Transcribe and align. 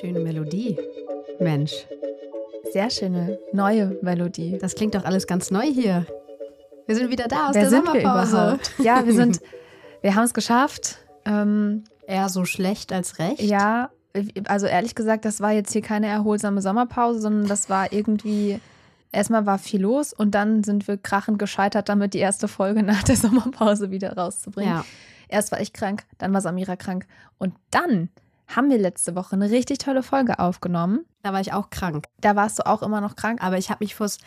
Schöne 0.00 0.20
Melodie. 0.20 0.76
Mensch, 1.38 1.86
Sehr 2.72 2.90
schöne 2.90 3.38
neue 3.52 3.98
Melodie. 4.02 4.58
das 4.60 4.74
klingt 4.74 4.94
doch 4.94 5.04
alles 5.04 5.26
ganz 5.26 5.50
neu 5.50 5.62
hier. 5.62 6.06
Wir 6.86 6.96
sind 6.96 7.10
wieder 7.10 7.26
da 7.28 7.48
aus 7.48 7.54
Wer 7.54 7.62
der 7.62 7.70
sind 7.70 7.84
wir 7.92 8.00
Sommerpause. 8.02 8.32
überhaupt? 8.36 8.72
Ja, 8.78 9.04
wir 9.06 9.12
sind, 9.14 9.40
wir 10.02 10.14
haben 10.14 10.24
es 10.24 10.34
geschafft. 10.34 10.98
Ähm, 11.24 11.84
Eher 12.06 12.28
so 12.28 12.44
schlecht 12.44 12.92
als 12.92 13.18
recht. 13.18 13.40
ja, 13.40 13.90
also 14.46 14.66
ehrlich 14.66 14.94
gesagt, 14.94 15.24
das 15.24 15.40
war 15.40 15.52
jetzt 15.52 15.72
hier 15.72 15.82
keine 15.82 16.06
erholsame 16.06 16.62
Sommerpause, 16.62 17.20
sondern 17.20 17.48
das 17.48 17.68
war 17.68 17.92
irgendwie, 17.92 18.60
erstmal 19.10 19.44
war 19.46 19.58
viel 19.58 19.82
los 19.82 20.12
und 20.12 20.32
dann 20.32 20.62
sind 20.62 20.86
wir 20.86 20.96
krachend 20.96 21.38
gescheitert, 21.38 21.88
damit 21.88 22.14
die 22.14 22.18
erste 22.18 22.46
Folge 22.46 22.82
nach 22.84 23.02
der 23.02 23.16
Sommerpause 23.16 23.90
wieder 23.90 24.16
rauszubringen. 24.16 24.72
Ja. 24.72 24.84
Erst 25.28 25.50
war 25.50 25.60
ich 25.60 25.72
krank, 25.72 26.04
dann 26.18 26.32
war 26.32 26.40
Samira 26.40 26.76
krank 26.76 27.06
und 27.38 27.54
dann 27.70 28.10
haben 28.46 28.70
wir 28.70 28.78
letzte 28.78 29.16
Woche 29.16 29.34
eine 29.34 29.50
richtig 29.50 29.78
tolle 29.78 30.02
Folge 30.02 30.38
aufgenommen. 30.38 31.04
Da 31.22 31.32
war 31.32 31.40
ich 31.40 31.52
auch 31.52 31.70
krank. 31.70 32.06
Da 32.20 32.36
warst 32.36 32.58
du 32.58 32.66
auch 32.66 32.82
immer 32.82 33.00
noch 33.00 33.16
krank. 33.16 33.42
Aber 33.42 33.56
ich 33.58 33.70
habe 33.70 33.82
mich 33.82 33.94
vors 33.94 34.18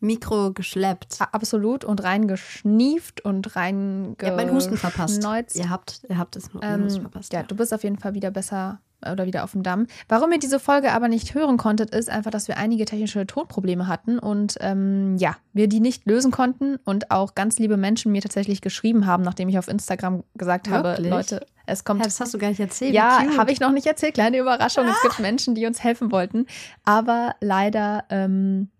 Mikro 0.00 0.52
geschleppt. 0.52 1.18
Absolut 1.32 1.84
und 1.84 2.02
reingeschnieft 2.02 3.24
und 3.24 3.56
rein 3.56 4.16
Ihr 4.20 4.28
habt 4.28 4.36
meinen 4.36 4.52
Husten 4.52 4.76
verpasst. 4.76 5.22
Ihr 5.54 5.70
habt, 5.70 6.02
ihr 6.08 6.18
habt 6.18 6.36
es 6.36 6.50
Ähm, 6.62 6.88
verpasst. 6.90 7.32
ja, 7.32 7.42
du 7.42 7.54
bist 7.54 7.72
auf 7.74 7.82
jeden 7.82 7.98
Fall 7.98 8.14
wieder 8.14 8.30
besser 8.30 8.80
äh, 9.00 9.12
oder 9.12 9.26
wieder 9.26 9.44
auf 9.44 9.52
dem 9.52 9.62
Damm. 9.62 9.86
Warum 10.08 10.32
ihr 10.32 10.38
diese 10.38 10.58
Folge 10.60 10.92
aber 10.92 11.08
nicht 11.08 11.34
hören 11.34 11.56
konntet, 11.56 11.90
ist 11.94 12.08
einfach, 12.10 12.30
dass 12.30 12.48
wir 12.48 12.56
einige 12.58 12.84
technische 12.84 13.26
Tonprobleme 13.26 13.86
hatten 13.86 14.18
und 14.18 14.56
ähm, 14.60 15.16
ja, 15.18 15.36
wir 15.52 15.68
die 15.68 15.80
nicht 15.80 16.06
lösen 16.06 16.30
konnten 16.30 16.76
und 16.84 17.10
auch 17.10 17.34
ganz 17.34 17.58
liebe 17.58 17.76
Menschen 17.76 18.12
mir 18.12 18.22
tatsächlich 18.22 18.60
geschrieben 18.60 19.06
haben, 19.06 19.22
nachdem 19.22 19.48
ich 19.48 19.58
auf 19.58 19.68
Instagram 19.68 20.24
gesagt 20.34 20.68
habe, 20.68 20.90
Wirklich? 20.90 21.10
Leute, 21.10 21.46
es 21.66 21.84
kommt 21.84 22.00
Ja, 22.00 22.04
das 22.06 22.18
hast 22.20 22.32
du 22.34 22.38
gar 22.38 22.48
nicht 22.48 22.60
erzählt. 22.60 22.94
ja, 22.94 23.22
habe 23.36 23.52
ich 23.52 23.60
noch 23.60 23.72
nicht 23.72 23.86
erzählt. 23.86 24.14
Kleine 24.14 24.38
Überraschung. 24.38 24.86
Es 24.86 25.00
gibt 25.02 25.18
Menschen, 25.18 25.54
die 25.54 25.66
uns 25.66 25.82
helfen 25.84 26.10
wollten. 26.10 26.46
Aber 26.84 27.34
leider, 27.40 28.04
ähm, 28.08 28.70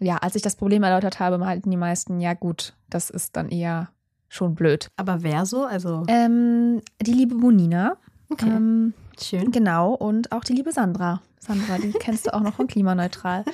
ja, 0.00 0.16
als 0.18 0.34
ich 0.34 0.42
das 0.42 0.56
Problem 0.56 0.82
erläutert 0.82 1.20
habe, 1.20 1.38
meinten 1.38 1.70
die 1.70 1.76
meisten, 1.76 2.20
ja 2.20 2.34
gut, 2.34 2.74
das 2.90 3.10
ist 3.10 3.36
dann 3.36 3.48
eher 3.48 3.88
schon 4.28 4.54
blöd. 4.54 4.88
Aber 4.96 5.22
wer 5.22 5.46
so? 5.46 5.64
Also, 5.64 6.02
Ähm, 6.08 6.80
die 7.00 7.12
liebe 7.12 7.34
Bonina. 7.36 7.96
okay. 8.28 8.48
Ähm, 8.48 8.92
Schön. 9.20 9.50
genau. 9.52 9.92
Und 9.94 10.32
auch 10.32 10.44
die 10.44 10.52
liebe 10.54 10.72
Sandra. 10.72 11.22
Sandra, 11.38 11.78
die 11.78 11.92
kennst 12.00 12.26
du 12.26 12.34
auch 12.34 12.40
noch 12.40 12.54
von 12.54 12.66
Klimaneutral. 12.66 13.44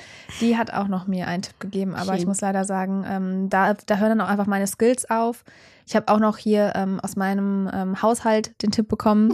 Die 0.41 0.57
hat 0.57 0.73
auch 0.73 0.87
noch 0.87 1.07
mir 1.07 1.27
einen 1.27 1.43
Tipp 1.43 1.59
gegeben. 1.59 1.93
Aber 1.95 2.11
Schön. 2.13 2.15
ich 2.15 2.25
muss 2.25 2.41
leider 2.41 2.65
sagen, 2.65 3.05
ähm, 3.07 3.49
da, 3.49 3.73
da 3.73 3.97
hören 3.97 4.17
dann 4.17 4.21
auch 4.21 4.29
einfach 4.31 4.47
meine 4.47 4.67
Skills 4.67 5.09
auf. 5.09 5.43
Ich 5.85 5.95
habe 5.95 6.07
auch 6.07 6.19
noch 6.19 6.37
hier 6.37 6.73
ähm, 6.75 6.99
aus 7.01 7.15
meinem 7.15 7.69
ähm, 7.73 8.01
Haushalt 8.01 8.61
den 8.61 8.71
Tipp 8.71 8.87
bekommen, 8.87 9.33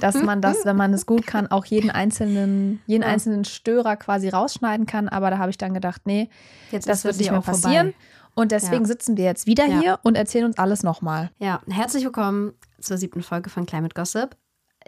dass 0.00 0.14
man 0.22 0.40
das, 0.40 0.64
wenn 0.64 0.76
man 0.76 0.92
es 0.94 1.06
gut 1.06 1.26
kann, 1.26 1.46
auch 1.48 1.64
jeden 1.64 1.90
einzelnen, 1.90 2.80
jeden 2.86 3.02
Ja. 3.02 3.08
einzelnen 3.08 3.44
Störer 3.44 3.96
quasi 3.96 4.28
rausschneiden 4.28 4.86
kann. 4.86 5.08
Aber 5.08 5.30
da 5.30 5.38
habe 5.38 5.50
ich 5.50 5.58
dann 5.58 5.74
gedacht, 5.74 6.02
nee, 6.04 6.28
Jetzt 6.70 6.88
das 6.88 7.04
wird 7.04 7.14
das 7.14 7.18
nicht 7.18 7.30
mehr 7.30 7.40
auch 7.40 7.44
vorbei. 7.44 7.60
passieren. 7.62 7.94
Und 8.34 8.52
deswegen 8.52 8.82
Ja. 8.82 8.86
sitzen 8.88 9.16
wir 9.16 9.24
jetzt 9.24 9.46
wieder 9.46 9.66
Ja. 9.66 9.80
hier 9.80 9.98
und 10.04 10.16
erzählen 10.16 10.44
uns 10.44 10.58
alles 10.58 10.82
nochmal. 10.84 11.30
Ja, 11.38 11.60
herzlich 11.68 12.04
willkommen 12.04 12.52
zur 12.80 12.96
siebten 12.96 13.22
Folge 13.22 13.50
von 13.50 13.66
Climate 13.66 13.94
Gossip. 13.94 14.36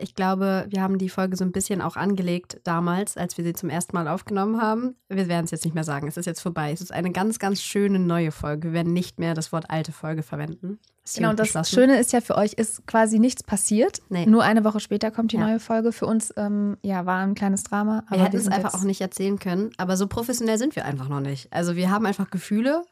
Ich 0.01 0.15
glaube, 0.15 0.67
wir 0.69 0.83
haben 0.83 0.99
die 0.99 1.09
Folge 1.09 1.37
so 1.37 1.45
ein 1.45 1.53
bisschen 1.53 1.81
auch 1.83 1.97
angelegt 1.97 2.59
damals, 2.65 3.17
als 3.17 3.37
wir 3.37 3.45
sie 3.45 3.53
zum 3.53 3.69
ersten 3.69 3.95
Mal 3.95 4.09
aufgenommen 4.09 4.61
haben. 4.61 4.97
Wir 5.09 5.29
werden 5.29 5.45
es 5.45 5.51
jetzt 5.51 5.65
nicht 5.65 5.75
mehr 5.75 5.85
sagen. 5.85 6.09
Es 6.09 6.17
ist 6.17 6.27
jetzt 6.27 6.41
vorbei. 6.41 6.73
Es 6.73 6.81
ist 6.81 6.93
eine 6.93 7.11
ganz, 7.13 7.39
ganz 7.39 7.61
schöne 7.61 7.99
neue 7.99 8.33
Folge. 8.33 8.69
Wir 8.69 8.73
werden 8.73 8.93
nicht 8.93 9.19
mehr 9.19 9.35
das 9.35 9.53
Wort 9.53 9.71
alte 9.71 9.93
Folge 9.93 10.23
verwenden. 10.23 10.79
Ist 11.05 11.17
Genau, 11.17 11.31
und 11.31 11.39
das. 11.39 11.71
Schöne 11.71 11.99
ist 11.99 12.13
ja 12.13 12.21
für 12.21 12.37
euch, 12.37 12.53
ist 12.55 12.87
quasi 12.87 13.19
nichts 13.19 13.43
passiert. 13.43 14.01
Nee. 14.09 14.27
Nur 14.27 14.43
eine 14.45 14.65
Woche 14.65 14.81
später 14.81 15.11
kommt 15.11 15.33
die 15.33 15.37
Ja. 15.37 15.47
neue 15.47 15.61
Folge. 15.61 15.93
Für 15.93 16.07
uns, 16.07 16.33
ähm, 16.37 16.77
ja, 16.83 17.05
war 17.07 17.19
ein 17.21 17.35
kleines 17.35 17.63
Drama. 17.65 18.05
Wir 18.11 18.23
hätten 18.25 18.37
es 18.37 18.49
einfach 18.49 18.75
auch 18.75 18.85
nicht 18.85 19.01
erzählen 19.01 19.39
können, 19.39 19.71
aber 19.77 19.97
so 19.97 20.07
professionell 20.07 20.59
sind 20.59 20.77
wir 20.77 20.85
einfach 20.85 21.09
noch 21.09 21.21
nicht. 21.21 21.53
Also 21.53 21.77
wir 21.77 21.91
haben 21.91 22.07
einfach 22.07 22.31
Gefühle. 22.31 22.83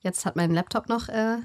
Jetzt 0.00 0.26
hat 0.26 0.36
mein 0.36 0.52
Laptop 0.52 0.88
noch 0.88 1.08
äh, 1.08 1.36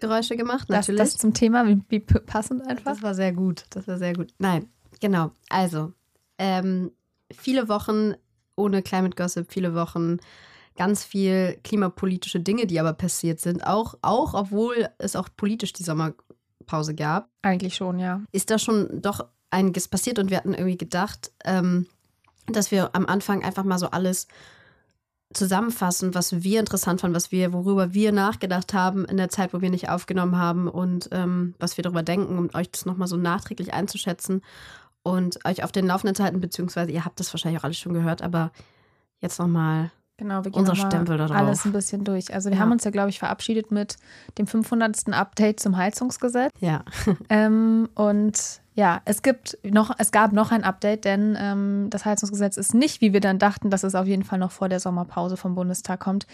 Geräusche 0.00 0.36
gemacht, 0.36 0.64
Das, 0.68 0.88
natürlich. 0.88 1.00
das 1.00 1.16
zum 1.16 1.34
Thema, 1.34 1.66
wie, 1.88 2.00
passend 2.00 2.62
einfach. 2.62 2.92
Das 2.92 3.02
war 3.02 3.14
sehr 3.14 3.32
gut. 3.32 3.64
Das 3.70 3.86
war 3.86 3.98
sehr 3.98 4.14
gut. 4.14 4.32
Nein, 4.38 4.68
genau. 5.00 5.30
Also, 5.48 5.92
ähm, 6.38 6.90
viele 7.32 7.68
Wochen 7.68 8.14
ohne 8.56 8.82
Climate 8.82 9.16
Gossip, 9.16 9.50
viele 9.50 9.74
Wochen 9.74 10.18
ganz 10.76 11.04
viel 11.04 11.58
klimapolitische 11.62 12.40
Dinge, 12.40 12.66
die 12.66 12.80
aber 12.80 12.92
passiert 12.92 13.40
sind. 13.40 13.66
Auch, 13.66 13.96
auch 14.02 14.34
obwohl 14.34 14.88
es 14.98 15.16
auch 15.16 15.28
politisch 15.36 15.72
die 15.72 15.82
Sommerpause 15.82 16.94
gab, 16.94 17.28
Eigentlich 17.42 17.74
schon, 17.76 17.98
ja. 17.98 18.22
ist 18.32 18.50
da 18.50 18.58
schon 18.58 19.02
doch 19.02 19.26
einiges 19.50 19.88
passiert 19.88 20.18
und 20.18 20.30
wir 20.30 20.38
hatten 20.38 20.54
irgendwie 20.54 20.78
gedacht, 20.78 21.32
ähm, 21.44 21.86
dass 22.46 22.70
wir 22.70 22.94
am 22.94 23.06
Anfang 23.06 23.42
einfach 23.42 23.64
mal 23.64 23.78
so 23.78 23.90
alles 23.90 24.28
zusammenfassen, 25.32 26.14
was 26.14 26.42
wir 26.42 26.58
interessant 26.60 27.00
fanden, 27.00 27.14
was 27.14 27.30
wir, 27.30 27.52
worüber 27.52 27.94
wir 27.94 28.12
nachgedacht 28.12 28.74
haben 28.74 29.04
in 29.04 29.16
der 29.16 29.28
Zeit, 29.28 29.54
wo 29.54 29.60
wir 29.60 29.70
nicht 29.70 29.88
aufgenommen 29.88 30.36
haben 30.36 30.68
und 30.68 31.08
ähm, 31.12 31.54
was 31.58 31.76
wir 31.76 31.82
darüber 31.82 32.02
denken, 32.02 32.36
um 32.36 32.50
euch 32.54 32.70
das 32.70 32.84
nochmal 32.84 33.06
so 33.06 33.16
nachträglich 33.16 33.72
einzuschätzen 33.72 34.42
und 35.02 35.44
euch 35.44 35.62
auf 35.62 35.72
den 35.72 35.86
Laufenden 35.86 36.16
zu 36.16 36.24
halten, 36.24 36.40
beziehungsweise 36.40 36.90
ihr 36.90 37.04
habt 37.04 37.20
das 37.20 37.32
wahrscheinlich 37.32 37.60
auch 37.60 37.64
alles 37.64 37.78
schon 37.78 37.94
gehört, 37.94 38.22
aber 38.22 38.50
jetzt 39.20 39.38
nochmal 39.38 39.92
Genau, 40.20 40.44
wir 40.44 40.50
gehen 40.50 40.60
Unser 40.60 40.76
Stempel 40.76 41.16
da 41.16 41.28
drauf. 41.28 41.36
alles 41.36 41.64
ein 41.64 41.72
bisschen 41.72 42.04
durch. 42.04 42.34
Also 42.34 42.50
wir 42.50 42.56
Ja. 42.56 42.62
haben 42.62 42.72
uns 42.72 42.84
ja, 42.84 42.90
glaube 42.90 43.08
ich, 43.08 43.18
verabschiedet 43.18 43.70
mit 43.72 43.96
dem 44.36 44.46
500. 44.46 45.08
Update 45.14 45.60
zum 45.60 45.76
Heizungsgesetz. 45.78 46.52
ja. 46.60 46.84
Ähm, 47.30 47.88
und 47.94 48.60
ja, 48.74 49.00
es 49.06 49.22
gibt 49.22 49.56
noch, 49.64 49.90
es 49.98 50.12
gab 50.12 50.32
noch 50.32 50.52
ein 50.52 50.62
Update, 50.62 51.06
denn 51.06 51.36
ähm, 51.40 51.86
das 51.88 52.04
Heizungsgesetz 52.04 52.58
ist 52.58 52.74
nicht, 52.74 53.00
wie 53.00 53.14
wir 53.14 53.20
dann 53.20 53.38
dachten, 53.38 53.70
dass 53.70 53.82
es 53.82 53.94
auf 53.94 54.06
jeden 54.06 54.22
Fall 54.24 54.38
noch 54.38 54.50
vor 54.52 54.68
der 54.68 54.78
Sommerpause 54.78 55.38
vom 55.38 55.54
Bundestag 55.54 56.00
kommt, 56.00 56.26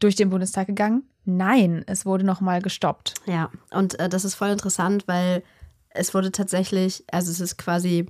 durch 0.00 0.16
den 0.16 0.30
Bundestag 0.30 0.66
gegangen. 0.66 1.04
Nein, 1.24 1.84
es 1.86 2.04
wurde 2.06 2.24
noch 2.24 2.40
mal 2.40 2.60
gestoppt. 2.60 3.14
Ja, 3.26 3.50
und 3.70 3.98
äh, 4.00 4.08
das 4.08 4.24
ist 4.24 4.34
voll 4.34 4.48
interessant, 4.48 5.06
weil 5.06 5.44
es 5.90 6.12
wurde 6.12 6.32
tatsächlich, 6.32 7.04
also 7.12 7.30
es 7.30 7.38
ist 7.40 7.56
quasi 7.56 8.06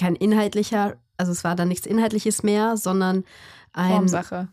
kein 0.00 0.16
inhaltlicher, 0.16 0.96
also 1.18 1.32
es 1.32 1.44
war 1.44 1.54
dann 1.56 1.68
nichts 1.68 1.86
Inhaltliches 1.86 2.42
mehr, 2.42 2.76
sondern 2.76 3.24
ein, 3.76 4.10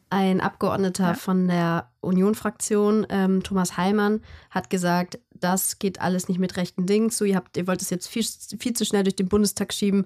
ein 0.10 0.42
Abgeordneter 0.42 1.10
Ja. 1.10 1.14
von 1.16 1.48
der 1.48 1.90
Union-Fraktion, 2.02 3.06
ähm, 3.10 3.44
Thomas 3.44 3.78
Heilmann, 3.78 4.22
hat 4.50 4.70
gesagt, 4.70 5.20
das 5.32 5.80
geht 5.80 6.00
alles 6.02 6.30
nicht 6.30 6.40
mit 6.40 6.56
rechten 6.58 6.86
Dingen 6.86 7.10
zu. 7.10 7.26
Ihr, 7.26 7.36
habt, 7.36 7.58
ihr 7.58 7.68
wollt 7.68 7.82
es 7.82 7.90
jetzt 7.90 8.08
viel, 8.08 8.24
viel 8.60 8.74
zu 8.74 8.86
schnell 8.86 9.04
durch 9.04 9.16
den 9.16 9.28
Bundestag 9.28 9.74
schieben. 9.74 10.06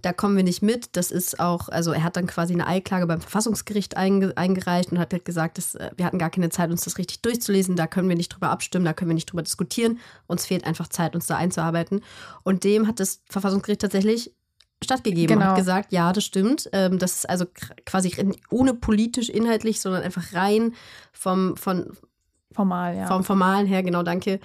Da 0.00 0.12
kommen 0.12 0.36
wir 0.36 0.44
nicht 0.44 0.62
mit. 0.62 0.96
Das 0.96 1.10
ist 1.10 1.40
auch, 1.40 1.68
also 1.68 1.92
er 1.92 2.04
hat 2.04 2.16
dann 2.16 2.26
quasi 2.26 2.54
eine 2.54 2.66
Eiklage 2.66 3.06
beim 3.06 3.20
Verfassungsgericht 3.20 3.96
einge, 3.96 4.34
eingereicht 4.36 4.92
und 4.92 4.98
hat 4.98 5.12
halt 5.12 5.24
gesagt, 5.24 5.58
dass, 5.58 5.74
äh, 5.74 5.90
wir 5.96 6.04
hatten 6.06 6.18
gar 6.18 6.30
keine 6.30 6.50
Zeit, 6.50 6.70
uns 6.70 6.84
das 6.84 6.98
richtig 6.98 7.20
durchzulesen. 7.22 7.76
Da 7.76 7.86
können 7.86 8.08
wir 8.08 8.16
nicht 8.16 8.28
drüber 8.28 8.50
abstimmen, 8.50 8.84
da 8.84 8.92
können 8.92 9.10
wir 9.10 9.14
nicht 9.14 9.30
drüber 9.30 9.42
diskutieren. 9.42 9.98
Uns 10.26 10.46
fehlt 10.46 10.64
einfach 10.64 10.88
Zeit, 10.88 11.14
uns 11.14 11.26
da 11.26 11.36
einzuarbeiten. 11.36 12.02
Und 12.44 12.64
dem 12.64 12.86
hat 12.86 13.00
das 13.00 13.20
Verfassungsgericht 13.28 13.80
tatsächlich 13.82 14.34
stattgegeben 14.82 15.38
Genau. 15.38 15.50
hat 15.50 15.56
gesagt, 15.56 15.92
ja, 15.92 16.12
das 16.12 16.24
stimmt. 16.24 16.68
Ähm, 16.72 16.98
das 16.98 17.16
ist 17.16 17.30
also 17.30 17.46
quasi 17.84 18.14
ohne 18.50 18.74
politisch 18.74 19.28
inhaltlich, 19.28 19.80
sondern 19.80 20.02
einfach 20.02 20.32
rein 20.32 20.74
vom, 21.12 21.56
von, 21.56 21.96
Formal, 22.52 22.96
ja. 22.96 23.06
vom 23.06 23.24
Formalen 23.24 23.66
her, 23.66 23.82
genau, 23.82 24.02
danke, 24.02 24.40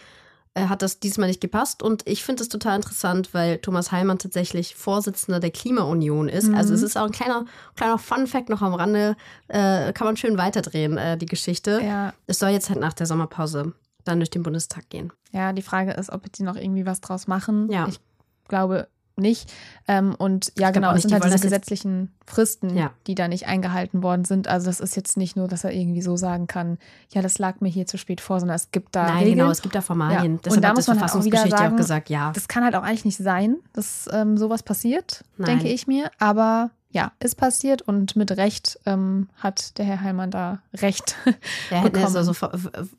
äh, 0.56 0.68
hat 0.68 0.82
das 0.82 1.00
diesmal 1.00 1.28
nicht 1.28 1.42
gepasst. 1.42 1.82
Und 1.82 2.08
ich 2.08 2.24
finde 2.24 2.40
das 2.40 2.50
total 2.50 2.76
interessant, 2.76 3.34
weil 3.34 3.58
Thomas 3.58 3.92
Heilmann 3.92 4.20
tatsächlich 4.20 4.76
Vorsitzender 4.76 5.40
der 5.40 5.52
Klimaunion 5.52 6.30
ist. 6.30 6.50
Mhm. 6.50 6.56
Also 6.56 6.74
es 6.74 6.84
ist 6.84 6.98
auch 6.98 7.06
ein 7.06 7.12
kleiner, 7.12 7.46
kleiner 7.76 7.98
Fun-Fact 7.98 8.50
noch 8.50 8.62
am 8.62 8.74
Rande, 8.74 9.16
äh, 9.48 9.94
kann 9.94 10.06
man 10.06 10.18
schön 10.18 10.38
weiterdrehen, 10.38 10.98
äh, 10.98 11.18
die 11.18 11.26
Geschichte. 11.26 11.82
ja. 11.84 12.14
Es 12.28 12.40
soll 12.40 12.50
jetzt 12.50 12.70
halt 12.70 12.80
nach 12.80 12.94
der 12.94 13.06
Sommerpause 13.08 13.74
dann 14.04 14.20
durch 14.20 14.30
den 14.30 14.44
Bundestag 14.44 14.90
gehen. 14.90 15.14
ja, 15.32 15.54
die 15.54 15.62
Frage 15.62 15.92
ist, 15.94 16.12
ob 16.12 16.30
die 16.32 16.44
noch 16.44 16.56
irgendwie 16.56 16.86
was 16.86 17.02
draus 17.02 17.26
machen. 17.28 17.72
Ja. 17.72 17.88
Ich 17.88 18.00
glaube 18.48 18.88
nicht. 19.18 19.52
Ähm, 19.88 20.16
und 20.18 20.52
ja, 20.58 20.72
genau, 20.72 20.92
es 20.94 21.02
sind 21.02 21.10
die 21.12 21.14
halt 21.16 21.24
wollen 21.24 21.34
diese 21.34 21.44
gesetzlichen 21.44 22.12
Fristen, 22.26 22.76
Ja. 22.76 22.92
die 23.08 23.16
da 23.16 23.28
nicht 23.28 23.48
eingehalten 23.48 24.02
worden 24.02 24.26
sind. 24.26 24.48
Also 24.48 24.68
das 24.68 24.80
ist 24.80 24.96
jetzt 24.96 25.18
nicht 25.18 25.36
nur, 25.36 25.48
dass 25.48 25.64
er 25.64 25.72
irgendwie 25.72 26.02
so 26.02 26.16
sagen 26.18 26.48
kann, 26.48 26.78
ja, 27.14 27.22
das 27.22 27.38
lag 27.38 27.62
mir 27.62 27.70
hier 27.70 27.86
zu 27.86 27.98
spät 27.98 28.22
vor, 28.22 28.40
sondern 28.40 28.56
es 28.56 28.72
gibt 28.72 28.96
da 28.96 29.04
Nein, 29.04 29.18
Regeln. 29.20 29.38
genau, 29.38 29.52
es 29.52 29.62
gibt 29.62 29.76
da 29.76 29.82
Formalien. 29.82 30.40
Ja. 30.46 30.52
Und 30.52 30.62
da 30.64 30.70
hat 30.70 30.76
muss 30.76 30.86
das 30.86 30.96
man 30.96 31.02
halt 31.06 31.14
auch 31.16 31.24
wieder 31.26 31.46
ja 31.46 31.46
auch 31.46 31.60
sagen, 31.60 31.78
gesagt, 31.78 32.10
ja. 32.10 32.32
Das 32.34 32.48
kann 32.48 32.64
halt 32.64 32.76
auch 32.76 32.84
eigentlich 32.84 33.06
nicht 33.06 33.18
sein, 33.18 33.58
dass 33.74 34.10
ähm, 34.12 34.38
sowas 34.38 34.64
passiert, 34.64 35.24
Nein. 35.38 35.58
denke 35.58 35.68
ich 35.74 35.86
mir. 35.88 36.10
Aber 36.20 36.72
ja, 36.94 37.12
ist 37.20 37.36
passiert 37.36 37.82
und 37.82 38.16
mit 38.16 38.32
Recht 38.38 38.80
ähm, 38.86 39.28
hat 39.36 39.80
der 39.80 39.86
Herr 39.86 40.02
Heilmann 40.02 40.30
da 40.30 40.60
Recht. 40.76 41.16
Ja, 41.70 41.82
bekommen. 41.82 42.16
Also, 42.16 42.34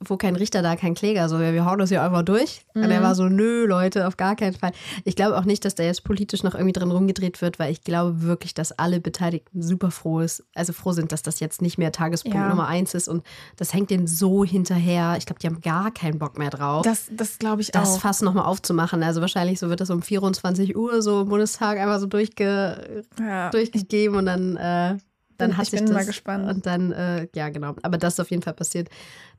wo 0.00 0.16
kein 0.16 0.36
Richter, 0.36 0.62
da 0.62 0.74
kein 0.74 0.94
Kläger. 0.94 1.28
So, 1.28 1.38
wir 1.38 1.64
hauen 1.64 1.78
das 1.78 1.90
hier 1.90 2.02
einfach 2.02 2.22
durch. 2.22 2.64
Mhm. 2.74 2.84
Und 2.84 2.90
er 2.90 3.02
war 3.02 3.14
so, 3.14 3.24
nö, 3.24 3.66
Leute, 3.66 4.06
auf 4.08 4.16
gar 4.16 4.36
keinen 4.36 4.54
Fall. 4.54 4.72
Ich 5.04 5.14
glaube 5.14 5.36
auch 5.36 5.44
nicht, 5.44 5.64
dass 5.64 5.74
da 5.74 5.82
jetzt 5.82 6.02
politisch 6.02 6.42
noch 6.42 6.54
irgendwie 6.54 6.72
drin 6.72 6.90
rumgedreht 6.90 7.40
wird, 7.40 7.58
weil 7.58 7.70
ich 7.70 7.82
glaube 7.82 8.22
wirklich, 8.22 8.54
dass 8.54 8.72
alle 8.72 9.00
Beteiligten 9.00 9.62
super 9.62 9.90
froh 9.90 10.20
ist, 10.20 10.44
also 10.54 10.72
froh 10.72 10.92
sind, 10.92 11.12
dass 11.12 11.22
das 11.22 11.40
jetzt 11.40 11.62
nicht 11.62 11.78
mehr 11.78 11.92
Tagespunkt 11.92 12.36
ja. 12.36 12.48
Nummer 12.48 12.66
eins 12.66 12.94
ist. 12.94 13.08
Und 13.08 13.24
das 13.56 13.72
hängt 13.74 13.90
denen 13.90 14.06
so 14.06 14.44
hinterher. 14.44 15.16
Ich 15.18 15.26
glaube, 15.26 15.40
die 15.40 15.46
haben 15.46 15.60
gar 15.60 15.92
keinen 15.92 16.18
Bock 16.18 16.38
mehr 16.38 16.50
drauf. 16.50 16.82
Das, 16.84 17.08
das 17.10 17.38
glaube 17.38 17.62
ich 17.62 17.70
das 17.70 17.88
auch. 17.88 17.92
Das 17.94 18.02
Fass 18.02 18.22
nochmal 18.22 18.46
aufzumachen. 18.46 19.02
Also 19.02 19.20
wahrscheinlich 19.20 19.60
so 19.60 19.68
wird 19.68 19.80
das 19.80 19.90
um 19.90 20.02
24 20.02 20.76
Uhr 20.76 21.02
so 21.02 21.22
im 21.22 21.28
Bundestag 21.28 21.78
einfach 21.78 22.00
so 22.00 22.06
durchge 22.06 23.04
ja. 23.18 23.50
Durchge 23.84 23.94
gegeben 23.96 24.16
und 24.16 24.26
dann, 24.26 24.56
äh, 24.56 24.98
dann 25.38 25.56
hat 25.56 25.66
sich 25.66 25.80
das. 25.80 25.90
mal 25.90 26.04
gespannt. 26.04 26.48
Und 26.48 26.66
dann, 26.66 26.92
äh, 26.92 27.28
ja, 27.34 27.48
genau. 27.48 27.74
Aber 27.82 27.98
das 27.98 28.14
ist 28.14 28.20
auf 28.20 28.30
jeden 28.30 28.42
Fall 28.42 28.54
passiert. 28.54 28.88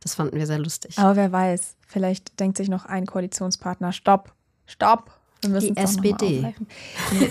Das 0.01 0.15
fanden 0.15 0.37
wir 0.37 0.47
sehr 0.47 0.59
lustig. 0.59 0.97
Aber 0.97 1.15
wer 1.15 1.31
weiß, 1.31 1.75
vielleicht 1.87 2.39
denkt 2.39 2.57
sich 2.57 2.69
noch 2.69 2.85
ein 2.85 3.05
Koalitionspartner: 3.05 3.91
Stopp, 3.91 4.33
stopp. 4.65 5.11
Wir 5.41 5.59
Die 5.59 5.77
SPD. 5.77 6.55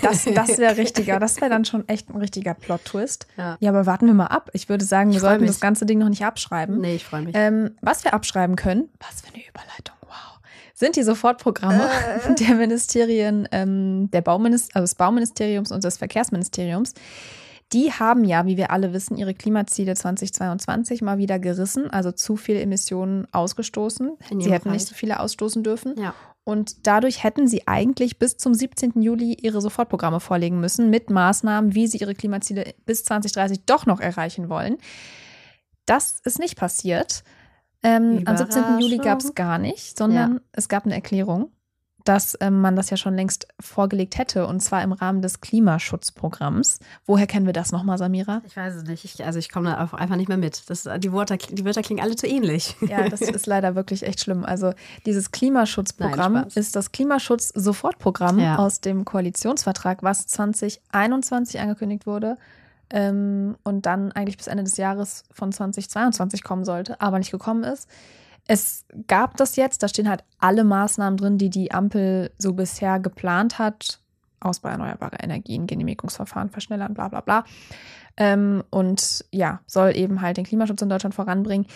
Das, 0.02 0.24
das 0.24 0.58
wäre 0.58 0.76
richtiger. 0.76 1.18
Das 1.18 1.40
wäre 1.40 1.50
dann 1.50 1.64
schon 1.64 1.88
echt 1.88 2.10
ein 2.10 2.16
richtiger 2.16 2.54
Plot-Twist. 2.54 3.26
Ja. 3.36 3.56
ja. 3.58 3.70
aber 3.70 3.86
warten 3.86 4.06
wir 4.06 4.14
mal 4.14 4.26
ab. 4.26 4.50
Ich 4.52 4.68
würde 4.68 4.84
sagen, 4.84 5.12
wir 5.12 5.20
sollten 5.20 5.40
mich. 5.40 5.50
das 5.50 5.60
ganze 5.60 5.84
Ding 5.86 5.98
noch 5.98 6.08
nicht 6.08 6.24
abschreiben. 6.24 6.80
Nee, 6.80 6.96
ich 6.96 7.04
freue 7.04 7.22
mich. 7.22 7.34
Ähm, 7.36 7.72
was 7.80 8.04
wir 8.04 8.14
abschreiben 8.14 8.56
können, 8.56 8.88
was 9.00 9.22
für 9.22 9.34
eine 9.34 9.42
Überleitung, 9.44 9.93
sind 10.74 10.96
die 10.96 11.02
Sofortprogramme 11.02 11.88
äh. 11.88 12.34
der 12.38 12.56
Ministerien, 12.56 13.48
ähm, 13.52 14.10
der 14.10 14.20
Bauminister, 14.20 14.76
also 14.76 14.84
des 14.84 14.96
Bauministeriums 14.96 15.72
und 15.72 15.84
des 15.84 15.96
Verkehrsministeriums. 15.96 16.94
Die 17.72 17.92
haben 17.92 18.24
ja, 18.24 18.44
wie 18.46 18.56
wir 18.56 18.70
alle 18.70 18.92
wissen, 18.92 19.16
ihre 19.16 19.34
Klimaziele 19.34 19.94
2022 19.94 21.00
mal 21.00 21.18
wieder 21.18 21.38
gerissen, 21.38 21.90
also 21.90 22.12
zu 22.12 22.36
viele 22.36 22.60
Emissionen 22.60 23.26
ausgestoßen. 23.32 24.12
Sie 24.38 24.52
hätten 24.52 24.70
nicht 24.70 24.86
so 24.86 24.94
viele 24.94 25.18
ausstoßen 25.18 25.62
dürfen. 25.62 25.94
Ja. 25.98 26.14
Und 26.44 26.86
dadurch 26.86 27.24
hätten 27.24 27.48
sie 27.48 27.66
eigentlich 27.66 28.18
bis 28.18 28.36
zum 28.36 28.52
17. 28.52 29.00
Juli 29.00 29.32
ihre 29.40 29.62
Sofortprogramme 29.62 30.20
vorlegen 30.20 30.60
müssen 30.60 30.90
mit 30.90 31.08
Maßnahmen, 31.08 31.74
wie 31.74 31.86
sie 31.86 31.98
ihre 31.98 32.14
Klimaziele 32.14 32.74
bis 32.84 33.02
2030 33.04 33.62
doch 33.64 33.86
noch 33.86 33.98
erreichen 33.98 34.50
wollen. 34.50 34.76
Das 35.86 36.20
ist 36.24 36.38
nicht 36.38 36.56
passiert. 36.56 37.24
Ähm, 37.84 38.22
am 38.24 38.36
17. 38.36 38.80
Juli 38.80 38.98
gab 38.98 39.20
es 39.20 39.34
gar 39.34 39.58
nicht, 39.58 39.96
sondern 39.96 40.34
ja. 40.34 40.40
es 40.52 40.68
gab 40.68 40.84
eine 40.84 40.94
Erklärung 40.94 41.50
dass 42.04 42.36
ähm, 42.40 42.60
man 42.60 42.76
das 42.76 42.90
ja 42.90 42.96
schon 42.96 43.14
längst 43.14 43.48
vorgelegt 43.58 44.18
hätte 44.18 44.46
und 44.46 44.60
zwar 44.60 44.82
im 44.82 44.92
Rahmen 44.92 45.22
des 45.22 45.40
Klimaschutzprogramms. 45.40 46.78
Woher 47.06 47.26
kennen 47.26 47.46
wir 47.46 47.54
das 47.54 47.72
nochmal, 47.72 47.98
Samira? 47.98 48.42
Ich 48.46 48.56
weiß 48.56 48.74
es 48.74 48.84
nicht. 48.84 49.04
Ich, 49.04 49.24
also 49.24 49.38
ich 49.38 49.50
komme 49.50 49.70
da 49.70 49.76
einfach 49.76 50.16
nicht 50.16 50.28
mehr 50.28 50.36
mit. 50.36 50.68
Das, 50.68 50.88
die, 50.98 51.12
Wörter, 51.12 51.38
die 51.38 51.64
Wörter 51.64 51.82
klingen 51.82 52.02
alle 52.02 52.14
zu 52.14 52.26
ähnlich. 52.26 52.76
Ja, 52.84 53.08
das 53.08 53.22
ist 53.22 53.46
leider 53.46 53.74
wirklich 53.74 54.02
echt 54.02 54.20
schlimm. 54.20 54.44
Also 54.44 54.72
dieses 55.06 55.30
Klimaschutzprogramm 55.30 56.34
Nein, 56.34 56.48
ist 56.54 56.76
das 56.76 56.92
Klimaschutz-Sofortprogramm 56.92 58.38
ja. 58.38 58.56
aus 58.56 58.82
dem 58.82 59.06
Koalitionsvertrag, 59.06 60.02
was 60.02 60.26
2021 60.26 61.60
angekündigt 61.60 62.06
wurde 62.06 62.36
ähm, 62.90 63.56
und 63.64 63.86
dann 63.86 64.12
eigentlich 64.12 64.36
bis 64.36 64.46
Ende 64.46 64.64
des 64.64 64.76
Jahres 64.76 65.24
von 65.30 65.52
2022 65.52 66.42
kommen 66.42 66.64
sollte, 66.64 67.00
aber 67.00 67.18
nicht 67.18 67.30
gekommen 67.30 67.64
ist. 67.64 67.88
Es 68.46 68.84
gab 69.06 69.36
das 69.36 69.56
jetzt, 69.56 69.82
da 69.82 69.88
stehen 69.88 70.08
halt 70.08 70.22
alle 70.38 70.64
Maßnahmen 70.64 71.16
drin, 71.16 71.38
die 71.38 71.50
die 71.50 71.72
Ampel 71.72 72.30
so 72.38 72.52
bisher 72.52 73.00
geplant 73.00 73.58
hat. 73.58 74.00
Ausbau 74.40 74.68
erneuerbarer 74.68 75.22
Energien, 75.22 75.66
Genehmigungsverfahren 75.66 76.50
verschnellern, 76.50 76.92
bla 76.92 77.08
bla 77.08 77.22
bla. 77.22 77.44
Ähm, 78.16 78.62
und 78.70 79.24
ja, 79.32 79.60
soll 79.66 79.96
eben 79.96 80.20
halt 80.20 80.36
den 80.36 80.44
Klimaschutz 80.44 80.82
in 80.82 80.90
Deutschland 80.90 81.14
voranbringen. 81.14 81.66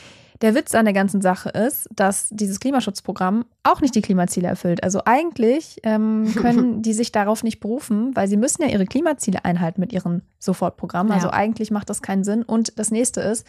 Der 0.41 0.55
Witz 0.55 0.75
an 0.75 0.85
der 0.85 0.95
ganzen 0.95 1.21
Sache 1.21 1.49
ist, 1.49 1.89
dass 1.95 2.29
dieses 2.31 2.61
Klimaschutzprogramm 2.61 3.45
auch 3.65 3.81
nicht 3.81 3.95
die 3.95 4.03
Klimaziele 4.03 4.47
erfüllt. 4.47 4.85
Also 4.85 5.03
eigentlich 5.05 5.81
ähm, 5.83 6.33
können 6.37 6.83
die 6.83 6.93
sich 6.93 7.11
darauf 7.11 7.43
nicht 7.43 7.61
berufen, 7.61 8.15
weil 8.15 8.29
sie 8.29 8.37
müssen 8.37 8.63
ja 8.63 8.69
ihre 8.69 8.87
Klimaziele 8.87 9.45
einhalten 9.45 9.81
mit 9.81 9.93
ihrem 9.93 10.23
Sofortprogramm. 10.39 11.11
Also 11.11 11.29
ja. 11.29 11.33
eigentlich 11.33 11.71
macht 11.71 11.91
das 11.91 12.03
keinen 12.03 12.25
Sinn. 12.25 12.43
Und 12.43 12.79
das 12.79 12.91
nächste 12.91 13.21
ist, 13.21 13.47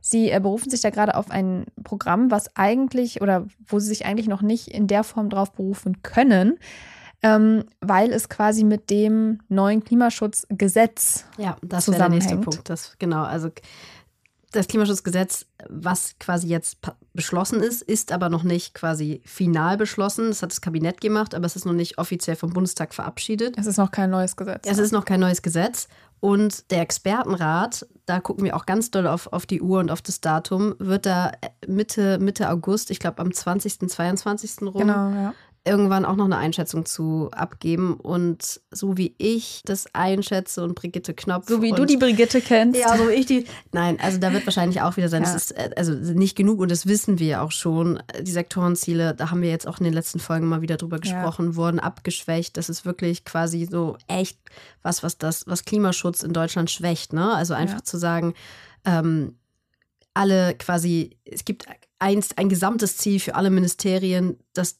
Sie 0.00 0.30
äh, 0.30 0.40
berufen 0.40 0.70
sich 0.70 0.80
da 0.80 0.90
gerade 0.90 1.16
auf 1.16 1.30
ein 1.30 1.66
Programm, 1.82 2.30
was 2.30 2.54
eigentlich 2.56 3.20
oder 3.20 3.46
wo 3.66 3.78
sie 3.78 3.88
sich 3.88 4.06
eigentlich 4.06 4.28
noch 4.28 4.42
nicht 4.42 4.68
in 4.68 4.86
der 4.86 5.04
Form 5.04 5.28
drauf 5.28 5.52
berufen 5.52 6.02
können, 6.02 6.58
ähm, 7.22 7.64
weil 7.80 8.12
es 8.12 8.28
quasi 8.28 8.62
mit 8.62 8.90
dem 8.90 9.40
neuen 9.48 9.82
Klimaschutzgesetz 9.82 11.24
ja, 11.36 11.56
das 11.62 11.88
wäre 11.88 11.98
der 11.98 12.08
nächste 12.10 12.36
Punkt. 12.36 12.68
Das 12.68 12.96
genau, 12.98 13.24
also 13.24 13.50
das 14.52 14.66
Klimaschutzgesetz, 14.66 15.46
was 15.68 16.18
quasi 16.18 16.48
jetzt 16.48 16.78
beschlossen 17.12 17.60
ist, 17.60 17.82
ist 17.82 18.12
aber 18.12 18.28
noch 18.28 18.42
nicht 18.42 18.74
quasi 18.74 19.20
final 19.24 19.76
beschlossen. 19.76 20.28
Das 20.28 20.42
hat 20.42 20.50
das 20.50 20.60
Kabinett 20.60 21.00
gemacht, 21.00 21.34
aber 21.34 21.44
es 21.46 21.56
ist 21.56 21.66
noch 21.66 21.72
nicht 21.72 21.98
offiziell 21.98 22.36
vom 22.36 22.52
Bundestag 22.52 22.94
verabschiedet. 22.94 23.56
Es 23.58 23.66
ist 23.66 23.76
noch 23.76 23.90
kein 23.90 24.10
neues 24.10 24.36
Gesetz. 24.36 24.66
Es 24.66 24.78
ist 24.78 24.92
noch 24.92 25.04
kein 25.04 25.20
neues 25.20 25.42
Gesetz. 25.42 25.88
Und 26.20 26.70
der 26.72 26.80
Expertenrat, 26.80 27.86
da 28.06 28.18
gucken 28.20 28.44
wir 28.44 28.56
auch 28.56 28.66
ganz 28.66 28.90
doll 28.90 29.06
auf, 29.06 29.32
auf 29.32 29.46
die 29.46 29.60
Uhr 29.60 29.78
und 29.78 29.90
auf 29.90 30.02
das 30.02 30.20
Datum, 30.20 30.74
wird 30.78 31.06
da 31.06 31.30
Mitte, 31.66 32.18
Mitte 32.18 32.50
August, 32.50 32.90
ich 32.90 32.98
glaube 32.98 33.20
am 33.20 33.32
20., 33.32 33.88
22. 33.88 34.62
rum, 34.62 34.72
genau, 34.72 35.10
ja 35.10 35.34
irgendwann 35.68 36.04
auch 36.04 36.16
noch 36.16 36.24
eine 36.24 36.36
Einschätzung 36.36 36.86
zu 36.86 37.28
abgeben. 37.30 37.94
Und 37.94 38.60
so 38.70 38.96
wie 38.96 39.14
ich 39.18 39.62
das 39.64 39.94
einschätze 39.94 40.64
und 40.64 40.74
Brigitte 40.74 41.14
Knopf. 41.14 41.48
So 41.48 41.62
wie 41.62 41.72
du 41.72 41.84
die 41.84 41.96
Brigitte 41.96 42.40
kennst. 42.40 42.80
Ja, 42.80 42.96
so 42.96 43.08
wie 43.08 43.12
ich 43.12 43.26
die. 43.26 43.44
Nein, 43.72 43.98
also 44.00 44.18
da 44.18 44.32
wird 44.32 44.46
wahrscheinlich 44.46 44.80
auch 44.80 44.96
wieder 44.96 45.08
sein. 45.08 45.22
Ja. 45.22 45.32
Das 45.32 45.50
ist 45.50 45.52
äh, 45.52 45.70
also 45.76 45.92
nicht 45.92 46.36
genug 46.36 46.60
und 46.60 46.70
das 46.70 46.86
wissen 46.86 47.18
wir 47.18 47.42
auch 47.42 47.52
schon. 47.52 48.02
Die 48.20 48.30
Sektorenziele, 48.30 49.14
da 49.14 49.30
haben 49.30 49.42
wir 49.42 49.50
jetzt 49.50 49.68
auch 49.68 49.78
in 49.78 49.84
den 49.84 49.94
letzten 49.94 50.18
Folgen 50.18 50.48
mal 50.48 50.62
wieder 50.62 50.76
drüber 50.76 50.98
gesprochen, 50.98 51.50
ja. 51.50 51.56
wurden 51.56 51.78
abgeschwächt. 51.78 52.56
Das 52.56 52.68
ist 52.68 52.84
wirklich 52.84 53.24
quasi 53.24 53.68
so 53.70 53.96
echt 54.08 54.38
was, 54.82 55.02
was 55.02 55.18
das, 55.18 55.46
was 55.46 55.64
Klimaschutz 55.64 56.22
in 56.22 56.32
Deutschland 56.32 56.70
schwächt. 56.70 57.12
Ne? 57.12 57.34
Also 57.34 57.54
einfach 57.54 57.78
ja. 57.78 57.84
zu 57.84 57.98
sagen, 57.98 58.34
ähm, 58.84 59.36
alle 60.14 60.54
quasi, 60.54 61.16
es 61.24 61.44
gibt 61.44 61.66
einst 61.98 62.38
ein 62.38 62.48
gesamtes 62.48 62.96
Ziel 62.96 63.20
für 63.20 63.34
alle 63.34 63.50
Ministerien, 63.50 64.36
das 64.52 64.78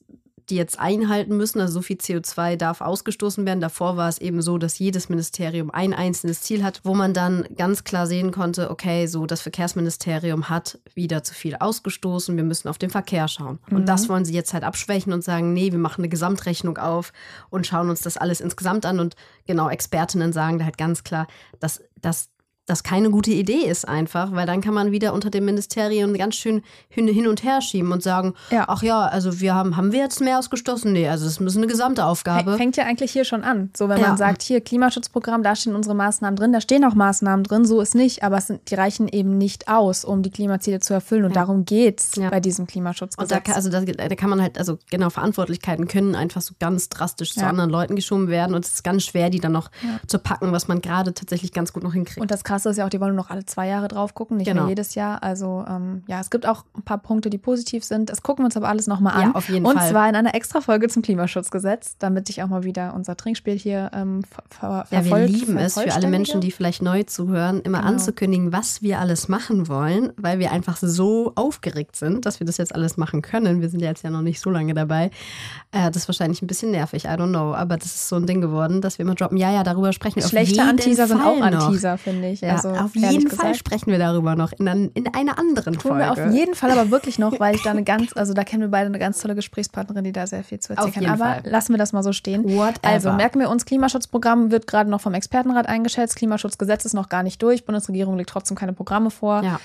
die 0.50 0.56
jetzt 0.56 0.78
einhalten 0.78 1.36
müssen. 1.36 1.60
Also 1.60 1.74
so 1.74 1.82
viel 1.82 1.96
CO2 1.96 2.56
darf 2.56 2.80
ausgestoßen 2.80 3.44
werden. 3.46 3.60
Davor 3.60 3.96
war 3.96 4.08
es 4.08 4.18
eben 4.18 4.42
so, 4.42 4.58
dass 4.58 4.78
jedes 4.78 5.08
Ministerium 5.08 5.70
ein 5.70 5.94
einzelnes 5.94 6.42
Ziel 6.42 6.64
hat, 6.64 6.80
wo 6.84 6.94
man 6.94 7.14
dann 7.14 7.46
ganz 7.56 7.84
klar 7.84 8.06
sehen 8.06 8.30
konnte, 8.30 8.70
okay, 8.70 9.06
so 9.06 9.26
das 9.26 9.40
Verkehrsministerium 9.40 10.48
hat 10.48 10.78
wieder 10.94 11.22
zu 11.22 11.34
viel 11.34 11.56
ausgestoßen, 11.56 12.36
wir 12.36 12.44
müssen 12.44 12.68
auf 12.68 12.78
den 12.78 12.90
Verkehr 12.90 13.28
schauen. 13.28 13.58
Mhm. 13.68 13.76
Und 13.76 13.88
das 13.88 14.08
wollen 14.08 14.24
sie 14.24 14.34
jetzt 14.34 14.54
halt 14.54 14.64
abschwächen 14.64 15.12
und 15.12 15.22
sagen, 15.22 15.52
nee, 15.52 15.72
wir 15.72 15.78
machen 15.78 16.02
eine 16.02 16.08
Gesamtrechnung 16.08 16.78
auf 16.78 17.12
und 17.50 17.66
schauen 17.66 17.90
uns 17.90 18.00
das 18.00 18.16
alles 18.16 18.40
insgesamt 18.40 18.86
an. 18.86 19.00
Und 19.00 19.16
genau, 19.46 19.68
Expertinnen 19.68 20.32
sagen 20.32 20.58
da 20.58 20.64
halt 20.64 20.78
ganz 20.78 21.04
klar, 21.04 21.26
dass 21.60 21.82
das 22.00 22.30
das 22.68 22.82
keine 22.82 23.10
gute 23.10 23.30
Idee 23.30 23.64
ist 23.66 23.88
einfach, 23.88 24.32
weil 24.32 24.46
dann 24.46 24.60
kann 24.60 24.74
man 24.74 24.92
wieder 24.92 25.14
unter 25.14 25.30
dem 25.30 25.46
Ministerium 25.46 26.14
ganz 26.14 26.36
schön 26.36 26.62
hin, 26.88 27.26
und 27.26 27.42
her 27.42 27.60
schieben 27.60 27.92
und 27.92 28.02
sagen, 28.02 28.34
ja. 28.50 28.64
ach 28.68 28.82
ja, 28.82 29.06
also 29.06 29.40
wir 29.40 29.54
haben, 29.54 29.76
haben 29.76 29.92
wir 29.92 30.00
jetzt 30.00 30.20
mehr 30.20 30.38
ausgestoßen? 30.38 30.92
Nee, 30.92 31.08
also 31.08 31.26
es 31.26 31.38
ist 31.38 31.56
eine 31.56 31.66
gesamte 31.66 32.04
Aufgabe. 32.04 32.56
Fängt 32.56 32.76
ja 32.76 32.84
eigentlich 32.84 33.12
hier 33.12 33.24
schon 33.24 33.42
an. 33.42 33.70
So, 33.76 33.88
wenn 33.88 34.00
ja. 34.00 34.08
man 34.08 34.16
sagt, 34.16 34.42
hier 34.42 34.60
Klimaschutzprogramm, 34.60 35.42
da 35.42 35.56
stehen 35.56 35.74
unsere 35.74 35.94
Maßnahmen 35.94 36.36
drin, 36.36 36.52
da 36.52 36.60
stehen 36.60 36.84
auch 36.84 36.94
Maßnahmen 36.94 37.44
drin, 37.44 37.64
so 37.64 37.80
ist 37.80 37.94
nicht, 37.94 38.22
aber 38.22 38.40
sind, 38.40 38.70
die 38.70 38.74
reichen 38.74 39.08
eben 39.08 39.38
nicht 39.38 39.68
aus, 39.68 40.04
um 40.04 40.22
die 40.22 40.30
Klimaziele 40.30 40.80
zu 40.80 40.92
erfüllen 40.92 41.24
und 41.24 41.34
ja. 41.34 41.40
darum 41.40 41.64
geht 41.64 42.00
es 42.00 42.10
bei 42.30 42.40
diesem 42.40 42.66
Klimaschutzgesetz. 42.66 43.32
Und 43.32 43.48
da, 43.48 43.52
also 43.54 43.70
da, 43.70 43.80
da, 43.80 44.14
kann 44.14 44.30
man 44.30 44.42
halt, 44.42 44.58
also 44.58 44.78
genau, 44.90 45.10
Verantwortlichkeiten 45.10 45.88
können 45.88 46.14
einfach 46.14 46.42
so 46.42 46.54
ganz 46.60 46.88
drastisch 46.88 47.34
zu 47.34 47.44
anderen 47.44 47.70
Leuten 47.70 47.96
geschoben 47.96 48.28
werden 48.28 48.54
und 48.54 48.64
es 48.64 48.74
ist 48.74 48.84
ganz 48.84 49.04
schwer, 49.04 49.30
die 49.30 49.40
dann 49.40 49.52
noch 49.52 49.70
zu 50.06 50.18
packen, 50.18 50.52
was 50.52 50.68
man 50.68 50.80
gerade 50.80 51.14
tatsächlich 51.14 51.52
ganz 51.52 51.72
gut 51.72 51.82
noch 51.82 51.94
hinkriegt. 51.94 52.20
Und 52.20 52.30
das 52.30 52.44
Krasse 52.58 52.70
ist 52.70 52.76
ja 52.76 52.86
auch, 52.86 52.90
die 52.90 53.00
wollen 53.00 53.14
nur 53.14 53.24
noch 53.24 53.30
alle 53.30 53.44
zwei 53.46 53.68
Jahre 53.68 53.86
drauf 53.86 54.14
gucken, 54.14 54.36
nicht 54.36 54.48
genau. 54.48 54.62
mehr 54.62 54.70
jedes 54.70 54.96
Jahr. 54.96 55.22
Also 55.22 55.64
ähm, 55.68 56.02
ja, 56.08 56.20
es 56.20 56.28
gibt 56.28 56.44
auch 56.44 56.64
ein 56.76 56.82
paar 56.82 56.98
Punkte, 56.98 57.30
die 57.30 57.38
positiv 57.38 57.84
sind. 57.84 58.10
Das 58.10 58.22
gucken 58.22 58.42
wir 58.42 58.46
uns 58.46 58.56
aber 58.56 58.68
alles 58.68 58.88
nochmal 58.88 59.14
an. 59.14 59.28
Ja, 59.28 59.34
auf 59.34 59.48
jeden 59.48 59.64
Und 59.64 59.74
Fall. 59.74 59.84
Und 59.84 59.90
zwar 59.90 60.08
in 60.08 60.16
einer 60.16 60.34
extra 60.34 60.60
Folge 60.60 60.88
zum 60.88 61.02
Klimaschutzgesetz, 61.02 61.96
damit 61.98 62.28
ich 62.30 62.42
auch 62.42 62.48
mal 62.48 62.64
wieder 62.64 62.94
unser 62.94 63.16
Trinkspiel 63.16 63.56
hier 63.56 63.90
ähm, 63.94 64.22
ver 64.50 64.86
Ja, 64.90 65.04
wir 65.04 65.26
lieben 65.26 65.56
es 65.56 65.78
für 65.78 65.92
alle 65.92 66.08
Menschen, 66.08 66.40
die 66.40 66.50
vielleicht 66.50 66.82
neu 66.82 67.04
zuhören, 67.04 67.60
immer 67.60 67.78
genau. 67.78 67.92
anzukündigen, 67.92 68.52
was 68.52 68.82
wir 68.82 68.98
alles 68.98 69.28
machen 69.28 69.68
wollen, 69.68 70.12
weil 70.16 70.40
wir 70.40 70.50
einfach 70.50 70.76
so 70.76 71.32
aufgeregt 71.36 71.94
sind, 71.94 72.26
dass 72.26 72.40
wir 72.40 72.46
das 72.46 72.56
jetzt 72.56 72.74
alles 72.74 72.96
machen 72.96 73.22
können. 73.22 73.60
Wir 73.60 73.68
sind 73.68 73.80
ja 73.80 73.88
jetzt 73.88 74.02
ja 74.02 74.10
noch 74.10 74.22
nicht 74.22 74.40
so 74.40 74.50
lange 74.50 74.74
dabei. 74.74 75.10
Äh, 75.70 75.90
das 75.92 75.96
ist 76.02 76.08
wahrscheinlich 76.08 76.42
ein 76.42 76.48
bisschen 76.48 76.72
nervig, 76.72 77.04
I 77.04 77.08
don't 77.08 77.28
know. 77.28 77.54
Aber 77.54 77.76
das 77.76 77.86
ist 77.86 78.08
so 78.08 78.16
ein 78.16 78.26
Ding 78.26 78.40
geworden, 78.40 78.80
dass 78.80 78.98
wir 78.98 79.04
immer 79.04 79.14
droppen, 79.14 79.36
ja, 79.38 79.52
ja, 79.52 79.62
darüber 79.62 79.92
sprechen 79.92 80.16
wir 80.16 80.28
Schlechte 80.28 80.62
Anteaser 80.62 81.06
sind 81.06 81.20
auch 81.20 81.40
Anteaser, 81.40 81.98
finde 81.98 82.30
ich. 82.30 82.40
Ja, 82.40 82.47
Ja, 82.48 82.56
also, 82.56 82.70
auf 82.70 82.94
jeden 82.94 83.24
gesagt. 83.24 83.40
Fall 83.40 83.54
sprechen 83.54 83.90
wir 83.90 83.98
darüber 83.98 84.36
noch 84.36 84.52
in, 84.52 84.68
an, 84.68 84.90
in 84.94 85.06
einer 85.14 85.38
anderen 85.38 85.78
Tun 85.78 85.98
wir 85.98 86.06
Folge. 86.06 86.26
auf 86.28 86.32
jeden 86.34 86.54
Fall 86.54 86.70
aber 86.70 86.90
wirklich 86.90 87.18
noch, 87.18 87.38
weil 87.38 87.54
ich 87.54 87.62
da 87.62 87.70
eine 87.70 87.84
ganz, 87.84 88.16
also 88.16 88.34
da 88.34 88.44
kennen 88.44 88.62
wir 88.62 88.68
beide 88.68 88.86
eine 88.86 88.98
ganz 88.98 89.20
tolle 89.20 89.34
Gesprächspartnerin, 89.34 90.04
die 90.04 90.12
da 90.12 90.26
sehr 90.26 90.44
viel 90.44 90.60
zu 90.60 90.72
erzählen 90.72 90.88
Auf 90.88 90.94
kann. 90.94 91.06
Aber 91.06 91.42
Fall. 91.42 91.50
lassen 91.50 91.72
wir 91.72 91.78
das 91.78 91.92
mal 91.92 92.02
so 92.02 92.12
stehen. 92.12 92.44
Whatever. 92.44 92.78
Also 92.82 93.12
merken 93.12 93.40
wir 93.40 93.50
uns, 93.50 93.64
Klimaschutzprogramm 93.64 94.50
wird 94.50 94.66
gerade 94.66 94.90
noch 94.90 95.00
vom 95.00 95.14
Expertenrat 95.14 95.68
eingeschätzt. 95.68 96.16
Klimaschutzgesetz 96.16 96.84
ist 96.84 96.94
noch 96.94 97.08
gar 97.08 97.22
nicht 97.22 97.42
durch. 97.42 97.64
Bundesregierung 97.64 98.16
legt 98.16 98.30
trotzdem 98.30 98.56
keine 98.56 98.72
Programme 98.72 99.10
vor. 99.10 99.42
ja. 99.42 99.60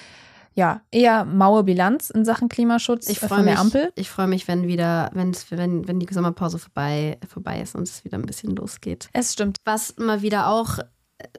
Ja, 0.56 0.82
eher 0.92 1.26
maue 1.26 1.64
Bilanz 1.64 2.12
in 2.12 2.26
Sachen 2.26 2.48
Klimaschutz 2.48 3.10
Ich 3.10 3.20
freue 3.20 3.42
mich, 3.42 3.58
Ampel. 3.58 3.92
ich 3.96 4.10
freue 4.10 4.28
mich, 4.28 4.48
wenn 4.48 4.68
wieder, 4.68 5.10
wenn's, 5.14 5.48
wenn, 5.50 5.88
wenn 5.88 6.00
die 6.00 6.08
Sommerpause 6.14 6.60
vorbei, 6.60 7.18
vorbei 7.28 7.60
ist 7.62 7.74
und 7.74 7.84
es 7.84 8.06
wieder 8.06 8.20
ein 8.20 8.26
bisschen 8.26 8.56
losgeht. 8.56 9.10
Es 9.14 9.34
stimmt. 9.34 9.58
Was 9.66 9.96
mal 9.98 10.22
wieder 10.22 10.50
auch 10.50 10.78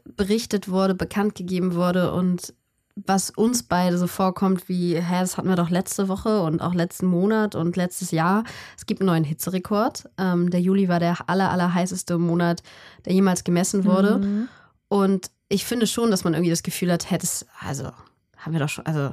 berichtet 0.04 0.68
wurde, 0.68 0.94
bekannt 0.94 1.34
gegeben 1.34 1.74
wurde 1.74 2.12
und 2.12 2.54
was 2.96 3.30
uns 3.30 3.64
beide 3.64 3.98
so 3.98 4.06
vorkommt, 4.06 4.68
wie, 4.68 4.94
hä, 4.94 5.20
das 5.20 5.36
hatten 5.36 5.48
wir 5.48 5.56
doch 5.56 5.70
letzte 5.70 6.08
Woche 6.08 6.42
und 6.42 6.60
auch 6.60 6.74
letzten 6.74 7.06
Monat 7.06 7.56
und 7.56 7.76
letztes 7.76 8.12
Jahr. 8.12 8.44
Es 8.76 8.86
gibt 8.86 9.00
einen 9.00 9.08
neuen 9.08 9.24
Hitzerekord. 9.24 10.08
Ähm, 10.16 10.50
der 10.50 10.60
Juli 10.60 10.88
war 10.88 11.00
der 11.00 11.28
aller, 11.28 11.50
aller 11.50 11.74
heißeste 11.74 12.18
Monat, 12.18 12.62
der 13.04 13.12
jemals 13.12 13.42
gemessen 13.42 13.84
wurde. 13.84 14.18
Mhm. 14.18 14.48
Und 14.88 15.30
ich 15.48 15.64
finde 15.64 15.88
schon, 15.88 16.10
dass 16.10 16.22
man 16.22 16.34
irgendwie 16.34 16.50
das 16.50 16.62
Gefühl 16.62 16.92
hat, 16.92 17.10
hättest, 17.10 17.46
also, 17.60 17.90
haben 18.36 18.52
wir 18.52 18.60
doch 18.60 18.68
schon, 18.68 18.86
also, 18.86 19.10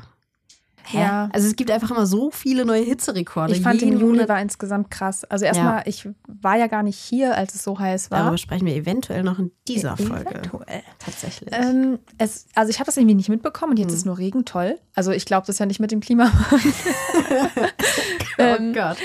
hä? 0.86 1.00
Ja. 1.02 1.30
Also 1.34 1.48
es 1.48 1.56
gibt 1.56 1.72
einfach 1.72 1.92
immer 1.92 2.06
so 2.06 2.32
viele 2.32 2.66
neue 2.66 2.82
Hitzerekorde. 2.84 3.54
Ich 3.54 3.62
fand 3.62 3.82
den 3.82 4.00
Monat- 4.00 4.30
war 4.30 4.42
insgesamt 4.42 4.92
krass. 4.92 5.24
Also 5.26 5.46
erstmal, 5.46 5.84
ich 5.86 6.08
war 6.28 6.58
ja 6.58 6.68
gar 6.68 6.84
nicht 6.84 6.98
hier, 6.98 7.36
als 7.38 7.56
es 7.56 7.64
so 7.64 7.78
heiß 7.80 8.12
war. 8.12 8.20
Darüber 8.20 8.38
sprechen 8.38 8.66
wir 8.66 8.76
eventuell 8.76 9.24
noch 9.24 9.40
in 9.40 9.52
dieser 9.68 9.98
Folge. 9.98 10.30
Eventuell. 10.32 10.82
Tatsächlich. 11.00 11.50
Ähm, 11.54 12.00
es, 12.18 12.48
also 12.56 12.70
ich 12.70 12.80
habe 12.80 12.86
das 12.88 12.98
irgendwie 12.98 13.16
nicht 13.16 13.30
mitbekommen 13.30 13.72
und 13.72 13.78
jetzt 13.78 13.90
Hm. 13.90 13.96
ist 13.98 14.06
nur 14.06 14.18
Regen 14.18 14.46
toll. 14.46 14.80
Also 14.96 15.12
ich 15.12 15.26
glaube 15.26 15.48
das 15.48 15.60
ja 15.60 15.66
nicht 15.66 15.80
mit 15.80 15.92
dem 15.92 16.00
Klima. 16.02 16.32
ähm, 18.38 18.70
oh 18.72 18.74
Gott. 18.74 18.98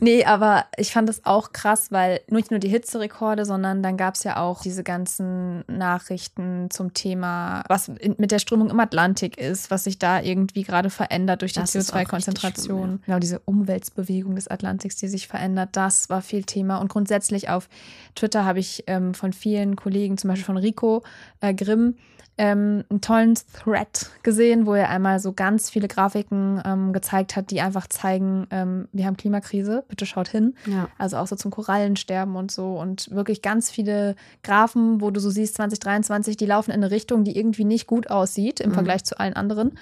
Nee, 0.00 0.24
aber 0.24 0.66
ich 0.76 0.92
fand 0.92 1.08
das 1.08 1.24
auch 1.24 1.52
krass, 1.52 1.90
weil 1.92 2.20
nicht 2.28 2.50
nur 2.50 2.58
die 2.60 2.68
Hitzerekorde, 2.68 3.44
sondern 3.44 3.82
dann 3.82 3.96
gab 3.96 4.16
es 4.16 4.24
ja 4.24 4.36
auch 4.38 4.60
diese 4.60 4.82
ganzen 4.82 5.64
Nachrichten 5.68 6.68
zum 6.70 6.92
Thema, 6.94 7.62
was 7.68 7.88
in, 7.88 8.16
mit 8.18 8.32
der 8.32 8.40
Strömung 8.40 8.70
im 8.70 8.80
Atlantik 8.80 9.38
ist, 9.38 9.70
was 9.70 9.84
sich 9.84 9.98
da 9.98 10.20
irgendwie 10.20 10.64
gerade 10.64 10.90
verändert 10.90 11.13
durch 11.36 11.52
die 11.52 11.60
Das 11.60 11.74
ist 11.74 11.92
auch 11.92 11.96
richtig 11.96 12.08
CO2-Konzentration. 12.10 12.82
schlimm, 12.88 13.00
Genau, 13.06 13.18
diese 13.18 13.38
Umweltbewegung 13.40 14.34
des 14.34 14.48
Atlantiks, 14.48 14.96
die 14.96 15.08
sich 15.08 15.26
verändert, 15.28 15.70
das 15.72 16.08
war 16.10 16.22
viel 16.22 16.44
Thema. 16.44 16.78
Und 16.78 16.88
grundsätzlich 16.88 17.48
auf 17.48 17.68
Twitter 18.14 18.44
habe 18.44 18.58
ich 18.58 18.84
ähm, 18.86 19.14
von 19.14 19.32
vielen 19.32 19.76
Kollegen, 19.76 20.18
zum 20.18 20.28
Beispiel 20.28 20.44
von 20.46 20.56
Rico 20.56 21.02
äh, 21.40 21.54
Grimm, 21.54 21.96
ähm, 22.36 22.82
einen 22.90 23.00
tollen 23.00 23.34
Thread 23.62 24.10
gesehen, 24.24 24.66
wo 24.66 24.74
er 24.74 24.88
einmal 24.90 25.20
so 25.20 25.32
ganz 25.32 25.70
viele 25.70 25.86
Grafiken 25.86 26.60
ähm, 26.64 26.92
gezeigt 26.92 27.36
hat, 27.36 27.52
die 27.52 27.60
einfach 27.60 27.86
zeigen, 27.86 28.48
ähm, 28.50 28.88
wir 28.92 29.06
haben 29.06 29.16
Klimakrise, 29.16 29.84
bitte 29.86 30.04
schaut 30.04 30.26
hin. 30.26 30.56
Ja. 30.66 30.88
Also 30.98 31.18
auch 31.18 31.28
so 31.28 31.36
zum 31.36 31.52
Korallensterben 31.52 32.34
und 32.34 32.50
so 32.50 32.76
und 32.76 33.08
wirklich 33.12 33.40
ganz 33.40 33.70
viele 33.70 34.16
Graphen, 34.42 35.00
wo 35.00 35.12
du 35.12 35.20
so 35.20 35.30
siehst, 35.30 35.54
2023, 35.54 36.36
die 36.36 36.46
laufen 36.46 36.72
in 36.72 36.78
eine 36.82 36.90
Richtung, 36.90 37.22
die 37.22 37.38
irgendwie 37.38 37.64
nicht 37.64 37.86
gut 37.86 38.10
aussieht 38.10 38.58
im 38.58 38.70
Mhm. 38.70 38.74
Vergleich 38.74 39.04
zu 39.04 39.20
allen 39.20 39.34
anderen. 39.34 39.78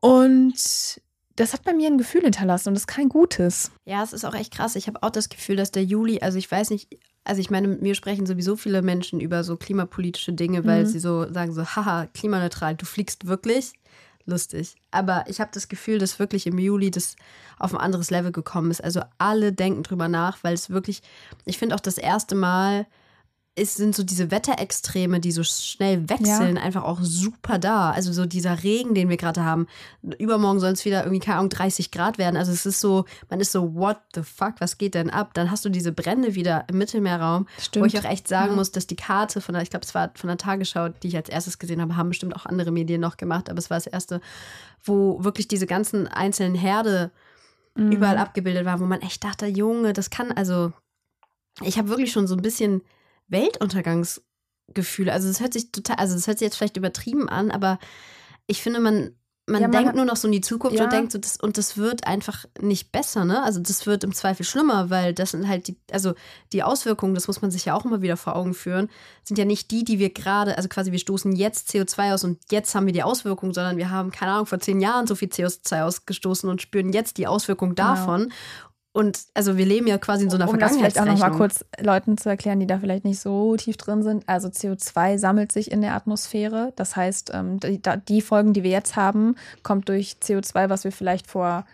Und 0.00 1.00
das 1.36 1.52
hat 1.52 1.62
bei 1.64 1.72
mir 1.72 1.88
ein 1.88 1.98
Gefühl 1.98 2.22
hinterlassen 2.22 2.68
und 2.68 2.74
das 2.74 2.82
ist 2.82 2.86
kein 2.88 3.08
gutes. 3.08 3.70
Ja, 3.84 4.02
es 4.02 4.12
ist 4.12 4.24
auch 4.24 4.34
echt 4.34 4.52
krass. 4.52 4.74
Ich 4.76 4.88
habe 4.88 5.02
auch 5.02 5.10
das 5.10 5.28
Gefühl, 5.28 5.56
dass 5.56 5.70
der 5.70 5.84
Juli, 5.84 6.20
also 6.20 6.36
ich 6.38 6.50
weiß 6.50 6.70
nicht, 6.70 6.98
also 7.24 7.40
ich 7.40 7.50
meine, 7.50 7.68
mir 7.68 7.94
sprechen 7.94 8.26
sowieso 8.26 8.56
viele 8.56 8.82
Menschen 8.82 9.20
über 9.20 9.44
so 9.44 9.56
klimapolitische 9.56 10.32
Dinge, 10.32 10.64
weil 10.66 10.82
Mhm. 10.84 10.88
sie 10.88 10.98
so 10.98 11.32
sagen 11.32 11.52
so, 11.52 11.64
haha, 11.64 12.06
klimaneutral, 12.06 12.74
du 12.74 12.86
fliegst 12.86 13.26
wirklich. 13.26 13.72
Lustig. 14.24 14.74
Aber 14.90 15.24
ich 15.28 15.40
habe 15.40 15.50
das 15.54 15.68
Gefühl, 15.68 15.98
dass 15.98 16.18
wirklich 16.18 16.46
im 16.46 16.58
Juli 16.58 16.90
das 16.90 17.16
auf 17.58 17.72
ein 17.72 17.80
anderes 17.80 18.10
Level 18.10 18.30
gekommen 18.30 18.70
ist. 18.70 18.84
Also 18.84 19.00
alle 19.16 19.52
denken 19.54 19.82
drüber 19.84 20.08
nach, 20.08 20.38
weil 20.42 20.52
es 20.52 20.68
wirklich, 20.68 21.02
ich 21.46 21.56
finde 21.56 21.74
auch 21.74 21.80
das 21.80 21.96
erste 21.96 22.34
Mal, 22.34 22.86
es 23.58 23.74
sind 23.74 23.94
so 23.94 24.02
diese 24.04 24.30
Wetterextreme, 24.30 25.20
die 25.20 25.32
so 25.32 25.42
schnell 25.42 26.08
wechseln, 26.08 26.56
einfach 26.58 26.84
auch 26.84 27.00
super 27.02 27.58
da. 27.58 27.90
Also 27.90 28.12
so 28.12 28.24
dieser 28.26 28.62
Regen, 28.62 28.94
den 28.94 29.08
wir 29.08 29.16
gerade 29.16 29.44
haben. 29.44 29.66
Übermorgen 30.18 30.60
soll 30.60 30.72
es 30.72 30.84
wieder 30.84 31.02
irgendwie, 31.04 31.20
keine 31.20 31.38
Ahnung, 31.38 31.50
30 31.50 31.90
Grad 31.90 32.18
werden. 32.18 32.36
Also 32.36 32.52
es 32.52 32.64
ist 32.66 32.80
so, 32.80 33.04
man 33.28 33.40
ist 33.40 33.52
so, 33.52 33.74
what 33.74 33.98
the 34.14 34.22
fuck, 34.22 34.54
was 34.60 34.78
geht 34.78 34.94
denn 34.94 35.10
ab? 35.10 35.34
Dann 35.34 35.50
hast 35.50 35.64
du 35.64 35.68
diese 35.68 35.92
Brände 35.92 36.34
wieder 36.34 36.64
im 36.68 36.78
Mittelmeerraum, 36.78 37.46
Stimmt. 37.58 37.82
wo 37.82 37.86
ich 37.86 37.98
auch 37.98 38.08
echt 38.08 38.28
sagen 38.28 38.50
Ja. 38.52 38.56
muss, 38.56 38.70
dass 38.72 38.86
die 38.86 38.96
Karte 38.96 39.40
von 39.40 39.52
der, 39.54 39.62
ich 39.62 39.70
glaube, 39.70 39.84
es 39.84 39.94
war 39.94 40.10
von 40.14 40.28
der 40.28 40.38
Tagesschau, 40.38 40.88
die 40.88 41.08
ich 41.08 41.16
als 41.16 41.28
erstes 41.28 41.58
gesehen 41.58 41.80
habe, 41.82 41.96
haben 41.96 42.08
bestimmt 42.10 42.36
auch 42.36 42.46
andere 42.46 42.70
Medien 42.70 43.00
noch 43.00 43.16
gemacht, 43.16 43.50
aber 43.50 43.58
es 43.58 43.70
war 43.70 43.76
das 43.76 43.86
erste, 43.86 44.20
wo 44.84 45.22
wirklich 45.24 45.48
diese 45.48 45.66
ganzen 45.66 46.06
einzelnen 46.06 46.54
Herde 46.54 47.10
Mhm. 47.74 47.92
überall 47.92 48.18
abgebildet 48.18 48.64
waren, 48.64 48.80
wo 48.80 48.86
man 48.86 49.02
echt 49.02 49.22
dachte, 49.22 49.46
Junge, 49.46 49.92
das 49.92 50.10
kann, 50.10 50.32
also 50.32 50.72
ich 51.62 51.78
habe 51.78 51.88
wirklich 51.88 52.10
schon 52.10 52.26
so 52.26 52.34
ein 52.34 52.42
bisschen 52.42 52.82
Weltuntergangsgefühle. 53.28 55.12
Also 55.12 55.28
es 55.28 55.40
hört 55.40 55.52
sich 55.52 55.72
total, 55.72 55.96
also 55.96 56.14
es 56.14 56.26
hört 56.26 56.38
sich 56.38 56.46
jetzt 56.46 56.56
vielleicht 56.56 56.76
übertrieben 56.76 57.28
an, 57.28 57.50
aber 57.50 57.78
ich 58.46 58.62
finde, 58.62 58.80
man, 58.80 59.10
man 59.46 59.62
Ja, 59.62 59.68
man 59.68 59.72
denkt 59.72 59.88
hat- 59.88 59.96
nur 59.96 60.04
noch 60.04 60.16
so 60.16 60.28
in 60.28 60.32
die 60.32 60.42
Zukunft 60.42 60.76
Ja. 60.76 60.84
und 60.84 60.92
denkt 60.92 61.10
so, 61.12 61.18
das, 61.18 61.38
und 61.38 61.56
das 61.56 61.78
wird 61.78 62.06
einfach 62.06 62.44
nicht 62.60 62.92
besser, 62.92 63.24
ne? 63.24 63.42
Also 63.42 63.60
das 63.60 63.86
wird 63.86 64.04
im 64.04 64.12
Zweifel 64.12 64.44
schlimmer, 64.44 64.90
weil 64.90 65.14
das 65.14 65.30
sind 65.30 65.48
halt 65.48 65.68
die, 65.68 65.78
also 65.90 66.12
die 66.52 66.62
Auswirkungen, 66.62 67.14
das 67.14 67.28
muss 67.28 67.40
man 67.40 67.50
sich 67.50 67.64
ja 67.64 67.74
auch 67.74 67.86
immer 67.86 68.02
wieder 68.02 68.18
vor 68.18 68.36
Augen 68.36 68.52
führen, 68.52 68.90
sind 69.24 69.38
ja 69.38 69.46
nicht 69.46 69.70
die, 69.70 69.84
die 69.84 69.98
wir 69.98 70.10
gerade, 70.12 70.56
also 70.58 70.68
quasi 70.68 70.92
wir 70.92 70.98
stoßen 70.98 71.32
jetzt 71.34 71.70
CO2 71.70 72.12
aus 72.12 72.24
und 72.24 72.38
jetzt 72.50 72.74
haben 72.74 72.84
wir 72.84 72.92
die 72.92 73.02
Auswirkungen, 73.02 73.54
sondern 73.54 73.78
wir 73.78 73.90
haben, 73.90 74.10
keine 74.10 74.32
Ahnung, 74.32 74.44
vor 74.46 74.60
zehn 74.60 74.80
Jahren 74.82 75.06
so 75.06 75.14
viel 75.14 75.28
CO2 75.28 75.82
ausgestoßen 75.82 76.48
und 76.50 76.60
spüren 76.60 76.92
jetzt 76.92 77.16
die 77.16 77.26
Auswirkungen 77.26 77.74
Genau. 77.74 77.94
Und 78.92 79.20
also 79.34 79.56
wir 79.56 79.66
leben 79.66 79.86
ja 79.86 79.98
quasi 79.98 80.24
in 80.24 80.30
so 80.30 80.36
einer 80.36 80.48
um 80.48 80.58
das 80.58 80.76
vielleicht 80.76 80.98
auch 80.98 81.04
noch 81.04 81.18
mal 81.18 81.30
Vergangenheitsrechnung. 81.30 81.66
kurz 81.76 81.84
Leuten 81.86 82.18
zu 82.18 82.28
erklären, 82.30 82.58
die 82.58 82.66
da 82.66 82.78
vielleicht 82.78 83.04
nicht 83.04 83.20
so 83.20 83.54
tief 83.56 83.76
drin 83.76 84.02
sind. 84.02 84.28
Also 84.28 84.48
CO2 84.48 85.18
sammelt 85.18 85.52
sich 85.52 85.70
in 85.70 85.82
der 85.82 85.94
Atmosphäre. 85.94 86.72
Das 86.74 86.96
heißt, 86.96 87.30
ähm, 87.34 87.60
die 88.08 88.20
Folgen, 88.22 88.54
die 88.54 88.62
wir 88.62 88.70
jetzt 88.70 88.96
haben, 88.96 89.36
kommt 89.62 89.88
durch 89.88 90.16
CO2, 90.22 90.68
was 90.70 90.84
wir 90.84 90.90
vielleicht 90.90 91.26
vor, 91.28 91.64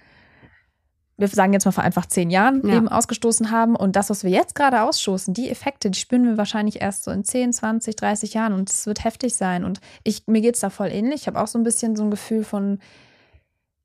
wir 1.16 1.28
sagen 1.28 1.52
jetzt 1.52 1.64
mal 1.64 1.70
vor 1.72 1.84
einfach 1.84 2.06
zehn 2.06 2.28
Jahren 2.30 2.66
Ja. 2.66 2.74
eben 2.76 2.88
ausgestoßen 2.88 3.50
haben. 3.52 3.76
Und 3.76 3.94
das, 3.96 4.10
was 4.10 4.24
wir 4.24 4.30
jetzt 4.30 4.56
gerade 4.56 4.82
ausstoßen, 4.82 5.32
die 5.32 5.48
Effekte, 5.48 5.90
die 5.90 5.98
spüren 5.98 6.24
wir 6.26 6.36
wahrscheinlich 6.36 6.82
erst 6.82 7.04
so 7.04 7.12
in 7.12 7.24
10, 7.24 7.52
20, 7.52 7.94
30 7.96 8.34
Jahren. 8.34 8.52
Und 8.52 8.68
es 8.68 8.86
wird 8.86 9.04
heftig 9.04 9.34
sein. 9.34 9.64
Und 9.64 9.80
ich, 10.02 10.24
mir 10.26 10.40
geht 10.42 10.56
es 10.56 10.60
da 10.60 10.68
voll 10.68 10.88
ähnlich. 10.90 11.22
Ich 11.22 11.26
habe 11.28 11.40
auch 11.40 11.46
so 11.46 11.58
ein 11.58 11.64
bisschen 11.64 11.94
so 11.94 12.02
ein 12.02 12.10
Gefühl 12.10 12.42
von, 12.44 12.80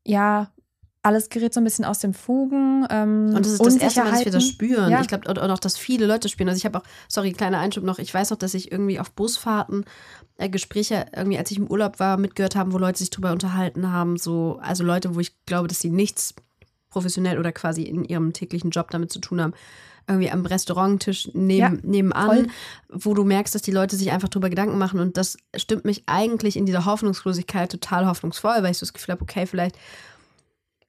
ja, 0.03 0.49
alles 1.01 1.29
gerät 1.29 1.53
so 1.53 1.61
ein 1.61 1.63
bisschen 1.63 1.85
aus 1.85 1.99
dem 1.99 2.13
Fugen. 2.13 2.85
Ähm, 2.89 3.33
Und 3.33 3.45
das 3.45 3.53
ist 3.53 3.65
das 3.65 3.75
erste 3.77 4.01
dass 4.01 4.25
wir 4.25 4.31
das 4.31 4.45
spüren. 4.45 4.91
Ja. 4.91 5.01
Ich 5.01 5.07
glaube, 5.07 5.29
und 5.29 5.39
auch, 5.39 5.59
dass 5.59 5.77
viele 5.77 6.05
Leute 6.05 6.27
spüren. 6.27 6.49
Also 6.49 6.57
ich 6.57 6.65
habe 6.65 6.79
auch, 6.79 6.83
sorry, 7.07 7.31
kleiner 7.31 7.59
Einschub 7.59 7.83
noch, 7.83 7.99
ich 7.99 8.13
weiß 8.13 8.31
noch, 8.31 8.37
dass 8.37 8.53
ich 8.53 8.71
irgendwie 8.71 8.99
auf 8.99 9.11
Busfahrten 9.11 9.85
äh, 10.37 10.49
Gespräche, 10.49 11.05
irgendwie 11.15 11.37
als 11.37 11.51
ich 11.51 11.57
im 11.57 11.67
Urlaub 11.67 11.99
war, 11.99 12.17
mitgehört 12.17 12.55
haben, 12.55 12.73
wo 12.73 12.77
Leute 12.77 12.99
sich 12.99 13.09
drüber 13.09 13.31
unterhalten 13.31 13.91
haben. 13.91 14.17
So, 14.17 14.59
also 14.61 14.83
Leute, 14.83 15.15
wo 15.15 15.19
ich 15.19 15.33
glaube, 15.45 15.67
dass 15.69 15.79
sie 15.79 15.89
nichts 15.89 16.33
professionell 16.89 17.39
oder 17.39 17.51
quasi 17.51 17.83
in 17.83 18.03
ihrem 18.03 18.33
täglichen 18.33 18.71
Job 18.71 18.91
damit 18.91 19.11
zu 19.11 19.19
tun 19.19 19.41
haben. 19.41 19.53
Irgendwie 20.07 20.31
am 20.31 20.43
Restauranttisch 20.43 21.29
neben, 21.33 21.59
Ja, 21.59 21.69
nebenan, 21.83 22.27
voll. 22.27 22.47
wo 22.89 23.13
du 23.13 23.23
merkst, 23.23 23.53
dass 23.53 23.61
die 23.61 23.71
Leute 23.71 23.95
sich 23.95 24.11
einfach 24.11 24.27
drüber 24.27 24.49
Gedanken 24.49 24.79
machen. 24.79 24.99
Und 24.99 25.17
das 25.17 25.37
stimmt 25.55 25.85
mich 25.85 26.03
eigentlich 26.07 26.57
in 26.57 26.65
dieser 26.65 26.85
Hoffnungslosigkeit 26.85 27.71
total 27.71 28.07
hoffnungsvoll, 28.07 28.63
weil 28.63 28.71
ich 28.71 28.79
so 28.79 28.87
das 28.87 28.93
Gefühl 28.93 29.13
habe, 29.13 29.21
okay, 29.21 29.45
vielleicht 29.45 29.77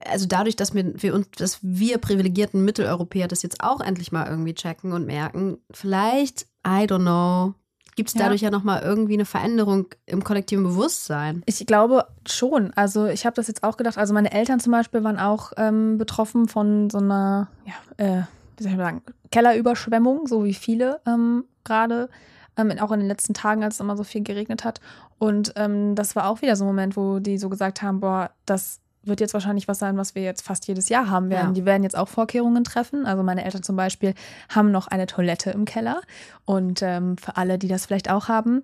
also 0.06 0.26
dadurch, 0.26 0.56
dass 0.56 0.74
wir, 0.74 1.02
wir 1.02 1.14
uns, 1.14 1.28
dass 1.36 1.58
wir 1.62 1.98
privilegierten 1.98 2.64
Mitteleuropäer 2.64 3.28
das 3.28 3.42
jetzt 3.42 3.62
auch 3.62 3.80
endlich 3.80 4.12
mal 4.12 4.26
irgendwie 4.28 4.54
checken 4.54 4.92
und 4.92 5.06
merken, 5.06 5.58
vielleicht, 5.70 6.46
I 6.66 6.84
don't 6.86 7.02
know, 7.02 7.54
gibt 7.96 8.08
es 8.08 8.14
Ja. 8.14 8.22
dadurch 8.22 8.40
ja, 8.40 8.50
nochmal 8.50 8.82
irgendwie 8.82 9.14
eine 9.14 9.26
Veränderung 9.26 9.86
im 10.06 10.24
kollektiven 10.24 10.64
Bewusstsein. 10.64 11.42
Ich 11.46 11.66
glaube 11.66 12.06
schon. 12.26 12.72
Also 12.74 13.06
ich 13.06 13.26
habe 13.26 13.36
das 13.36 13.46
jetzt 13.48 13.62
auch 13.62 13.76
gedacht. 13.76 13.98
Also 13.98 14.14
meine 14.14 14.32
Eltern 14.32 14.60
zum 14.60 14.72
Beispiel 14.72 15.04
waren 15.04 15.18
auch 15.18 15.52
ähm, 15.56 15.98
betroffen 15.98 16.48
von 16.48 16.88
so 16.88 16.98
einer, 16.98 17.48
ja, 17.66 17.74
äh, 18.04 18.22
wie 18.56 18.62
soll 18.62 18.72
ich 18.72 18.78
mal 18.78 18.84
sagen, 18.84 19.02
Kellerüberschwemmung, 19.30 20.26
so 20.26 20.44
wie 20.44 20.54
viele 20.54 21.00
ähm, 21.06 21.44
gerade. 21.64 22.08
Ähm, 22.56 22.76
auch 22.80 22.90
in 22.90 23.00
den 23.00 23.08
letzten 23.08 23.32
Tagen, 23.32 23.62
als 23.62 23.74
es 23.74 23.80
immer 23.80 23.96
so 23.96 24.02
viel 24.04 24.22
geregnet 24.22 24.64
hat. 24.64 24.80
Und 25.18 25.52
ähm, 25.56 25.94
das 25.94 26.16
war 26.16 26.28
auch 26.28 26.42
wieder 26.42 26.56
so 26.56 26.64
ein 26.64 26.68
Moment, 26.68 26.96
wo 26.96 27.18
die 27.20 27.38
so 27.38 27.48
gesagt 27.48 27.80
haben, 27.80 28.00
boah, 28.00 28.30
das 28.44 28.80
wird 29.02 29.20
jetzt 29.20 29.34
wahrscheinlich 29.34 29.68
was 29.68 29.78
sein, 29.78 29.96
was 29.96 30.14
wir 30.14 30.22
jetzt 30.22 30.42
fast 30.42 30.66
jedes 30.66 30.88
Jahr 30.88 31.08
haben 31.08 31.30
werden. 31.30 31.48
Ja. 31.48 31.52
Die 31.52 31.64
werden 31.64 31.82
jetzt 31.82 31.96
auch 31.96 32.08
Vorkehrungen 32.08 32.64
treffen. 32.64 33.06
Also 33.06 33.22
meine 33.22 33.44
Eltern 33.44 33.62
zum 33.62 33.76
Beispiel 33.76 34.14
haben 34.48 34.70
noch 34.70 34.88
eine 34.88 35.06
Toilette 35.06 35.50
im 35.50 35.64
Keller. 35.64 36.00
Und 36.44 36.82
ähm, 36.82 37.16
für 37.16 37.36
alle, 37.36 37.58
die 37.58 37.68
das 37.68 37.86
vielleicht 37.86 38.10
auch 38.10 38.28
haben, 38.28 38.62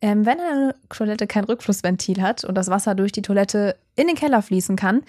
ähm, 0.00 0.26
wenn 0.26 0.40
eine 0.40 0.74
Toilette 0.88 1.26
kein 1.26 1.44
Rückflussventil 1.44 2.22
hat 2.22 2.44
und 2.44 2.54
das 2.56 2.68
Wasser 2.68 2.94
durch 2.94 3.12
die 3.12 3.22
Toilette 3.22 3.76
in 3.96 4.06
den 4.06 4.16
Keller 4.16 4.42
fließen 4.42 4.76
kann, 4.76 5.02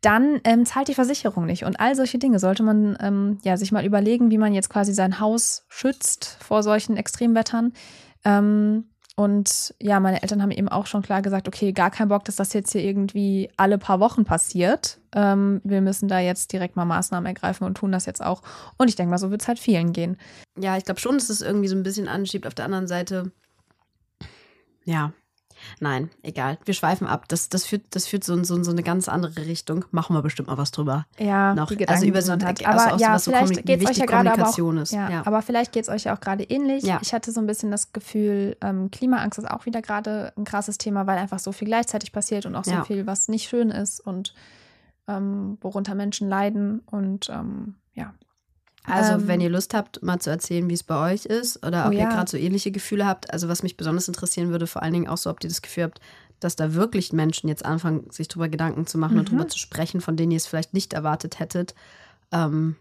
dann 0.00 0.40
ähm, 0.44 0.64
zahlt 0.64 0.88
die 0.88 0.94
Versicherung 0.94 1.46
nicht. 1.46 1.64
Und 1.64 1.80
all 1.80 1.94
solche 1.96 2.18
Dinge 2.18 2.38
sollte 2.38 2.62
man 2.62 2.96
ähm, 3.00 3.38
ja, 3.42 3.56
sich 3.56 3.72
mal 3.72 3.84
überlegen, 3.84 4.30
wie 4.30 4.38
man 4.38 4.54
jetzt 4.54 4.70
quasi 4.70 4.94
sein 4.94 5.20
Haus 5.20 5.64
schützt 5.68 6.38
vor 6.40 6.62
solchen 6.62 6.96
Extremwettern. 6.96 7.72
Ähm, 8.24 8.84
und 9.18 9.74
ja, 9.80 9.98
meine 9.98 10.22
Eltern 10.22 10.42
haben 10.42 10.50
eben 10.50 10.68
auch 10.68 10.84
schon 10.84 11.00
klar 11.00 11.22
gesagt, 11.22 11.48
okay, 11.48 11.72
gar 11.72 11.90
kein 11.90 12.08
Bock, 12.08 12.26
dass 12.26 12.36
das 12.36 12.52
jetzt 12.52 12.72
hier 12.72 12.82
irgendwie 12.82 13.50
alle 13.56 13.78
paar 13.78 13.98
Wochen 13.98 14.26
passiert. 14.26 15.00
Ähm, 15.14 15.62
wir 15.64 15.80
müssen 15.80 16.06
da 16.06 16.20
jetzt 16.20 16.52
direkt 16.52 16.76
mal 16.76 16.84
Maßnahmen 16.84 17.26
ergreifen 17.26 17.66
und 17.66 17.78
tun 17.78 17.92
das 17.92 18.04
jetzt 18.04 18.22
auch. 18.22 18.42
Und 18.76 18.88
ich 18.88 18.94
denke 18.94 19.10
mal, 19.10 19.16
so 19.16 19.30
wird 19.30 19.40
es 19.40 19.48
halt 19.48 19.58
vielen 19.58 19.94
gehen. 19.94 20.18
Ja, 20.58 20.76
ich 20.76 20.84
glaube 20.84 21.00
schon, 21.00 21.14
dass 21.14 21.30
es 21.30 21.40
irgendwie 21.40 21.68
so 21.68 21.76
ein 21.76 21.82
bisschen 21.82 22.08
anschiebt. 22.08 22.46
Auf 22.46 22.54
der 22.54 22.66
anderen 22.66 22.86
Seite, 22.86 23.32
ja, 24.84 25.14
Nein, 25.80 26.10
egal. 26.22 26.58
Wir 26.64 26.74
schweifen 26.74 27.06
ab. 27.06 27.28
Das, 27.28 27.48
das 27.48 27.64
führt, 27.64 27.82
das 27.90 28.06
führt 28.06 28.24
so 28.24 28.34
in 28.34 28.44
so, 28.44 28.62
so, 28.62 28.70
eine 28.70 28.82
ganz 28.82 29.08
andere 29.08 29.46
Richtung. 29.46 29.84
Machen 29.90 30.14
wir 30.14 30.22
bestimmt 30.22 30.48
mal 30.48 30.58
was 30.58 30.70
drüber. 30.70 31.06
Ja, 31.18 31.54
noch. 31.54 31.70
Also 31.86 32.06
über 32.06 32.22
so 32.22 32.32
hat. 32.32 32.42
Also 32.44 32.64
aber 32.64 32.94
auch 32.94 33.00
ja, 33.00 33.14
was 33.14 33.24
so 33.24 33.30
vielleicht 33.30 33.66
geht 33.66 33.82
es 33.82 33.90
euch 33.90 33.96
ja 33.98 34.06
gerade 34.06 34.32
aber 34.32 34.48
auch, 34.48 34.72
ist. 34.80 34.92
Ja, 34.92 35.10
ja. 35.10 35.26
aber 35.26 35.42
vielleicht 35.42 35.72
geht 35.72 35.84
es 35.84 35.88
euch 35.88 36.04
ja 36.04 36.16
auch 36.16 36.20
gerade 36.20 36.44
ähnlich. 36.44 36.84
Ja. 36.84 36.98
Ich 37.02 37.12
hatte 37.12 37.32
so 37.32 37.40
ein 37.40 37.46
bisschen 37.46 37.70
das 37.70 37.92
Gefühl, 37.92 38.56
ähm, 38.60 38.90
Klimaangst 38.90 39.38
ist 39.38 39.50
auch 39.50 39.66
wieder 39.66 39.82
gerade 39.82 40.32
ein 40.36 40.44
krasses 40.44 40.78
Thema, 40.78 41.06
weil 41.06 41.18
einfach 41.18 41.38
so 41.38 41.52
viel 41.52 41.66
gleichzeitig 41.68 42.12
passiert 42.12 42.46
und 42.46 42.54
auch 42.54 42.64
so 42.64 42.72
Ja. 42.72 42.84
viel, 42.84 43.06
was 43.06 43.28
nicht 43.28 43.48
schön 43.48 43.70
ist 43.70 44.00
und 44.00 44.34
ähm, 45.08 45.58
worunter 45.60 45.94
Menschen 45.94 46.28
leiden 46.28 46.80
und 46.90 47.28
ähm, 47.30 47.74
ja. 47.94 48.12
Also, 48.86 49.12
Ähm, 49.12 49.28
wenn 49.28 49.40
ihr 49.40 49.50
Lust 49.50 49.74
habt, 49.74 50.02
mal 50.02 50.18
zu 50.20 50.30
erzählen, 50.30 50.68
wie 50.70 50.74
es 50.74 50.82
bei 50.82 51.12
euch 51.12 51.24
ist 51.26 51.64
oder 51.66 51.84
Oh 51.84 51.88
ob 51.88 51.92
ihr 51.94 52.00
ja. 52.00 52.08
gerade 52.10 52.30
so 52.30 52.36
ähnliche 52.36 52.70
Gefühle 52.70 53.06
habt. 53.06 53.32
Also, 53.32 53.48
was 53.48 53.62
mich 53.62 53.76
besonders 53.76 54.08
interessieren 54.08 54.50
würde, 54.50 54.66
vor 54.66 54.82
allen 54.82 54.92
Dingen 54.92 55.08
auch 55.08 55.18
so, 55.18 55.30
ob 55.30 55.42
ihr 55.42 55.48
das 55.48 55.62
Gefühl 55.62 55.84
habt, 55.84 56.00
dass 56.40 56.54
da 56.56 56.74
wirklich 56.74 57.12
Menschen 57.12 57.48
jetzt 57.48 57.64
anfangen, 57.64 58.10
sich 58.10 58.28
drüber 58.28 58.48
Gedanken 58.48 58.86
zu 58.86 58.98
machen 58.98 59.18
und 59.18 59.30
Mhm. 59.32 59.36
drüber 59.38 59.48
zu 59.48 59.58
sprechen, 59.58 60.00
von 60.00 60.16
denen 60.16 60.32
ihr 60.32 60.36
es 60.36 60.46
vielleicht 60.46 60.74
nicht 60.74 60.92
erwartet 60.92 61.38
hättet. 61.38 61.74
Ähm, 62.32 62.76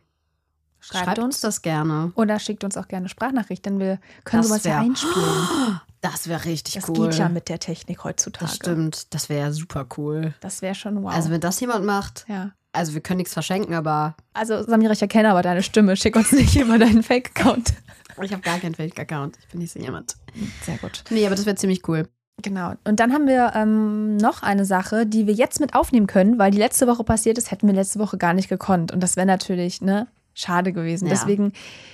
Schreibt, 0.80 1.06
schreibt, 1.06 1.18
uns 1.20 1.26
uns 1.36 1.40
das 1.40 1.62
gerne. 1.64 2.12
oder 2.16 2.38
schickt 2.40 2.64
uns 2.64 2.78
auch 2.78 2.88
gerne 2.88 3.10
Sprachnachricht, 3.10 3.66
denn 3.66 3.80
wir 3.80 4.00
können 4.24 4.42
Das 4.44 4.50
sowas 4.50 4.64
ja 4.66 4.72
wär- 4.74 4.80
einspielen. 4.82 5.80
Das 6.02 6.28
wäre 6.28 6.46
richtig 6.46 6.76
Das 6.76 6.88
cool. 6.90 7.10
geht 7.10 7.18
ja 7.18 7.30
mit 7.30 7.50
der 7.50 7.58
Technik 7.58 8.04
heutzutage. 8.04 8.46
das 8.46 8.56
stimmt. 8.58 9.12
Das 9.16 9.28
wäre 9.28 9.52
super 9.52 9.88
cool. 9.98 10.36
Das 10.40 10.62
wäre 10.62 10.76
schon 10.76 11.02
wow. 11.02 11.12
Also, 11.12 11.32
wenn 11.32 11.42
das 11.42 11.60
jemand 11.60 11.84
macht, 11.84 12.26
ja. 12.28 12.52
Also 12.76 12.94
wir 12.94 13.02
können 13.02 13.18
nichts 13.18 13.34
verschenken, 13.34 13.74
aber 13.74 14.16
Also 14.34 14.62
Samira, 14.64 14.94
ich 14.94 15.02
erkenne 15.02 15.30
aber 15.30 15.42
deine 15.42 15.64
Stimme. 15.64 15.96
Schick 15.96 16.16
uns 16.16 16.32
nicht 16.32 16.56
immer 16.56 16.78
deinen 16.78 17.04
Fake-Account. 17.04 17.74
ich 18.22 18.32
habe 18.32 18.42
gar 18.42 18.60
keinen 18.60 18.76
Fake-Account. 18.76 19.38
Ich 19.40 19.48
bin 19.48 19.62
nicht 19.62 19.74
so 19.74 19.80
jemand. 19.80 20.16
Sehr 20.64 20.78
gut. 20.78 21.04
Nee, 21.10 21.26
aber 21.26 21.36
das 21.36 21.46
wäre 21.46 21.56
ziemlich 21.56 21.88
cool. 21.88 22.08
Genau. 22.42 22.74
Und 22.84 23.00
dann 23.00 23.14
haben 23.14 23.28
wir 23.28 23.54
ähm, 23.56 24.18
noch 24.18 24.44
eine 24.44 24.66
Sache, 24.66 25.06
die 25.06 25.26
wir 25.26 25.34
jetzt 25.34 25.60
mit 25.60 25.74
aufnehmen 25.74 26.08
können, 26.08 26.38
weil 26.38 26.52
die 26.52 26.58
letzte 26.58 26.86
Woche 26.86 27.04
passiert 27.04 27.38
ist, 27.38 27.50
hätten 27.50 27.68
wir 27.68 27.74
letzte 27.74 28.00
Woche 28.00 28.18
gar 28.18 28.34
nicht 28.34 28.50
gekonnt. 28.50 28.92
Und 28.92 29.02
das 29.02 29.16
wäre 29.16 29.26
natürlich 29.26 29.82
ne, 29.82 30.08
schade 30.34 30.74
gewesen. 30.74 31.06
Ja. 31.08 31.14
Deswegen 31.14 31.54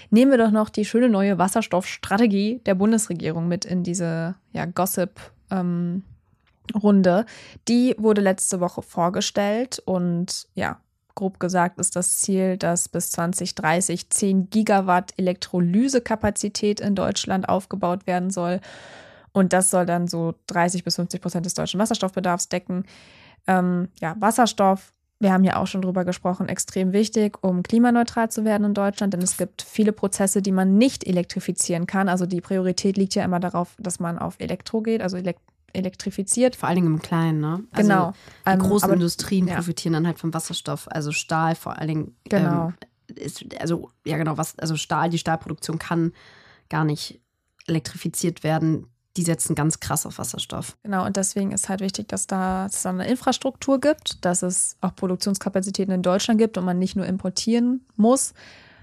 nehmen 0.09 0.31
wir 0.31 0.37
doch 0.39 0.51
noch 0.51 0.69
die 0.69 0.85
schöne 0.85 1.09
neue 1.09 1.37
Wasserstoffstrategie 1.37 2.61
der 2.65 2.75
Bundesregierung 2.75 3.47
mit 3.47 3.65
in 3.65 3.83
diese 3.83 4.35
ja, 4.51 4.65
Gossip-Runde. 6.71 7.25
die 7.67 7.95
wurde 7.97 8.21
letzte 8.21 8.59
Woche 8.59 8.81
vorgestellt 8.81 9.81
und 9.85 10.47
ja, 10.53 10.79
grob 11.15 11.39
gesagt 11.39 11.79
ist 11.79 11.95
das 11.95 12.19
Ziel, 12.19 12.57
dass 12.57 12.89
bis 12.89 13.11
2030 13.11 14.09
10 14.09 14.49
Gigawatt 14.49 15.13
Elektrolysekapazität 15.17 16.79
in 16.79 16.95
Deutschland 16.95 17.49
aufgebaut 17.49 18.07
werden 18.07 18.29
soll. 18.29 18.61
Und 19.33 19.53
das 19.53 19.69
soll 19.69 19.85
dann 19.85 20.07
so 20.07 20.33
30 20.47 20.83
bis 20.83 20.95
50 20.95 21.21
Prozent 21.21 21.45
des 21.45 21.53
deutschen 21.53 21.79
Wasserstoffbedarfs 21.79 22.49
decken. 22.49 22.85
Ähm, 23.47 23.89
ja, 23.99 24.15
Wasserstoff, 24.19 24.93
wir 25.19 25.31
haben 25.31 25.43
ja 25.43 25.57
auch 25.57 25.67
schon 25.67 25.81
drüber 25.81 26.03
gesprochen, 26.03 26.49
extrem 26.49 26.91
wichtig, 26.91 27.37
um 27.41 27.63
klimaneutral 27.63 28.29
zu 28.29 28.43
werden 28.43 28.65
in 28.65 28.73
Deutschland, 28.73 29.13
denn 29.13 29.21
es 29.21 29.37
gibt 29.37 29.61
viele 29.61 29.93
Prozesse, 29.93 30.41
die 30.41 30.51
man 30.51 30.77
nicht 30.77 31.05
elektrifizieren 31.05 31.87
kann. 31.87 32.09
Also 32.09 32.25
die 32.25 32.41
Priorität 32.41 32.97
liegt 32.97 33.15
ja 33.15 33.23
immer 33.23 33.39
darauf, 33.39 33.75
dass 33.79 33.99
man 33.99 34.17
auf 34.17 34.35
Elektro 34.39 34.81
geht, 34.81 35.01
also 35.01 35.17
elek 35.17 35.37
elektrifiziert. 35.73 36.55
Vor 36.55 36.67
allen 36.69 36.75
Dingen 36.77 36.87
im 36.87 37.01
Kleinen, 37.01 37.39
ne? 37.39 37.63
Also 37.71 37.87
genau. 37.87 38.13
Die 38.45 38.49
Ähm, 38.51 38.59
großen 38.59 38.85
aber- 38.85 38.93
Industrien 38.93 39.47
ja. 39.47 39.55
profitieren 39.55 39.93
dann 39.93 40.07
halt 40.07 40.19
vom 40.19 40.33
Wasserstoff, 40.33 40.87
also 40.91 41.11
Stahl 41.11 41.55
vor 41.55 41.77
allen 41.77 41.87
Dingen. 41.87 42.15
Genau. 42.25 42.67
Ähm, 42.67 42.73
ist, 43.15 43.43
also, 43.59 43.89
ja, 44.05 44.17
genau, 44.17 44.37
was, 44.37 44.57
also 44.57 44.75
Stahl, 44.77 45.09
die 45.09 45.17
Stahlproduktion 45.17 45.77
kann 45.79 46.13
gar 46.69 46.85
nicht 46.85 47.19
elektrifiziert 47.67 48.43
werden. 48.43 48.87
Die 49.17 49.23
setzen 49.23 49.55
ganz 49.55 49.81
krass 49.81 50.05
auf 50.05 50.17
Wasserstoff. 50.19 50.77
Genau, 50.83 51.05
und 51.05 51.17
deswegen 51.17 51.51
ist 51.51 51.67
halt 51.67 51.81
wichtig, 51.81 52.07
dass 52.07 52.27
da, 52.27 52.63
dass 52.63 52.75
es 52.77 52.81
da 52.83 52.91
eine 52.91 53.07
Infrastruktur 53.07 53.81
gibt, 53.81 54.23
dass 54.23 54.41
es 54.41 54.77
auch 54.79 54.95
Produktionskapazitäten 54.95 55.93
in 55.93 56.01
Deutschland 56.01 56.39
gibt 56.39 56.57
und 56.57 56.63
man 56.63 56.79
nicht 56.79 56.95
nur 56.95 57.05
importieren 57.05 57.85
muss, 57.97 58.33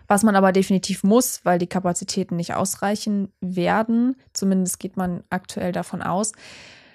was 0.07 0.23
man 0.23 0.37
aber 0.37 0.53
definitiv 0.53 1.03
muss, 1.03 1.41
weil 1.45 1.59
die 1.59 1.67
Kapazitäten 1.67 2.37
nicht 2.37 2.53
ausreichen 2.55 3.33
werden. 3.41 4.17
Zumindest 4.35 4.79
geht 4.81 4.99
man 4.99 5.25
aktuell 5.31 5.73
davon 5.73 6.03
aus. 6.03 6.33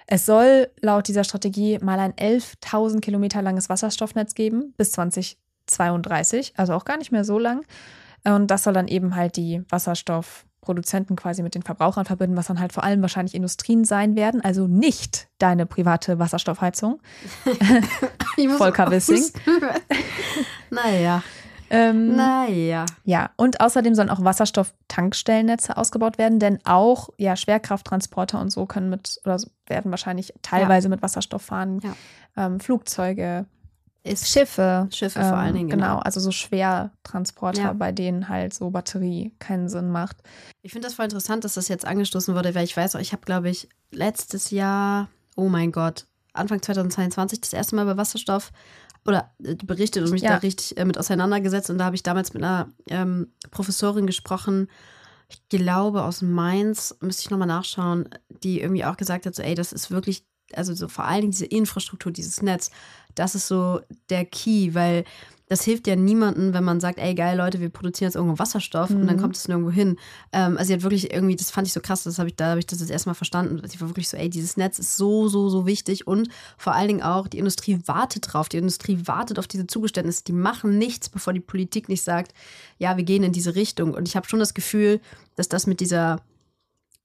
Es 0.08 0.26
soll 0.26 0.70
laut 0.82 1.08
dieser 1.08 1.24
Strategie 1.24 1.80
mal 1.80 2.00
ein 2.00 2.14
11.000 2.14 3.02
Kilometer 3.02 3.42
langes 3.42 3.70
Wasserstoffnetz 3.70 4.36
geben 4.36 4.74
bis 4.78 4.92
2032, 4.92 6.54
also 6.58 6.74
auch 6.74 6.86
gar 6.86 6.98
nicht 6.98 7.12
mehr 7.12 7.24
so 7.24 7.40
lang. 7.40 7.66
Und 8.24 8.48
das 8.48 8.64
soll 8.64 8.74
dann 8.74 8.88
eben 8.88 9.16
halt 9.16 9.36
die 9.36 9.64
Wasserstoffproduzenten 9.70 11.16
quasi 11.16 11.44
mit 11.44 11.56
den 11.56 11.64
Verbrauchern 11.64 12.06
verbinden, 12.06 12.38
was 12.38 12.48
dann 12.48 12.60
halt 12.60 12.74
vor 12.74 12.84
allem 12.84 13.02
wahrscheinlich 13.02 13.36
Industrien 13.36 13.84
sein 13.84 14.16
werden, 14.16 14.42
also 14.42 14.68
nicht 14.68 15.28
deine 15.40 15.66
private 15.66 16.20
Wasserstoffheizung. 16.20 17.02
Volker 18.58 18.90
Wissing. 18.92 19.26
naja, 20.70 21.22
Ähm, 21.74 22.16
naja. 22.16 22.86
Ja, 23.04 23.32
und 23.36 23.60
außerdem 23.60 23.96
sollen 23.96 24.12
auch 24.12 24.24
Wasserstofftankstellennetze 24.24 25.76
ausgebaut 25.76 26.18
werden, 26.18 26.38
denn 26.40 26.60
auch 26.66 27.10
ja, 27.18 27.36
Schwerkrafttransporter 27.36 28.40
und 28.40 28.52
so 28.52 28.66
können 28.66 28.90
mit 28.90 29.20
oder 29.26 29.38
werden 29.66 29.90
wahrscheinlich 29.92 30.34
teilweise 30.44 30.88
mit 30.90 31.02
Wasserstoff 31.02 31.42
fahren. 31.42 31.80
Ja. 31.84 32.46
Ähm, 32.46 32.60
Flugzeuge, 32.60 33.46
Ist 34.04 34.30
Schiffe. 34.30 34.88
Schiffe 34.92 35.20
vor 35.22 35.38
allen 35.38 35.56
Dingen, 35.56 35.70
Genau, 35.70 35.86
genau. 35.94 36.00
also 36.00 36.20
so 36.20 36.30
Schwertransporter, 36.32 37.62
Ja. 37.62 37.74
bei 37.74 37.92
denen 37.92 38.30
halt 38.30 38.54
so 38.54 38.70
Batterie 38.70 39.32
keinen 39.40 39.70
Sinn 39.70 39.90
macht. 39.90 40.18
Ich 40.62 40.74
finde 40.74 40.88
das 40.88 40.94
voll 40.96 41.06
interessant, 41.06 41.44
dass 41.44 41.54
das 41.54 41.70
jetzt 41.70 41.86
angestoßen 41.86 42.36
wurde, 42.36 42.54
weil 42.54 42.66
ich 42.66 42.76
weiß 42.78 42.96
auch, 42.96 43.00
ich 43.00 43.14
habe, 43.14 43.24
glaube 43.26 43.50
ich, 43.50 43.68
letztes 43.92 44.52
Jahr, 44.52 45.08
oh 45.36 45.48
mein 45.50 45.72
Gott, 45.72 46.06
Anfang 46.34 46.62
2022 46.62 47.42
das 47.42 47.54
erste 47.54 47.76
Mal 47.76 47.84
über 47.84 47.96
Wasserstoff 47.98 48.52
oder 49.06 49.32
äh, 49.44 49.56
berichtet 49.56 50.04
und 50.04 50.12
mich 50.12 50.22
Ja. 50.22 50.32
da 50.32 50.38
richtig 50.38 50.78
äh, 50.78 50.86
mit 50.86 50.98
auseinandergesetzt. 50.98 51.70
Und 51.70 51.78
da 51.78 51.86
habe 51.86 51.96
ich 51.96 52.04
damals 52.04 52.34
mit 52.34 52.44
einer 52.44 52.70
ähm, 52.88 53.28
Professorin 53.52 54.08
gesprochen, 54.08 54.68
ich 55.30 55.42
glaube 55.50 56.04
aus 56.04 56.22
Mainz, 56.22 56.96
müsste 57.02 57.22
ich 57.24 57.30
nochmal 57.30 57.48
nachschauen, 57.48 58.08
die 58.44 58.62
irgendwie 58.62 58.86
auch 58.86 58.98
gesagt 58.98 59.26
hat, 59.26 59.34
so, 59.36 59.42
ey, 59.42 59.56
das 59.56 59.74
ist 59.74 59.90
wirklich, 59.90 60.26
also 60.54 60.74
so 60.74 60.88
vor 60.88 61.06
allen 61.06 61.22
Dingen 61.22 61.32
diese 61.32 61.46
Infrastruktur, 61.46 62.12
dieses 62.12 62.42
Netz, 62.42 62.70
das 63.16 63.34
ist 63.36 63.48
so 63.48 63.82
der 64.10 64.26
Key, 64.26 64.74
weil 64.74 65.06
das 65.48 65.64
hilft 65.64 65.88
ja 65.88 65.96
niemandem, 65.96 66.54
wenn 66.54 66.64
man 66.64 66.80
sagt, 66.80 66.98
ey, 67.00 67.14
geil, 67.14 67.38
Leute, 67.38 67.60
wir 67.60 67.70
produzieren 67.70 68.08
jetzt 68.08 68.16
irgendwo 68.16 68.40
Wasserstoff 68.40 68.90
und 68.90 69.06
dann 69.06 69.18
Mhm. 69.18 69.22
kommt 69.22 69.36
es 69.36 69.48
nirgendwo 69.48 69.72
hin. 69.72 69.98
Ähm, 70.32 70.58
also 70.58 70.68
sie 70.70 70.74
hat 70.74 70.84
wirklich 70.84 71.12
irgendwie, 71.14 71.36
das 71.36 71.52
fand 71.52 71.68
ich 71.68 71.74
so 71.74 71.82
krass, 71.82 72.04
das 72.04 72.18
habe 72.18 72.30
ich, 72.30 72.36
da 72.38 72.52
habe 72.52 72.60
ich 72.60 72.66
das 72.66 72.80
jetzt 72.80 72.90
erstmal 72.90 73.14
verstanden. 73.14 73.62
Sie 73.68 73.80
war 73.82 73.90
wirklich 73.90 74.08
so, 74.10 74.16
ey, 74.18 74.30
dieses 74.30 74.56
Netz 74.58 74.80
ist 74.80 74.96
so, 74.96 75.28
so, 75.28 75.50
so 75.50 75.66
wichtig 75.68 76.08
und 76.08 76.30
vor 76.58 76.74
allen 76.74 76.88
Dingen 76.88 77.04
auch, 77.04 77.28
die 77.28 77.38
Industrie 77.40 77.80
wartet 77.86 78.34
drauf. 78.34 78.48
Die 78.50 78.58
Industrie 78.58 79.00
wartet 79.06 79.38
auf 79.38 79.48
diese 79.48 79.68
Zugeständnisse. 79.68 80.24
Die 80.24 80.32
machen 80.34 80.78
nichts, 80.78 81.10
bevor 81.10 81.34
die 81.34 81.42
Politik 81.42 81.90
nicht 81.90 82.04
sagt, 82.04 82.34
ja, 82.80 82.96
wir 82.98 83.04
gehen 83.04 83.24
in 83.24 83.34
diese 83.34 83.54
Richtung. 83.56 83.94
Und 83.94 84.08
ich 84.08 84.16
habe 84.16 84.28
schon 84.28 84.40
das 84.40 84.54
Gefühl, 84.54 85.02
dass 85.36 85.50
das 85.50 85.68
mit 85.68 85.82
dieser 85.82 86.22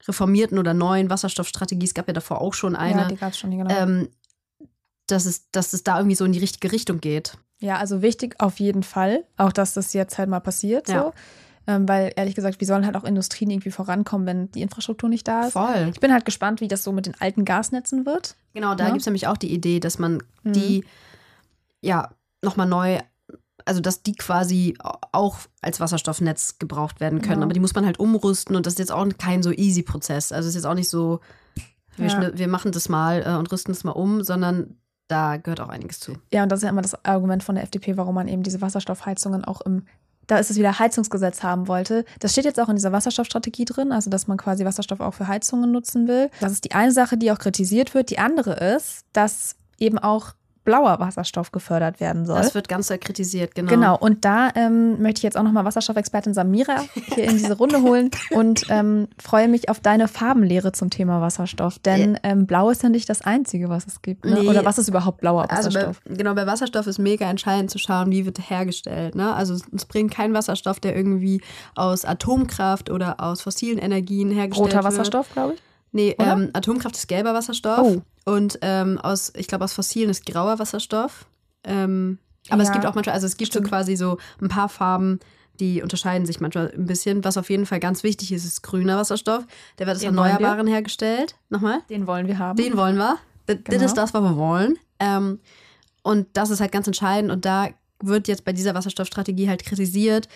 reformierten 0.07 0.59
oder 0.59 0.75
neuen 0.75 1.11
Wasserstoffstrategie, 1.11 1.87
es 1.87 1.93
gab 1.95 2.07
ja 2.07 2.15
davor 2.15 2.41
auch 2.41 2.55
schon 2.55 2.77
eine, 2.77 3.03
Ja, 3.03 3.09
die 3.09 3.17
gab 3.17 3.33
es 3.33 3.39
schon, 3.39 3.51
genau. 3.51 3.69
ähm, 3.75 4.09
dass, 5.09 5.27
es, 5.27 5.51
dass 5.51 5.73
es 5.73 5.83
da 5.83 5.99
irgendwie 5.99 6.15
so 6.17 6.25
in 6.25 6.33
die 6.33 6.39
richtige 6.39 6.71
Richtung 6.73 7.01
geht. 7.01 7.37
Ja, 7.61 7.77
also 7.79 8.03
wichtig 8.03 8.37
auf 8.39 8.61
jeden 8.61 8.83
Fall, 8.83 9.25
auch 9.37 9.53
dass 9.53 9.75
das 9.75 9.93
jetzt 9.93 10.17
halt 10.19 10.29
mal 10.29 10.41
passiert, 10.41 10.89
Ja. 10.89 11.03
so. 11.05 11.13
Ähm, 11.67 11.87
weil 11.87 12.13
ehrlich 12.17 12.35
gesagt, 12.35 12.61
wie 12.63 12.65
sollen 12.65 12.87
halt 12.87 12.97
auch 12.97 13.05
Industrien 13.05 13.51
irgendwie 13.51 13.71
vorankommen, 13.71 14.27
wenn 14.27 14.51
die 14.53 14.63
Infrastruktur 14.63 15.11
nicht 15.11 15.29
da 15.29 15.47
ist? 15.49 15.53
Voll. 15.53 15.91
Ich 15.93 16.01
bin 16.01 16.13
halt 16.13 16.25
gespannt, 16.25 16.63
wie 16.63 16.69
das 16.69 16.83
so 16.83 16.93
mit 16.93 17.05
den 17.05 17.15
alten 17.21 17.45
Gasnetzen 17.45 18.07
wird. 18.07 18.37
Genau, 18.55 18.75
da 18.75 18.85
Ja. 18.85 18.91
gibt 18.91 19.01
es 19.03 19.07
nämlich 19.07 19.27
auch 19.27 19.37
die 19.37 19.53
Idee, 19.53 19.79
dass 19.79 19.99
man 19.99 20.23
Mhm. 20.45 20.53
die 20.55 20.85
ja 21.83 22.11
nochmal 22.43 22.67
neu, 22.67 23.01
also 23.67 23.81
dass 23.81 24.03
die 24.03 24.15
quasi 24.15 24.79
auch 25.13 25.37
als 25.61 25.79
Wasserstoffnetz 25.81 26.59
gebraucht 26.59 27.01
werden 27.01 27.21
können. 27.21 27.35
Genau. 27.35 27.45
Aber 27.45 27.53
die 27.53 27.61
muss 27.61 27.75
man 27.75 27.85
halt 27.85 27.99
umrüsten 27.99 28.57
und 28.57 28.65
das 28.65 28.75
ist 28.75 28.79
jetzt 28.79 28.93
auch 28.93 29.07
kein 29.19 29.43
so 29.43 29.51
easy 29.53 29.83
Prozess. 29.83 30.33
Also 30.33 30.47
es 30.49 30.55
ist 30.55 30.63
jetzt 30.63 30.71
auch 30.71 30.75
nicht 30.75 30.89
so, 30.89 31.21
wir, 31.97 32.07
Ja. 32.09 32.31
wir 32.39 32.49
machen 32.49 32.73
das 32.73 32.89
mal 32.89 33.23
äh, 33.27 33.37
und 33.37 33.53
rüsten 33.53 33.73
das 33.73 33.85
mal 33.85 33.93
um, 33.93 34.23
sondern 34.23 34.79
da 35.09 35.39
gehört 35.39 35.61
auch 35.61 35.69
einiges 35.69 36.01
zu. 36.01 36.15
Ja, 36.33 36.43
und 36.43 36.53
das 36.53 36.61
ist 36.61 36.65
ja 36.65 36.71
immer 36.71 36.83
das 36.83 37.05
Argument 37.05 37.43
von 37.43 37.55
der 37.55 37.65
FDP, 37.65 37.97
warum 37.97 38.15
man 38.15 38.29
eben 38.29 38.43
diese 38.43 38.61
Wasserstoffheizungen 38.61 39.45
auch 39.45 39.63
im, 39.63 39.87
da 40.27 40.39
ist 40.39 40.51
es 40.51 40.59
wieder 40.59 40.79
Heizungsgesetz 40.79 41.43
haben 41.43 41.67
wollte. 41.67 42.05
Das 42.21 42.33
steht 42.33 42.45
jetzt 42.45 42.61
auch 42.61 42.69
in 42.69 42.77
dieser 42.77 42.93
Wasserstoffstrategie 42.93 43.65
drin, 43.65 43.91
also 43.91 44.11
dass 44.11 44.27
man 44.29 44.37
quasi 44.37 44.65
Wasserstoff 44.65 45.01
auch 45.01 45.15
für 45.15 45.27
Heizungen 45.27 45.73
nutzen 45.73 46.07
will. 46.07 46.31
Das 46.41 46.53
ist 46.53 46.65
die 46.65 46.73
eine 46.73 46.93
Sache, 46.93 47.17
die 47.17 47.33
auch 47.33 47.39
kritisiert 47.39 47.95
wird. 47.95 48.11
Die 48.11 48.19
andere 48.19 48.53
ist, 48.75 49.05
dass 49.13 49.57
eben 49.79 49.99
auch 49.99 50.35
blauer 50.69 51.01
Wasserstoff 51.01 51.51
gefördert 51.51 51.99
werden 51.99 52.27
soll. 52.27 52.37
Das 52.37 52.55
wird 52.55 52.69
ganz 52.69 52.89
sehr 52.89 52.99
kritisiert, 52.99 53.55
genau. 53.55 53.71
Genau, 53.71 53.97
und 53.97 54.27
da 54.27 54.51
ähm, 54.55 55.01
möchte 55.01 55.21
ich 55.21 55.23
jetzt 55.23 55.39
auch 55.39 55.43
nochmal 55.43 55.65
Wasserstoffexpertin 55.65 56.35
Samira 56.35 56.85
hier 57.15 57.25
in 57.25 57.39
diese 57.39 57.57
Runde 57.57 57.81
holen 57.81 58.11
und 58.33 58.67
ähm, 58.69 59.09
freue 59.19 59.49
mich 59.49 59.71
auf 59.71 59.81
deine 59.81 60.09
Farbenlehre 60.09 60.73
zum 60.73 60.91
Thema 60.91 61.23
Wasserstoff. 61.23 61.79
Denn 61.79 62.19
ähm, 62.23 62.47
blau 62.47 62.69
ist 62.69 62.83
ja 62.83 62.91
nicht 62.91 63.09
das 63.09 63.23
Einzige, 63.23 63.71
was 63.71 63.87
es 63.87 64.03
gibt. 64.03 64.27
Ne? 64.27 64.41
Nee. 64.43 64.47
Oder 64.47 64.67
was 64.67 64.77
ist 64.77 64.89
überhaupt 64.89 65.23
blauer 65.23 65.47
Wasserstoff? 65.49 65.83
Also 65.83 66.01
bei, 66.05 66.15
genau, 66.17 66.35
bei 66.35 66.47
Wasserstoff 66.47 66.87
ist 66.87 66.99
mega 66.99 67.25
entscheidend 67.31 67.71
zu 67.71 67.79
schauen, 67.79 68.11
wie 68.11 68.27
wird 68.27 68.39
er 68.39 68.45
hergestellt. 68.45 69.15
Ne? 69.15 69.33
Also 69.33 69.55
es 69.55 69.87
bringt 69.87 70.13
keinen 70.13 70.35
Wasserstoff, 70.35 70.81
der 70.81 70.95
irgendwie 70.95 71.41
aus 71.77 72.05
Atomkraft 72.05 72.91
oder 72.91 73.21
aus 73.21 73.41
fossilen 73.41 73.79
Energien 73.79 74.31
hergestellt 74.31 74.75
Roter 74.75 74.85
wird. 74.85 74.93
Wasserstoff, 74.93 75.33
glaube 75.33 75.55
ich. 75.55 75.63
Nee, 75.93 76.15
ähm, 76.19 76.51
Atomkraft 76.53 76.97
ist 76.97 77.09
gelber 77.09 77.33
Wasserstoff. 77.33 77.79
Oh. 77.81 78.03
Und 78.29 78.59
ähm, 78.63 78.99
aus, 78.99 79.33
ich 79.37 79.47
glaube, 79.47 79.65
aus 79.65 79.73
fossilen 79.73 80.11
ist 80.11 80.27
grauer 80.27 80.59
Wasserstoff. 80.59 81.27
Ähm, 81.65 82.19
aber 82.51 82.63
es 82.63 82.69
Ja, 82.69 82.75
gibt 82.75 82.87
auch 82.87 82.95
manchmal, 82.95 83.15
also 83.15 83.27
es 83.27 83.37
gibt 83.37 83.53
so 83.53 83.59
stimmt. 83.59 83.69
quasi 83.69 83.97
so 83.97 84.19
ein 84.41 84.49
paar 84.49 84.69
Farben, 84.69 85.19
die 85.61 85.83
unterscheiden 85.83 86.27
sich 86.27 86.41
manchmal 86.41 86.71
ein 86.77 86.87
bisschen. 86.87 87.25
Was 87.25 87.37
auf 87.37 87.51
jeden 87.51 87.67
Fall 87.67 87.81
ganz 87.81 88.03
wichtig 88.03 88.33
ist, 88.33 88.45
ist 88.45 88.63
grüner 88.63 88.97
Wasserstoff. 88.97 89.45
Der 89.79 89.87
wird 89.87 89.97
aus 89.97 90.03
Den 90.03 90.17
wollen 90.17 90.27
wir. 90.27 90.33
Erneuerbaren 90.35 90.67
hergestellt. 90.67 91.37
Nochmal? 91.49 91.81
Den 91.91 92.07
wollen 92.07 92.27
wir 92.29 92.39
haben. 92.39 92.57
Den 92.57 92.77
wollen 92.77 92.97
wir. 92.97 93.17
Das, 93.47 93.57
das 93.65 93.75
Genau. 93.75 93.85
ist 93.87 93.95
das, 93.97 94.15
was 94.15 94.23
wir 94.23 94.37
wollen. 94.37 94.77
Ähm, 95.01 95.41
und 96.03 96.27
das 96.35 96.51
ist 96.51 96.61
halt 96.61 96.71
ganz 96.73 96.87
entscheidend. 96.87 97.33
Und 97.33 97.45
da 97.45 97.69
wird 98.03 98.29
jetzt 98.29 98.45
bei 98.45 98.53
dieser 98.53 98.75
Wasserstoffstrategie 98.75 99.49
halt 99.49 99.65
kritisiert, 99.65 100.29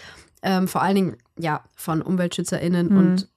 ähm, 0.42 0.66
vor 0.66 0.82
allen 0.82 0.96
Dingen 0.96 1.16
ja 1.38 1.62
von 1.76 2.02
UmweltschützerInnen 2.02 2.88
Hm. 2.90 2.96
und 2.96 3.28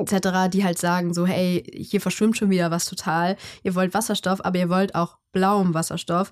etc., 0.00 0.48
die 0.52 0.64
halt 0.64 0.78
sagen 0.78 1.12
so, 1.14 1.26
hey, 1.26 1.64
hier 1.74 2.00
verschwimmt 2.00 2.36
schon 2.36 2.50
wieder 2.50 2.70
was 2.70 2.86
total. 2.86 3.36
Ihr 3.62 3.74
wollt 3.74 3.94
Wasserstoff, 3.94 4.44
aber 4.44 4.58
ihr 4.58 4.68
wollt 4.68 4.94
auch 4.94 5.18
blauen 5.32 5.74
Wasserstoff. 5.74 6.30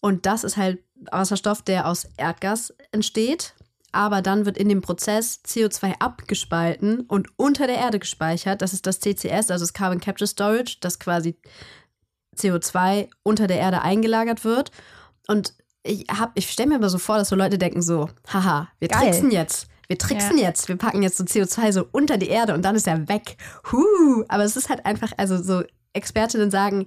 Und 0.00 0.26
das 0.26 0.44
ist 0.44 0.56
halt 0.56 0.78
Wasserstoff, 1.10 1.62
der 1.62 1.86
aus 1.86 2.06
Erdgas 2.16 2.74
entsteht. 2.92 3.54
Aber 3.92 4.20
dann 4.20 4.44
wird 4.44 4.58
in 4.58 4.68
dem 4.68 4.82
Prozess 4.82 5.40
CO2 5.46 5.94
abgespalten 6.00 7.00
und 7.00 7.28
unter 7.36 7.66
der 7.66 7.76
Erde 7.78 7.98
gespeichert. 7.98 8.60
Das 8.60 8.74
ist 8.74 8.86
das 8.86 9.00
CCS, 9.00 9.50
also 9.50 9.62
das 9.62 9.72
Carbon 9.72 10.00
Capture 10.00 10.28
Storage, 10.28 10.76
das 10.80 10.98
quasi 10.98 11.36
CO2 12.36 13.08
unter 13.22 13.46
der 13.46 13.58
Erde 13.58 13.82
eingelagert 13.82 14.44
wird. 14.44 14.70
Und 15.26 15.54
ich, 15.82 16.04
hab- 16.08 16.32
ich 16.34 16.50
stelle 16.50 16.68
mir 16.70 16.74
immer 16.76 16.90
so 16.90 16.98
vor, 16.98 17.16
dass 17.16 17.28
so 17.28 17.36
Leute 17.36 17.58
denken 17.58 17.80
so, 17.82 18.10
haha, 18.32 18.68
wir 18.78 18.88
Geil. 18.88 19.00
tricksen 19.10 19.30
jetzt. 19.30 19.68
Wir 19.88 19.98
tricksen 19.98 20.38
jetzt. 20.38 20.68
Wir 20.68 20.76
packen 20.76 21.02
jetzt 21.02 21.16
so 21.16 21.24
CO2 21.24 21.72
so 21.72 21.86
unter 21.92 22.16
die 22.18 22.28
Erde 22.28 22.54
und 22.54 22.64
dann 22.64 22.74
ist 22.76 22.86
er 22.86 23.08
weg. 23.08 23.36
Huh. 23.70 24.24
Aber 24.28 24.44
es 24.44 24.56
ist 24.56 24.68
halt 24.68 24.84
einfach, 24.86 25.12
also 25.16 25.40
so 25.42 25.62
Expertinnen 25.92 26.50
sagen, 26.50 26.86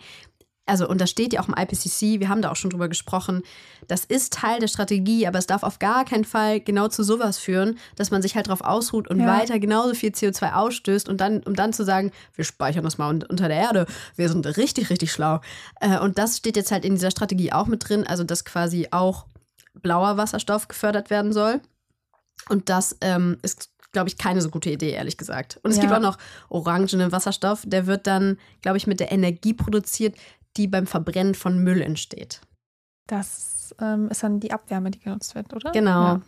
also 0.66 0.88
und 0.88 1.02
das 1.02 1.10
steht 1.10 1.34
ja 1.34 1.42
auch 1.42 1.48
im 1.48 1.56
IPCC, 1.58 2.20
wir 2.20 2.30
haben 2.30 2.44
da 2.44 2.52
auch 2.52 2.56
schon 2.56 2.70
drüber 2.70 2.90
gesprochen, 2.90 3.42
das 3.88 4.06
ist 4.06 4.34
Teil 4.34 4.60
der 4.60 4.68
Strategie, 4.68 5.26
aber 5.26 5.40
es 5.40 5.48
darf 5.48 5.64
auf 5.64 5.80
gar 5.80 6.06
keinen 6.06 6.26
Fall 6.26 6.60
genau 6.60 6.90
zu 6.90 7.02
sowas 7.02 7.40
führen, 7.40 7.80
dass 7.96 8.12
man 8.12 8.22
sich 8.22 8.36
halt 8.36 8.50
drauf 8.50 8.62
ausruht 8.62 9.08
und 9.10 9.20
Ja. 9.20 9.26
weiter 9.40 9.58
genauso 9.60 9.96
viel 9.96 10.12
CO2 10.12 10.54
ausstößt 10.54 11.10
und 11.10 11.22
dann, 11.22 11.42
um 11.42 11.56
dann 11.56 11.74
zu 11.74 11.84
sagen, 11.84 12.12
wir 12.36 12.46
speichern 12.46 12.84
das 12.84 13.00
mal 13.00 13.10
un- 13.10 13.24
unter 13.24 13.48
der 13.48 13.58
Erde, 13.58 13.88
wir 14.16 14.30
sind 14.30 14.46
richtig, 14.58 14.92
richtig 14.92 15.12
schlau. 15.12 15.42
Äh, 15.82 15.98
Und 15.98 16.20
das 16.20 16.38
steht 16.38 16.56
jetzt 16.56 16.72
halt 16.72 16.86
in 16.86 16.94
dieser 16.94 17.10
Strategie 17.10 17.52
auch 17.52 17.66
mit 17.66 17.90
drin, 17.90 18.06
also 18.06 18.24
dass 18.24 18.46
quasi 18.46 18.90
auch 18.92 19.26
blauer 19.74 20.18
Wasserstoff 20.18 20.68
gefördert 20.68 21.10
werden 21.10 21.34
soll. 21.34 21.62
Und 22.48 22.70
das 22.70 22.98
ähm, 23.02 23.38
ist, 23.42 23.70
glaube 23.92 24.10
ich, 24.10 24.18
keine 24.18 24.42
so 24.42 24.50
gute 24.50 24.70
Idee, 24.70 24.92
ehrlich 24.92 25.18
gesagt. 25.18 25.60
Und 25.64 25.72
es 25.72 25.78
Ja. 25.78 25.82
gibt 25.82 25.94
auch 25.94 26.00
noch 26.00 26.18
orangenen 26.50 27.12
Wasserstoff, 27.12 27.64
der 27.66 27.86
wird 27.88 28.08
dann, 28.08 28.38
glaube 28.62 28.78
ich, 28.78 28.88
mit 28.88 29.00
der 29.00 29.12
Energie 29.12 29.54
produziert, 29.54 30.16
die 30.58 30.68
beim 30.68 30.88
Verbrennen 30.88 31.36
von 31.36 31.60
Müll 31.64 31.82
entsteht. 31.82 32.42
Das 33.10 33.76
ähm, 33.80 34.10
ist 34.10 34.24
dann 34.24 34.40
die 34.40 34.52
Abwärme, 34.52 34.92
die 34.92 35.00
genutzt 35.00 35.36
wird, 35.36 35.54
oder? 35.54 35.72
Genau. 35.72 36.20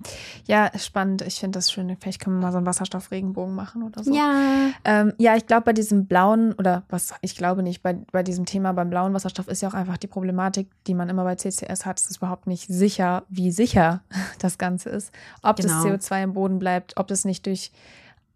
Ja, 0.48 0.70
ja 0.72 0.80
spannend. 0.80 1.22
Ich 1.22 1.40
finde 1.40 1.58
das 1.60 1.72
schön. 1.72 1.96
Vielleicht 2.00 2.20
können 2.20 2.38
wir 2.38 2.42
mal 2.48 2.52
so 2.52 2.58
einen 2.58 2.66
Wasserstoffregenbogen 2.66 3.54
machen 3.54 3.84
oder 3.84 4.04
so. 4.04 4.14
Ja. 4.14 4.72
Ähm, 4.84 5.14
ja, 5.18 5.36
ich 5.36 5.46
glaube, 5.46 5.64
bei 5.66 5.74
diesem 5.74 6.06
blauen, 6.06 6.54
oder 6.54 6.84
was, 6.90 7.14
ich 7.22 7.36
glaube 7.36 7.64
nicht, 7.64 7.84
bei, 7.84 7.94
bei 8.12 8.24
diesem 8.24 8.46
Thema 8.46 8.74
beim 8.74 8.90
blauen 8.90 9.14
Wasserstoff 9.14 9.48
ist 9.48 9.62
ja 9.62 9.70
auch 9.70 9.74
einfach 9.74 9.98
die 9.98 10.08
Problematik, 10.08 10.70
die 10.88 10.94
man 10.94 11.10
immer 11.10 11.24
bei 11.24 11.36
CCS 11.36 11.86
hat. 11.86 12.00
Es 12.00 12.10
ist 12.10 12.18
überhaupt 12.18 12.48
nicht 12.48 12.68
sicher, 12.68 13.24
wie 13.30 13.52
sicher 13.52 14.02
das 14.40 14.58
Ganze 14.58 14.90
ist. 14.90 15.12
Ob 15.44 15.58
Genau. 15.58 15.84
das 15.84 16.10
CO2 16.10 16.24
im 16.24 16.34
Boden 16.34 16.60
bleibt, 16.60 16.98
ob 16.98 17.08
das 17.08 17.26
nicht 17.26 17.46
durch, 17.46 17.72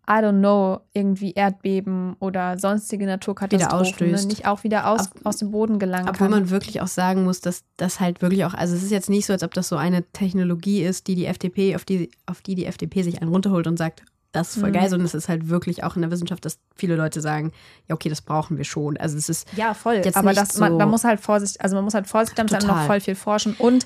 I 0.07 0.13
don't 0.21 0.39
know, 0.39 0.81
irgendwie 0.93 1.31
Erdbeben 1.33 2.15
oder 2.19 2.59
sonstige 2.59 3.05
Naturkatastrophen 3.07 4.11
ne, 4.11 4.25
nicht 4.25 4.47
auch 4.47 4.63
wieder 4.63 4.87
aus, 4.89 5.09
Ob- 5.15 5.25
aus 5.25 5.37
dem 5.37 5.51
Boden 5.51 5.79
gelangen 5.79 6.07
Obwohl 6.09 6.27
kann. 6.27 6.31
man 6.41 6.49
wirklich 6.51 6.81
auch 6.81 6.87
sagen 6.87 7.23
muss, 7.23 7.41
dass 7.41 7.63
das 7.77 7.99
halt 7.99 8.21
wirklich 8.21 8.45
auch, 8.45 8.53
also 8.53 8.75
es 8.75 8.83
ist 8.83 8.91
jetzt 8.91 9.09
nicht 9.09 9.25
so, 9.25 9.33
als 9.33 9.41
ob 9.43 9.53
das 9.53 9.67
so 9.67 9.77
eine 9.77 10.03
Technologie 10.11 10.83
ist, 10.83 11.07
die 11.07 11.15
die 11.15 11.25
FDP, 11.25 11.75
auf 11.75 11.85
die, 11.85 12.11
auf 12.27 12.41
die 12.41 12.55
die 12.55 12.65
FDP 12.65 13.01
sich 13.03 13.21
einen 13.21 13.31
runterholt 13.31 13.65
und 13.67 13.77
sagt, 13.77 14.03
das 14.31 14.49
ist 14.49 14.59
voll 14.59 14.69
Mhm. 14.69 14.73
geil, 14.73 14.89
sondern 14.89 15.05
es 15.05 15.13
ist 15.13 15.29
halt 15.29 15.47
wirklich 15.47 15.83
auch 15.85 15.95
in 15.95 16.01
der 16.01 16.11
Wissenschaft, 16.11 16.43
dass 16.43 16.59
viele 16.75 16.97
Leute 16.97 17.21
sagen, 17.21 17.53
ja, 17.87 17.95
okay, 17.95 18.09
das 18.09 18.21
brauchen 18.21 18.57
wir 18.57 18.65
schon. 18.65 18.97
Also 18.97 19.17
es 19.17 19.29
ist, 19.29 19.47
Ja, 19.55 19.73
voll. 19.73 20.01
Aber 20.13 20.33
das, 20.33 20.57
man, 20.59 20.73
so- 20.73 20.77
man 20.77 20.89
muss 20.89 21.05
halt 21.05 21.21
vorsichtig, 21.21 21.61
also 21.61 21.75
man 21.77 21.85
muss 21.85 21.93
halt 21.93 22.05
vorsichtig 22.07 22.45
damit 22.47 22.67
noch 22.67 22.85
voll 22.85 22.99
viel 22.99 23.15
forschen. 23.15 23.55
Und 23.57 23.85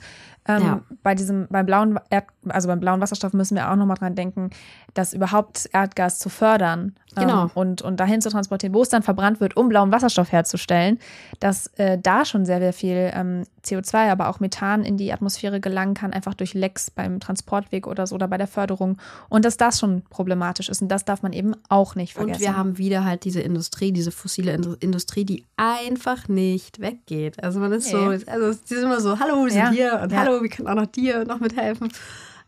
ähm, 0.50 0.64
Ja. 0.64 0.82
bei 1.04 1.16
diesem, 1.16 1.48
beim 1.50 1.66
blauen 1.66 2.00
Erd, 2.10 2.26
also 2.50 2.68
beim 2.68 2.80
blauen 2.80 3.00
Wasserstoff 3.00 3.34
müssen 3.34 3.56
wir 3.56 3.72
auch 3.72 3.76
nochmal 3.76 3.98
dran 3.98 4.16
denken, 4.16 4.50
das 4.94 5.14
überhaupt 5.14 5.70
Erdgas 5.72 6.20
zu 6.20 6.30
fördern 6.30 6.96
Genau. 7.16 7.44
ähm, 7.46 7.52
und, 7.56 7.82
und 7.82 8.00
dahin 8.00 8.22
zu 8.22 8.30
transportieren, 8.30 8.74
wo 8.74 8.82
es 8.84 8.90
dann 8.90 9.02
verbrannt 9.04 9.40
wird, 9.42 9.58
um 9.58 9.68
blauen 9.70 9.92
Wasserstoff 9.92 10.32
herzustellen, 10.32 11.00
dass 11.40 11.68
äh, 11.78 11.98
da 11.98 12.24
schon 12.24 12.46
sehr, 12.46 12.60
sehr 12.60 12.72
viel 12.74 13.12
ähm, 13.14 13.44
CO2, 13.66 14.12
aber 14.12 14.30
auch 14.30 14.40
Methan 14.40 14.84
in 14.84 14.96
die 14.98 15.12
Atmosphäre 15.12 15.60
gelangen 15.60 15.96
kann, 15.96 16.14
einfach 16.14 16.34
durch 16.36 16.54
Lecks 16.54 16.92
beim 16.92 17.20
Transportweg 17.20 17.88
oder 17.88 18.06
so 18.08 18.16
oder 18.16 18.28
bei 18.28 18.38
der 18.38 18.48
Förderung. 18.48 18.98
Und 19.28 19.44
dass 19.46 19.58
das 19.58 19.80
schon 19.80 20.04
problematisch 20.10 20.70
ist. 20.70 20.82
Und 20.82 20.90
das 20.90 21.04
darf 21.04 21.24
man 21.24 21.34
eben 21.34 21.56
auch 21.68 21.96
nicht 21.96 22.14
vergessen. 22.14 22.36
und 22.42 22.48
wir 22.48 22.56
haben 22.58 22.78
wieder 22.78 23.04
halt 23.06 23.24
diese 23.26 23.42
Industrie, 23.42 23.92
diese 23.92 24.12
fossile 24.12 24.56
Indu- 24.56 24.78
Industrie, 24.80 25.26
die 25.26 25.46
einfach 25.58 26.28
nicht 26.28 26.80
weggeht. 26.80 27.44
Also 27.44 27.60
man 27.60 27.72
ist 27.72 27.86
Nee. 27.92 28.18
so, 28.20 28.32
also 28.32 28.60
die 28.70 28.74
sind 28.76 28.84
immer 28.84 29.02
so, 29.02 29.20
hallo, 29.20 29.44
wir 29.46 29.52
sind 29.52 29.62
Ja. 29.62 29.70
hier 29.72 30.00
und 30.04 30.12
Ja. 30.12 30.20
hallo, 30.20 30.42
wir 30.42 30.50
können 30.50 30.68
auch 30.68 30.76
noch 30.76 30.86
dir 30.86 31.26
noch 31.26 31.40
mithelfen. 31.40 31.92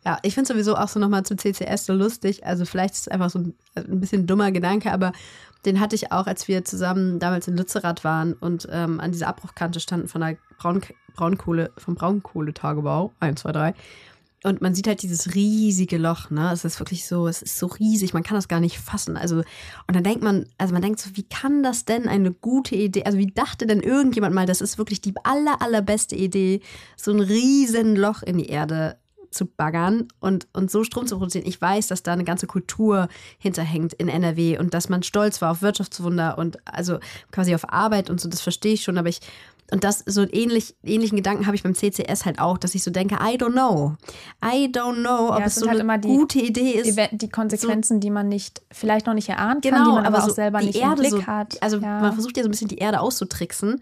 Ja, 0.05 0.17
ich 0.23 0.33
finde 0.33 0.51
sowieso 0.51 0.75
auch 0.75 0.87
so 0.87 0.99
nochmal 0.99 1.23
zum 1.23 1.37
CCS 1.37 1.85
so 1.85 1.93
lustig. 1.93 2.45
Also 2.45 2.65
vielleicht 2.65 2.95
ist 2.95 3.01
es 3.01 3.07
einfach 3.07 3.29
so 3.29 3.39
ein, 3.39 3.53
ein 3.75 3.99
bisschen 3.99 4.25
dummer 4.25 4.51
Gedanke, 4.51 4.91
aber 4.91 5.11
den 5.65 5.79
hatte 5.79 5.95
ich 5.95 6.11
auch, 6.11 6.25
als 6.25 6.47
wir 6.47 6.65
zusammen 6.65 7.19
damals 7.19 7.47
in 7.47 7.55
Lützerath 7.55 8.03
waren 8.03 8.33
und 8.33 8.67
ähm, 8.71 8.99
an 8.99 9.11
dieser 9.11 9.27
Abbruchkante 9.27 9.79
standen 9.79 10.07
von 10.07 10.21
der 10.21 10.37
Braun 10.57 10.81
Braunkohle, 11.13 11.71
vom 11.77 11.95
Braunkohletagebau, 11.95 13.11
1, 13.19 13.41
2, 13.41 13.51
3. 13.51 13.73
Und 14.43 14.59
man 14.59 14.73
sieht 14.73 14.87
halt 14.87 15.03
dieses 15.03 15.35
riesige 15.35 15.99
Loch, 15.99 16.31
ne? 16.31 16.51
Es 16.51 16.65
ist 16.65 16.79
wirklich 16.79 17.05
so, 17.05 17.27
es 17.27 17.43
ist 17.43 17.59
so 17.59 17.67
riesig, 17.67 18.13
man 18.13 18.23
kann 18.23 18.35
das 18.35 18.47
gar 18.47 18.59
nicht 18.59 18.79
fassen. 18.79 19.15
Also, 19.17 19.37
und 19.37 19.95
dann 19.95 20.03
denkt 20.03 20.23
man, 20.23 20.47
also 20.57 20.73
man 20.73 20.81
denkt 20.81 20.99
so, 20.99 21.11
wie 21.13 21.23
kann 21.23 21.61
das 21.61 21.85
denn 21.85 22.07
eine 22.07 22.31
gute 22.31 22.75
Idee, 22.75 23.03
also 23.03 23.19
wie 23.19 23.27
dachte 23.27 23.67
denn 23.67 23.81
irgendjemand 23.81 24.33
mal, 24.33 24.47
das 24.47 24.61
ist 24.61 24.79
wirklich 24.79 24.99
die 24.99 25.13
aller, 25.23 25.61
allerbeste 25.61 26.15
Idee, 26.15 26.61
so 26.97 27.11
ein 27.11 27.19
riesen 27.19 27.95
Loch 27.95 28.23
in 28.23 28.39
die 28.39 28.47
Erde 28.47 28.97
zu 29.32 29.46
baggern 29.46 30.08
und, 30.20 30.48
und 30.54 30.70
so 30.70 30.84
Strom 30.84 31.08
zu 31.08 31.17
produzieren. 31.17 31.46
Ich 31.48 31.60
weiß, 31.60 31.88
dass 31.88 32.04
da 32.04 32.13
eine 32.13 32.24
ganze 32.26 32.48
Kultur 32.48 33.08
hinterhängt 33.39 33.94
in 33.94 34.10
NRW 34.10 34.58
und 34.60 34.74
dass 34.74 34.89
man 34.89 35.04
stolz 35.04 35.41
war 35.41 35.52
auf 35.52 35.62
Wirtschaftswunder 35.62 36.38
und 36.38 36.58
also 36.67 37.00
quasi 37.32 37.56
auf 37.56 37.72
Arbeit 37.72 38.10
und 38.10 38.20
so, 38.22 38.30
das 38.30 38.41
verstehe 38.41 38.74
ich 38.74 38.84
schon, 38.84 38.98
aber 38.98 39.10
ich, 39.10 39.22
und 39.72 39.86
das, 39.86 40.04
so 40.06 40.26
ähnlich, 40.30 40.76
ähnlichen 40.84 41.15
Gedanken 41.15 41.46
habe 41.48 41.56
ich 41.56 41.63
beim 41.63 41.74
CCS 41.74 42.26
halt 42.26 42.39
auch, 42.39 42.58
dass 42.58 42.76
ich 42.76 42.84
so 42.84 42.91
denke, 42.91 43.15
I 43.15 43.38
don't 43.38 43.54
know. 43.54 43.96
I 44.44 44.65
don't 44.67 44.96
know, 45.00 45.30
ob 45.30 45.39
Ja, 45.39 45.46
es 45.46 45.56
es 45.56 45.62
so 45.62 45.67
halt 45.67 45.76
eine 45.80 45.84
immer 45.84 45.98
die- 45.98 46.10
gute 46.10 46.39
Idee 46.39 46.72
ist. 46.72 46.98
die, 46.98 47.17
die 47.17 47.30
Konsequenzen, 47.30 48.02
die 48.02 48.10
man 48.10 48.28
nicht, 48.28 48.62
vielleicht 48.70 49.06
noch 49.06 49.13
nicht 49.13 49.30
erahnt 49.30 49.63
kann, 49.63 49.72
Genau, 49.76 49.86
die 49.86 49.91
man 49.96 50.06
aber, 50.06 50.17
aber 50.17 50.26
auch 50.26 50.28
so 50.30 50.34
selber 50.36 50.60
die 50.60 50.65
nicht 50.67 50.80
Erde 50.82 50.96
im 51.06 51.10
Blick 51.10 51.12
so, 51.24 51.26
hat. 51.26 51.63
Also 51.63 51.78
ja. 51.78 52.02
man 52.02 52.12
versucht 52.12 52.36
ja 52.36 52.44
so 52.44 52.50
ein 52.50 52.52
bisschen 52.52 52.67
die 52.67 52.80
Erde 52.80 53.00
auszutricksen. 53.00 53.82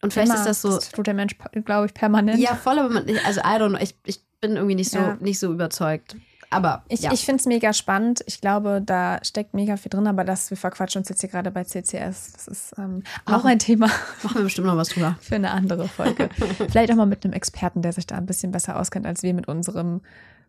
Und 0.00 0.12
vielleicht 0.14 0.30
Immer. 0.30 0.40
ist 0.40 0.46
das 0.46 0.62
so, 0.62 0.70
Das 0.70 0.88
tut 0.88 1.06
der 1.06 1.14
Mensch, 1.14 1.36
glaube 1.66 1.86
ich, 1.86 1.94
permanent. 1.94 2.40
ja, 2.40 2.54
voll, 2.56 2.78
aber 2.78 2.88
man, 2.88 3.04
also 3.26 3.40
I 3.40 3.44
don't 3.60 3.68
know, 3.68 3.78
ich, 3.82 3.94
ich 4.06 4.20
bin 4.42 4.56
irgendwie 4.56 4.74
nicht 4.74 4.90
so, 4.90 4.98
Ja. 4.98 5.16
nicht 5.20 5.38
so 5.38 5.50
überzeugt. 5.50 6.16
Aber 6.50 6.82
Ich, 6.88 7.00
ja. 7.00 7.12
ich 7.12 7.24
finde 7.24 7.40
es 7.40 7.46
mega 7.46 7.72
spannend. 7.72 8.22
Ich 8.26 8.42
glaube, 8.42 8.82
da 8.84 9.20
steckt 9.22 9.54
mega 9.54 9.78
viel 9.78 9.88
drin, 9.88 10.06
aber 10.06 10.22
das, 10.22 10.50
wir 10.50 10.58
verquatschen 10.58 10.98
uns 11.00 11.08
jetzt 11.08 11.22
hier 11.22 11.30
gerade 11.30 11.50
bei 11.50 11.64
CCS. 11.64 12.32
Das 12.34 12.46
ist 12.46 12.74
ähm, 12.76 13.02
auch 13.24 13.46
ein 13.46 13.58
Thema 13.58 13.86
machen 14.22 14.34
wir 14.36 14.42
bestimmt 14.42 14.66
noch 14.66 14.76
was 14.76 14.90
drüber. 14.90 15.16
für 15.22 15.36
eine 15.36 15.50
andere 15.50 15.88
Folge. 15.88 16.28
Vielleicht 16.68 16.92
auch 16.92 16.96
mal 16.96 17.06
mit 17.06 17.24
einem 17.24 17.32
Experten, 17.32 17.80
der 17.80 17.94
sich 17.94 18.06
da 18.06 18.16
ein 18.16 18.26
bisschen 18.26 18.52
besser 18.52 18.78
auskennt 18.78 19.06
als 19.06 19.22
wir 19.22 19.32
mit 19.32 19.48
unserem 19.48 20.02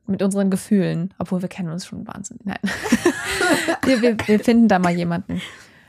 mit 0.05 0.21
unseren 0.21 0.49
Gefühlen, 0.51 1.13
obwohl 1.17 1.41
wir 1.41 1.47
kennen 1.47 1.69
uns 1.69 1.85
schon 1.85 2.05
wahnsinnig. 2.05 2.45
Nein. 2.45 2.57
wir, 3.85 4.01
wir, 4.01 4.17
wir 4.25 4.39
finden 4.41 4.67
da 4.67 4.77
mal 4.77 4.91
jemanden. 4.91 5.41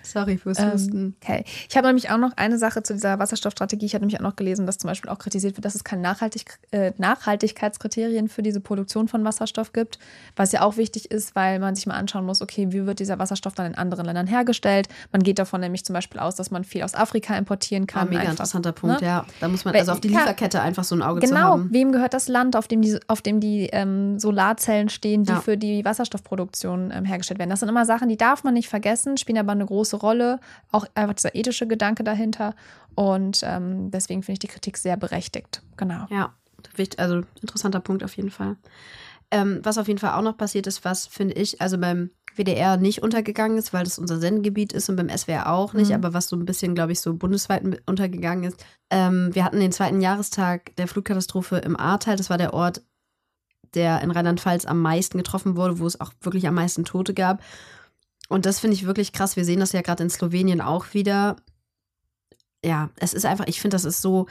Sorry 0.04 0.36
fürs 0.38 0.58
Husten. 0.64 0.96
Ähm, 0.98 1.14
okay. 1.22 1.44
Ich 1.68 1.76
habe 1.76 1.86
nämlich 1.86 2.10
auch 2.10 2.18
noch 2.18 2.32
eine 2.36 2.58
Sache 2.58 2.82
zu 2.82 2.92
dieser 2.94 3.18
Wasserstoffstrategie. 3.18 3.86
Ich 3.86 3.94
hatte 3.94 4.02
nämlich 4.04 4.18
auch 4.20 4.24
noch 4.24 4.36
gelesen, 4.36 4.66
dass 4.66 4.78
zum 4.78 4.88
Beispiel 4.88 5.10
auch 5.10 5.18
kritisiert 5.18 5.56
wird, 5.56 5.64
dass 5.64 5.74
es 5.74 5.82
keine 5.84 6.02
Nachhaltig 6.02 6.58
äh, 6.70 6.92
Nachhaltigkeitskriterien 6.98 8.28
für 8.28 8.42
diese 8.42 8.60
Produktion 8.60 9.08
von 9.08 9.24
Wasserstoff 9.24 9.72
gibt. 9.72 9.98
Was 10.36 10.52
ja 10.52 10.62
auch 10.62 10.76
wichtig 10.76 11.10
ist, 11.10 11.34
weil 11.34 11.58
man 11.58 11.74
sich 11.74 11.86
mal 11.86 11.94
anschauen 11.94 12.24
muss, 12.26 12.42
okay, 12.42 12.68
wie 12.70 12.86
wird 12.86 12.98
dieser 13.00 13.18
Wasserstoff 13.18 13.54
dann 13.54 13.66
in 13.66 13.74
anderen 13.74 14.06
Ländern 14.06 14.26
hergestellt? 14.26 14.88
Man 15.12 15.22
geht 15.22 15.38
davon 15.38 15.60
nämlich 15.60 15.84
zum 15.84 15.94
Beispiel 15.94 16.20
aus, 16.20 16.34
dass 16.34 16.50
man 16.50 16.64
viel 16.64 16.82
aus 16.82 16.94
Afrika 16.94 17.36
importieren 17.36 17.86
kann. 17.86 18.02
Ah, 18.02 18.04
mega 18.06 18.20
einfach, 18.20 18.32
interessanter 18.32 18.72
Punkt, 18.72 19.00
ne? 19.00 19.06
ja. 19.06 19.24
Da 19.40 19.48
muss 19.48 19.64
man 19.64 19.74
also 19.74 19.92
auf 19.92 20.00
die 20.00 20.08
Lieferkette 20.08 20.60
einfach 20.60 20.84
so 20.84 20.94
ein 20.94 21.02
Auge 21.02 21.20
zu 21.20 21.28
Genau, 21.28 21.52
haben. 21.52 21.68
wem 21.72 21.92
gehört 21.92 22.14
das 22.14 22.28
Land, 22.28 22.56
auf 22.56 22.68
dem 22.68 22.82
die, 22.82 22.98
auf 23.08 23.22
dem 23.22 23.40
die 23.40 23.68
ähm, 23.72 24.18
Solarzellen 24.18 24.88
stehen, 24.88 25.24
die 25.24 25.32
Ja. 25.32 25.40
für 25.40 25.56
die 25.56 25.84
Wasserstoffproduktion 25.84 26.90
ähm, 26.94 27.04
hergestellt 27.04 27.38
werden? 27.38 27.50
Das 27.50 27.60
sind 27.60 27.68
immer 27.68 27.86
Sachen, 27.86 28.08
die 28.08 28.16
darf 28.16 28.44
man 28.44 28.54
nicht 28.54 28.68
vergessen, 28.68 29.16
spielen 29.16 29.38
aber 29.38 29.52
eine 29.52 29.66
große 29.66 29.93
Rolle. 29.96 30.40
Auch 30.72 30.86
einfach 30.94 31.14
dieser 31.14 31.34
ethische 31.34 31.66
Gedanke 31.66 32.04
dahinter. 32.04 32.54
Und 32.94 33.40
ähm, 33.42 33.90
deswegen 33.90 34.22
finde 34.22 34.34
ich 34.34 34.38
die 34.40 34.46
Kritik 34.48 34.76
sehr 34.76 34.96
berechtigt. 34.96 35.62
Genau. 35.76 36.06
Ja, 36.10 36.32
also 36.96 37.22
interessanter 37.40 37.80
Punkt 37.80 38.04
auf 38.04 38.16
jeden 38.16 38.30
Fall. 38.30 38.56
Ähm, 39.30 39.60
was 39.62 39.78
auf 39.78 39.88
jeden 39.88 39.98
Fall 39.98 40.12
auch 40.12 40.22
noch 40.22 40.36
passiert 40.36 40.66
ist, 40.66 40.84
was 40.84 41.06
finde 41.06 41.34
ich, 41.34 41.60
also 41.60 41.76
beim 41.78 42.10
WDR 42.36 42.76
nicht 42.76 43.02
untergegangen 43.02 43.58
ist, 43.58 43.72
weil 43.72 43.84
das 43.84 43.98
unser 43.98 44.18
Sendegebiet 44.18 44.72
ist 44.72 44.88
und 44.88 44.96
beim 44.96 45.08
SWR 45.08 45.50
auch 45.50 45.72
nicht, 45.72 45.88
Mhm. 45.90 45.94
aber 45.94 46.14
was 46.14 46.28
so 46.28 46.36
ein 46.36 46.44
bisschen, 46.44 46.74
glaube 46.74 46.92
ich, 46.92 47.00
so 47.00 47.14
bundesweit 47.14 47.62
untergegangen 47.86 48.44
ist. 48.44 48.64
Ähm, 48.90 49.30
wir 49.34 49.44
hatten 49.44 49.60
den 49.60 49.72
zweiten 49.72 50.00
Jahrestag 50.00 50.74
der 50.76 50.88
Flugkatastrophe 50.88 51.58
im 51.58 51.76
Ahrtal. 51.78 52.16
Das 52.16 52.30
war 52.30 52.38
der 52.38 52.52
Ort, 52.52 52.82
der 53.74 54.02
in 54.02 54.10
Rheinland-Pfalz 54.10 54.66
am 54.66 54.80
meisten 54.82 55.18
getroffen 55.18 55.56
wurde, 55.56 55.78
wo 55.78 55.86
es 55.86 56.00
auch 56.00 56.12
wirklich 56.20 56.46
am 56.46 56.54
meisten 56.54 56.84
Tote 56.84 57.14
gab. 57.14 57.40
Und 58.28 58.46
das 58.46 58.60
finde 58.60 58.74
ich 58.74 58.86
wirklich 58.86 59.12
krass. 59.12 59.36
Wir 59.36 59.44
sehen 59.44 59.60
das 59.60 59.72
ja 59.72 59.82
gerade 59.82 60.02
in 60.02 60.10
Slowenien 60.10 60.60
auch 60.60 60.94
wieder. 60.94 61.36
Ja, 62.64 62.90
es 62.96 63.12
ist 63.12 63.26
einfach, 63.26 63.46
ich 63.46 63.60
finde, 63.60 63.74
das 63.74 63.84
ist 63.84 64.00
so, 64.00 64.26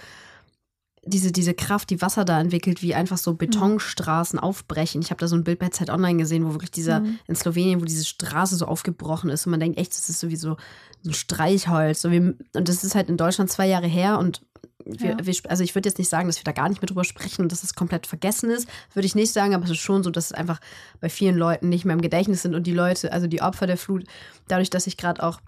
diese, 1.05 1.31
diese 1.33 1.53
Kraft, 1.53 1.89
die 1.89 2.01
Wasser 2.01 2.23
da 2.23 2.39
entwickelt, 2.39 2.81
wie 2.81 2.95
einfach 2.95 3.17
so 3.17 3.33
Betonstraßen 3.33 4.39
aufbrechen. 4.39 5.01
Ich 5.01 5.09
habe 5.11 5.19
da 5.19 5.27
so 5.27 5.35
ein 5.35 5.43
Bild 5.43 5.59
bei 5.59 5.67
Zeit 5.69 5.89
Online 5.89 6.17
gesehen, 6.17 6.45
wo 6.45 6.53
wirklich 6.53 6.71
dieser, 6.71 7.01
Mhm. 7.01 7.19
in 7.27 7.35
Slowenien, 7.35 7.81
wo 7.81 7.85
diese 7.85 8.05
Straße 8.05 8.55
so 8.55 8.65
aufgebrochen 8.65 9.29
ist 9.29 9.45
und 9.45 9.51
man 9.51 9.59
denkt 9.59 9.77
echt, 9.77 9.91
das 9.91 10.07
ist 10.09 10.21
sowieso 10.21 10.57
so 11.01 11.09
ein 11.09 11.13
Streichholz. 11.13 12.01
So 12.01 12.09
wie, 12.11 12.19
und 12.19 12.69
das 12.69 12.83
ist 12.85 12.95
halt 12.95 13.09
in 13.09 13.17
Deutschland 13.17 13.51
zwei 13.51 13.67
Jahre 13.67 13.87
her 13.87 14.17
und 14.17 14.41
wir, 14.85 15.11
Ja. 15.11 15.25
wir, 15.25 15.35
also 15.47 15.63
ich 15.63 15.75
würde 15.75 15.89
jetzt 15.89 15.97
nicht 15.97 16.09
sagen, 16.09 16.27
dass 16.27 16.37
wir 16.37 16.43
da 16.43 16.51
gar 16.51 16.69
nicht 16.69 16.81
mehr 16.81 16.87
drüber 16.87 17.03
sprechen 17.03 17.43
und 17.43 17.51
dass 17.51 17.63
es 17.63 17.75
komplett 17.75 18.07
vergessen 18.07 18.49
ist, 18.49 18.67
würde 18.93 19.05
ich 19.05 19.15
nicht 19.15 19.31
sagen, 19.31 19.53
aber 19.53 19.65
es 19.65 19.71
ist 19.71 19.77
schon 19.79 20.03
so, 20.03 20.09
dass 20.09 20.25
es 20.25 20.31
einfach 20.33 20.59
bei 20.99 21.09
vielen 21.09 21.37
Leuten 21.37 21.69
nicht 21.69 21.85
mehr 21.85 21.95
im 21.95 22.01
Gedächtnis 22.01 22.41
sind 22.41 22.55
und 22.55 22.67
die 22.67 22.73
Leute, 22.73 23.11
also 23.11 23.27
die 23.27 23.41
Opfer 23.41 23.67
der 23.67 23.77
Flut, 23.77 24.03
dadurch, 24.47 24.69
dass 24.69 24.87
ich 24.87 24.97
gerade 24.97 25.23
auch 25.23 25.39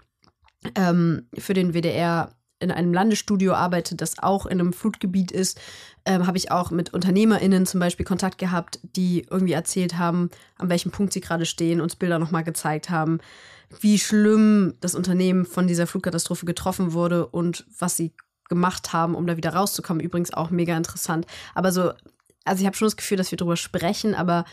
ähm, 0.74 1.28
für 1.36 1.54
den 1.54 1.72
WDR 1.74 2.30
in 2.58 2.70
einem 2.70 2.94
Landesstudio 2.94 3.52
arbeite, 3.52 3.96
das 3.96 4.18
auch 4.18 4.46
in 4.46 4.58
einem 4.60 4.72
Flutgebiet 4.72 5.30
ist, 5.30 5.60
ähm, 6.06 6.26
habe 6.26 6.38
ich 6.38 6.50
auch 6.50 6.70
mit 6.70 6.94
UnternehmerInnen 6.94 7.66
zum 7.66 7.80
Beispiel 7.80 8.06
Kontakt 8.06 8.38
gehabt, 8.38 8.80
die 8.96 9.26
irgendwie 9.30 9.52
erzählt 9.52 9.98
haben, 9.98 10.30
an 10.56 10.70
welchem 10.70 10.90
Punkt 10.90 11.12
sie 11.12 11.20
gerade 11.20 11.44
stehen, 11.44 11.82
uns 11.82 11.96
Bilder 11.96 12.18
nochmal 12.18 12.44
gezeigt 12.44 12.88
haben, 12.88 13.18
wie 13.80 13.98
schlimm 13.98 14.74
das 14.80 14.94
Unternehmen 14.94 15.44
von 15.44 15.66
dieser 15.66 15.86
Flugkatastrophe 15.86 16.46
getroffen 16.46 16.94
wurde 16.94 17.26
und 17.26 17.66
was 17.78 17.96
sie 17.96 18.12
gemacht 18.48 18.92
haben, 18.92 19.14
um 19.14 19.26
da 19.26 19.36
wieder 19.36 19.54
rauszukommen. 19.54 20.02
Übrigens 20.02 20.32
auch 20.32 20.50
mega 20.50 20.76
interessant. 20.76 21.26
Aber 21.54 21.72
so, 21.72 21.92
also 22.44 22.60
ich 22.60 22.66
habe 22.66 22.76
schon 22.76 22.86
das 22.86 22.96
Gefühl, 22.96 23.16
dass 23.16 23.30
wir 23.30 23.38
drüber 23.38 23.56
sprechen, 23.56 24.14
aber 24.14 24.44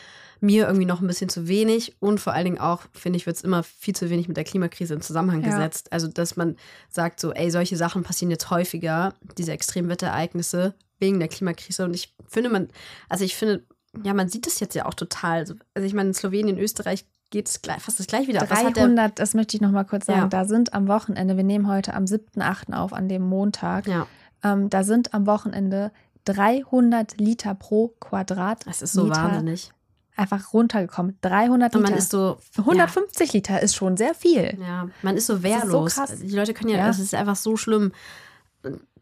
mir 0.41 0.65
irgendwie 0.65 0.86
noch 0.86 0.99
ein 0.99 1.08
bisschen 1.08 1.29
zu 1.29 1.47
wenig 1.47 1.95
und 2.01 2.19
vor 2.19 2.34
allen 2.34 2.43
Dingen 2.43 2.58
auch, 2.60 2.82
finde 2.91 3.15
ich, 3.17 3.25
wird 3.25 3.38
es 3.38 3.43
immer 3.43 3.63
viel 3.63 3.95
zu 3.95 4.10
wenig 4.10 4.27
mit 4.27 4.36
der 4.36 4.43
Klimakrise 4.43 4.93
in 4.93 5.01
Zusammenhang 5.01 5.41
Ja. 5.41 5.49
gesetzt. 5.56 5.93
Also, 5.93 6.08
dass 6.08 6.36
man 6.36 6.58
sagt 6.89 7.21
so, 7.21 7.32
ey, 7.32 7.49
solche 7.49 7.77
Sachen 7.77 8.03
passieren 8.03 8.29
jetzt 8.32 8.49
häufiger, 8.49 9.13
diese 9.38 9.53
Extremwetterereignisse 9.53 10.73
wegen 10.99 11.19
der 11.19 11.29
Klimakrise. 11.29 11.86
Und 11.86 11.93
ich 11.93 12.13
finde, 12.27 12.49
man, 12.49 12.69
also 13.10 13.23
ich 13.23 13.36
finde, 13.36 13.63
ja, 14.03 14.13
man 14.13 14.27
sieht 14.27 14.47
es 14.47 14.60
jetzt 14.60 14.75
ja 14.75 14.86
auch 14.86 14.95
total. 14.95 15.39
Also 15.75 15.86
ich 15.86 15.93
meine, 15.93 16.10
in 16.10 16.13
Slowenien, 16.13 16.58
Österreich 16.58 17.06
geht 17.34 17.50
es 17.50 17.60
fast 17.80 18.00
das 18.00 18.08
gleich 18.08 18.28
wieder. 18.28 18.43
ab. 18.43 18.50
Was 18.52 18.60
hat 18.63 18.76
der- 18.78 18.84
300, 18.86 19.17
das 19.19 19.34
möchte 19.34 19.58
ich 19.58 19.62
noch 19.62 19.72
mal 19.72 19.84
kurz 19.84 20.06
sagen, 20.06 20.19
Ja. 20.22 20.28
da 20.28 20.46
sind 20.46 20.74
am 20.74 20.88
Wochenende, 20.88 21.36
wir 21.36 21.43
nehmen 21.43 21.67
heute 21.67 21.93
am 21.96 22.06
7.8. 22.06 22.74
auf, 22.74 22.93
an 22.93 23.10
dem 23.10 23.24
Montag, 23.24 23.88
ja, 23.88 24.06
ähm, 24.43 24.69
da 24.69 24.84
sind 24.84 25.13
am 25.13 25.26
Wochenende 25.26 25.91
300 26.26 27.19
Liter 27.19 27.56
pro 27.56 27.89
Quadrat 28.00 28.65
es 28.69 28.82
ist 28.82 28.93
so 28.93 29.04
Meter 29.06 29.15
wahnsinnig. 29.24 29.72
einfach 30.15 30.54
runtergekommt. 30.54 31.15
300 31.22 31.76
Und 31.76 31.82
Liter. 31.82 31.91
man 31.91 31.98
ist 32.00 32.12
so, 32.12 32.38
150 32.58 33.34
Liter 33.34 33.62
ist 33.62 33.76
schon 33.76 33.98
sehr 33.98 34.13
viel. 34.13 34.58
Ja, 34.62 34.88
man 35.02 35.17
ist 35.17 35.26
so 35.28 35.34
ist 35.34 35.41
so 35.41 35.43
wehrlos. 35.43 36.00
Die 36.22 36.30
Leute 36.36 36.54
können 36.54 36.69
ja, 36.69 36.78
Ja. 36.78 36.89
es 36.89 37.00
ist 37.00 37.13
einfach 37.15 37.36
so 37.36 37.58
schlimm. 37.58 37.91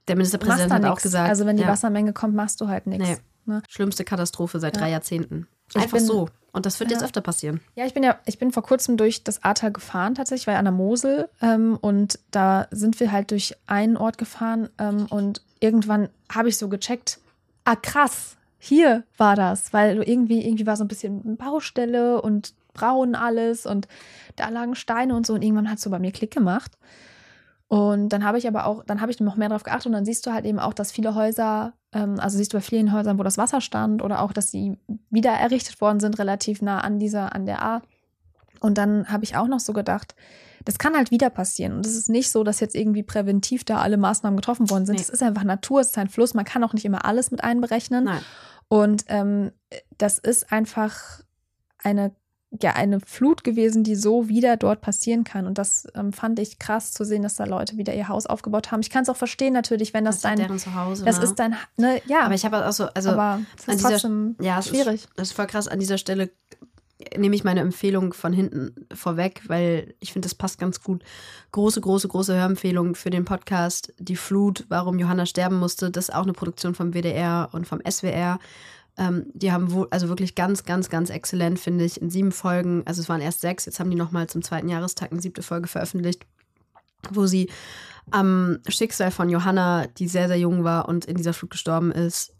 Der 0.08 0.15
Ministerpräsident 0.15 0.72
hat 0.74 0.86
auch 0.86 0.91
nix. 0.91 1.04
gesagt, 1.04 1.30
Also 1.30 1.46
wenn 1.46 1.58
die 1.58 1.63
ja, 1.63 1.70
Wassermenge 1.70 2.13
kommt, 2.13 2.34
machst 2.34 2.60
du 2.62 2.67
halt 2.67 2.88
nichts. 2.88 3.08
Nee. 3.08 3.17
Ne? 3.46 3.62
schlimmste 3.70 4.04
Katastrophe 4.04 4.60
seit 4.60 4.76
Ja. 4.76 4.82
drei 4.84 4.89
Jahrzehnten. 4.91 5.48
Einfach 5.76 6.00
so. 6.00 6.30
Und 6.54 6.66
das 6.66 6.80
wird 6.80 6.92
Ja. 6.92 6.98
jetzt 6.98 7.04
öfter 7.04 7.22
passieren. 7.22 7.62
Ja, 7.76 7.86
ich 7.86 7.94
bin 7.94 8.04
ja, 8.04 8.20
ich 8.26 8.38
bin 8.38 8.52
vor 8.52 8.64
kurzem 8.64 8.98
durch 8.98 9.24
das 9.24 9.44
Ahrtal 9.44 9.72
gefahren 9.72 10.16
tatsächlich, 10.16 10.48
ja 10.48 10.60
an 10.60 10.66
der 10.66 10.74
Mosel 10.74 11.30
ähm, 11.42 11.78
und 11.80 12.20
da 12.32 12.68
sind 12.72 13.00
wir 13.00 13.12
halt 13.12 13.32
durch 13.32 13.56
einen 13.68 13.96
Ort 13.96 14.18
gefahren 14.18 14.70
ähm, 14.78 15.06
und 15.10 15.42
irgendwann 15.62 16.10
habe 16.30 16.50
ich 16.50 16.58
so 16.58 16.68
gecheckt, 16.68 17.20
ah 17.64 17.76
krass, 17.78 18.36
hier 18.60 19.04
war 19.18 19.36
das, 19.36 19.72
weil 19.72 20.04
irgendwie, 20.04 20.46
irgendwie 20.46 20.68
war 20.68 20.76
so 20.76 20.84
ein 20.84 20.90
bisschen 20.90 21.38
Baustelle 21.38 22.22
und 22.22 22.54
braun 22.74 23.16
alles 23.16 23.66
und 23.66 23.88
da 24.36 24.50
lagen 24.50 24.76
Steine 24.76 25.16
und 25.16 25.26
so 25.26 25.34
und 25.34 25.42
irgendwann 25.42 25.70
hat 25.70 25.78
es 25.78 25.84
so 25.84 25.90
bei 25.90 26.00
mir 26.00 26.12
Klick 26.12 26.32
gemacht. 26.32 26.78
Und 27.71 28.10
dann 28.10 28.25
habe 28.25 28.38
ich 28.38 28.49
aber 28.49 28.65
auch, 28.65 28.84
dann 28.84 28.99
habe 28.99 29.13
ich 29.13 29.21
noch 29.21 29.38
mehr 29.38 29.47
drauf 29.47 29.63
geachtet 29.63 29.86
und 29.86 29.93
dann 29.93 30.03
siehst 30.03 30.25
du 30.25 30.34
halt 30.34 30.43
eben 30.43 30.60
auch, 30.60 30.73
dass 30.73 30.91
viele 30.91 31.15
Häuser, 31.15 31.71
ähm, 31.93 32.19
also 32.19 32.38
siehst 32.38 32.51
du 32.51 32.57
bei 32.57 32.62
vielen 32.62 32.91
Häusern, 32.91 33.17
wo 33.17 33.23
das 33.23 33.38
Wasser 33.38 33.62
stand 33.62 34.01
oder 34.01 34.21
auch, 34.21 34.34
dass 34.34 34.51
sie 34.51 34.77
wieder 35.10 35.31
errichtet 35.31 35.79
worden 35.79 36.01
sind, 36.01 36.19
relativ 36.19 36.62
nah 36.62 36.81
an 36.81 36.99
dieser, 36.99 37.34
an 37.34 37.45
der 37.45 37.63
A. 37.63 37.81
Und 38.60 38.77
dann 38.77 39.07
habe 39.07 39.23
ich 39.23 39.38
auch 39.38 39.47
noch 39.47 39.62
so 39.62 39.71
gedacht, 39.71 40.15
das 40.65 40.79
kann 40.79 40.97
halt 40.97 41.12
wieder 41.12 41.29
passieren. 41.29 41.71
Und 41.71 41.86
es 41.86 41.95
ist 41.95 42.10
nicht 42.10 42.29
so, 42.29 42.43
dass 42.43 42.60
jetzt 42.60 42.75
irgendwie 42.75 43.03
präventiv 43.03 43.63
da 43.63 43.77
alle 43.79 43.95
Maßnahmen 43.95 44.36
getroffen 44.36 44.69
worden 44.69 44.86
sind. 44.86 44.95
Nee. 44.95 45.01
Es 45.03 45.10
ist 45.10 45.23
einfach 45.23 45.45
Natur, 45.45 45.79
es 45.79 45.91
ist 45.91 45.97
ein 45.97 46.10
Fluss. 46.10 46.34
Man 46.34 46.43
kann 46.43 46.65
auch 46.65 46.73
nicht 46.73 46.84
immer 46.84 47.05
alles 47.05 47.31
mit 47.31 47.41
einberechnen. 47.41 48.03
Nein. 48.03 48.21
Und 48.67 49.05
ähm, 49.07 49.53
das 49.97 50.17
ist 50.17 50.51
einfach 50.51 51.21
eine, 51.77 52.12
ja, 52.62 52.74
eine 52.74 53.00
Flut 53.00 53.44
gewesen, 53.44 53.84
die 53.84 53.96
so 53.96 54.28
wieder 54.28 54.58
dort 54.58 54.82
passieren 54.82 55.24
kann. 55.24 55.48
Und 55.48 55.58
das 55.58 55.88
ähm, 55.96 56.12
fand 56.12 56.38
ich 56.38 56.60
krass 56.60 56.92
zu 56.92 57.06
sehen, 57.06 57.24
dass 57.24 57.36
da 57.36 57.46
Leute 57.46 57.78
wieder 57.78 57.94
ihr 57.94 58.10
Haus 58.10 58.26
aufgebaut 58.26 58.72
haben. 58.72 58.82
Ich 58.82 58.90
kann 58.90 59.04
es 59.04 59.10
auch 59.10 59.16
verstehen 59.16 59.54
natürlich, 59.54 59.94
wenn 59.94 60.04
das, 60.04 60.18
ist 60.18 60.26
dein, 60.26 60.38
deren 60.38 60.60
Zuhause. 60.60 61.06
das 61.06 61.18
ne? 61.18 61.24
ist 61.24 61.36
dein, 61.36 61.56
ne, 61.78 62.02
ja, 62.08 62.26
Aber 62.26 62.34
ich 62.34 62.44
habe 62.44 62.66
auch 62.66 62.74
so, 62.74 62.86
also 62.88 63.12
aber 63.12 63.42
es 63.58 63.68
ist 63.68 63.80
dieser- 63.80 63.90
trotzdem 63.92 64.36
ja, 64.42 64.60
es 64.60 64.68
schwierig. 64.68 64.96
Ist, 64.96 65.10
das 65.16 65.30
ist 65.30 65.34
voll 65.34 65.48
krass. 65.48 65.70
An 65.70 65.80
dieser 65.80 65.98
Stelle 65.98 66.30
nehme 67.18 67.36
ich 67.36 67.44
meine 67.44 67.62
Empfehlung 67.62 68.14
von 68.14 68.34
hinten 68.34 68.88
vorweg, 68.94 69.44
weil 69.48 69.96
ich 70.00 70.12
finde, 70.12 70.26
das 70.26 70.36
passt 70.36 70.60
ganz 70.60 70.84
gut. 70.84 71.04
Große, 71.52 71.80
große, 71.80 72.08
große 72.08 72.36
Hörempfehlung 72.36 72.96
für 72.96 73.10
den 73.10 73.26
Podcast 73.26 73.94
Die 73.98 74.16
Flut, 74.18 74.66
warum 74.68 75.00
Johanna 75.00 75.26
sterben 75.26 75.58
musste. 75.58 75.90
Das 75.90 76.10
ist 76.10 76.16
auch 76.16 76.24
eine 76.24 76.34
Produktion 76.34 76.76
vom 76.76 76.94
WDR 76.94 77.50
und 77.54 77.66
vom 77.66 77.82
SWR. 77.90 78.40
Ähm, 78.97 79.27
die 79.34 79.51
haben 79.51 79.71
wohl, 79.71 79.88
also 79.91 80.10
wirklich 80.10 80.36
ganz, 80.36 80.63
ganz, 80.63 80.89
ganz 80.89 81.10
exzellent, 81.10 81.60
finde 81.60 81.86
ich, 81.86 82.01
in 82.01 82.10
sieben 82.10 82.32
Folgen, 82.32 82.84
also 82.86 83.01
es 83.01 83.10
waren 83.10 83.21
erst 83.21 83.41
sechs, 83.41 83.65
jetzt 83.65 83.80
haben 83.80 83.89
die 83.89 83.95
nochmal 83.97 84.27
zum 84.27 84.41
zweiten 84.41 84.67
Jahrestag 84.67 85.12
eine 85.12 85.21
siebte 85.21 85.43
Folge 85.43 85.67
veröffentlicht, 85.67 86.25
wo 87.10 87.25
sie 87.25 87.49
am 88.10 88.60
Schicksal 88.67 89.12
von 89.12 89.30
Johanna, 89.30 89.88
die 89.88 90.08
sehr, 90.08 90.27
sehr 90.27 90.38
jung 90.38 90.63
war 90.63 90.89
und 90.89 91.06
in 91.06 91.15
dieser 91.15 91.34
Flut 91.34 91.51
gestorben 91.51 91.91
ist, 91.91 92.34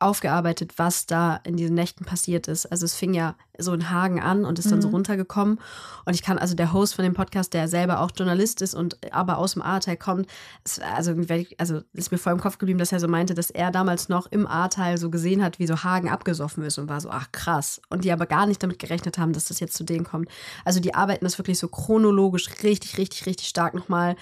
aufgearbeitet, 0.00 0.74
was 0.76 1.06
da 1.06 1.40
in 1.44 1.56
diesen 1.56 1.74
Nächten 1.74 2.04
passiert 2.04 2.48
ist. 2.48 2.66
Also 2.66 2.84
es 2.84 2.94
fing 2.94 3.14
ja 3.14 3.34
so 3.60 3.72
in 3.74 3.90
Hagen 3.90 4.20
an 4.20 4.44
und 4.44 4.58
ist 4.60 4.70
dann 4.70 4.80
so 4.80 4.88
Mhm. 4.88 4.94
runtergekommen. 4.94 5.58
Und 6.04 6.14
ich 6.14 6.22
kann 6.22 6.38
also 6.38 6.54
der 6.54 6.72
Host 6.72 6.94
von 6.94 7.02
dem 7.02 7.14
Podcast, 7.14 7.52
der 7.54 7.66
selber 7.66 8.00
auch 8.00 8.12
Journalist 8.16 8.62
ist 8.62 8.74
und 8.74 8.96
aber 9.12 9.38
aus 9.38 9.54
dem 9.54 9.62
Ahrtal 9.62 9.96
kommt, 9.96 10.28
es, 10.64 10.78
also, 10.78 11.14
also 11.58 11.80
ist 11.92 12.12
mir 12.12 12.18
voll 12.18 12.34
im 12.34 12.40
Kopf 12.40 12.58
geblieben, 12.58 12.78
dass 12.78 12.92
er 12.92 13.00
so 13.00 13.08
meinte, 13.08 13.34
dass 13.34 13.50
er 13.50 13.72
damals 13.72 14.08
noch 14.08 14.26
im 14.26 14.46
Ahrtal 14.46 14.98
so 14.98 15.10
gesehen 15.10 15.42
hat, 15.42 15.58
wie 15.58 15.66
so 15.66 15.82
Hagen 15.82 16.08
abgesoffen 16.08 16.62
ist 16.62 16.78
und 16.78 16.88
war 16.88 17.00
so, 17.00 17.10
ach 17.10 17.32
krass. 17.32 17.80
Und 17.90 18.04
die 18.04 18.12
aber 18.12 18.26
gar 18.26 18.46
nicht 18.46 18.62
damit 18.62 18.78
gerechnet 18.78 19.18
haben, 19.18 19.32
dass 19.32 19.46
das 19.46 19.58
jetzt 19.58 19.74
zu 19.76 19.82
denen 19.82 20.04
kommt. 20.04 20.28
Also 20.64 20.78
die 20.78 20.94
arbeiten 20.94 21.24
das 21.24 21.38
wirklich 21.38 21.58
so 21.58 21.66
chronologisch 21.66 22.48
richtig, 22.62 22.98
richtig, 22.98 23.26
richtig 23.26 23.48
stark 23.48 23.74
nochmal 23.74 24.14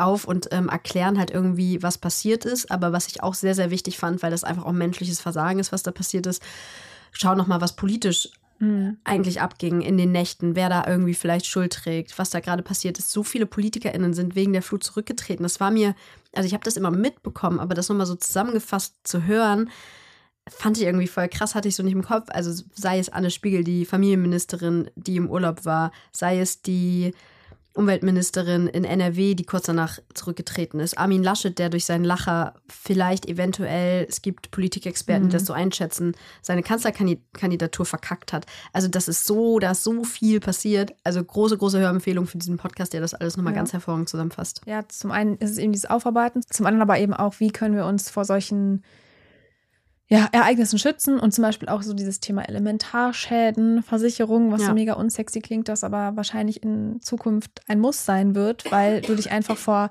auf 0.00 0.24
und 0.24 0.48
ähm, 0.50 0.68
erklären 0.68 1.18
halt 1.18 1.30
irgendwie, 1.30 1.82
was 1.82 1.98
passiert 1.98 2.44
ist. 2.44 2.70
Aber 2.70 2.92
was 2.92 3.06
ich 3.08 3.22
auch 3.22 3.34
sehr, 3.34 3.54
sehr 3.54 3.70
wichtig 3.70 3.98
fand, 3.98 4.22
weil 4.22 4.30
das 4.30 4.44
einfach 4.44 4.64
auch 4.64 4.72
menschliches 4.72 5.20
Versagen 5.20 5.58
ist, 5.58 5.72
was 5.72 5.82
da 5.82 5.90
passiert 5.90 6.26
ist, 6.26 6.42
schau 7.12 7.34
nochmal, 7.34 7.60
was 7.60 7.76
politisch 7.76 8.30
Mhm. 8.60 8.98
eigentlich 9.04 9.40
abging 9.40 9.80
in 9.80 9.96
den 9.96 10.12
Nächten, 10.12 10.54
wer 10.54 10.68
da 10.68 10.86
irgendwie 10.86 11.14
vielleicht 11.14 11.46
Schuld 11.46 11.72
trägt, 11.72 12.18
was 12.18 12.28
da 12.28 12.40
gerade 12.40 12.62
passiert 12.62 12.98
ist. 12.98 13.10
So 13.10 13.22
viele 13.22 13.46
PolitikerInnen 13.46 14.12
sind 14.12 14.34
wegen 14.34 14.52
der 14.52 14.60
Flut 14.60 14.84
zurückgetreten. 14.84 15.42
Das 15.42 15.60
war 15.60 15.70
mir, 15.70 15.94
also 16.34 16.46
ich 16.46 16.52
habe 16.52 16.62
das 16.62 16.76
immer 16.76 16.90
mitbekommen, 16.90 17.58
aber 17.58 17.74
das 17.74 17.88
nochmal 17.88 18.04
so 18.04 18.16
zusammengefasst 18.16 18.96
zu 19.02 19.24
hören, 19.24 19.70
fand 20.46 20.76
ich 20.76 20.84
irgendwie 20.84 21.06
voll 21.06 21.28
krass, 21.28 21.54
hatte 21.54 21.68
ich 21.68 21.76
so 21.76 21.82
nicht 21.82 21.94
im 21.94 22.04
Kopf. 22.04 22.26
Also 22.28 22.62
sei 22.74 22.98
es 22.98 23.08
Anne 23.08 23.30
Spiegel, 23.30 23.64
die 23.64 23.86
Familienministerin, 23.86 24.90
die 24.94 25.16
im 25.16 25.30
Urlaub 25.30 25.64
war, 25.64 25.90
sei 26.12 26.38
es 26.38 26.60
die 26.60 27.14
Umweltministerin 27.74 28.66
in 28.66 28.84
NRW, 28.84 29.34
die 29.34 29.44
kurz 29.44 29.66
danach 29.66 29.98
zurückgetreten 30.14 30.80
ist. 30.80 30.98
Armin 30.98 31.22
Laschet, 31.22 31.58
der 31.58 31.68
durch 31.68 31.84
seinen 31.84 32.04
Lacher 32.04 32.54
vielleicht 32.68 33.26
eventuell, 33.26 34.06
es 34.08 34.22
gibt 34.22 34.50
Politikexperten, 34.50 35.28
die 35.28 35.32
das 35.32 35.46
so 35.46 35.52
einschätzen, 35.52 36.14
seine 36.42 36.62
Kanzlerkandidatur 36.62 37.86
verkackt 37.86 38.32
hat. 38.32 38.46
Also 38.72 38.88
das 38.88 39.08
ist 39.08 39.24
so, 39.24 39.58
da 39.60 39.70
ist 39.70 39.84
so 39.84 40.04
viel 40.04 40.40
passiert. 40.40 40.94
Also 41.04 41.22
große, 41.22 41.56
große 41.58 41.78
Hörempfehlung 41.78 42.26
für 42.26 42.38
diesen 42.38 42.56
Podcast, 42.56 42.92
der 42.92 43.00
das 43.00 43.14
alles 43.14 43.36
nochmal 43.36 43.52
Ja. 43.52 43.58
ganz 43.60 43.72
hervorragend 43.72 44.08
zusammenfasst. 44.08 44.62
Ja, 44.66 44.88
zum 44.88 45.10
einen 45.10 45.36
ist 45.36 45.50
es 45.50 45.58
eben 45.58 45.72
dieses 45.72 45.88
Aufarbeiten, 45.88 46.42
zum 46.50 46.66
anderen 46.66 46.82
aber 46.82 46.98
eben 46.98 47.14
auch, 47.14 47.34
wie 47.38 47.50
können 47.50 47.76
wir 47.76 47.86
uns 47.86 48.10
vor 48.10 48.24
solchen 48.24 48.82
ja, 50.12 50.28
Ereignissen 50.32 50.78
schützen 50.78 51.20
und 51.20 51.32
zum 51.32 51.42
Beispiel 51.42 51.68
auch 51.68 51.82
so 51.82 51.94
dieses 51.94 52.18
Thema 52.18 52.42
Elementarschäden, 52.48 53.82
Versicherung, 53.82 54.50
was 54.50 54.62
Ja. 54.62 54.68
so 54.68 54.74
mega 54.74 54.94
unsexy 54.94 55.40
klingt, 55.40 55.68
das 55.68 55.84
aber 55.84 56.16
wahrscheinlich 56.16 56.62
in 56.62 57.00
Zukunft 57.00 57.60
ein 57.68 57.78
Muss 57.80 58.04
sein 58.04 58.34
wird, 58.34 58.70
weil 58.72 59.02
du 59.02 59.14
dich 59.14 59.30
einfach 59.30 59.56
vor, 59.56 59.90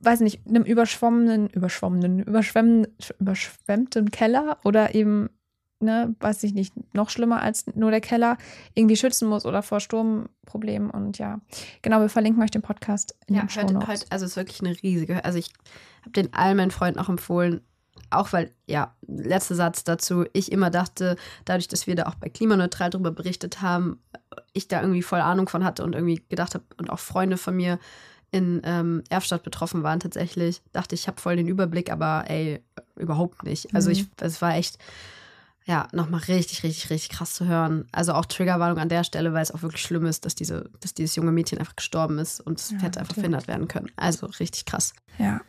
weiß 0.00 0.20
nicht, 0.20 0.46
einem 0.46 0.64
überschwommenen, 0.64 1.48
überschwommenen, 1.48 2.20
überschwemmen, 2.20 2.86
überschwemmten 3.18 4.10
Keller 4.10 4.58
oder 4.64 4.94
eben, 4.94 5.30
ne, 5.80 6.14
weiß 6.20 6.42
ich 6.44 6.52
nicht, 6.52 6.74
noch 6.94 7.08
schlimmer 7.08 7.40
als 7.40 7.64
nur 7.74 7.90
der 7.90 8.02
Keller, 8.02 8.36
irgendwie 8.74 8.96
schützen 8.96 9.28
musst 9.28 9.46
oder 9.46 9.62
vor 9.62 9.80
Sturmproblemen 9.80 10.90
und 10.90 11.16
ja. 11.18 11.40
Genau, 11.80 12.00
wir 12.00 12.10
verlinken 12.10 12.42
euch 12.42 12.50
den 12.50 12.60
Podcast 12.62 13.16
in 13.26 13.34
den 13.34 13.42
hört, 13.44 13.52
Shownotes. 13.52 13.88
hört, 13.88 14.06
also 14.10 14.26
es 14.26 14.32
ist 14.32 14.36
wirklich 14.36 14.60
eine 14.60 14.76
riesige. 14.82 15.24
Also 15.24 15.38
ich 15.38 15.48
habe 16.02 16.10
den 16.12 16.34
all 16.34 16.54
meinen 16.54 16.70
Freunden 16.70 16.98
auch 16.98 17.08
empfohlen, 17.08 17.62
auch 18.10 18.32
weil, 18.32 18.50
ja, 18.66 18.94
letzter 19.06 19.54
Satz 19.54 19.84
dazu, 19.84 20.24
ich 20.32 20.52
immer 20.52 20.70
dachte, 20.70 21.16
dadurch, 21.44 21.68
dass 21.68 21.86
wir 21.86 21.96
da 21.96 22.04
auch 22.06 22.14
bei 22.14 22.28
Klimaneutral 22.28 22.90
drüber 22.90 23.10
berichtet 23.10 23.60
haben, 23.62 24.00
ich 24.52 24.68
da 24.68 24.80
irgendwie 24.80 25.02
voll 25.02 25.20
Ahnung 25.20 25.48
von 25.48 25.64
hatte 25.64 25.82
und 25.84 25.94
irgendwie 25.94 26.22
gedacht 26.28 26.54
habe 26.54 26.64
und 26.76 26.90
auch 26.90 26.98
Freunde 26.98 27.36
von 27.36 27.56
mir 27.56 27.78
in 28.30 28.60
ähm, 28.64 29.02
Erfstadt 29.10 29.42
betroffen 29.44 29.82
waren 29.84 30.00
tatsächlich, 30.00 30.60
dachte 30.72 30.94
ich, 30.96 31.06
habe 31.06 31.20
voll 31.20 31.36
den 31.36 31.46
Überblick, 31.48 31.90
aber 31.92 32.24
ey, 32.28 32.62
überhaupt 32.96 33.44
nicht. 33.44 33.72
Also 33.74 33.90
Mhm. 33.90 33.92
ich, 33.92 34.06
es 34.20 34.42
war 34.42 34.54
echt, 34.56 34.78
ja, 35.66 35.86
nochmal 35.92 36.20
richtig, 36.22 36.62
richtig, 36.62 36.90
richtig 36.90 37.10
krass 37.10 37.34
zu 37.34 37.46
hören. 37.46 37.86
Also 37.92 38.12
auch 38.12 38.26
Triggerwarnung 38.26 38.78
an 38.78 38.88
der 38.88 39.04
Stelle, 39.04 39.32
weil 39.32 39.42
es 39.42 39.50
auch 39.52 39.62
wirklich 39.62 39.82
schlimm 39.82 40.04
ist, 40.06 40.24
dass, 40.24 40.34
diese, 40.34 40.68
dass 40.80 40.94
dieses 40.94 41.14
junge 41.16 41.32
Mädchen 41.32 41.58
einfach 41.58 41.76
gestorben 41.76 42.18
ist 42.18 42.40
und 42.40 42.58
es 42.60 42.70
Ja, 42.72 42.78
hätte 42.78 43.00
einfach 43.00 43.14
verhindert 43.14 43.46
werden 43.48 43.68
können. 43.68 43.90
Also 43.96 44.26
richtig 44.26 44.64
krass. 44.66 44.94
Ja. 45.18 45.40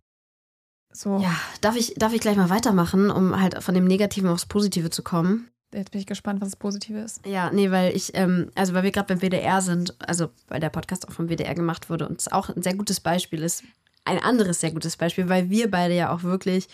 So, 0.96 1.20
Ja, 1.20 1.36
darf 1.62 1.76
ich, 1.76 1.94
darf 1.98 2.14
ich 2.14 2.22
gleich 2.22 2.38
mal 2.38 2.50
weitermachen, 2.50 3.12
um 3.12 3.40
halt 3.40 3.62
von 3.62 3.76
dem 3.76 3.86
Negativen 3.86 4.30
aufs 4.30 4.46
Positive 4.46 4.90
zu 4.90 5.04
kommen? 5.04 5.50
jetzt 5.74 5.92
bin 5.92 6.00
ich 6.00 6.08
gespannt, 6.08 6.40
was 6.40 6.52
das 6.52 6.56
Positive 6.56 7.00
ist. 7.00 7.26
Ja, 7.26 7.52
nee, 7.52 7.70
weil 7.70 7.94
ich, 7.94 8.12
ähm, 8.14 8.50
also 8.56 8.74
weil 8.74 8.84
wir 8.84 8.92
gerade 8.92 9.14
beim 9.14 9.20
WDR 9.22 9.62
sind, 9.62 9.94
also 10.00 10.30
weil 10.48 10.62
der 10.62 10.70
Podcast 10.70 11.06
auch 11.06 11.12
vom 11.12 11.28
WDR 11.28 11.54
gemacht 11.54 11.90
wurde 11.90 12.08
und 12.08 12.22
es 12.22 12.32
auch 12.32 12.50
ein 12.50 12.62
sehr 12.62 12.76
gutes 12.76 13.02
Beispiel 13.02 13.44
ist, 13.44 13.64
ein 14.06 14.20
anderes 14.20 14.62
sehr 14.62 14.72
gutes 14.72 14.96
Beispiel, 14.96 15.28
weil 15.28 15.50
wir 15.50 15.70
beide 15.70 15.94
ja 15.94 16.14
auch 16.14 16.24
wirklich 16.24 16.68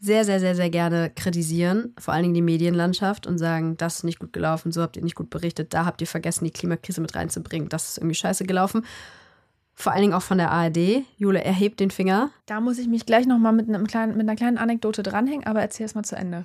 sehr, 0.00 0.24
sehr, 0.24 0.40
sehr, 0.40 0.56
sehr 0.56 0.70
gerne 0.70 1.10
kritisieren, 1.10 1.94
vor 1.98 2.14
allen 2.14 2.22
Dingen 2.22 2.34
die 2.34 2.42
Medienlandschaft 2.42 3.26
und 3.26 3.38
sagen, 3.38 3.76
das 3.76 3.98
ist 3.98 4.04
nicht 4.04 4.18
gut 4.18 4.32
gelaufen, 4.32 4.72
so 4.72 4.80
habt 4.82 4.96
ihr 4.96 5.04
nicht 5.04 5.14
gut 5.14 5.30
berichtet, 5.30 5.74
da 5.74 5.84
habt 5.84 6.00
ihr 6.00 6.06
vergessen, 6.06 6.44
die 6.44 6.50
Klimakrise 6.50 7.02
mit 7.02 7.14
reinzubringen, 7.14 7.68
das 7.68 7.90
ist 7.90 7.98
irgendwie 7.98 8.14
scheiße 8.14 8.44
gelaufen. 8.46 8.84
Vor 9.80 9.92
allen 9.92 10.02
Dingen 10.02 10.12
auch 10.12 10.20
von 10.20 10.36
der 10.36 10.50
ARD. 10.50 11.04
Jule 11.16 11.42
erhebt 11.42 11.80
den 11.80 11.90
Finger. 11.90 12.28
Da 12.44 12.60
muss 12.60 12.78
ich 12.78 12.86
mich 12.86 13.06
gleich 13.06 13.26
nochmal 13.26 13.54
mit, 13.54 13.66
mit 13.66 13.76
einer 13.78 14.36
kleinen 14.36 14.58
Anekdote 14.58 15.02
dranhängen, 15.02 15.46
aber 15.46 15.62
erzähl 15.62 15.86
es 15.86 15.94
mal 15.94 16.02
zu 16.02 16.16
Ende. 16.16 16.44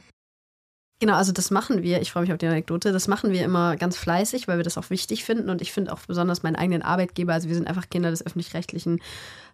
Genau, 0.99 1.15
also 1.15 1.33
das 1.33 1.51
machen 1.51 1.83
wir. 1.83 2.01
Ich 2.01 2.11
freue 2.11 2.23
mich 2.23 2.31
auf 2.31 2.37
die 2.37 2.47
Anekdote. 2.47 2.93
Das 2.93 3.09
machen 3.09 3.31
wir 3.31 3.43
immer 3.43 3.75
ganz 3.75 3.97
fleißig, 3.97 4.47
weil 4.47 4.57
wir 4.57 4.63
das 4.63 4.77
auch 4.77 4.89
wichtig 4.89 5.25
finden. 5.25 5.49
Und 5.49 5.61
ich 5.61 5.73
finde 5.73 5.91
auch 5.91 5.99
besonders 6.07 6.41
meinen 6.41 6.55
eigenen 6.55 6.83
Arbeitgeber, 6.83 7.33
also 7.33 7.49
wir 7.49 7.55
sind 7.55 7.67
einfach 7.67 7.89
Kinder 7.89 8.11
des 8.11 8.25
Öffentlich-Rechtlichen, 8.25 9.01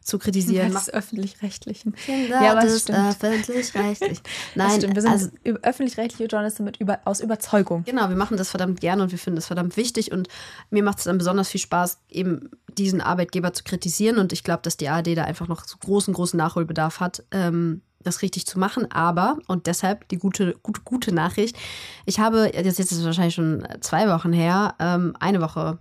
zu 0.02 0.18
kritisieren. 0.20 0.72
des 0.72 0.92
Öffentlich-Rechtlichen. 0.94 1.94
Kinder 1.94 2.42
Ja, 2.42 2.52
aber 2.52 2.66
es 2.66 2.74
des 2.74 2.82
stimmt. 2.84 3.00
Öffentlich-Rechtlichen. 3.00 4.24
Nein, 4.56 4.78
stimmt, 4.78 4.96
wir 4.96 5.02
sind 5.02 5.12
also 5.12 5.30
öffentlich-rechtliche 5.44 6.26
Journalisten 6.26 6.64
mit 6.64 6.78
über, 6.78 7.00
aus 7.06 7.20
Überzeugung. 7.20 7.84
Genau, 7.84 8.10
wir 8.10 8.16
machen 8.16 8.38
das 8.38 8.50
verdammt 8.50 8.82
gerne 8.82 9.04
und 9.04 9.12
wir 9.12 9.20
finden 9.20 9.36
das 9.36 9.48
verdammt 9.48 9.78
wichtig 9.78 10.12
und 10.12 10.28
mir 10.70 10.84
macht 10.84 11.00
es 11.00 11.04
dann 11.06 11.18
besonders 11.18 11.50
viel 11.50 11.62
Spaß, 11.62 12.00
eben 12.10 12.50
diesen 12.78 13.02
Arbeitgeber 13.02 13.54
zu 13.54 13.64
kritisieren 13.64 14.18
und 14.18 14.34
ich 14.34 14.44
glaube, 14.44 14.62
dass 14.64 14.78
die 14.78 14.90
ARD 14.90 15.18
da 15.18 15.24
einfach 15.24 15.48
noch 15.48 15.66
so 15.66 15.78
großen, 15.78 16.14
großen 16.14 16.38
Nachholbedarf 16.38 17.00
hat, 17.00 17.24
ähm, 17.32 17.82
das 18.04 18.22
richtig 18.22 18.46
zu 18.46 18.60
machen. 18.60 18.92
Aber, 18.92 19.38
und 19.48 19.68
deshalb 19.68 20.08
die 20.10 20.18
gute, 20.18 20.56
gute, 20.64 20.82
gute 20.82 21.14
Nachricht, 21.14 21.58
ich 22.06 22.20
habe, 22.20 22.52
jetzt 22.54 22.80
ist 22.80 22.92
es 22.92 23.04
wahrscheinlich 23.04 23.36
schon 23.36 23.68
zwei 23.82 24.10
Wochen 24.10 24.34
her, 24.34 24.76
ähm, 24.80 25.16
eine 25.20 25.42
Woche 25.42 25.80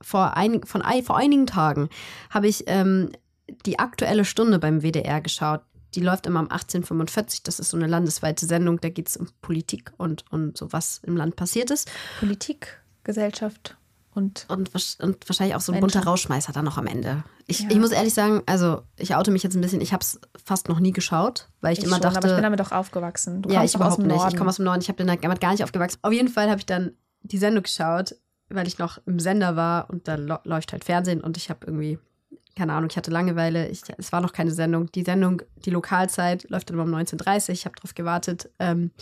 vor, 0.00 0.36
ein, 0.36 0.62
von, 0.64 0.82
vor 1.04 1.16
einigen 1.16 1.46
Tagen, 1.46 1.88
habe 2.30 2.48
ich 2.48 2.64
ähm, 2.66 3.10
die 3.64 3.78
aktuelle 3.78 4.24
Stunde 4.24 4.58
beim 4.58 4.82
WDR 4.82 5.20
geschaut. 5.20 5.62
Die 5.94 6.00
läuft 6.00 6.26
immer 6.26 6.40
um 6.40 6.48
18.45 6.48 7.40
Das 7.44 7.58
ist 7.58 7.70
so 7.70 7.76
eine 7.76 7.86
landesweite 7.86 8.44
Sendung. 8.44 8.80
Da 8.80 8.90
geht 8.90 9.08
es 9.08 9.16
um 9.16 9.28
Politik 9.40 9.92
und, 9.96 10.24
und 10.30 10.58
so, 10.58 10.72
was 10.72 11.00
im 11.04 11.16
Land 11.16 11.36
passiert 11.36 11.70
ist. 11.70 11.90
Politik, 12.20 12.80
Gesellschaft 13.04 13.76
und 14.16 14.46
Und, 14.48 14.70
und 15.00 15.28
wahrscheinlich 15.28 15.54
auch 15.54 15.60
so 15.60 15.72
ein 15.72 15.80
bunter 15.80 16.02
Rauschmeißer 16.04 16.52
dann 16.52 16.64
noch 16.64 16.78
am 16.78 16.86
Ende. 16.86 17.22
Ich, 17.46 17.60
Ja. 17.60 17.68
ich 17.70 17.76
muss 17.78 17.90
ehrlich 17.92 18.14
sagen, 18.14 18.42
also 18.46 18.82
ich 18.96 19.14
oute 19.14 19.30
mich 19.30 19.42
jetzt 19.42 19.54
ein 19.54 19.60
bisschen. 19.60 19.80
Ich 19.80 19.92
habe 19.92 20.00
es 20.02 20.20
fast 20.44 20.68
noch 20.68 20.80
nie 20.80 20.92
geschaut, 20.92 21.48
weil 21.60 21.72
ich, 21.72 21.78
ich 21.80 21.84
immer 21.84 21.96
schon, 21.96 22.02
dachte. 22.02 22.18
aber 22.18 22.28
ich 22.28 22.34
bin 22.34 22.42
damit 22.42 22.60
auch 22.60 22.72
aufgewachsen. 22.72 23.42
Du 23.42 23.50
ja, 23.50 23.60
kommst 23.60 23.74
ich 23.74 23.78
doch 23.78 23.86
aus 23.86 23.94
überhaupt 23.98 24.02
dem 24.02 24.06
nicht. 24.08 24.16
Norden. 24.16 24.32
Ich 24.32 24.36
komme 24.38 24.50
aus 24.50 24.56
dem 24.56 24.64
Norden. 24.64 24.80
Ich 24.80 24.88
habe 24.88 25.04
damit 25.04 25.40
gar 25.40 25.52
nicht 25.52 25.62
aufgewachsen. 25.62 25.98
Auf 26.02 26.12
jeden 26.12 26.28
Fall 26.28 26.48
habe 26.48 26.58
ich 26.58 26.66
dann 26.66 26.92
die 27.22 27.38
Sendung 27.38 27.62
geschaut, 27.62 28.16
weil 28.48 28.66
ich 28.66 28.78
noch 28.78 28.98
im 29.06 29.18
Sender 29.20 29.54
war 29.56 29.90
und 29.90 30.08
da 30.08 30.14
läuft 30.16 30.72
halt 30.72 30.84
Fernsehen 30.84 31.20
und 31.20 31.36
ich 31.36 31.50
habe 31.50 31.66
irgendwie, 31.66 31.98
keine 32.56 32.72
Ahnung, 32.72 32.88
ich 32.90 32.96
hatte 32.96 33.10
Langeweile. 33.10 33.68
Ich, 33.68 33.82
es 33.98 34.12
war 34.12 34.20
noch 34.20 34.32
keine 34.32 34.50
Sendung. 34.52 34.90
Die 34.92 35.02
Sendung, 35.02 35.42
die 35.56 35.70
Lokalzeit, 35.70 36.48
läuft 36.48 36.70
dann 36.70 36.78
um 36.80 36.88
19.30 36.94 37.48
Uhr. 37.48 37.52
Ich 37.54 37.64
habe 37.66 37.76
drauf 37.76 37.94
gewartet. 37.94 38.48
Ähm, 38.58 38.92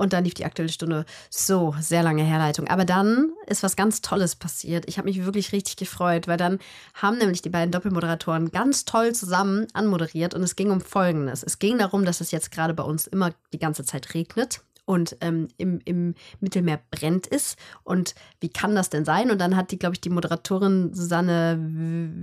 und 0.00 0.14
dann 0.14 0.24
lief 0.24 0.32
die 0.32 0.46
aktuelle 0.46 0.72
Stunde. 0.72 1.04
So, 1.28 1.74
sehr 1.78 2.02
lange 2.02 2.22
Herleitung. 2.22 2.66
Aber 2.68 2.86
dann 2.86 3.32
ist 3.46 3.62
was 3.62 3.76
ganz 3.76 4.00
Tolles 4.00 4.34
passiert. 4.34 4.86
Ich 4.88 4.96
habe 4.96 5.08
mich 5.08 5.24
wirklich 5.26 5.52
richtig 5.52 5.76
gefreut, 5.76 6.26
weil 6.26 6.38
dann 6.38 6.58
haben 6.94 7.18
nämlich 7.18 7.42
die 7.42 7.50
beiden 7.50 7.70
Doppelmoderatoren 7.70 8.50
ganz 8.50 8.86
toll 8.86 9.14
zusammen 9.14 9.66
anmoderiert 9.74 10.32
und 10.32 10.42
es 10.42 10.56
ging 10.56 10.70
um 10.70 10.80
Folgendes. 10.80 11.42
Es 11.42 11.58
ging 11.58 11.76
darum, 11.76 12.06
dass 12.06 12.22
es 12.22 12.30
jetzt 12.30 12.50
gerade 12.50 12.72
bei 12.72 12.82
uns 12.82 13.06
immer 13.06 13.32
die 13.52 13.58
ganze 13.58 13.84
Zeit 13.84 14.14
regnet 14.14 14.62
und 14.86 15.18
ähm, 15.20 15.48
im, 15.58 15.80
im 15.84 16.14
Mittelmeer 16.40 16.80
brennt 16.90 17.26
ist. 17.26 17.58
Und 17.84 18.14
wie 18.40 18.48
kann 18.48 18.74
das 18.74 18.88
denn 18.88 19.04
sein? 19.04 19.30
Und 19.30 19.38
dann 19.38 19.54
hat 19.54 19.70
die, 19.70 19.78
glaube 19.78 19.94
ich, 19.96 20.00
die 20.00 20.08
Moderatorin 20.08 20.94
Susanne 20.94 21.58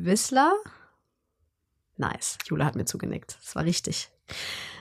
Wissler. 0.03 0.51
Nice. 1.97 2.37
Jule 2.45 2.63
hat 2.65 2.75
mir 2.75 2.85
zugenickt. 2.85 3.37
Das 3.43 3.55
war 3.55 3.63
richtig. 3.63 4.09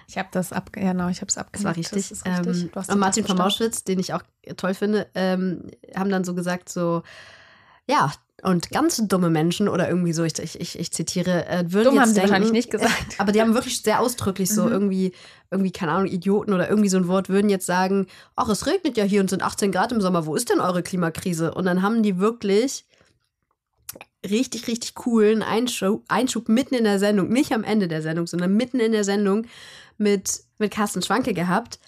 Ich 0.08 0.18
habe 0.18 0.28
das 0.32 0.52
ab, 0.52 0.70
ja, 0.76 0.92
genau, 0.92 1.08
ich 1.08 1.20
habe 1.20 1.28
es 1.28 1.34
Das 1.34 1.38
abgemacht. 1.44 1.64
war 1.64 1.76
richtig. 1.76 2.08
Das 2.10 2.24
richtig. 2.24 2.64
Ähm, 2.74 2.82
und 2.88 2.98
Martin 2.98 3.24
von. 3.26 3.36
Mauschwitz, 3.36 3.84
den 3.84 3.98
ich 3.98 4.12
auch 4.14 4.22
toll 4.56 4.74
finde, 4.74 5.06
ähm, 5.14 5.62
haben 5.96 6.10
dann 6.10 6.24
so 6.24 6.34
gesagt, 6.34 6.68
so, 6.68 7.02
ja, 7.88 8.12
und 8.42 8.70
ganz 8.70 9.00
dumme 9.08 9.30
Menschen 9.30 9.66
oder 9.68 9.88
irgendwie 9.88 10.12
so, 10.12 10.22
ich, 10.22 10.38
ich, 10.38 10.60
ich, 10.60 10.78
ich 10.78 10.92
zitiere, 10.92 11.46
äh, 11.48 11.64
würden 11.72 11.84
Dumm 11.86 11.94
jetzt 11.94 12.00
haben 12.02 12.08
sie 12.08 12.14
denken, 12.14 12.28
wahrscheinlich 12.30 12.52
nicht 12.52 12.70
gesagt. 12.72 13.14
aber 13.18 13.32
die 13.32 13.40
haben 13.40 13.54
wirklich 13.54 13.80
sehr 13.82 14.00
ausdrücklich 14.00 14.50
so 14.52 14.64
Mhm. 14.66 14.72
irgendwie, 14.72 15.12
irgendwie, 15.50 15.72
keine 15.72 15.92
Ahnung, 15.92 16.06
Idioten 16.06 16.52
oder 16.52 16.68
irgendwie 16.68 16.90
so 16.90 16.98
ein 16.98 17.08
Wort, 17.08 17.28
würden 17.28 17.48
jetzt 17.48 17.66
sagen, 17.66 18.06
ach, 18.36 18.48
es 18.50 18.66
regnet 18.66 18.96
ja 18.96 19.04
hier 19.04 19.20
und 19.22 19.30
sind 19.30 19.42
18 19.42 19.72
Grad 19.72 19.90
im 19.90 20.00
Sommer, 20.02 20.26
wo 20.26 20.34
ist 20.36 20.50
denn 20.50 20.60
eure 20.60 20.82
Klimakrise? 20.82 21.54
Und 21.54 21.64
dann 21.64 21.80
haben 21.82 22.02
die 22.02 22.18
wirklich 22.18 22.84
richtig, 24.30 24.68
richtig 24.68 24.94
coolen 24.94 25.42
Einschub, 25.42 26.04
Einschub 26.08 26.48
mitten 26.48 26.74
in 26.74 26.84
der 26.84 26.98
Sendung, 26.98 27.28
nicht 27.28 27.52
am 27.52 27.64
Ende 27.64 27.88
der 27.88 28.02
Sendung, 28.02 28.26
sondern 28.26 28.54
mitten 28.54 28.80
in 28.80 28.92
der 28.92 29.04
Sendung 29.04 29.46
mit, 29.98 30.40
mit 30.58 30.72
Carsten 30.72 31.02
Schwanke 31.02 31.32
gehabt, 31.32 31.78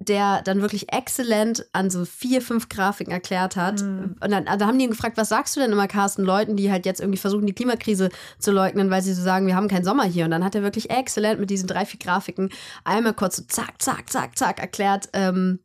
der 0.00 0.42
dann 0.42 0.60
wirklich 0.60 0.92
exzellent 0.92 1.66
an 1.72 1.90
so 1.90 2.04
vier, 2.04 2.40
fünf 2.40 2.68
Grafiken 2.68 3.12
erklärt 3.12 3.56
hat. 3.56 3.82
Mhm. 3.82 4.16
Und 4.20 4.30
dann, 4.30 4.46
also 4.46 4.64
haben 4.64 4.78
die 4.78 4.84
ihn 4.84 4.92
gefragt, 4.92 5.16
was 5.16 5.28
sagst 5.28 5.56
du 5.56 5.60
denn 5.60 5.72
immer, 5.72 5.88
Carsten, 5.88 6.24
Leuten, 6.24 6.56
die 6.56 6.70
halt 6.70 6.86
jetzt 6.86 7.00
irgendwie 7.00 7.18
versuchen, 7.18 7.46
die 7.46 7.52
Klimakrise 7.52 8.10
zu 8.38 8.52
leugnen, 8.52 8.90
weil 8.90 9.02
sie 9.02 9.12
so 9.12 9.22
sagen, 9.22 9.46
wir 9.46 9.56
haben 9.56 9.68
keinen 9.68 9.84
Sommer 9.84 10.04
hier. 10.04 10.24
Und 10.24 10.30
dann 10.30 10.44
hat 10.44 10.54
er 10.54 10.62
wirklich 10.62 10.90
exzellent 10.90 11.40
mit 11.40 11.50
diesen 11.50 11.66
drei, 11.66 11.84
vier 11.84 11.98
Grafiken 11.98 12.50
einmal 12.84 13.14
kurz 13.14 13.36
so 13.36 13.42
zack, 13.42 13.82
zack, 13.82 14.08
zack, 14.08 14.38
zack 14.38 14.60
erklärt, 14.60 15.08
ähm, 15.14 15.58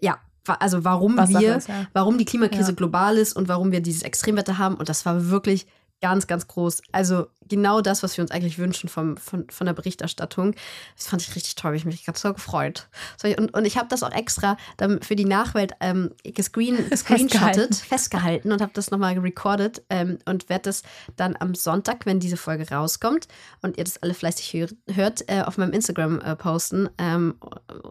ja, 0.00 0.18
also 0.48 0.84
warum 0.84 1.16
Was 1.16 1.30
Sache 1.30 1.42
wir 1.44 1.56
ist, 1.56 1.68
ja. 1.68 1.86
warum 1.92 2.18
die 2.18 2.24
Klimakrise 2.24 2.70
Ja. 2.70 2.74
global 2.76 3.16
ist 3.16 3.34
und 3.34 3.48
warum 3.48 3.72
wir 3.72 3.80
dieses 3.80 4.02
Extremwetter 4.02 4.58
haben. 4.58 4.74
Und 4.76 4.88
das 4.88 5.04
war 5.06 5.30
wirklich 5.30 5.66
ganz, 6.00 6.26
ganz 6.26 6.46
groß. 6.46 6.82
Also 6.92 7.26
genau 7.48 7.80
das, 7.80 8.02
was 8.02 8.16
wir 8.16 8.22
uns 8.22 8.30
eigentlich 8.30 8.58
wünschen 8.58 8.88
vom, 8.88 9.16
von, 9.16 9.48
von 9.50 9.66
der 9.66 9.74
Berichterstattung. 9.74 10.54
Das 10.96 11.08
fand 11.08 11.22
ich 11.22 11.34
richtig 11.34 11.54
toll, 11.54 11.74
ich 11.74 11.84
mich 11.84 12.04
ganz 12.04 12.20
so 12.20 12.32
gefreut. 12.32 12.88
Und, 13.22 13.54
und 13.54 13.64
ich 13.64 13.76
habe 13.78 13.88
das 13.88 14.02
auch 14.02 14.12
extra 14.12 14.56
dann 14.76 15.02
für 15.02 15.16
die 15.16 15.24
Nachwelt 15.24 15.72
ähm, 15.80 16.10
gescreen, 16.22 16.76
Festgehalten. 16.76 17.28
gescreenshottet, 17.28 17.74
festgehalten 17.76 18.52
und 18.52 18.60
habe 18.60 18.72
das 18.74 18.90
nochmal 18.90 19.14
gerecordet 19.14 19.82
ähm, 19.90 20.18
und 20.26 20.48
werde 20.48 20.64
das 20.64 20.82
dann 21.16 21.36
am 21.40 21.54
Sonntag, 21.54 22.06
wenn 22.06 22.20
diese 22.20 22.36
Folge 22.36 22.68
rauskommt 22.70 23.28
und 23.62 23.76
ihr 23.78 23.84
das 23.84 24.02
alle 24.02 24.14
fleißig 24.14 24.52
hör, 24.52 24.68
hört, 24.94 25.28
äh, 25.28 25.42
auf 25.42 25.58
meinem 25.58 25.72
Instagram 25.72 26.20
äh, 26.20 26.36
posten, 26.36 26.88
ähm, 26.98 27.34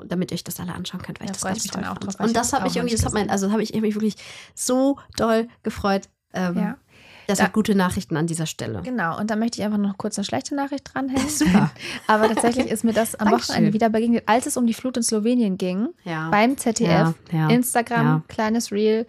damit 0.06 0.32
ihr 0.32 0.36
euch 0.36 0.43
das 0.43 0.60
alle 0.60 0.74
anschauen 0.74 1.02
könnt, 1.02 1.20
weil 1.20 1.28
Da 1.28 1.34
ich 1.34 1.39
das 1.39 1.43
ich 1.43 1.48
ganz 1.50 1.63
mich 1.63 1.72
toll 1.72 1.82
dann 1.82 1.91
auch 1.91 1.96
fand. 1.96 2.06
drauf, 2.06 2.20
Und 2.20 2.28
ich 2.28 2.34
das 2.34 2.52
mich 2.52 2.62
noch 2.62 2.76
irgendwie, 2.76 2.96
das 2.96 3.06
hat 3.06 3.13
mein, 3.13 3.30
also 3.30 3.52
habe 3.52 3.63
ich, 3.63 3.74
mich 3.74 3.96
wirklich 3.96 4.15
so 4.56 4.98
doll 5.17 5.48
gefreut. 5.63 6.10
Ähm, 6.34 6.58
Ja. 6.58 6.78
Das 7.27 7.37
Da- 7.39 7.45
sind 7.45 7.53
gute 7.53 7.75
Nachrichten 7.75 8.15
an 8.17 8.25
dieser 8.25 8.45
Stelle. 8.45 8.81
Genau, 8.83 9.19
und 9.19 9.29
da 9.29 9.35
möchte 9.35 9.59
ich 9.59 9.65
einfach 9.65 9.77
noch 9.77 9.97
kurz 9.97 10.17
eine 10.17 10.25
schlechte 10.25 10.55
Nachricht 10.55 10.91
dranhängen. 10.93 11.29
Super. 11.29 11.71
Aber 12.07 12.27
tatsächlich 12.33 12.67
ist 12.67 12.83
mir 12.83 12.93
das 12.93 13.15
am. 13.15 13.31
Wochenende 13.31 13.73
wieder 13.73 13.89
begegnet, 13.89 14.23
als 14.25 14.45
es 14.45 14.55
um 14.57 14.65
die 14.65 14.73
Flut 14.73 14.97
in 14.97 15.03
Slowenien 15.03 15.57
ging. 15.57 15.89
Ja. 16.05 16.29
Beim 16.29 16.57
ZDF, 16.57 17.13
Ja. 17.31 17.49
Instagram, 17.49 18.23
kleines 18.28 18.71
Reel, 18.71 19.05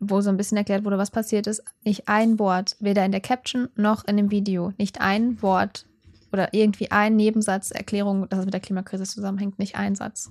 wo 0.00 0.20
so 0.22 0.30
ein 0.30 0.36
bisschen 0.36 0.56
erklärt 0.56 0.84
wurde, 0.84 0.98
was 0.98 1.10
passiert 1.10 1.46
ist. 1.46 1.62
Nicht 1.84 2.08
ein 2.08 2.38
Wort, 2.38 2.76
weder 2.80 3.04
in 3.04 3.12
der 3.12 3.20
Caption 3.20 3.68
noch 3.76 4.04
in 4.06 4.16
dem 4.16 4.30
Video. 4.30 4.72
Nicht 4.78 5.00
ein 5.00 5.40
Wort 5.42 5.86
oder 6.32 6.54
irgendwie 6.54 6.90
ein 6.90 7.16
Nebensatz, 7.16 7.70
Erklärung, 7.70 8.28
dass 8.28 8.40
es 8.40 8.44
mit 8.46 8.54
der 8.54 8.60
Klimakrise 8.60 9.04
zusammenhängt. 9.04 9.58
Nicht 9.58 9.76
ein 9.76 9.94
Satz. 9.94 10.30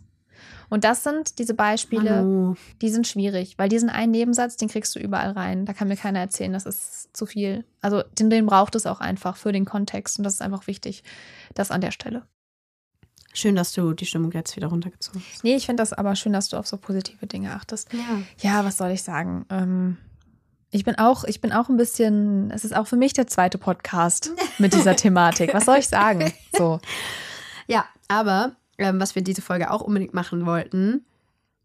Und 0.70 0.84
das 0.84 1.04
sind 1.04 1.40
diese 1.40 1.54
Beispiele, 1.54 2.18
Manu. 2.18 2.56
die 2.82 2.90
sind 2.90 3.08
schwierig, 3.08 3.58
weil 3.58 3.70
diesen 3.70 3.90
einen 3.90 4.12
Nebensatz, 4.12 4.58
den 4.58 4.70
kriegst 4.70 4.96
du 4.96 5.00
überall 5.00 5.32
rein. 5.32 5.66
Da 5.66 5.74
kann 5.74 5.88
mir 5.88 5.98
keiner 5.98 6.20
erzählen, 6.20 6.54
das 6.54 6.66
ist 6.66 7.16
zu 7.16 7.26
viel. 7.26 7.66
Also 7.82 8.04
den, 8.18 8.30
den 8.30 8.46
braucht 8.46 8.76
es 8.76 8.86
auch 8.86 9.00
einfach 9.00 9.38
für 9.38 9.52
den 9.52 9.66
Kontext 9.66 10.18
und 10.18 10.24
das 10.24 10.36
ist 10.36 10.42
einfach 10.42 10.68
wichtig, 10.68 11.04
das 11.54 11.72
an 11.72 11.82
der 11.82 11.92
Stelle. 11.92 12.24
Schön, 13.34 13.56
dass 13.56 13.72
du 13.74 13.94
die 13.94 14.06
Stimmung 14.06 14.32
jetzt 14.32 14.56
wieder 14.56 14.68
runtergezogen 14.68 15.24
hast. 15.32 15.44
Nee, 15.44 15.56
ich 15.56 15.66
finde 15.66 15.82
das 15.82 15.94
aber 15.94 16.16
schön, 16.16 16.34
dass 16.34 16.50
du 16.50 16.58
auf 16.58 16.68
so 16.68 16.78
positive 16.78 17.28
Dinge 17.28 17.54
achtest. 17.54 17.94
Ja. 17.94 18.00
Ja, 18.42 18.66
was 18.66 18.78
soll 18.78 18.90
ich 18.90 19.04
sagen? 19.04 19.46
Ähm, 19.50 19.98
ich 20.72 20.84
bin 20.84 20.98
auch, 20.98 21.24
ich 21.24 21.42
bin 21.42 21.52
auch 21.52 21.70
ein 21.70 21.78
bisschen, 21.78 22.52
es 22.52 22.64
ist 22.64 22.76
auch 22.76 22.88
für 22.88 22.96
mich 22.96 23.14
der 23.14 23.28
zweite 23.28 23.58
Podcast 23.58 24.32
mit 24.58 24.74
dieser 24.74 24.96
Thematik. 24.96 25.54
Was 25.54 25.66
soll 25.66 25.78
ich 25.78 25.88
sagen? 25.88 26.32
So. 26.58 26.80
Ja, 27.68 27.86
aber 28.08 28.56
ähm, 28.80 29.00
was 29.00 29.16
wir 29.16 29.22
diese 29.22 29.42
Folge 29.42 29.72
auch 29.72 29.82
unbedingt 29.82 30.14
machen 30.14 30.46
wollten, 30.46 31.06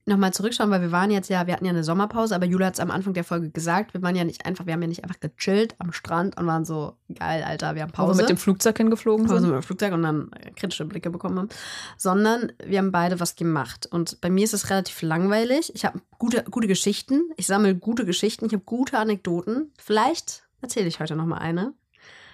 nochmal 0.07 0.35
zurückschauen, 0.35 0.71
weil 0.71 0.83
wir 0.83 0.93
waren 0.93 1.11
jetzt 1.11 1.31
ja, 1.31 1.47
wir 1.47 1.55
hatten 1.55 1.65
ja 1.65 1.71
eine 1.71 1.85
Sommerpause, 1.85 2.35
aber 2.35 2.45
Jula 2.45 2.67
hat 2.67 2.75
es 2.75 2.81
am 2.81 2.91
Anfang 2.91 3.15
der 3.15 3.25
Folge 3.25 3.51
gesagt, 3.51 3.95
wir 3.95 4.03
waren 4.03 4.15
ja 4.15 4.25
nicht 4.25 4.45
einfach, 4.45 4.67
wir 4.67 4.75
haben 4.75 4.83
ja 4.83 4.89
nicht 4.89 5.03
einfach 5.03 5.19
gechillt 5.19 5.75
am 5.79 5.93
Strand 5.93 6.37
und 6.37 6.47
waren 6.47 6.65
so, 6.67 6.97
geil, 7.15 7.43
Alter, 7.43 7.75
wir 7.75 7.83
haben 7.83 7.93
Wo 7.95 8.03
wir 8.03 8.07
Pause. 8.09 8.21
mit 8.23 8.29
dem 8.29 8.37
Flugzeug 8.37 8.77
hingeflogen 8.77 9.27
Pause 9.27 9.41
sind. 9.41 9.51
mit 9.51 9.62
dem 9.62 9.62
Flugzeug 9.62 9.95
und 9.95 10.03
dann 10.03 10.31
kritische 10.57 10.85
Blicke 10.85 11.09
bekommen 11.09 11.39
haben, 11.39 11.49
sondern 11.97 12.53
wir 12.62 12.79
haben 12.79 12.93
beide 12.93 13.19
was 13.19 13.35
gemacht. 13.35 13.87
Und 13.91 14.21
bei 14.21 14.29
mir 14.29 14.45
ist 14.45 14.53
es 14.53 14.69
relativ 14.69 15.01
langweilig. 15.01 15.73
Ich 15.75 15.87
habe 15.87 16.01
gute, 16.19 16.45
gute 16.51 16.67
Geschichten. 16.67 17.31
Ich 17.37 17.47
sammle 17.47 17.75
gute 17.75 18.05
Geschichten. 18.05 18.45
Ich 18.45 18.53
habe 18.53 18.65
gute 18.65 18.99
Anekdoten. 18.99 19.73
Vielleicht 19.79 20.43
erzähle 20.61 20.89
ich 20.89 21.01
heute 21.01 21.17
noch 21.17 21.27
mal 21.27 21.39
eine. 21.39 21.73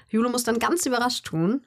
Jule 0.08 0.28
muss 0.28 0.42
dann 0.42 0.58
ganz 0.58 0.84
überrascht 0.86 1.24
tun, 1.24 1.62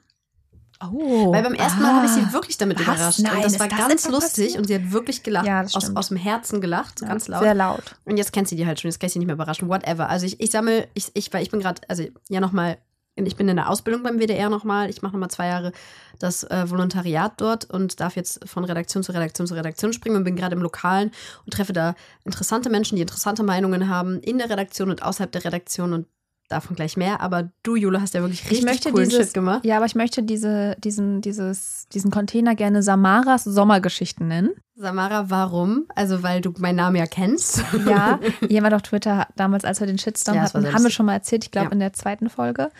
Oh. 0.92 1.32
weil 1.32 1.42
beim 1.42 1.54
ersten 1.54 1.80
Mal 1.82 1.94
habe 1.94 2.06
ich 2.06 2.12
sie 2.12 2.20
Ah. 2.20 2.32
wirklich 2.32 2.58
damit 2.58 2.78
Was? 2.78 2.84
überrascht. 2.84 3.18
Nein, 3.20 3.36
und 3.36 3.44
das 3.44 3.58
war 3.60 3.68
das 3.68 3.78
ganz 3.78 4.08
lustig 4.08 4.44
passiert? 4.46 4.58
und 4.58 4.64
sie 4.66 4.74
hat 4.74 4.92
wirklich 4.92 5.22
gelacht. 5.22 5.46
Ja, 5.46 5.62
aus, 5.62 5.94
aus 5.96 6.08
dem 6.08 6.16
Herzen 6.16 6.60
gelacht, 6.60 6.98
so 6.98 7.04
Ja, 7.04 7.10
ganz 7.12 7.28
laut. 7.28 7.42
Sehr 7.42 7.54
laut. 7.54 7.96
Und 8.04 8.16
jetzt 8.16 8.32
kennt 8.32 8.48
sie 8.48 8.56
die 8.56 8.66
halt 8.66 8.80
schon, 8.80 8.90
jetzt 8.90 8.98
kann 9.00 9.06
ich 9.06 9.12
sie 9.12 9.18
nicht 9.18 9.26
mehr 9.26 9.34
überraschen. 9.34 9.68
Whatever. 9.68 10.08
Also 10.08 10.26
ich, 10.26 10.40
ich 10.40 10.50
sammle, 10.50 10.88
ich, 10.94 11.10
ich, 11.14 11.32
weil 11.32 11.42
ich 11.42 11.50
bin 11.50 11.60
gerade, 11.60 11.80
also 11.88 12.04
ja 12.28 12.40
nochmal, 12.40 12.78
ich 13.16 13.36
bin 13.36 13.48
in 13.48 13.54
der 13.54 13.70
Ausbildung 13.70 14.02
beim 14.02 14.18
WDR 14.18 14.50
nochmal. 14.50 14.90
Ich 14.90 15.00
mache 15.02 15.12
nochmal 15.12 15.30
zwei 15.30 15.46
Jahre 15.46 15.70
das 16.18 16.42
äh, 16.44 16.68
Volontariat 16.68 17.32
dort 17.40 17.64
und 17.64 18.00
darf 18.00 18.16
jetzt 18.16 18.48
von 18.48 18.64
Redaktion 18.64 19.04
zu 19.04 19.12
Redaktion 19.12 19.46
zu 19.46 19.54
Redaktion 19.54 19.92
springen 19.92 20.16
und 20.16 20.24
bin 20.24 20.34
gerade 20.34 20.56
im 20.56 20.62
Lokalen 20.62 21.12
und 21.44 21.52
treffe 21.54 21.72
da 21.72 21.94
interessante 22.24 22.70
Menschen, 22.70 22.96
die 22.96 23.02
interessante 23.02 23.44
Meinungen 23.44 23.88
haben 23.88 24.18
in 24.18 24.38
der 24.38 24.50
Redaktion 24.50 24.90
und 24.90 25.02
außerhalb 25.04 25.30
der 25.30 25.44
Redaktion 25.44 25.92
und 25.92 26.06
davon 26.54 26.76
gleich 26.76 26.96
mehr. 26.96 27.20
Aber 27.20 27.50
du, 27.62 27.76
Jule, 27.76 28.00
hast 28.00 28.14
ja 28.14 28.20
wirklich 28.22 28.48
richtig 28.50 28.64
ich 28.74 28.82
coolen 28.92 29.08
dieses, 29.08 29.26
Shit 29.26 29.34
gemacht. 29.34 29.64
Ja, 29.64 29.76
aber 29.76 29.86
ich 29.86 29.94
möchte 29.94 30.22
diese, 30.22 30.76
diesen, 30.82 31.20
dieses, 31.20 31.86
diesen 31.92 32.10
Container 32.10 32.54
gerne 32.54 32.82
Samaras 32.82 33.44
Sommergeschichten 33.44 34.28
nennen. 34.28 34.50
Samara, 34.76 35.30
warum? 35.30 35.84
Also 35.94 36.22
weil 36.22 36.40
du 36.40 36.52
meinen 36.58 36.76
Namen 36.76 36.96
ja 36.96 37.06
kennst. 37.06 37.62
Ja, 37.88 38.18
jemand 38.48 38.74
auf 38.74 38.82
Twitter 38.82 39.26
damals, 39.36 39.64
als 39.64 39.78
wir 39.80 39.86
den 39.86 39.98
Shitstorm 39.98 40.36
Ja, 40.36 40.42
hatten, 40.42 40.72
haben 40.72 40.82
wir 40.82 40.90
schon 40.90 41.06
mal 41.06 41.12
erzählt, 41.14 41.44
ich 41.44 41.50
glaube 41.50 41.66
Ja. 41.68 41.72
in 41.72 41.78
der 41.80 41.92
zweiten 41.92 42.28
Folge, 42.30 42.70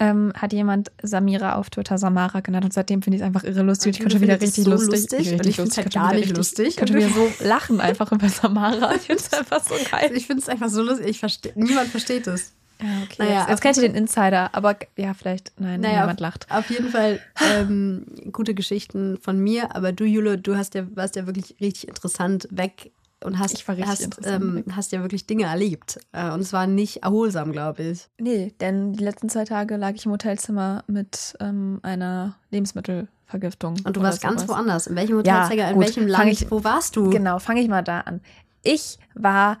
ähm, 0.00 0.32
hat 0.36 0.52
jemand 0.52 0.90
Samira 1.00 1.54
auf 1.54 1.70
Twitter 1.70 1.98
Samara 1.98 2.40
genannt 2.40 2.64
und 2.64 2.72
seitdem 2.72 3.00
finde 3.02 3.16
ich 3.18 3.22
es 3.22 3.26
einfach 3.26 3.44
irre 3.44 3.62
lustig. 3.62 3.92
Ich 3.94 4.00
Und 4.00 4.02
könnte 4.10 4.16
du 4.16 4.22
wieder 4.22 4.40
richtig 4.40 4.58
es 4.58 4.64
so 4.64 4.70
lustig. 4.72 4.90
lustig? 4.90 5.18
richtig 5.30 5.46
ich 5.50 5.56
find's 5.56 5.76
lustig. 5.76 5.84
halt 5.84 5.94
gar 5.94 6.08
nicht 6.14 6.22
richtig- 6.22 6.36
lustig. 6.36 6.66
Ich 6.68 6.76
könnte 6.76 6.94
wieder 6.96 7.10
so 7.10 7.28
lachen 7.44 7.80
einfach 7.80 8.10
über 8.10 8.28
Samara. 8.28 8.92
Ich 8.96 9.02
finde 9.02 9.22
es 9.22 9.32
einfach 9.38 9.62
so 9.62 9.74
geil. 9.92 10.10
Ich 10.14 10.26
finde 10.26 10.42
es 10.42 10.48
einfach 10.48 10.68
so 10.68 10.82
lustig. 10.82 11.06
Ich 11.06 11.20
verstehe, 11.20 11.52
niemand 11.54 11.86
versteht 11.90 12.26
es. 12.26 12.52
Ja, 12.82 12.88
okay. 13.04 13.14
Naja, 13.18 13.30
jetzt, 13.32 13.40
jetzt 13.48 13.54
auf 13.54 13.60
kennt 13.60 13.76
ihr 13.78 13.82
den 13.84 13.94
Insider, 13.94 14.54
aber 14.54 14.76
ja, 14.96 15.14
vielleicht, 15.14 15.52
nein, 15.58 15.80
Naja, 15.80 16.00
niemand 16.00 16.20
lacht. 16.20 16.46
Auf 16.50 16.68
jeden 16.70 16.90
Fall 16.90 17.20
ähm, 17.56 18.04
gute 18.32 18.54
Geschichten 18.54 19.18
von 19.20 19.38
mir, 19.38 19.74
aber 19.76 19.92
du, 19.92 20.04
Jule, 20.04 20.38
du 20.38 20.56
hast 20.56 20.74
ja, 20.74 20.84
warst 20.94 21.16
ja 21.16 21.26
wirklich 21.26 21.56
richtig 21.60 21.88
interessant 21.88 22.48
weg 22.50 22.90
und 23.22 23.38
hast, 23.38 23.66
hast, 23.68 24.18
ähm, 24.24 24.64
hast 24.72 24.92
ja 24.92 25.00
wirklich 25.00 25.26
Dinge 25.26 25.44
erlebt. 25.44 25.98
Äh, 26.12 26.30
und 26.30 26.40
es 26.40 26.52
war 26.52 26.66
nicht 26.66 27.04
erholsam, 27.04 27.52
glaube 27.52 27.82
ich. 27.84 28.08
Nee, 28.18 28.52
denn 28.60 28.92
die 28.92 29.02
letzten 29.04 29.30
zwei 29.30 29.44
Tage 29.44 29.76
lag 29.76 29.92
ich 29.94 30.04
im 30.04 30.12
Hotelzimmer 30.12 30.84
mit 30.88 31.34
ähm, 31.40 31.78
einer 31.82 32.36
Lebensmittelvergiftung. 32.50 33.76
Und 33.84 33.96
du 33.96 34.02
warst 34.02 34.20
ganz 34.22 34.42
sowas. 34.42 34.54
woanders. 34.56 34.86
In 34.86 34.96
welchem 34.96 35.24
Ja, 35.24 35.44
Hotelzimmer, 35.44 35.68
in 35.70 35.74
gut. 35.76 35.84
welchem 35.84 36.06
Land, 36.06 36.32
ich- 36.32 36.50
wo 36.50 36.64
warst 36.64 36.96
du? 36.96 37.08
Genau, 37.10 37.38
fange 37.38 37.60
ich 37.62 37.68
mal 37.68 37.82
da 37.82 38.00
an. 38.00 38.20
Ich 38.62 38.98
war 39.14 39.58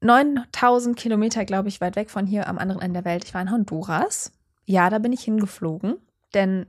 9000 0.00 0.96
Kilometer, 0.96 1.44
glaube 1.44 1.68
ich, 1.68 1.80
weit 1.80 1.96
weg 1.96 2.10
von 2.10 2.26
hier 2.26 2.48
am 2.48 2.58
anderen 2.58 2.82
Ende 2.82 3.02
der 3.02 3.10
Welt. 3.10 3.24
Ich 3.24 3.34
war 3.34 3.42
in 3.42 3.50
Honduras. 3.50 4.32
Ja, 4.66 4.90
da 4.90 4.98
bin 4.98 5.12
ich 5.12 5.22
hingeflogen, 5.22 5.96
denn 6.34 6.66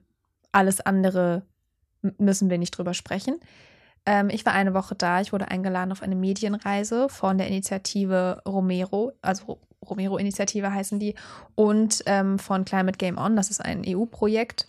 alles 0.51 0.81
andere 0.81 1.43
müssen 2.17 2.49
wir 2.49 2.57
nicht 2.57 2.71
drüber 2.71 2.93
sprechen. 2.93 3.39
Ähm, 4.05 4.29
ich 4.29 4.45
war 4.45 4.53
eine 4.53 4.73
Woche 4.73 4.95
da. 4.95 5.21
Ich 5.21 5.33
wurde 5.33 5.49
eingeladen 5.49 5.91
auf 5.91 6.01
eine 6.01 6.15
Medienreise 6.15 7.09
von 7.09 7.37
der 7.37 7.47
Initiative 7.47 8.41
Romero, 8.47 9.11
also 9.21 9.45
Ro- 9.45 9.59
Romero-Initiative 9.87 10.73
heißen 10.73 10.99
die, 10.99 11.15
und 11.55 12.03
ähm, 12.05 12.39
von 12.39 12.65
Climate 12.65 12.97
Game 12.97 13.17
On. 13.17 13.35
Das 13.35 13.49
ist 13.49 13.63
ein 13.63 13.83
EU-Projekt. 13.85 14.67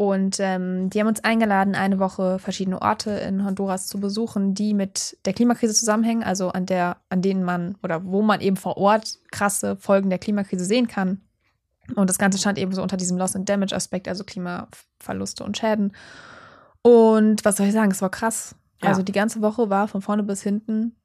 Und 0.00 0.38
ähm, 0.40 0.88
die 0.88 0.98
haben 0.98 1.08
uns 1.08 1.22
eingeladen, 1.24 1.74
eine 1.74 1.98
Woche 1.98 2.38
verschiedene 2.38 2.80
Orte 2.80 3.10
in 3.10 3.44
Honduras 3.44 3.86
zu 3.86 4.00
besuchen, 4.00 4.54
die 4.54 4.72
mit 4.72 5.18
der 5.26 5.34
Klimakrise 5.34 5.74
zusammenhängen, 5.74 6.22
also 6.22 6.48
an 6.48 6.64
der, 6.64 6.96
an 7.10 7.20
denen 7.20 7.44
man 7.44 7.76
oder 7.82 8.02
wo 8.02 8.22
man 8.22 8.40
eben 8.40 8.56
vor 8.56 8.78
Ort 8.78 9.18
krasse 9.30 9.76
Folgen 9.76 10.08
der 10.08 10.18
Klimakrise 10.18 10.64
sehen 10.64 10.88
kann. 10.88 11.20
Und 11.96 12.08
das 12.08 12.16
Ganze 12.16 12.38
stand 12.38 12.56
eben 12.56 12.72
so 12.72 12.80
unter 12.80 12.96
diesem 12.96 13.18
Loss 13.18 13.36
and 13.36 13.46
Damage 13.46 13.76
Aspekt, 13.76 14.08
also 14.08 14.24
Klimaverluste 14.24 15.44
und 15.44 15.58
Schäden. 15.58 15.92
Und 16.80 17.44
was 17.44 17.58
soll 17.58 17.66
ich 17.66 17.74
sagen, 17.74 17.90
es 17.90 18.00
war 18.00 18.10
krass. 18.10 18.54
Ja. 18.82 18.88
Also 18.88 19.02
die 19.02 19.12
ganze 19.12 19.42
Woche 19.42 19.68
war 19.68 19.86
von 19.86 20.00
vorne 20.00 20.22
bis 20.22 20.42
hinten 20.42 20.96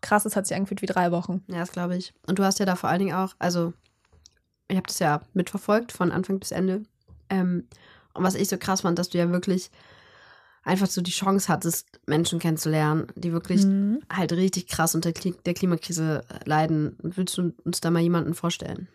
krass, 0.00 0.24
es 0.24 0.34
hat 0.34 0.48
sich 0.48 0.56
angefühlt 0.56 0.82
wie 0.82 0.86
drei 0.86 1.12
Wochen. 1.12 1.44
Ja, 1.46 1.58
das 1.58 1.70
glaube 1.70 1.96
ich. 1.96 2.14
Und 2.26 2.40
du 2.40 2.44
hast 2.44 2.58
ja 2.58 2.66
da 2.66 2.74
vor 2.74 2.90
allen 2.90 2.98
Dingen 2.98 3.14
auch, 3.14 3.32
also 3.38 3.74
ich 4.66 4.76
habe 4.76 4.88
das 4.88 4.98
ja 4.98 5.20
mitverfolgt 5.34 5.92
von 5.92 6.10
Anfang 6.10 6.40
bis 6.40 6.50
Ende. 6.50 6.82
Ähm, 7.28 7.68
und 8.14 8.24
was 8.24 8.34
ich 8.34 8.48
so 8.48 8.56
krass 8.58 8.82
fand, 8.82 8.98
dass 8.98 9.08
du 9.08 9.18
ja 9.18 9.30
wirklich 9.30 9.70
einfach 10.62 10.86
so 10.86 11.00
die 11.00 11.10
Chance 11.10 11.48
hattest, 11.48 12.00
Menschen 12.06 12.38
kennenzulernen, 12.38 13.06
die 13.16 13.32
wirklich 13.32 13.64
Mhm. 13.64 14.02
halt 14.12 14.32
richtig 14.32 14.66
krass 14.66 14.94
unter 14.94 15.12
der 15.12 15.54
Klimakrise 15.54 16.22
leiden. 16.44 16.96
Würdest 17.02 17.38
du 17.38 17.52
uns 17.64 17.80
da 17.80 17.90
mal 17.90 18.00
jemanden 18.00 18.34
vorstellen? 18.34 18.88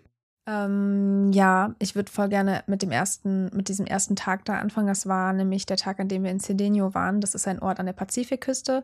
Ähm, 0.48 1.32
ja, 1.34 1.74
ich 1.80 1.96
würde 1.96 2.12
voll 2.12 2.30
gerne 2.30 2.64
mit 2.68 2.84
dem 2.84 2.92
ersten, 2.92 3.46
mit 3.56 3.68
diesem 3.68 3.88
ersten 3.88 4.16
Tag 4.16 4.46
da 4.46 4.60
anfangen. 4.60 4.88
Das 4.88 5.08
war 5.08 5.34
nämlich 5.34 5.66
der 5.66 5.78
Tag, 5.78 6.00
an 6.00 6.08
dem 6.08 6.24
wir 6.24 6.30
in 6.30 6.40
Cedeño 6.40 6.94
waren. 6.94 7.20
Das 7.20 7.34
ist 7.34 7.48
ein 7.48 7.60
Ort 7.60 7.80
an 7.80 7.88
der 7.88 7.94
Pazifikküste. 7.94 8.84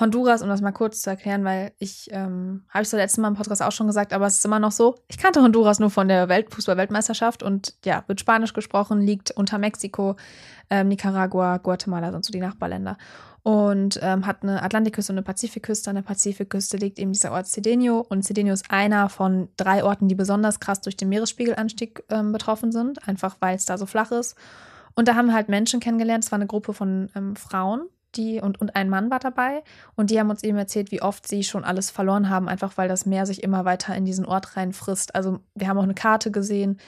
Honduras, 0.00 0.42
um 0.42 0.48
das 0.48 0.60
mal 0.60 0.72
kurz 0.72 1.00
zu 1.00 1.10
erklären, 1.10 1.44
weil 1.44 1.72
ich, 1.78 2.08
ähm, 2.12 2.64
habe 2.68 2.82
ich 2.82 2.88
so 2.88 2.96
letztes 2.96 3.18
Mal 3.18 3.28
im 3.28 3.34
Podcast 3.34 3.62
auch 3.62 3.72
schon 3.72 3.88
gesagt, 3.88 4.12
aber 4.12 4.26
es 4.26 4.36
ist 4.36 4.44
immer 4.44 4.60
noch 4.60 4.72
so, 4.72 4.94
ich 5.08 5.18
kannte 5.18 5.42
Honduras 5.42 5.80
nur 5.80 5.90
von 5.90 6.08
der 6.08 6.28
Welt 6.28 6.54
Fußball-Weltmeisterschaft 6.54 7.42
und 7.42 7.74
ja, 7.84 8.04
wird 8.06 8.20
Spanisch 8.20 8.52
gesprochen, 8.52 9.00
liegt 9.00 9.32
unter 9.32 9.58
Mexiko, 9.58 10.16
ähm, 10.70 10.88
Nicaragua, 10.88 11.56
Guatemala 11.58 12.12
sind 12.12 12.24
so 12.24 12.32
die 12.32 12.40
Nachbarländer 12.40 12.96
und 13.42 13.98
ähm, 14.02 14.26
hat 14.26 14.42
eine 14.42 14.62
Atlantikküste 14.62 15.12
und 15.12 15.18
eine 15.18 15.24
Pazifikküste. 15.24 15.90
An 15.90 15.96
der 15.96 16.02
Pazifikküste 16.02 16.76
liegt 16.76 16.98
eben 16.98 17.12
dieser 17.12 17.32
Ort 17.32 17.46
Cedeño 17.46 18.00
und 18.00 18.22
Cedeño 18.22 18.52
ist 18.52 18.70
einer 18.70 19.08
von 19.08 19.48
drei 19.56 19.82
Orten, 19.82 20.06
die 20.06 20.14
besonders 20.14 20.60
krass 20.60 20.80
durch 20.80 20.96
den 20.96 21.08
Meeresspiegelanstieg 21.08 22.04
ähm, 22.10 22.32
betroffen 22.32 22.72
sind, 22.72 23.08
einfach 23.08 23.36
weil 23.40 23.56
es 23.56 23.64
da 23.64 23.78
so 23.78 23.86
flach 23.86 24.10
ist. 24.10 24.36
Und 24.94 25.08
da 25.08 25.14
haben 25.14 25.28
wir 25.28 25.34
halt 25.34 25.48
Menschen 25.48 25.80
kennengelernt. 25.80 26.24
Es 26.24 26.32
war 26.32 26.36
eine 26.36 26.46
Gruppe 26.46 26.74
von 26.74 27.08
ähm, 27.14 27.36
Frauen, 27.36 27.88
die 28.14 28.40
und, 28.40 28.60
und 28.60 28.76
ein 28.76 28.88
Mann 28.88 29.10
war 29.10 29.18
dabei. 29.18 29.62
Und 29.96 30.10
die 30.10 30.18
haben 30.18 30.30
uns 30.30 30.42
eben 30.42 30.58
erzählt, 30.58 30.90
wie 30.90 31.02
oft 31.02 31.26
sie 31.26 31.44
schon 31.44 31.64
alles 31.64 31.90
verloren 31.90 32.28
haben, 32.28 32.48
einfach 32.48 32.76
weil 32.76 32.88
das 32.88 33.06
Meer 33.06 33.26
sich 33.26 33.42
immer 33.42 33.64
weiter 33.64 33.94
in 33.94 34.04
diesen 34.04 34.24
Ort 34.24 34.56
reinfrisst. 34.56 35.14
Also 35.14 35.40
wir 35.54 35.68
haben 35.68 35.78
auch 35.78 35.82
eine 35.82 35.94
Karte 35.94 36.30
gesehen, 36.30 36.78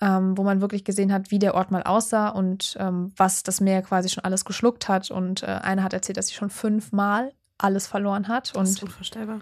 ähm, 0.00 0.36
wo 0.36 0.42
man 0.42 0.60
wirklich 0.60 0.84
gesehen 0.84 1.12
hat, 1.12 1.30
wie 1.30 1.38
der 1.38 1.54
Ort 1.54 1.70
mal 1.70 1.82
aussah 1.82 2.28
und 2.28 2.76
ähm, 2.80 3.12
was 3.16 3.42
das 3.42 3.60
Meer 3.60 3.82
quasi 3.82 4.08
schon 4.08 4.24
alles 4.24 4.44
geschluckt 4.44 4.88
hat. 4.88 5.10
Und 5.10 5.42
äh, 5.42 5.46
eine 5.46 5.82
hat 5.84 5.92
erzählt, 5.92 6.16
dass 6.16 6.26
sie 6.28 6.34
schon 6.34 6.50
fünfmal 6.50 7.32
alles 7.58 7.86
verloren 7.86 8.28
hat. 8.28 8.54
Das 8.54 8.70
ist 8.70 8.82
Und 8.82 8.88
unvorstellbar. 8.90 9.40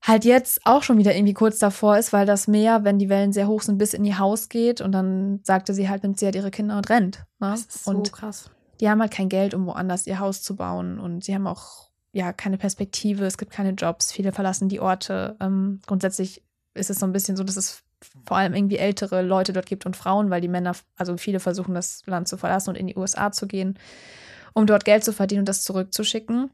halt 0.00 0.24
jetzt 0.24 0.60
auch 0.64 0.84
schon 0.84 0.98
wieder 0.98 1.14
irgendwie 1.14 1.34
kurz 1.34 1.58
davor 1.58 1.98
ist, 1.98 2.12
weil 2.12 2.26
das 2.26 2.46
Meer, 2.46 2.84
wenn 2.84 2.98
die 3.00 3.08
Wellen 3.08 3.32
sehr 3.32 3.48
hoch 3.48 3.62
sind, 3.62 3.78
bis 3.78 3.92
in 3.94 4.04
ihr 4.04 4.18
Haus 4.18 4.48
geht. 4.48 4.80
Und 4.80 4.92
dann 4.92 5.40
sagte 5.42 5.74
sie 5.74 5.88
halt, 5.88 6.04
nimmt 6.04 6.18
sie 6.18 6.26
halt 6.26 6.36
ihre 6.36 6.52
Kinder 6.52 6.76
und 6.76 6.88
rennt. 6.88 7.24
Ne? 7.40 7.50
Das 7.50 7.62
ist 7.62 7.84
so 7.84 7.90
und 7.90 8.12
krass. 8.12 8.50
Die 8.82 8.90
haben 8.90 9.00
halt 9.00 9.12
kein 9.12 9.28
Geld, 9.28 9.54
um 9.54 9.64
woanders 9.66 10.08
ihr 10.08 10.18
Haus 10.18 10.42
zu 10.42 10.56
bauen. 10.56 10.98
Und 10.98 11.22
sie 11.22 11.34
haben 11.34 11.46
auch 11.46 11.88
ja 12.10 12.32
keine 12.32 12.58
Perspektive, 12.58 13.24
es 13.24 13.38
gibt 13.38 13.52
keine 13.52 13.70
Jobs, 13.70 14.10
viele 14.10 14.32
verlassen 14.32 14.68
die 14.68 14.80
Orte. 14.80 15.36
Ähm, 15.40 15.80
grundsätzlich 15.86 16.42
ist 16.74 16.90
es 16.90 16.98
so 16.98 17.06
ein 17.06 17.12
bisschen 17.12 17.36
so, 17.36 17.44
dass 17.44 17.56
es 17.56 17.84
vor 18.26 18.38
allem 18.38 18.54
irgendwie 18.54 18.78
ältere 18.78 19.22
Leute 19.22 19.52
dort 19.52 19.66
gibt 19.66 19.86
und 19.86 19.96
Frauen, 19.96 20.30
weil 20.30 20.40
die 20.40 20.48
Männer, 20.48 20.74
also 20.96 21.16
viele 21.16 21.38
versuchen 21.38 21.74
das 21.74 22.02
Land 22.06 22.26
zu 22.26 22.36
verlassen 22.36 22.70
und 22.70 22.76
in 22.76 22.88
die 22.88 22.96
USA 22.96 23.30
zu 23.30 23.46
gehen, 23.46 23.78
um 24.52 24.66
dort 24.66 24.84
Geld 24.84 25.04
zu 25.04 25.12
verdienen 25.12 25.42
und 25.42 25.48
das 25.48 25.62
zurückzuschicken. 25.62 26.50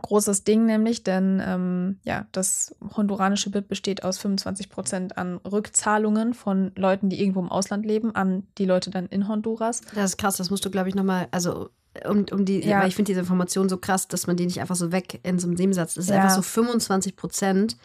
Großes 0.00 0.44
Ding 0.44 0.66
nämlich, 0.66 1.04
denn 1.04 1.40
ähm, 1.44 1.98
ja, 2.04 2.26
das 2.32 2.74
honduranische 2.96 3.50
BIP 3.50 3.68
besteht 3.68 4.02
aus 4.02 4.18
25 4.18 4.68
Prozent 4.68 5.18
an 5.18 5.36
Rückzahlungen 5.38 6.34
von 6.34 6.72
Leuten, 6.76 7.10
die 7.10 7.20
irgendwo 7.20 7.40
im 7.40 7.48
Ausland 7.48 7.86
leben, 7.86 8.14
an 8.14 8.46
die 8.58 8.64
Leute 8.64 8.90
dann 8.90 9.06
in 9.06 9.28
Honduras. 9.28 9.82
Das 9.94 10.10
ist 10.10 10.16
krass, 10.16 10.36
das 10.36 10.50
musst 10.50 10.64
du, 10.64 10.70
glaube 10.70 10.88
ich, 10.88 10.94
nochmal, 10.94 11.28
also 11.30 11.70
um, 12.08 12.26
um 12.32 12.44
die, 12.44 12.60
ja. 12.60 12.80
weil 12.80 12.88
ich 12.88 12.96
finde 12.96 13.10
diese 13.10 13.20
Information 13.20 13.68
so 13.68 13.76
krass, 13.76 14.08
dass 14.08 14.26
man 14.26 14.36
die 14.36 14.46
nicht 14.46 14.60
einfach 14.60 14.74
so 14.74 14.90
weg 14.90 15.20
in 15.22 15.38
so 15.38 15.46
einem 15.46 15.56
Nebensatz. 15.56 15.94
Das 15.94 16.04
ist 16.04 16.10
ja. 16.10 16.16
einfach 16.16 16.34
so 16.34 16.42
25 16.42 17.14
Prozent 17.14 17.76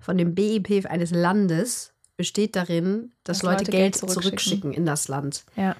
von 0.00 0.16
dem 0.16 0.34
BIP 0.34 0.86
eines 0.86 1.10
Landes 1.10 1.92
besteht 2.16 2.56
darin, 2.56 3.12
dass, 3.24 3.38
dass 3.38 3.42
Leute, 3.42 3.64
Leute, 3.64 3.70
Geld, 3.72 3.82
Geld 3.82 3.96
zurückschicken. 3.96 4.22
zurückschicken. 4.22 4.72
in 4.72 4.86
das 4.86 5.08
Land. 5.08 5.44
Ja. 5.56 5.76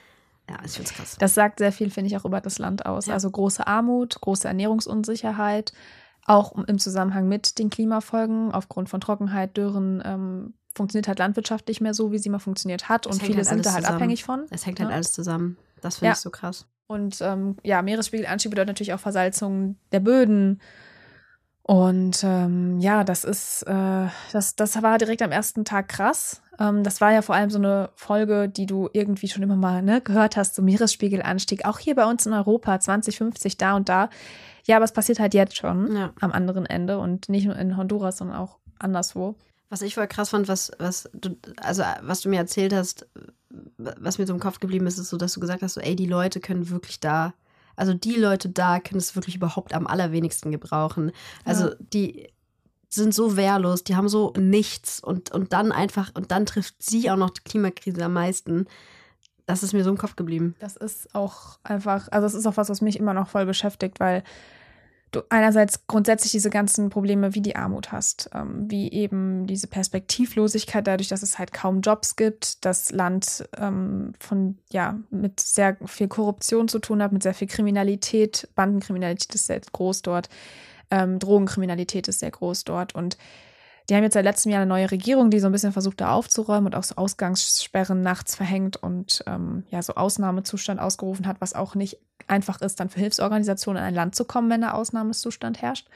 Ja, 0.49 0.59
ich 0.64 0.72
finde 0.72 0.90
es 0.90 0.97
krass. 0.97 1.16
Das 1.18 1.34
sagt 1.34 1.59
sehr 1.59 1.72
viel, 1.72 1.90
finde 1.90 2.09
ich, 2.09 2.16
auch 2.16 2.24
über 2.24 2.40
das 2.40 2.59
Land 2.59 2.86
aus. 2.86 3.07
Ja. 3.07 3.14
Also 3.14 3.30
große 3.30 3.66
Armut, 3.66 4.20
große 4.20 4.47
Ernährungsunsicherheit, 4.47 5.72
auch 6.24 6.53
im 6.53 6.78
Zusammenhang 6.78 7.28
mit 7.28 7.59
den 7.59 7.70
Klimafolgen, 7.70 8.53
aufgrund 8.53 8.88
von 8.88 9.01
Trockenheit, 9.01 9.57
Dürren, 9.57 10.03
ähm, 10.05 10.55
funktioniert 10.74 11.09
halt 11.09 11.18
Landwirtschaft 11.18 11.66
nicht 11.68 11.80
mehr 11.80 11.94
so, 11.94 12.12
wie 12.12 12.18
sie 12.18 12.28
mal 12.28 12.38
funktioniert 12.38 12.88
hat. 12.88 13.07
und 13.07 13.20
viele 13.20 13.36
halt 13.36 13.47
sind 13.47 13.66
da 13.66 13.72
halt 13.72 13.82
zusammen. 13.82 13.97
abhängig 13.97 14.24
von. 14.24 14.44
Es 14.51 14.66
hängt 14.66 14.78
halt 14.78 14.92
alles 14.92 15.12
zusammen. 15.12 15.57
Das 15.80 15.97
finde 15.97 16.09
ja. 16.09 16.12
ich 16.12 16.18
so 16.18 16.30
krass. 16.30 16.66
Und 16.86 17.20
ähm, 17.20 17.57
ja, 17.64 17.82
Meeresspiegelanstieg 17.82 18.51
bedeutet 18.51 18.68
natürlich 18.68 18.92
auch 18.92 19.01
Versalzung 19.01 19.76
der 19.90 20.01
Böden. 20.01 20.61
Und 21.62 22.22
ähm, 22.22 22.78
ja, 22.78 23.03
das 23.03 23.24
ist, 23.24 23.62
äh, 23.62 24.07
das, 24.32 24.55
das 24.55 24.80
war 24.82 24.99
direkt 24.99 25.22
am 25.22 25.32
ersten 25.32 25.64
Tag 25.64 25.88
krass. 25.88 26.42
Ähm, 26.59 26.82
das 26.82 27.00
war 27.00 27.12
ja 27.12 27.22
vor 27.22 27.34
allem 27.34 27.50
so 27.50 27.59
eine 27.59 27.90
Folge, 27.94 28.48
die 28.48 28.66
du 28.66 28.88
irgendwie 28.92 29.28
schon 29.28 29.42
immer 29.42 29.57
mal 29.57 29.82
ne, 29.82 30.00
gehört 30.00 30.36
hast, 30.36 30.54
so 30.54 30.62
Meeresspiegelanstieg, 30.62 31.64
auch 31.64 31.78
hier 31.78 31.94
bei 31.94 32.07
uns 32.07 32.26
in 32.26 32.32
Europa, 32.32 32.80
2050 32.80 33.57
da 33.57 33.76
und 33.76 33.88
da. 33.88 34.11
Ja, 34.64 34.76
aber 34.76 34.84
es 34.84 34.92
passiert 34.92 35.20
halt 35.20 35.34
jetzt 35.34 35.57
schon 35.57 35.94
ja. 35.96 36.12
am 36.20 36.32
anderen 36.32 36.66
Ende 36.66 36.98
und 36.98 37.28
nicht 37.28 37.46
nur 37.46 37.57
in 37.57 37.76
Honduras, 37.76 38.18
sondern 38.18 38.36
auch 38.36 38.59
anderswo. 38.78 39.36
Was 39.68 39.82
ich 39.82 39.94
voll 39.94 40.07
krass 40.07 40.30
fand, 40.30 40.48
was, 40.48 40.70
was 40.78 41.09
du, 41.12 41.36
also 41.57 41.82
was 42.02 42.20
du 42.20 42.28
mir 42.28 42.38
erzählt 42.38 42.72
hast, 42.72 43.07
was 43.78 44.18
mir 44.18 44.26
so 44.26 44.32
im 44.34 44.40
Kopf 44.40 44.61
geblieben 44.61 44.86
ist, 44.86 44.98
ist 44.98 45.11
so, 45.11 45.16
dass 45.16 45.32
du 45.32 45.40
gesagt 45.40 45.62
hast, 45.62 45.74
so, 45.74 45.80
ey, 45.80 45.96
die 45.96 46.07
Leute 46.07 46.40
können 46.40 46.70
wirklich 46.70 47.00
da, 47.00 47.34
also 47.74 47.92
die 47.92 48.14
Leute 48.14 48.48
da 48.48 48.80
können 48.80 48.98
es 48.98 49.16
wirklich 49.16 49.36
überhaupt 49.36 49.74
am 49.74 49.86
allerwenigsten 49.86 50.50
gebrauchen. 50.50 51.12
Also 51.44 51.70
ja. 51.70 51.76
die 51.92 52.28
sind 52.89 53.14
so 53.14 53.37
wehrlos, 53.37 53.84
die 53.84 53.97
haben 53.97 54.09
so 54.09 54.32
nichts 54.39 55.01
und, 55.01 55.30
und 55.32 55.53
dann 55.53 55.72
einfach, 55.72 56.12
und 56.14 56.30
dann 56.30 56.47
trifft 56.47 56.82
sie 56.82 57.11
auch 57.11 57.16
noch 57.16 57.30
die 57.30 57.43
Klimakrise 57.43 58.05
am 58.05 58.12
meisten. 58.12 58.66
Das 59.47 59.62
ist 59.62 59.72
mir 59.72 59.84
so 59.84 59.91
im 59.91 59.99
Kopf 59.99 60.16
geblieben. 60.16 60.57
Das 60.59 60.76
ist 60.76 61.14
auch 61.14 61.59
einfach, 61.62 62.09
also 62.11 62.26
es 62.26 62.34
ist 62.34 62.47
auch 62.47 62.57
was, 62.57 62.68
was 62.68 62.80
mich 62.80 62.99
immer 62.99 63.14
noch 63.14 63.28
voll 63.28 63.47
beschäftigt, 63.47 64.01
weil 64.01 64.22
du 65.12 65.22
einerseits 65.28 65.87
grundsätzlich 65.87 66.32
diese 66.32 66.51
ganzen 66.51 66.91
Probleme 66.91 67.34
wie 67.34 67.41
die 67.41 67.57
Armut 67.57 67.93
hast, 67.93 68.28
ähm, 68.34 68.66
wie 68.68 68.91
eben 68.91 69.47
diese 69.47 69.66
Perspektivlosigkeit 69.66 70.87
dadurch, 70.87 71.09
dass 71.09 71.22
es 71.22 71.39
halt 71.39 71.53
kaum 71.53 71.80
Jobs 71.80 72.16
gibt, 72.16 72.64
das 72.64 72.91
Land 72.91 73.49
ähm, 73.57 74.12
von 74.18 74.59
ja 74.70 74.99
mit 75.11 75.41
sehr 75.41 75.76
viel 75.87 76.09
Korruption 76.09 76.68
zu 76.68 76.78
tun 76.78 77.03
hat, 77.03 77.12
mit 77.12 77.22
sehr 77.22 77.34
viel 77.34 77.49
Kriminalität, 77.49 78.49
Bandenkriminalität 78.55 79.34
ist 79.34 79.47
sehr 79.47 79.61
groß 79.61 80.03
dort, 80.03 80.28
ähm, 80.91 81.18
Drogenkriminalität 81.18 82.09
ist 82.09 82.20
sehr 82.20 82.30
groß 82.30 82.64
dort 82.64 82.95
und 82.95 83.16
die 83.89 83.95
haben 83.95 84.03
jetzt 84.03 84.14
seit 84.14 84.24
letztem 84.24 84.51
Jahr 84.51 84.62
eine 84.62 84.68
neue 84.68 84.91
Regierung, 84.91 85.30
die 85.30 85.39
so 85.39 85.47
ein 85.47 85.53
bisschen 85.53 85.72
versucht, 85.72 86.01
da 86.01 86.11
aufzuräumen 86.11 86.66
und 86.66 86.74
auch 86.74 86.82
so 86.82 86.97
Ausgangssperren 86.97 88.03
nachts 88.03 88.34
verhängt 88.34 88.76
und 88.76 89.22
ähm, 89.26 89.64
ja, 89.70 89.80
so 89.80 89.95
Ausnahmezustand 89.95 90.80
ausgerufen 90.80 91.26
hat, 91.26 91.41
was 91.41 91.55
auch 91.55 91.76
nicht 91.76 91.99
einfach 92.26 92.61
ist, 92.61 92.80
dann 92.80 92.89
für 92.89 92.99
Hilfsorganisationen 92.99 93.80
in 93.80 93.89
ein 93.89 93.95
Land 93.95 94.16
zu 94.16 94.24
kommen, 94.24 94.51
wenn 94.51 94.62
da 94.62 94.72
Ausnahmezustand 94.72 95.62
herrscht. 95.62 95.89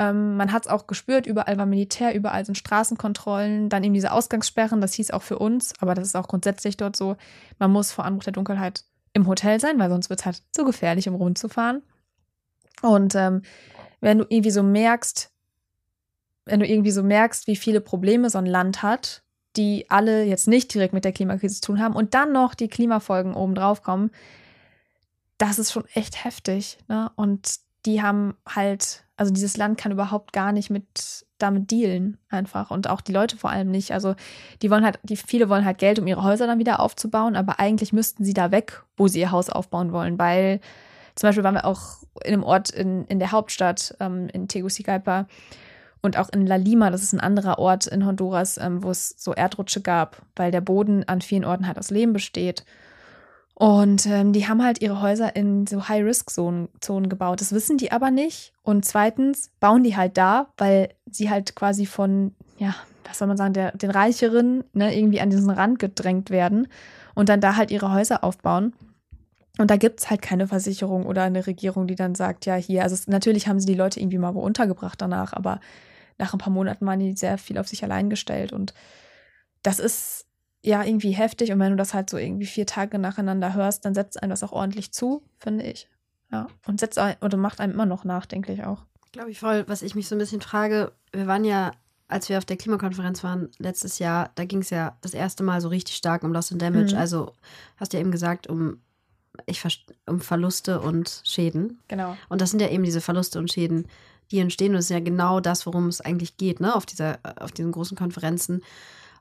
Ähm, 0.00 0.36
man 0.36 0.52
hat 0.52 0.66
es 0.66 0.70
auch 0.70 0.88
gespürt, 0.88 1.26
überall 1.26 1.58
war 1.58 1.66
Militär, 1.66 2.14
überall 2.14 2.44
sind 2.44 2.58
Straßenkontrollen, 2.58 3.68
dann 3.68 3.84
eben 3.84 3.94
diese 3.94 4.12
Ausgangssperren, 4.12 4.80
das 4.80 4.94
hieß 4.94 5.12
auch 5.12 5.22
für 5.22 5.38
uns, 5.38 5.74
aber 5.80 5.94
das 5.94 6.08
ist 6.08 6.16
auch 6.16 6.28
grundsätzlich 6.28 6.76
dort 6.76 6.96
so, 6.96 7.16
man 7.60 7.70
muss 7.70 7.92
vor 7.92 8.04
Anbruch 8.04 8.24
der 8.24 8.32
Dunkelheit 8.32 8.84
im 9.12 9.26
Hotel 9.28 9.60
sein, 9.60 9.78
weil 9.78 9.90
sonst 9.90 10.10
wird 10.10 10.20
es 10.20 10.26
halt 10.26 10.42
zu 10.50 10.64
gefährlich, 10.64 11.08
um 11.08 11.14
rumzufahren. 11.14 11.82
Und 12.82 13.14
ähm, 13.14 13.42
wenn 14.00 14.18
du 14.18 14.26
irgendwie 14.28 14.50
so 14.50 14.62
merkst, 14.62 15.30
wenn 16.44 16.60
du 16.60 16.66
irgendwie 16.66 16.90
so 16.90 17.02
merkst, 17.02 17.46
wie 17.46 17.56
viele 17.56 17.80
Probleme 17.80 18.30
so 18.30 18.38
ein 18.38 18.46
Land 18.46 18.82
hat, 18.82 19.22
die 19.56 19.86
alle 19.90 20.24
jetzt 20.24 20.48
nicht 20.48 20.72
direkt 20.72 20.94
mit 20.94 21.04
der 21.04 21.12
Klimakrise 21.12 21.56
zu 21.56 21.62
tun 21.62 21.80
haben 21.80 21.94
und 21.94 22.14
dann 22.14 22.32
noch 22.32 22.54
die 22.54 22.68
Klimafolgen 22.68 23.34
obendrauf 23.34 23.82
kommen, 23.82 24.10
das 25.36 25.58
ist 25.58 25.72
schon 25.72 25.84
echt 25.94 26.24
heftig. 26.24 26.78
Ne? 26.88 27.10
Und 27.16 27.56
die 27.86 28.02
haben 28.02 28.36
halt, 28.46 29.04
also 29.16 29.32
dieses 29.32 29.56
Land 29.56 29.78
kann 29.78 29.92
überhaupt 29.92 30.32
gar 30.32 30.52
nicht 30.52 30.70
mit 30.70 31.24
damit 31.38 31.70
dealen, 31.70 32.18
einfach. 32.28 32.70
Und 32.70 32.90
auch 32.90 33.00
die 33.00 33.12
Leute 33.12 33.36
vor 33.36 33.50
allem 33.50 33.70
nicht. 33.70 33.92
Also 33.92 34.14
die 34.60 34.70
wollen 34.70 34.84
halt, 34.84 34.98
die 35.04 35.16
viele 35.16 35.48
wollen 35.48 35.64
halt 35.64 35.78
Geld, 35.78 35.98
um 35.98 36.06
ihre 36.06 36.24
Häuser 36.24 36.46
dann 36.46 36.58
wieder 36.58 36.80
aufzubauen, 36.80 37.36
aber 37.36 37.60
eigentlich 37.60 37.92
müssten 37.92 38.24
sie 38.24 38.34
da 38.34 38.50
weg, 38.50 38.82
wo 38.96 39.08
sie 39.08 39.20
ihr 39.20 39.30
Haus 39.30 39.48
aufbauen 39.48 39.92
wollen, 39.92 40.18
weil 40.18 40.60
zum 41.18 41.28
Beispiel 41.28 41.44
waren 41.44 41.54
wir 41.54 41.64
auch 41.64 41.98
in 42.22 42.32
einem 42.32 42.44
Ort 42.44 42.70
in, 42.70 43.04
in 43.06 43.18
der 43.18 43.32
Hauptstadt, 43.32 43.96
ähm, 44.00 44.28
in 44.32 44.46
Tegucigalpa, 44.46 45.26
und 46.00 46.16
auch 46.16 46.28
in 46.28 46.46
La 46.46 46.56
Lima, 46.56 46.90
das 46.90 47.02
ist 47.02 47.12
ein 47.12 47.20
anderer 47.20 47.58
Ort 47.58 47.86
in 47.86 48.06
Honduras, 48.06 48.56
ähm, 48.56 48.82
wo 48.84 48.90
es 48.90 49.14
so 49.18 49.34
Erdrutsche 49.34 49.80
gab, 49.80 50.22
weil 50.36 50.52
der 50.52 50.60
Boden 50.60 51.02
an 51.08 51.20
vielen 51.20 51.44
Orten 51.44 51.66
halt 51.66 51.78
aus 51.78 51.90
Lehm 51.90 52.12
besteht. 52.12 52.64
Und 53.54 54.06
ähm, 54.06 54.32
die 54.32 54.46
haben 54.46 54.62
halt 54.62 54.80
ihre 54.80 55.00
Häuser 55.00 55.34
in 55.34 55.66
so 55.66 55.88
High-Risk-Zonen 55.88 57.08
gebaut. 57.08 57.40
Das 57.40 57.52
wissen 57.52 57.76
die 57.76 57.90
aber 57.90 58.12
nicht. 58.12 58.52
Und 58.62 58.84
zweitens 58.84 59.50
bauen 59.58 59.82
die 59.82 59.96
halt 59.96 60.16
da, 60.16 60.50
weil 60.56 60.90
sie 61.10 61.28
halt 61.28 61.56
quasi 61.56 61.84
von, 61.84 62.36
ja, 62.58 62.76
was 63.04 63.18
soll 63.18 63.26
man 63.26 63.36
sagen, 63.36 63.54
der, 63.54 63.72
den 63.72 63.90
Reicheren 63.90 64.62
ne, 64.74 64.96
irgendwie 64.96 65.20
an 65.20 65.30
diesen 65.30 65.50
Rand 65.50 65.80
gedrängt 65.80 66.30
werden 66.30 66.68
und 67.16 67.28
dann 67.28 67.40
da 67.40 67.56
halt 67.56 67.72
ihre 67.72 67.92
Häuser 67.92 68.22
aufbauen. 68.22 68.74
Und 69.58 69.70
da 69.70 69.76
gibt 69.76 70.00
es 70.00 70.08
halt 70.08 70.22
keine 70.22 70.46
Versicherung 70.46 71.04
oder 71.04 71.24
eine 71.24 71.46
Regierung, 71.46 71.88
die 71.88 71.96
dann 71.96 72.14
sagt, 72.14 72.46
ja, 72.46 72.54
hier, 72.54 72.84
also 72.84 72.94
es, 72.94 73.08
natürlich 73.08 73.48
haben 73.48 73.58
sie 73.58 73.66
die 73.66 73.74
Leute 73.74 74.00
irgendwie 74.00 74.18
mal 74.18 74.34
wo 74.34 74.40
untergebracht 74.40 75.02
danach, 75.02 75.32
aber 75.32 75.60
nach 76.16 76.32
ein 76.32 76.38
paar 76.38 76.52
Monaten 76.52 76.86
waren 76.86 77.00
die 77.00 77.12
sehr 77.14 77.38
viel 77.38 77.58
auf 77.58 77.68
sich 77.68 77.82
allein 77.82 78.08
gestellt. 78.08 78.52
Und 78.52 78.72
das 79.62 79.80
ist 79.80 80.26
ja 80.62 80.84
irgendwie 80.84 81.10
heftig. 81.10 81.52
Und 81.52 81.58
wenn 81.58 81.72
du 81.72 81.76
das 81.76 81.92
halt 81.92 82.08
so 82.08 82.16
irgendwie 82.16 82.46
vier 82.46 82.66
Tage 82.66 82.98
nacheinander 82.98 83.54
hörst, 83.54 83.84
dann 83.84 83.94
setzt 83.94 84.22
einem 84.22 84.30
das 84.30 84.44
auch 84.44 84.52
ordentlich 84.52 84.92
zu, 84.92 85.22
finde 85.38 85.64
ich. 85.64 85.88
Ja. 86.30 86.46
Und 86.66 86.78
setzt 86.78 86.98
oder 86.98 87.36
macht 87.36 87.60
einem 87.60 87.72
immer 87.72 87.86
noch 87.86 88.04
nachdenklich 88.04 88.64
auch. 88.64 88.84
Glaube 89.12 89.30
ich 89.30 89.40
voll, 89.40 89.64
was 89.66 89.82
ich 89.82 89.94
mich 89.94 90.06
so 90.06 90.14
ein 90.14 90.18
bisschen 90.18 90.40
frage, 90.40 90.92
wir 91.12 91.26
waren 91.26 91.44
ja, 91.44 91.72
als 92.06 92.28
wir 92.28 92.38
auf 92.38 92.44
der 92.44 92.56
Klimakonferenz 92.56 93.24
waren 93.24 93.48
letztes 93.58 93.98
Jahr, 93.98 94.30
da 94.34 94.44
ging 94.44 94.60
es 94.60 94.70
ja 94.70 94.96
das 95.00 95.14
erste 95.14 95.42
Mal 95.42 95.60
so 95.60 95.68
richtig 95.68 95.96
stark 95.96 96.22
um 96.22 96.32
Loss 96.32 96.52
and 96.52 96.62
Damage. 96.62 96.94
Mhm. 96.94 97.00
Also 97.00 97.32
hast 97.76 97.92
du 97.92 97.96
ja 97.96 98.02
eben 98.02 98.12
gesagt, 98.12 98.46
um 98.46 98.80
ich 99.46 99.86
um 100.06 100.20
Verluste 100.20 100.80
und 100.80 101.22
Schäden. 101.24 101.80
Genau. 101.88 102.16
Und 102.28 102.40
das 102.40 102.50
sind 102.50 102.60
ja 102.60 102.68
eben 102.68 102.84
diese 102.84 103.00
Verluste 103.00 103.38
und 103.38 103.52
Schäden, 103.52 103.86
die 104.30 104.38
entstehen. 104.38 104.70
Und 104.70 104.76
das 104.76 104.86
ist 104.86 104.90
ja 104.90 105.00
genau 105.00 105.40
das, 105.40 105.66
worum 105.66 105.88
es 105.88 106.00
eigentlich 106.00 106.36
geht, 106.36 106.60
ne, 106.60 106.74
auf, 106.74 106.86
dieser, 106.86 107.18
auf 107.40 107.52
diesen 107.52 107.72
großen 107.72 107.96
Konferenzen, 107.96 108.62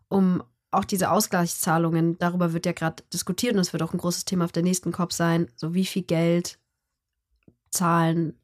um 0.10 0.44
auch 0.72 0.86
diese 0.86 1.12
Ausgleichszahlungen, 1.12 2.18
darüber 2.18 2.54
wird 2.54 2.66
ja 2.66 2.74
gerade 2.74 3.04
diskutiert 3.14 3.54
und 3.54 3.60
es 3.60 3.74
wird 3.74 3.84
auch 3.84 3.94
ein 3.94 4.00
großes 4.00 4.26
Thema 4.26 4.46
auf 4.46 4.52
der 4.52 4.64
nächsten 4.64 4.92
COP 4.92 5.14
sein, 5.14 5.48
so 5.56 5.74
wie 5.74 5.86
viel 5.86 6.04
Geld 6.04 6.60
zahlen 7.70 8.38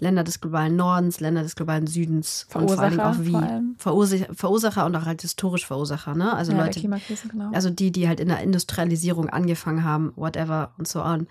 Länder 0.00 0.22
des 0.22 0.40
globalen 0.40 0.76
Nordens, 0.76 1.18
Länder 1.18 1.42
des 1.42 1.56
globalen 1.56 1.86
Südens 1.86 2.46
und 2.54 2.70
vor 2.70 2.78
allem 2.78 3.00
auch 3.00 3.16
wie 3.18 3.36
Verursacher, 3.78 4.32
Verursacher 4.32 4.86
und 4.86 4.94
auch 4.94 5.06
halt 5.06 5.22
historisch 5.22 5.66
Verursacher, 5.66 6.14
ne? 6.14 6.32
Also 6.34 6.52
ja, 6.52 6.64
Leute, 6.64 6.80
genau. 6.80 7.50
also 7.52 7.70
die, 7.70 7.90
die 7.90 8.06
halt 8.06 8.20
in 8.20 8.28
der 8.28 8.40
Industrialisierung 8.40 9.28
angefangen 9.28 9.82
haben, 9.82 10.12
whatever 10.14 10.72
und 10.78 10.86
so 10.86 11.02
on. 11.02 11.26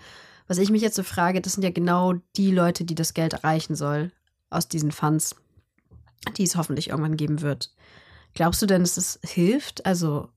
Was 0.48 0.58
ich 0.58 0.70
mich 0.70 0.82
jetzt 0.82 0.96
so 0.96 1.02
frage, 1.02 1.40
das 1.40 1.54
sind 1.54 1.62
ja 1.62 1.70
genau 1.70 2.14
die 2.36 2.50
Leute, 2.50 2.84
die 2.84 2.94
das 2.94 3.14
Geld 3.14 3.32
erreichen 3.32 3.74
soll 3.74 4.12
aus 4.50 4.68
diesen 4.68 4.92
Funds, 4.92 5.34
die 6.36 6.44
es 6.44 6.56
hoffentlich 6.56 6.90
irgendwann 6.90 7.16
geben 7.16 7.40
wird. 7.40 7.70
Glaubst 8.34 8.60
du 8.60 8.66
denn, 8.66 8.82
dass 8.82 8.96
es 8.98 9.18
hilft? 9.22 9.86
Also, 9.86 10.28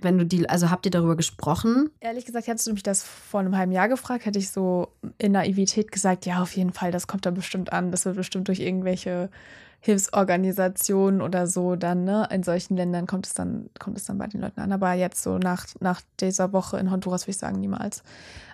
wenn 0.00 0.18
du 0.18 0.26
die, 0.26 0.48
also 0.48 0.70
habt 0.70 0.86
ihr 0.86 0.90
darüber 0.90 1.16
gesprochen? 1.16 1.90
Ehrlich 2.00 2.24
gesagt, 2.24 2.46
hättest 2.46 2.66
du 2.66 2.72
mich 2.72 2.82
das 2.82 3.02
vor 3.02 3.40
einem 3.40 3.56
halben 3.56 3.72
Jahr 3.72 3.88
gefragt, 3.88 4.26
hätte 4.26 4.38
ich 4.38 4.50
so 4.50 4.88
in 5.18 5.32
Naivität 5.32 5.92
gesagt, 5.92 6.26
ja, 6.26 6.42
auf 6.42 6.56
jeden 6.56 6.72
Fall, 6.72 6.92
das 6.92 7.06
kommt 7.06 7.26
da 7.26 7.30
bestimmt 7.30 7.72
an. 7.72 7.90
Das 7.90 8.04
wird 8.04 8.16
bestimmt 8.16 8.48
durch 8.48 8.60
irgendwelche 8.60 9.30
Hilfsorganisationen 9.80 11.20
oder 11.20 11.46
so 11.46 11.76
dann, 11.76 12.04
ne? 12.04 12.28
In 12.32 12.42
solchen 12.42 12.76
Ländern 12.76 13.06
kommt 13.06 13.26
es 13.26 13.34
dann, 13.34 13.70
kommt 13.78 13.96
es 13.96 14.04
dann 14.04 14.18
bei 14.18 14.26
den 14.26 14.40
Leuten 14.40 14.60
an. 14.60 14.72
Aber 14.72 14.92
jetzt 14.94 15.22
so 15.22 15.38
nach, 15.38 15.66
nach 15.80 16.00
dieser 16.20 16.52
Woche 16.52 16.78
in 16.78 16.90
Honduras 16.90 17.22
würde 17.22 17.30
ich 17.32 17.38
sagen, 17.38 17.60
niemals. 17.60 18.02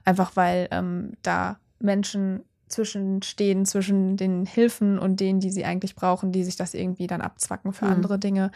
Einfach 0.04 0.36
weil 0.36 0.68
ähm, 0.70 1.12
da 1.22 1.58
Menschen 1.78 2.42
zwischenstehen 2.68 3.66
zwischen 3.66 4.16
den 4.16 4.46
Hilfen 4.46 4.98
und 4.98 5.20
denen, 5.20 5.40
die 5.40 5.50
sie 5.50 5.64
eigentlich 5.64 5.94
brauchen, 5.94 6.32
die 6.32 6.44
sich 6.44 6.56
das 6.56 6.74
irgendwie 6.74 7.06
dann 7.06 7.20
abzwacken 7.20 7.72
für 7.72 7.84
mhm. 7.86 7.92
andere 7.92 8.18
Dinge. 8.18 8.50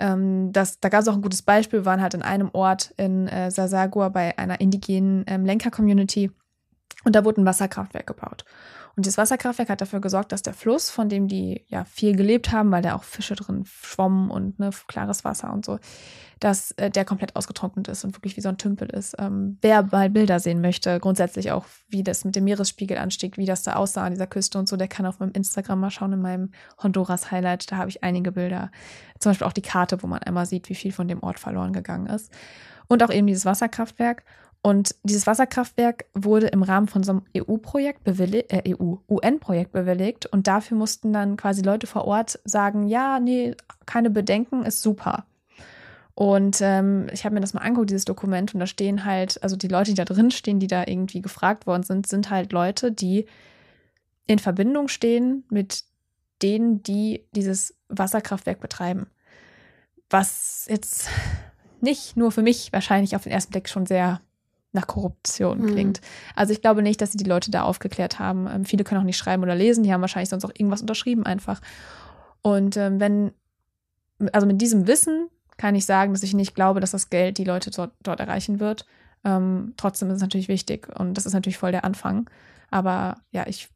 Ähm, 0.00 0.52
das, 0.52 0.80
da 0.80 0.88
gab 0.88 1.02
es 1.02 1.08
auch 1.08 1.14
ein 1.14 1.22
gutes 1.22 1.42
Beispiel, 1.42 1.80
wir 1.80 1.84
waren 1.84 2.02
halt 2.02 2.14
in 2.14 2.22
einem 2.22 2.50
Ort 2.52 2.92
in 2.96 3.28
äh, 3.28 3.50
Sasagua 3.50 4.08
bei 4.08 4.36
einer 4.38 4.60
indigenen 4.60 5.24
ähm, 5.26 5.44
Lenker-Community 5.44 6.30
und 7.04 7.14
da 7.14 7.24
wurde 7.24 7.40
ein 7.40 7.46
Wasserkraftwerk 7.46 8.06
gebaut. 8.06 8.44
Und 8.96 9.06
dieses 9.06 9.18
Wasserkraftwerk 9.18 9.68
hat 9.68 9.80
dafür 9.80 10.00
gesorgt, 10.00 10.32
dass 10.32 10.42
der 10.42 10.54
Fluss, 10.54 10.90
von 10.90 11.08
dem 11.08 11.28
die 11.28 11.64
ja 11.68 11.84
viel 11.84 12.16
gelebt 12.16 12.52
haben, 12.52 12.70
weil 12.70 12.82
da 12.82 12.94
auch 12.94 13.04
Fische 13.04 13.34
drin 13.34 13.64
schwommen 13.64 14.30
und 14.30 14.58
ne, 14.58 14.70
klares 14.88 15.24
Wasser 15.24 15.52
und 15.52 15.64
so, 15.64 15.78
dass 16.40 16.72
äh, 16.72 16.90
der 16.90 17.04
komplett 17.04 17.36
ausgetrocknet 17.36 17.88
ist 17.88 18.04
und 18.04 18.16
wirklich 18.16 18.36
wie 18.36 18.40
so 18.40 18.48
ein 18.48 18.58
Tümpel 18.58 18.88
ist. 18.88 19.14
Ähm, 19.18 19.58
wer 19.60 19.82
mal 19.82 20.10
Bilder 20.10 20.40
sehen 20.40 20.60
möchte, 20.60 20.98
grundsätzlich 20.98 21.52
auch, 21.52 21.66
wie 21.88 22.02
das 22.02 22.24
mit 22.24 22.34
dem 22.34 22.44
Meeresspiegel 22.44 22.98
anstieg, 22.98 23.36
wie 23.36 23.46
das 23.46 23.62
da 23.62 23.74
aussah 23.74 24.04
an 24.04 24.12
dieser 24.12 24.26
Küste 24.26 24.58
und 24.58 24.68
so, 24.68 24.76
der 24.76 24.88
kann 24.88 25.06
auf 25.06 25.20
meinem 25.20 25.32
Instagram 25.32 25.80
mal 25.80 25.90
schauen 25.90 26.14
in 26.14 26.22
meinem 26.22 26.50
Honduras-Highlight. 26.82 27.70
Da 27.70 27.76
habe 27.76 27.90
ich 27.90 28.02
einige 28.02 28.32
Bilder. 28.32 28.70
Zum 29.18 29.30
Beispiel 29.30 29.46
auch 29.46 29.52
die 29.52 29.62
Karte, 29.62 30.02
wo 30.02 30.06
man 30.06 30.20
einmal 30.20 30.46
sieht, 30.46 30.68
wie 30.68 30.74
viel 30.74 30.92
von 30.92 31.08
dem 31.08 31.22
Ort 31.22 31.38
verloren 31.38 31.72
gegangen 31.72 32.06
ist. 32.06 32.32
Und 32.88 33.02
auch 33.02 33.10
eben 33.10 33.26
dieses 33.26 33.44
Wasserkraftwerk. 33.44 34.24
Und 34.62 34.94
dieses 35.04 35.26
Wasserkraftwerk 35.26 36.04
wurde 36.12 36.48
im 36.48 36.62
Rahmen 36.62 36.86
von 36.86 37.02
so 37.02 37.12
einem 37.12 37.22
EU-Projekt 37.34 38.04
bewilligt, 38.04 38.52
äh, 38.52 38.74
EU, 38.74 38.96
UN-Projekt 39.08 39.72
bewilligt. 39.72 40.26
Und 40.26 40.46
dafür 40.46 40.76
mussten 40.76 41.12
dann 41.14 41.38
quasi 41.38 41.62
Leute 41.62 41.86
vor 41.86 42.04
Ort 42.04 42.38
sagen, 42.44 42.86
ja, 42.86 43.20
nee, 43.20 43.54
keine 43.86 44.10
Bedenken, 44.10 44.64
ist 44.64 44.82
super. 44.82 45.24
Und 46.14 46.58
ähm, 46.60 47.06
ich 47.12 47.24
habe 47.24 47.34
mir 47.34 47.40
das 47.40 47.54
mal 47.54 47.62
angeguckt, 47.62 47.88
dieses 47.88 48.04
Dokument, 48.04 48.52
und 48.52 48.60
da 48.60 48.66
stehen 48.66 49.06
halt, 49.06 49.42
also 49.42 49.56
die 49.56 49.68
Leute, 49.68 49.92
die 49.92 49.96
da 49.96 50.04
drin 50.04 50.30
stehen, 50.30 50.60
die 50.60 50.66
da 50.66 50.84
irgendwie 50.86 51.22
gefragt 51.22 51.66
worden 51.66 51.82
sind, 51.82 52.06
sind 52.06 52.28
halt 52.28 52.52
Leute, 52.52 52.92
die 52.92 53.24
in 54.26 54.38
Verbindung 54.38 54.88
stehen 54.88 55.44
mit 55.48 55.84
denen, 56.42 56.82
die 56.82 57.26
dieses 57.32 57.74
Wasserkraftwerk 57.88 58.60
betreiben. 58.60 59.06
Was 60.10 60.66
jetzt 60.68 61.08
nicht 61.80 62.18
nur 62.18 62.32
für 62.32 62.42
mich 62.42 62.70
wahrscheinlich 62.74 63.16
auf 63.16 63.22
den 63.22 63.32
ersten 63.32 63.52
Blick 63.52 63.68
schon 63.68 63.86
sehr 63.86 64.20
nach 64.72 64.86
Korruption 64.86 65.66
klingt. 65.66 66.00
Mhm. 66.00 66.06
Also 66.36 66.52
ich 66.52 66.60
glaube 66.60 66.82
nicht, 66.82 67.00
dass 67.00 67.12
sie 67.12 67.18
die 67.18 67.28
Leute 67.28 67.50
da 67.50 67.62
aufgeklärt 67.62 68.18
haben. 68.18 68.46
Ähm, 68.46 68.64
viele 68.64 68.84
können 68.84 69.00
auch 69.00 69.04
nicht 69.06 69.16
schreiben 69.16 69.42
oder 69.42 69.54
lesen, 69.54 69.82
die 69.82 69.92
haben 69.92 70.00
wahrscheinlich 70.00 70.28
sonst 70.28 70.44
auch 70.44 70.52
irgendwas 70.54 70.80
unterschrieben 70.80 71.26
einfach. 71.26 71.60
Und 72.42 72.76
ähm, 72.76 73.00
wenn, 73.00 73.32
also 74.32 74.46
mit 74.46 74.60
diesem 74.60 74.86
Wissen 74.86 75.28
kann 75.56 75.74
ich 75.74 75.84
sagen, 75.84 76.12
dass 76.12 76.22
ich 76.22 76.34
nicht 76.34 76.54
glaube, 76.54 76.80
dass 76.80 76.92
das 76.92 77.10
Geld 77.10 77.36
die 77.38 77.44
Leute 77.44 77.70
dort, 77.70 77.92
dort 78.02 78.20
erreichen 78.20 78.60
wird. 78.60 78.86
Ähm, 79.24 79.74
trotzdem 79.76 80.08
ist 80.08 80.16
es 80.16 80.22
natürlich 80.22 80.48
wichtig 80.48 80.88
und 80.98 81.14
das 81.14 81.26
ist 81.26 81.34
natürlich 81.34 81.58
voll 81.58 81.72
der 81.72 81.84
Anfang. 81.84 82.30
Aber 82.70 83.16
ja, 83.32 83.46
ich, 83.46 83.68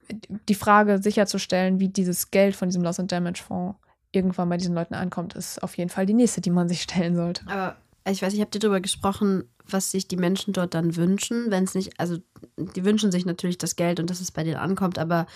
die 0.49 0.55
Frage 0.55 1.03
sicherzustellen, 1.03 1.81
wie 1.81 1.89
dieses 1.89 2.31
Geld 2.31 2.55
von 2.57 2.69
diesem 2.69 2.83
Loss 2.83 3.01
and 3.01 3.13
Damage 3.13 3.43
Fonds 3.43 3.77
irgendwann 4.13 4.49
bei 4.49 4.57
diesen 4.57 4.75
Leuten 4.75 4.95
ankommt, 4.95 5.35
ist 5.35 5.63
auf 5.63 5.77
jeden 5.77 5.91
Fall 5.91 6.07
die 6.07 6.15
nächste, 6.15 6.41
die 6.41 6.51
man 6.51 6.69
sich 6.69 6.83
stellen 6.83 7.17
sollte. 7.17 7.45
Aber 7.49 7.77
ich 8.13 8.23
weiß, 8.23 8.35
ich 8.35 8.41
habe 8.41 8.51
dir 8.51 8.59
darüber 8.59 8.81
gesprochen, 8.81 9.45
was 9.67 9.91
sich 9.91 10.09
die 10.09 10.17
Menschen 10.17 10.53
dort 10.53 10.75
dann 10.75 10.97
wünschen, 10.97 11.51
wenn 11.51 11.65
es 11.65 11.75
nicht, 11.75 11.99
also 11.99 12.19
die 12.59 12.85
wünschen 12.85 13.11
sich 13.11 13.25
natürlich 13.25 13.59
das 13.59 13.77
Geld 13.77 13.99
und 13.99 14.11
dass 14.11 14.21
es 14.21 14.31
bei 14.31 14.45
denen 14.45 14.57
ankommt, 14.57 14.99
aber 14.99 15.27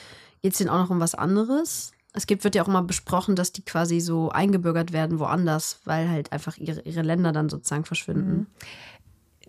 geht 0.42 0.52
es 0.52 0.58
denen 0.58 0.70
auch 0.70 0.78
noch 0.78 0.90
um 0.90 1.00
was 1.00 1.14
anderes? 1.14 1.92
Es 2.12 2.26
gibt, 2.26 2.44
wird 2.44 2.54
ja 2.54 2.62
auch 2.62 2.68
immer 2.68 2.82
besprochen, 2.82 3.36
dass 3.36 3.52
die 3.52 3.64
quasi 3.64 4.00
so 4.00 4.30
eingebürgert 4.30 4.92
werden 4.92 5.18
woanders, 5.18 5.80
weil 5.84 6.08
halt 6.10 6.32
einfach 6.32 6.56
ihre, 6.58 6.80
ihre 6.82 7.02
Länder 7.02 7.32
dann 7.32 7.48
sozusagen 7.48 7.84
verschwinden. 7.84 8.30
Mhm. 8.30 8.46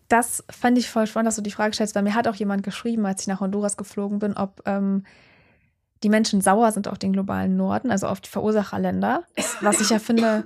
Das 0.08 0.44
fand 0.50 0.78
ich 0.78 0.90
voll 0.90 1.08
spannend, 1.08 1.28
dass 1.28 1.36
du 1.36 1.42
die 1.42 1.52
Frage 1.52 1.74
stellst, 1.74 1.96
weil 1.96 2.04
mir 2.04 2.16
hat 2.16 2.28
auch 2.28 2.36
jemand 2.36 2.64
geschrieben, 2.64 3.06
als 3.06 3.22
ich 3.22 3.28
nach 3.28 3.42
Honduras 3.42 3.78
geflogen 3.78 4.20
bin, 4.20 4.34
ob 4.34 4.62
ähm, 4.66 5.04
die 6.04 6.10
Menschen 6.10 6.42
sauer 6.42 6.72
sind 6.72 6.88
auf 6.88 6.98
den 6.98 7.14
globalen 7.14 7.58
Norden, 7.58 7.92
also 7.92 8.08
auf 8.08 8.22
die 8.22 8.30
Verursacherländer. 8.30 9.24
Was 9.62 9.82
ich 9.82 9.90
ja 9.90 10.00
finde, 10.00 10.46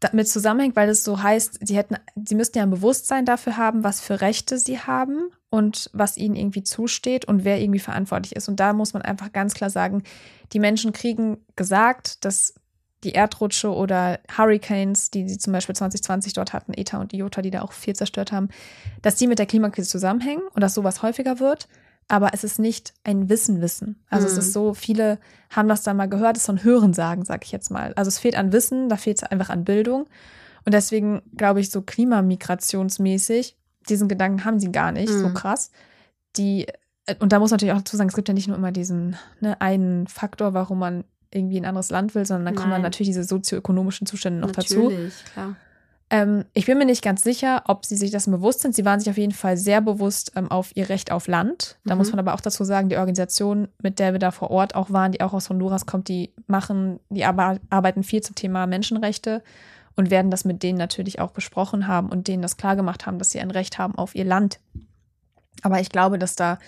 damit 0.00 0.28
zusammenhängt, 0.28 0.76
weil 0.76 0.88
es 0.90 1.04
so 1.04 1.22
heißt, 1.22 1.66
sie 1.66 1.76
hätten, 1.76 1.96
sie 2.22 2.34
müssten 2.34 2.58
ja 2.58 2.64
ein 2.64 2.70
Bewusstsein 2.70 3.24
dafür 3.24 3.56
haben, 3.56 3.82
was 3.82 4.00
für 4.00 4.20
Rechte 4.20 4.58
sie 4.58 4.78
haben 4.78 5.30
und 5.48 5.90
was 5.92 6.16
ihnen 6.16 6.36
irgendwie 6.36 6.62
zusteht 6.62 7.24
und 7.24 7.44
wer 7.44 7.60
irgendwie 7.60 7.80
verantwortlich 7.80 8.36
ist. 8.36 8.48
Und 8.48 8.60
da 8.60 8.72
muss 8.72 8.92
man 8.92 9.02
einfach 9.02 9.32
ganz 9.32 9.54
klar 9.54 9.70
sagen, 9.70 10.02
die 10.52 10.58
Menschen 10.58 10.92
kriegen 10.92 11.38
gesagt, 11.56 12.24
dass 12.24 12.54
die 13.04 13.12
Erdrutsche 13.12 13.72
oder 13.72 14.20
Hurricanes, 14.36 15.10
die 15.10 15.28
sie 15.28 15.38
zum 15.38 15.52
Beispiel 15.52 15.76
2020 15.76 16.32
dort 16.32 16.52
hatten, 16.52 16.72
Eta 16.74 16.98
und 16.98 17.12
Iota, 17.12 17.40
die 17.40 17.50
da 17.50 17.62
auch 17.62 17.72
viel 17.72 17.94
zerstört 17.94 18.32
haben, 18.32 18.48
dass 19.02 19.16
die 19.16 19.26
mit 19.26 19.38
der 19.38 19.46
Klimakrise 19.46 19.88
zusammenhängen 19.88 20.42
und 20.54 20.60
dass 20.60 20.74
sowas 20.74 21.02
häufiger 21.02 21.38
wird 21.38 21.68
aber 22.08 22.30
es 22.32 22.44
ist 22.44 22.58
nicht 22.58 22.94
ein 23.04 23.28
Wissen-Wissen. 23.28 24.00
Also 24.10 24.26
mhm. 24.26 24.32
es 24.32 24.38
ist 24.38 24.52
so, 24.52 24.74
viele 24.74 25.18
haben 25.50 25.68
das 25.68 25.82
da 25.82 25.92
mal 25.92 26.08
gehört, 26.08 26.36
es 26.36 26.42
ist 26.42 26.46
so 26.46 26.52
ein 26.52 26.64
Hörensagen, 26.64 27.24
sag 27.24 27.44
ich 27.44 27.52
jetzt 27.52 27.70
mal. 27.70 27.92
Also 27.94 28.08
es 28.08 28.18
fehlt 28.18 28.36
an 28.36 28.52
Wissen, 28.52 28.88
da 28.88 28.96
fehlt 28.96 29.18
es 29.18 29.22
einfach 29.24 29.50
an 29.50 29.64
Bildung. 29.64 30.06
Und 30.64 30.72
deswegen 30.72 31.22
glaube 31.36 31.60
ich, 31.60 31.70
so 31.70 31.82
klimamigrationsmäßig, 31.82 33.56
diesen 33.88 34.08
Gedanken 34.08 34.44
haben 34.44 34.60
sie 34.60 34.72
gar 34.72 34.92
nicht, 34.92 35.12
mhm. 35.12 35.20
so 35.20 35.32
krass. 35.32 35.70
Die, 36.36 36.66
äh, 37.06 37.16
und 37.18 37.32
da 37.32 37.38
muss 37.38 37.50
natürlich 37.50 37.72
auch 37.72 37.78
dazu 37.78 37.96
sagen, 37.96 38.08
es 38.08 38.16
gibt 38.16 38.28
ja 38.28 38.34
nicht 38.34 38.48
nur 38.48 38.56
immer 38.56 38.72
diesen 38.72 39.16
ne, 39.40 39.60
einen 39.60 40.06
Faktor, 40.06 40.54
warum 40.54 40.78
man 40.78 41.04
irgendwie 41.32 41.56
in 41.56 41.64
ein 41.64 41.70
anderes 41.70 41.90
Land 41.90 42.14
will, 42.14 42.24
sondern 42.24 42.46
dann 42.46 42.54
Nein. 42.54 42.62
kommen 42.62 42.72
dann 42.72 42.82
natürlich 42.82 43.08
diese 43.08 43.24
sozioökonomischen 43.24 44.06
Zustände 44.06 44.40
noch 44.40 44.54
natürlich, 44.54 44.72
dazu. 44.72 45.32
Klar. 45.32 45.56
Ähm, 46.08 46.44
ich 46.54 46.66
bin 46.66 46.78
mir 46.78 46.84
nicht 46.84 47.02
ganz 47.02 47.22
sicher, 47.22 47.64
ob 47.66 47.84
sie 47.84 47.96
sich 47.96 48.12
dessen 48.12 48.30
bewusst 48.30 48.60
sind. 48.60 48.74
Sie 48.74 48.84
waren 48.84 49.00
sich 49.00 49.10
auf 49.10 49.18
jeden 49.18 49.32
Fall 49.32 49.56
sehr 49.56 49.80
bewusst 49.80 50.32
ähm, 50.36 50.50
auf 50.50 50.70
ihr 50.76 50.88
Recht 50.88 51.10
auf 51.10 51.26
Land. 51.26 51.78
Da 51.84 51.94
mhm. 51.94 51.98
muss 51.98 52.10
man 52.10 52.20
aber 52.20 52.34
auch 52.34 52.40
dazu 52.40 52.62
sagen, 52.62 52.88
die 52.88 52.96
Organisation, 52.96 53.68
mit 53.82 53.98
der 53.98 54.12
wir 54.12 54.20
da 54.20 54.30
vor 54.30 54.50
Ort 54.50 54.76
auch 54.76 54.90
waren, 54.90 55.12
die 55.12 55.20
auch 55.20 55.32
aus 55.32 55.50
Honduras 55.50 55.84
kommt, 55.84 56.08
die 56.08 56.32
machen, 56.46 57.00
die 57.10 57.24
arbeiten 57.24 58.04
viel 58.04 58.22
zum 58.22 58.36
Thema 58.36 58.66
Menschenrechte 58.66 59.42
und 59.96 60.10
werden 60.10 60.30
das 60.30 60.44
mit 60.44 60.62
denen 60.62 60.78
natürlich 60.78 61.20
auch 61.20 61.32
besprochen 61.32 61.88
haben 61.88 62.08
und 62.08 62.28
denen 62.28 62.42
das 62.42 62.56
klargemacht 62.56 63.06
haben, 63.06 63.18
dass 63.18 63.30
sie 63.30 63.40
ein 63.40 63.50
Recht 63.50 63.78
haben 63.78 63.96
auf 63.96 64.14
ihr 64.14 64.24
Land. 64.24 64.60
Aber 65.62 65.80
ich 65.80 65.88
glaube, 65.88 66.18
dass 66.18 66.36
da 66.36 66.58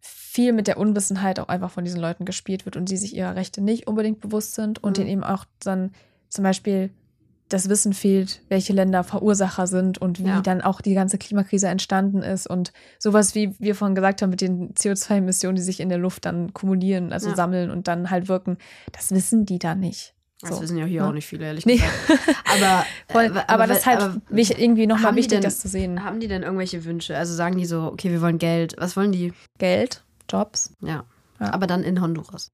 viel 0.00 0.52
mit 0.52 0.68
der 0.68 0.78
Unwissenheit 0.78 1.40
auch 1.40 1.48
einfach 1.48 1.70
von 1.70 1.84
diesen 1.84 2.00
Leuten 2.00 2.24
gespielt 2.24 2.66
wird 2.66 2.76
und 2.76 2.88
sie 2.88 2.98
sich 2.98 3.16
ihrer 3.16 3.34
Rechte 3.34 3.60
nicht 3.60 3.88
unbedingt 3.88 4.20
bewusst 4.20 4.54
sind 4.54 4.82
und 4.82 4.92
mhm. 4.92 4.94
denen 4.94 5.10
eben 5.10 5.24
auch 5.24 5.44
dann 5.58 5.92
zum 6.28 6.44
Beispiel 6.44 6.90
das 7.48 7.68
Wissen 7.68 7.92
fehlt, 7.92 8.40
welche 8.48 8.72
Länder 8.72 9.04
Verursacher 9.04 9.66
sind 9.66 9.98
und 9.98 10.18
wie 10.18 10.28
ja. 10.28 10.40
dann 10.40 10.62
auch 10.62 10.80
die 10.80 10.94
ganze 10.94 11.18
Klimakrise 11.18 11.68
entstanden 11.68 12.22
ist 12.22 12.46
und 12.46 12.72
sowas, 12.98 13.34
wie 13.34 13.54
wir 13.58 13.74
vorhin 13.74 13.94
gesagt 13.94 14.22
haben, 14.22 14.30
mit 14.30 14.40
den 14.40 14.72
CO2-Emissionen, 14.74 15.56
die 15.56 15.62
sich 15.62 15.80
in 15.80 15.88
der 15.88 15.98
Luft 15.98 16.24
dann 16.24 16.54
kumulieren, 16.54 17.12
also 17.12 17.30
ja. 17.30 17.36
sammeln 17.36 17.70
und 17.70 17.86
dann 17.86 18.10
halt 18.10 18.28
wirken, 18.28 18.56
das 18.92 19.10
wissen 19.10 19.44
die 19.46 19.58
da 19.58 19.74
nicht. 19.74 20.14
Das 20.40 20.60
wissen 20.60 20.76
ja 20.76 20.84
hier 20.84 20.98
ja. 20.98 21.08
auch 21.08 21.12
nicht 21.12 21.26
viele, 21.26 21.46
ehrlich 21.46 21.64
gesagt. 21.64 21.90
aber, 22.44 22.86
Voll, 23.08 23.26
aber, 23.26 23.48
aber, 23.48 23.66
das 23.66 23.78
ist 23.78 23.86
halt 23.86 24.00
aber, 24.00 24.20
irgendwie 24.30 24.86
nochmal 24.86 25.14
wichtig, 25.14 25.38
denn, 25.38 25.42
das 25.42 25.60
zu 25.60 25.68
sehen. 25.68 26.04
Haben 26.04 26.20
die 26.20 26.28
denn 26.28 26.42
irgendwelche 26.42 26.84
Wünsche? 26.84 27.16
Also 27.16 27.34
sagen 27.34 27.56
die 27.56 27.64
so, 27.64 27.84
okay, 27.84 28.10
wir 28.10 28.20
wollen 28.20 28.38
Geld. 28.38 28.74
Was 28.78 28.96
wollen 28.96 29.12
die? 29.12 29.32
Geld, 29.58 30.04
Jobs. 30.30 30.74
Ja. 30.80 31.04
Aber 31.38 31.66
dann 31.66 31.82
in 31.82 32.00
Honduras. 32.00 32.50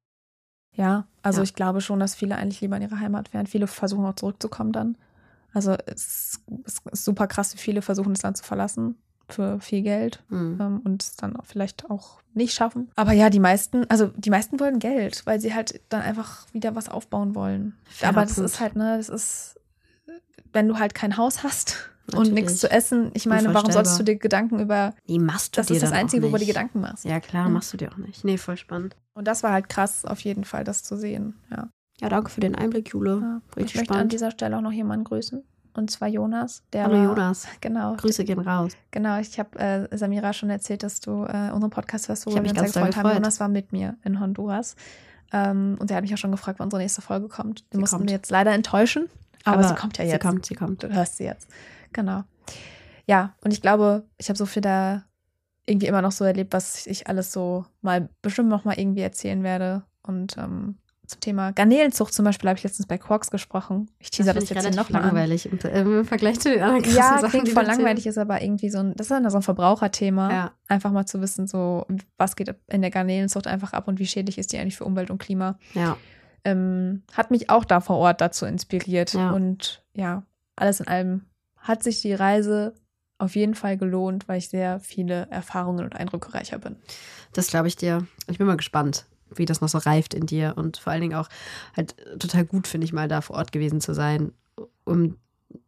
Ja, 0.73 1.07
also 1.23 1.41
ja. 1.41 1.45
ich 1.45 1.55
glaube 1.55 1.81
schon, 1.81 2.01
dass 2.01 2.15
viele 2.15 2.37
eigentlich 2.37 2.61
lieber 2.61 2.77
in 2.77 2.83
ihre 2.83 3.01
Heimat 3.01 3.33
wären. 3.35 3.47
Viele 3.47 3.67
versuchen 3.67 4.05
auch 4.05 4.15
zurückzukommen 4.15 4.73
dann. 4.73 4.97
Also 5.53 5.77
es, 5.87 6.41
es 6.65 6.81
ist 6.93 7.05
super 7.05 7.27
krass, 7.27 7.55
wie 7.55 7.59
viele 7.59 7.83
versuchen, 7.83 8.15
das 8.15 8.23
Land 8.23 8.37
zu 8.37 8.45
verlassen 8.45 8.97
für 9.29 9.61
viel 9.61 9.83
Geld 9.83 10.23
mhm. 10.29 10.59
ähm, 10.61 10.81
und 10.85 11.03
es 11.03 11.17
dann 11.17 11.37
auch 11.37 11.47
vielleicht 11.47 11.91
auch 11.91 12.21
nicht 12.35 12.55
schaffen. 12.55 12.91
Aber 12.97 13.13
ja, 13.13 13.31
die 13.31 13.41
meisten, 13.41 13.89
also 13.89 14.09
die 14.17 14.31
meisten 14.31 14.61
wollen 14.61 14.79
Geld, 14.79 15.25
weil 15.27 15.41
sie 15.41 15.55
halt 15.55 15.81
dann 15.89 16.03
einfach 16.03 16.47
wieder 16.53 16.75
was 16.75 16.89
aufbauen 16.89 17.35
wollen. 17.35 17.77
Fairer 17.85 18.11
Aber 18.11 18.23
das 18.23 18.35
Punkt. 18.35 18.51
ist 18.51 18.61
halt, 18.61 18.77
ne, 18.77 18.97
das 18.97 19.09
ist, 19.09 19.61
wenn 20.53 20.69
du 20.69 20.79
halt 20.79 20.95
kein 20.95 21.17
Haus 21.17 21.43
hast 21.43 21.91
Natürlich. 22.13 22.29
und 22.29 22.35
nichts 22.35 22.59
zu 22.59 22.71
essen. 22.71 23.11
Ich 23.15 23.27
meine, 23.27 23.53
warum 23.55 23.71
solltest 23.71 23.99
du 23.99 24.03
dir 24.03 24.17
Gedanken 24.17 24.61
über. 24.61 24.95
Nee, 25.07 25.19
machst 25.19 25.57
du 25.57 25.61
das 25.61 25.67
dir 25.67 25.75
ist 25.75 25.83
das 25.83 25.93
Einzige, 25.93 26.23
worüber 26.23 26.39
du 26.39 26.45
dir 26.45 26.53
Gedanken 26.53 26.81
machst. 26.81 27.05
Ja, 27.05 27.21
klar, 27.21 27.49
mhm. 27.49 27.55
machst 27.55 27.73
du 27.73 27.77
dir 27.77 27.93
auch 27.93 27.97
nicht. 27.97 28.25
Nee, 28.25 28.39
voll 28.39 28.57
spannend. 28.57 28.97
Und 29.15 29.27
das 29.27 29.43
war 29.43 29.53
halt 29.53 29.69
krass, 29.69 30.05
auf 30.05 30.21
jeden 30.21 30.45
Fall, 30.45 30.65
das 30.65 30.83
zu 30.83 30.97
sehen. 30.97 31.35
Ja, 31.51 31.69
ja 32.01 32.09
danke 32.09 32.31
für 32.31 32.41
den 32.41 32.55
Einblick, 32.55 32.89
Jule. 32.91 33.21
Ja, 33.21 33.63
ich 33.63 33.75
möchte 33.75 33.95
an 33.95 34.09
dieser 34.09 34.31
Stelle 34.31 34.57
auch 34.57 34.63
noch 34.63 34.73
jemanden 34.73 35.05
grüßen. 35.05 35.43
Und 35.73 35.91
zwar 35.91 36.09
Jonas. 36.09 36.63
Der 36.73 36.85
Hallo 36.85 36.97
war, 36.97 37.05
Jonas. 37.05 37.47
Genau. 37.61 37.95
Grüße 37.97 38.25
gehen 38.25 38.41
raus. 38.41 38.73
Genau, 38.91 39.19
ich 39.21 39.39
habe 39.39 39.59
äh, 39.59 39.97
Samira 39.97 40.33
schon 40.33 40.51
erzählt, 40.51 40.83
dass 40.83 41.01
du 41.01 41.25
äh, 41.25 41.51
unseren 41.53 41.71
Podcast 41.71 42.09
hörst, 42.09 42.27
wo 42.27 42.33
wir 42.33 42.41
uns 42.41 42.51
sehr 42.51 42.63
gefreut 42.63 42.97
haben. 42.97 43.15
Jonas 43.15 43.41
war 43.41 43.49
mit 43.49 43.73
mir 43.73 43.97
in 44.05 44.21
Honduras. 44.21 44.75
Ähm, 45.33 45.77
und 45.79 45.91
er 45.91 45.99
hat 45.99 46.03
mich 46.03 46.13
auch 46.13 46.19
schon 46.19 46.33
gefragt, 46.33 46.59
wann 46.59 46.67
unsere 46.67 46.83
nächste 46.83 47.03
Folge 47.03 47.29
kommt. 47.29 47.65
Wir 47.71 47.79
mussten 47.79 47.99
kommt. 47.99 48.11
jetzt 48.11 48.31
leider 48.31 48.53
enttäuschen. 48.53 49.09
Aber, 49.45 49.59
aber, 49.59 49.69
sie 49.69 49.75
kommt 49.75 49.97
ja 49.99 50.05
jetzt. 50.05 50.15
Sie 50.15 50.29
kommt, 50.29 50.47
sie 50.47 50.55
kommt. 50.55 50.83
Du 50.83 50.93
hörst 50.93 51.17
sie 51.17 51.25
jetzt. 51.25 51.49
Genau 51.93 52.25
ja, 53.11 53.35
und 53.43 53.53
ich 53.53 53.61
glaube, 53.61 54.05
ich 54.19 54.29
habe 54.29 54.39
so 54.39 54.47
viel 54.47 54.63
da 54.63 55.03
irgendwie 55.67 55.89
immer 55.89 56.01
noch 56.01 56.13
so 56.13 56.25
erlebt, 56.25 56.53
was 56.53 56.87
ich 56.87 57.09
alles 57.09 57.33
so 57.33 57.65
mal 57.81 58.09
bestimmt 58.23 58.49
noch 58.49 58.65
mal 58.65 58.79
irgendwie 58.79 59.01
erzählen 59.01 59.43
werde. 59.43 59.83
Und 60.03 60.37
ähm, 60.39 60.77
zum 61.09 61.21
Thema 61.21 61.51
Garnelenzucht 61.51 62.15
zum 62.15 62.25
Beispiel 62.25 62.49
habe 62.49 62.57
ich 62.57 62.63
letztens 62.63 62.87
bei 62.87 62.99
Quarks 62.99 63.33
gesprochen. 63.33 63.91
Ich 63.99 64.11
teaser 64.11 64.33
das, 64.33 64.45
das 64.45 64.51
jetzt 64.51 64.65
hier 64.65 64.77
noch 64.77 64.91
langweilig 64.91 65.47
im, 65.47 65.59
im, 65.59 66.05
Vergleich 66.05 66.39
zu 66.39 66.51
den 66.51 66.63
anderen 66.63 66.95
Ja, 66.95 67.19
Sachen, 67.19 67.31
klingt 67.31 67.49
voll 67.49 67.65
langweilig, 67.65 68.07
ist 68.07 68.17
aber 68.17 68.41
irgendwie 68.41 68.71
so 68.71 68.79
ein, 68.79 68.95
das 68.95 69.07
ist 69.07 69.11
dann 69.11 69.29
so 69.29 69.39
ein 69.39 69.43
Verbraucherthema. 69.43 70.31
Ja. 70.31 70.53
Einfach 70.69 70.93
mal 70.93 71.07
zu 71.07 71.21
wissen, 71.21 71.49
so 71.49 71.87
was 72.17 72.37
geht 72.37 72.55
in 72.69 72.81
der 72.81 72.93
Garnelenzucht 72.93 73.49
einfach 73.49 73.73
ab 73.73 73.89
und 73.89 73.99
wie 73.99 74.07
schädlich 74.07 74.39
ist 74.39 74.53
die 74.53 74.59
eigentlich 74.59 74.77
für 74.77 74.85
Umwelt 74.85 75.11
und 75.11 75.19
Klima. 75.19 75.59
Ja. 75.75 75.97
ähm, 76.45 77.03
hat 77.13 77.33
mich 77.33 77.51
auch 77.51 77.65
da 77.65 77.81
vor 77.81 77.97
Ort 77.97 78.21
dazu 78.21 78.47
inspiriert. 78.47 79.15
Ja. 79.15 79.33
Und 79.33 79.85
ja, 79.95 80.23
alles 80.55 80.79
in 80.79 80.87
allem 80.87 81.23
hat 81.61 81.83
sich 81.83 82.03
die 82.03 82.15
Reise 82.15 82.75
auf 83.19 83.37
jeden 83.37 83.55
Fall 83.55 83.77
gelohnt, 83.77 84.29
weil 84.29 84.39
ich 84.39 84.49
sehr 84.49 84.81
viele 84.81 85.29
Erfahrungen 85.31 85.85
und 85.85 85.95
Eindrücke 85.95 86.35
reicher 86.35 86.59
bin. 86.59 86.77
Das 87.33 87.49
glaube 87.49 87.69
ich 87.69 87.77
dir. 87.77 88.07
Ich 88.29 88.39
bin 88.39 88.47
mal 88.47 88.57
gespannt, 88.57 89.05
wie 89.35 89.45
das 89.45 89.61
noch 89.61 89.69
so 89.69 89.79
reift 89.79 90.15
in 90.15 90.27
dir 90.27 90.55
und 90.57 90.79
vor 90.79 90.93
allen 90.93 91.03
Dingen 91.03 91.15
auch 91.15 91.29
halt 91.77 91.95
total 92.19 92.45
gut, 92.45 92.67
finde 92.67 92.87
ich 92.87 92.93
mal, 92.93 93.09
da 93.09 93.21
vor 93.21 93.37
Ort 93.37 93.53
gewesen 93.53 93.81
zu 93.81 93.95
sein, 93.95 94.33
um 94.85 95.17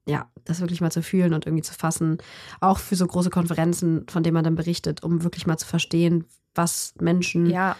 ja, 0.07 0.29
das 0.45 0.61
wirklich 0.61 0.81
mal 0.81 0.91
zu 0.91 1.03
fühlen 1.03 1.35
und 1.35 1.47
irgendwie 1.47 1.63
zu 1.63 1.75
fassen. 1.75 2.19
Auch 2.61 2.79
für 2.79 2.97
so 2.97 3.07
große 3.07 3.31
Konferenzen, 3.31 4.07
von 4.09 4.23
denen 4.23 4.35
man 4.35 4.45
dann 4.45 4.55
berichtet, 4.55 5.03
um 5.03 5.23
wirklich 5.23 5.47
mal 5.47 5.59
zu 5.59 5.67
verstehen, 5.67 6.25
was 6.55 6.95
Menschen, 7.01 7.47
Ja, 7.47 7.77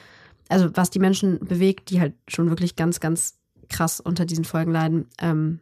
also 0.49 0.69
was 0.75 0.91
die 0.91 0.99
Menschen 0.99 1.39
bewegt, 1.41 1.91
die 1.91 2.01
halt 2.01 2.15
schon 2.29 2.49
wirklich 2.51 2.77
ganz, 2.77 3.01
ganz 3.01 3.39
krass 3.69 4.01
unter 4.01 4.25
diesen 4.25 4.45
Folgen 4.45 4.73
leiden. 4.73 5.09
Ähm, 5.19 5.61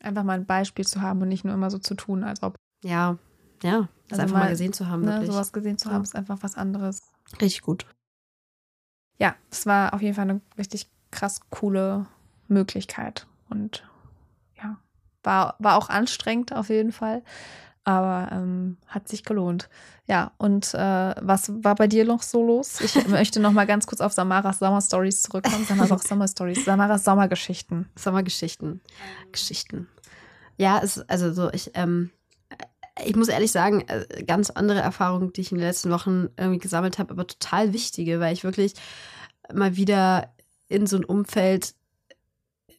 einfach 0.00 0.24
mal 0.24 0.34
ein 0.38 0.46
Beispiel 0.46 0.86
zu 0.86 1.00
haben 1.02 1.20
und 1.22 1.28
nicht 1.28 1.44
nur 1.44 1.54
immer 1.54 1.70
so 1.70 1.78
zu 1.78 1.94
tun, 1.94 2.24
als 2.24 2.42
ob 2.42 2.56
ja, 2.82 3.18
ja, 3.62 3.88
das 4.08 4.18
Also 4.18 4.22
einfach 4.22 4.34
mal 4.34 4.44
mal, 4.46 4.50
gesehen 4.50 4.72
zu 4.72 4.88
haben, 4.88 5.02
ne, 5.04 5.12
wirklich. 5.12 5.30
sowas 5.30 5.52
gesehen 5.52 5.78
zu 5.78 5.88
Ja. 5.88 5.94
haben, 5.94 6.02
ist 6.02 6.16
einfach 6.16 6.38
was 6.40 6.56
anderes. 6.56 7.00
Richtig 7.40 7.62
gut. 7.62 7.86
Ja, 9.18 9.34
es 9.50 9.66
war 9.66 9.92
auf 9.92 10.00
jeden 10.02 10.14
Fall 10.14 10.30
eine 10.30 10.40
richtig 10.56 10.88
krass 11.10 11.40
coole 11.50 12.06
Möglichkeit 12.48 13.26
und 13.50 13.86
ja, 14.56 14.78
war, 15.22 15.56
war 15.58 15.76
auch 15.76 15.90
anstrengend 15.90 16.54
auf 16.54 16.68
jeden 16.70 16.92
Fall, 16.92 17.22
aber 17.84 18.30
ähm, 18.32 18.76
hat 18.86 19.08
sich 19.08 19.24
gelohnt. 19.24 19.68
Ja, 20.06 20.32
und 20.38 20.74
äh, 20.74 21.14
was 21.20 21.50
war 21.64 21.74
bei 21.74 21.86
dir 21.86 22.04
noch 22.04 22.22
so 22.22 22.44
los? 22.44 22.80
Ich 22.80 22.94
möchte 23.08 23.40
noch 23.40 23.52
mal 23.52 23.66
ganz 23.66 23.86
kurz 23.86 24.00
auf 24.00 24.12
Samaras 24.12 24.58
Sommerstories 24.58 25.22
zurückkommen. 25.22 25.64
Samaras 25.64 26.04
Sommerstories, 26.04 26.64
Samaras 26.64 27.04
Sommergeschichten. 27.04 27.88
Sommergeschichten. 27.96 28.80
Geschichten. 29.32 29.88
Ja, 30.56 30.80
es, 30.82 31.00
also 31.08 31.32
so, 31.32 31.50
ich, 31.52 31.70
ähm, 31.74 32.10
ich 33.04 33.16
muss 33.16 33.28
ehrlich 33.28 33.50
sagen, 33.50 33.82
äh, 33.88 34.24
ganz 34.24 34.50
andere 34.50 34.80
Erfahrungen, 34.80 35.32
die 35.32 35.40
ich 35.40 35.52
in 35.52 35.58
den 35.58 35.66
letzten 35.66 35.90
Wochen 35.90 36.28
irgendwie 36.36 36.58
gesammelt 36.58 36.98
habe, 36.98 37.12
aber 37.12 37.26
total 37.26 37.72
wichtige, 37.72 38.20
weil 38.20 38.34
ich 38.34 38.44
wirklich 38.44 38.74
mal 39.52 39.76
wieder 39.76 40.34
in 40.68 40.86
so 40.86 40.96
ein 40.96 41.04
Umfeld 41.04 41.74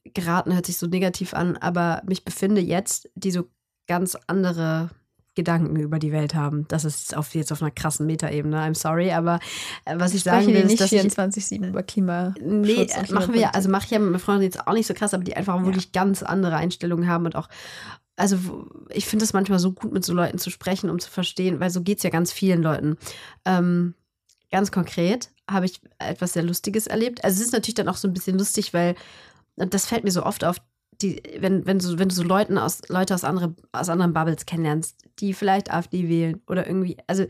geraten, 0.03 0.53
hört 0.53 0.65
sich 0.65 0.77
so 0.77 0.87
negativ 0.87 1.33
an, 1.33 1.57
aber 1.57 2.01
mich 2.05 2.23
befinde 2.23 2.61
jetzt, 2.61 3.09
die 3.15 3.31
so 3.31 3.49
ganz 3.87 4.17
andere 4.27 4.89
Gedanken 5.33 5.77
über 5.77 5.97
die 5.97 6.11
Welt 6.11 6.35
haben. 6.35 6.67
Das 6.67 6.83
ist 6.83 7.15
auf, 7.15 7.33
jetzt 7.35 7.51
auf 7.53 7.61
einer 7.61 7.71
krassen 7.71 8.05
Metaebene, 8.05 8.57
I'm 8.57 8.75
sorry, 8.75 9.11
aber 9.11 9.39
äh, 9.85 9.97
was 9.97 10.13
ich 10.13 10.23
sagen 10.23 10.43
Sprechen 10.43 10.55
will, 10.55 10.55
wir 10.55 10.63
ist, 10.65 10.91
nicht 10.91 11.25
dass 11.25 11.37
ich 11.37 11.51
24-7 11.53 11.69
über 11.69 11.83
Klima. 11.83 12.33
Nee, 12.41 12.87
machen 13.11 13.33
wir, 13.33 13.55
also 13.55 13.69
mache 13.69 13.85
ich 13.85 13.91
ja 13.91 13.99
mit 13.99 14.11
meinen 14.11 14.19
Freunden 14.19 14.43
jetzt 14.43 14.67
auch 14.67 14.73
nicht 14.73 14.87
so 14.87 14.93
krass, 14.93 15.13
aber 15.13 15.23
die 15.23 15.37
einfach 15.37 15.63
wirklich 15.63 15.93
ganz 15.93 16.21
andere 16.21 16.57
Einstellungen 16.57 17.07
haben 17.07 17.25
und 17.25 17.37
auch, 17.37 17.47
also 18.17 18.37
ich 18.89 19.05
finde 19.05 19.23
es 19.23 19.31
manchmal 19.31 19.59
so 19.59 19.71
gut, 19.71 19.93
mit 19.93 20.03
so 20.03 20.13
Leuten 20.13 20.37
zu 20.37 20.49
sprechen, 20.49 20.89
um 20.89 20.99
zu 20.99 21.09
verstehen, 21.09 21.61
weil 21.61 21.69
so 21.69 21.81
geht 21.81 21.97
es 21.97 22.03
ja 22.03 22.09
ganz 22.09 22.33
vielen 22.33 22.61
Leuten. 22.61 22.97
Ähm, 23.45 23.95
ganz 24.51 24.71
konkret 24.71 25.29
habe 25.49 25.65
ich 25.65 25.81
etwas 25.97 26.33
sehr 26.33 26.43
Lustiges 26.43 26.87
erlebt. 26.87 27.23
Also 27.23 27.39
es 27.39 27.47
ist 27.47 27.53
natürlich 27.53 27.75
dann 27.75 27.87
auch 27.87 27.95
so 27.95 28.07
ein 28.07 28.13
bisschen 28.13 28.37
lustig, 28.37 28.73
weil, 28.73 28.95
das 29.55 29.85
fällt 29.85 30.03
mir 30.03 30.11
so 30.11 30.23
oft 30.23 30.43
auf, 30.43 30.57
die, 31.01 31.21
wenn, 31.39 31.65
wenn, 31.65 31.79
so, 31.79 31.97
wenn 31.99 32.09
du 32.09 32.15
so 32.15 32.23
Leuten 32.23 32.57
aus, 32.57 32.81
Leute 32.89 33.13
aus, 33.13 33.23
andere, 33.23 33.53
aus 33.71 33.89
anderen 33.89 34.13
Bubbles 34.13 34.45
kennenlernst, 34.45 34.97
die 35.19 35.33
vielleicht 35.33 35.71
AfD 35.71 36.07
wählen 36.09 36.41
oder 36.47 36.65
irgendwie, 36.67 36.97
also 37.07 37.25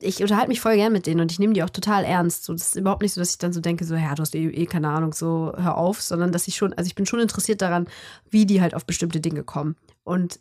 ich 0.00 0.20
unterhalte 0.22 0.48
mich 0.48 0.60
voll 0.60 0.76
gern 0.76 0.92
mit 0.92 1.06
denen 1.06 1.20
und 1.20 1.32
ich 1.32 1.38
nehme 1.38 1.52
die 1.54 1.62
auch 1.62 1.70
total 1.70 2.04
ernst. 2.04 2.44
So, 2.44 2.52
das 2.52 2.68
ist 2.68 2.76
überhaupt 2.76 3.02
nicht 3.02 3.12
so, 3.14 3.20
dass 3.20 3.30
ich 3.32 3.38
dann 3.38 3.52
so 3.52 3.60
denke, 3.60 3.84
so, 3.84 3.94
ja, 3.94 4.14
du 4.14 4.22
hast 4.22 4.34
eh, 4.34 4.46
eh 4.48 4.66
keine 4.66 4.88
Ahnung, 4.88 5.12
so 5.12 5.52
hör 5.56 5.76
auf, 5.76 6.00
sondern 6.02 6.32
dass 6.32 6.48
ich 6.48 6.56
schon, 6.56 6.72
also 6.74 6.86
ich 6.86 6.94
bin 6.94 7.06
schon 7.06 7.20
interessiert 7.20 7.62
daran, 7.62 7.86
wie 8.30 8.46
die 8.46 8.60
halt 8.60 8.74
auf 8.74 8.84
bestimmte 8.86 9.20
Dinge 9.20 9.42
kommen. 9.42 9.76
Und 10.04 10.40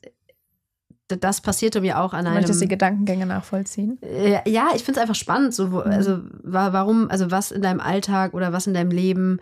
das 1.07 1.39
passierte 1.41 1.81
mir 1.81 1.99
auch 1.99 2.13
an 2.13 2.25
Du 2.25 2.31
einem. 2.31 2.39
möchtest 2.39 2.61
die 2.61 2.67
Gedankengänge 2.67 3.27
nachvollziehen? 3.27 3.99
Äh, 4.01 4.39
Ja, 4.49 4.69
ich 4.75 4.83
finde 4.83 4.99
es 4.99 5.01
einfach 5.03 5.15
spannend. 5.15 5.53
So, 5.53 5.71
wo, 5.71 5.77
Mhm. 5.81 5.91
also 5.91 6.19
wa 6.41 6.73
warum, 6.73 7.09
also 7.11 7.29
was 7.29 7.51
in 7.51 7.61
deinem 7.61 7.79
Alltag 7.79 8.33
oder 8.33 8.51
was 8.53 8.65
in 8.65 8.73
deinem 8.73 8.89
Leben, 8.91 9.39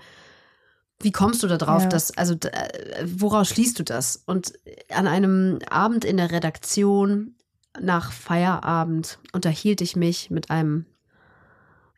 wie 1.03 1.11
kommst 1.11 1.43
du 1.43 1.47
da 1.47 1.57
drauf, 1.57 1.83
Ja. 1.83 1.89
dass, 1.89 2.15
also 2.17 2.33
äh, 2.35 3.05
woraus 3.05 3.49
schließt 3.49 3.77
du 3.79 3.83
das? 3.83 4.23
Und 4.25 4.53
an 4.89 5.07
einem 5.07 5.59
Abend 5.69 6.05
in 6.05 6.17
der 6.17 6.31
Redaktion 6.31 7.35
nach 7.79 8.11
Feierabend 8.11 9.19
unterhielt 9.33 9.81
ich 9.81 9.95
mich 9.95 10.29
mit 10.29 10.49
einem 10.49 10.85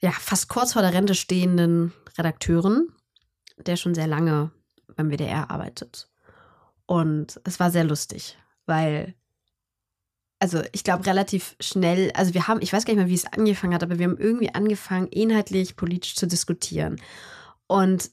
ja 0.02 0.12
fast 0.12 0.50
kurz 0.50 0.74
vor 0.74 0.82
der 0.82 0.94
Rente 0.94 1.16
stehenden 1.16 1.94
Redakteuren, 2.18 2.90
der 3.58 3.76
schon 3.76 3.96
sehr 3.96 4.08
lange 4.08 4.52
beim 4.96 5.10
WDR 5.10 5.52
arbeitet. 5.52 6.10
Und 6.86 7.40
es 7.44 7.60
war 7.60 7.72
sehr 7.72 7.84
lustig, 7.84 8.38
weil 8.66 9.16
also 10.40 10.62
ich 10.74 10.84
glaube 10.84 11.06
relativ 11.06 11.56
schnell, 11.60 12.12
also 12.14 12.34
wir 12.34 12.48
haben, 12.48 12.62
ich 12.62 12.72
weiß 12.72 12.86
gar 12.86 12.94
nicht 12.94 13.00
mehr, 13.02 13.10
wie 13.10 13.16
es 13.16 13.26
angefangen 13.26 13.74
hat, 13.74 13.84
aber 13.84 13.98
wir 13.98 14.06
haben 14.06 14.18
irgendwie 14.18 14.54
angefangen, 14.54 15.08
inhaltlich 15.08 15.76
politisch 15.76 16.16
zu 16.16 16.28
diskutieren. 16.28 16.98
Und 17.68 18.12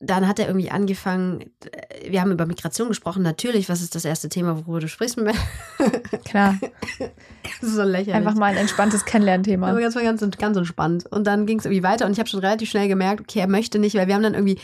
dann 0.00 0.28
hat 0.28 0.38
er 0.38 0.46
irgendwie 0.46 0.70
angefangen, 0.70 1.50
äh, 1.72 2.10
wir 2.10 2.20
haben 2.20 2.30
über 2.30 2.46
Migration 2.46 2.88
gesprochen, 2.88 3.22
natürlich, 3.22 3.68
was 3.68 3.82
ist 3.82 3.94
das 3.94 4.04
erste 4.04 4.28
Thema, 4.28 4.56
worüber 4.56 4.80
du 4.80 4.88
sprichst? 4.88 5.18
Klar, 6.24 6.56
Das 7.42 7.68
ist 7.68 7.74
so 7.74 7.82
lächerlich. 7.82 8.14
einfach 8.14 8.34
mal 8.34 8.46
ein 8.52 8.56
entspanntes 8.56 9.04
Kennenlernthema. 9.04 9.68
Aber 9.68 9.80
ganz, 9.80 9.94
ganz, 9.94 10.20
ganz 10.38 10.56
entspannt. 10.56 11.06
Und 11.10 11.26
dann 11.26 11.46
ging 11.46 11.58
es 11.58 11.64
irgendwie 11.64 11.82
weiter 11.82 12.06
und 12.06 12.12
ich 12.12 12.20
habe 12.20 12.28
schon 12.28 12.40
relativ 12.40 12.70
schnell 12.70 12.86
gemerkt, 12.86 13.22
okay, 13.22 13.40
er 13.40 13.48
möchte 13.48 13.78
nicht, 13.80 13.96
weil 13.96 14.06
wir 14.06 14.14
haben 14.14 14.22
dann 14.22 14.34
irgendwie, 14.34 14.58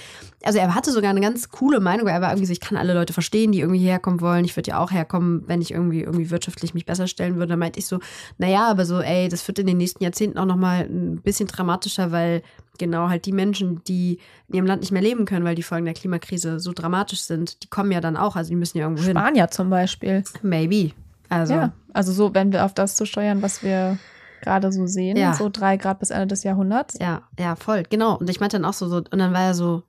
also 0.45 0.59
er 0.61 0.73
hatte 0.75 0.93
sogar 0.93 1.11
eine 1.11 1.21
ganz 1.21 1.49
coole 1.49 1.81
Meinung, 1.81 2.07
weil 2.07 2.15
er 2.15 2.21
war 2.21 2.31
irgendwie 2.31 2.47
so, 2.47 2.53
ich 2.53 2.61
kann 2.61 2.77
alle 2.79 2.95
Leute 2.95 3.13
verstehen, 3.13 3.51
die 3.51 3.61
irgendwie 3.61 3.85
herkommen 3.85 4.21
wollen. 4.21 4.45
Ich 4.45 4.55
würde 4.57 4.71
ja 4.71 4.79
auch 4.79 4.93
herkommen, 4.93 5.43
wenn 5.47 5.61
ich 5.61 5.73
irgendwie 5.73 6.03
irgendwie 6.03 6.31
wirtschaftlich 6.31 6.75
mich 6.75 6.87
besser 6.87 7.09
stellen 7.09 7.37
würde. 7.37 7.49
Dann 7.49 7.59
meinte 7.59 7.81
ich 7.81 7.87
so, 7.87 7.99
naja, 8.39 8.69
aber 8.69 8.85
so, 8.87 9.01
ey, 9.01 9.29
das 9.29 9.47
wird 9.49 9.59
in 9.59 9.67
den 9.67 9.79
nächsten 9.79 10.05
Jahrzehnten 10.05 10.39
auch 10.39 10.47
nochmal 10.47 10.83
ein 10.83 11.23
bisschen 11.23 11.49
dramatischer, 11.49 12.13
weil 12.13 12.43
genau 12.79 13.09
halt 13.09 13.27
die 13.27 13.33
Menschen, 13.33 13.83
die 13.85 14.19
in 14.49 14.55
ihrem 14.57 14.67
Land 14.67 14.81
nicht 14.83 14.93
mehr 14.93 15.03
leben 15.03 15.25
können, 15.25 15.45
weil 15.45 15.55
die 15.55 15.63
Folgen 15.63 15.85
der 15.85 15.95
Klimakrise 15.95 16.61
so 16.61 16.73
dramatisch 16.73 17.21
sind, 17.23 17.63
die 17.63 17.69
kommen 17.69 17.93
ja 17.93 18.01
dann 18.01 18.17
auch, 18.17 18.37
also 18.37 18.49
die 18.51 18.57
müssen 18.57 18.79
ja 18.79 18.85
irgendwo 18.85 19.03
hin. 19.05 19.17
Spanier 19.17 19.49
zum 19.51 19.71
Beispiel. 19.71 20.25
Maybe. 20.43 20.93
Also, 21.29 21.55
Ja, 21.55 21.73
also 21.93 22.13
so, 22.13 22.35
wenn 22.35 22.53
wir 22.53 22.65
auf 22.65 22.75
das 22.75 22.97
zu 22.97 23.07
steuern, 23.07 23.43
was 23.43 23.63
wir 23.63 23.99
gerade 24.43 24.71
so 24.73 24.87
sehen, 24.87 25.17
Ja. 25.17 25.33
so 25.35 25.49
drei 25.49 25.77
Grad 25.77 25.99
bis 26.01 26.11
Ende 26.11 26.27
des 26.29 26.43
Jahrhunderts. 26.45 26.97
Ja, 27.01 27.23
ja, 27.39 27.57
voll, 27.57 27.83
genau. 27.89 28.17
Und 28.19 28.29
ich 28.29 28.41
meinte 28.41 28.57
dann 28.59 28.65
auch 28.67 28.75
so, 28.75 28.89
so, 28.89 28.97
und 28.99 29.19
dann 29.19 29.33
war 29.33 29.43
er 29.45 29.55
so, 29.55 29.83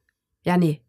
ja, 0.44 0.58
nee, 0.58 0.82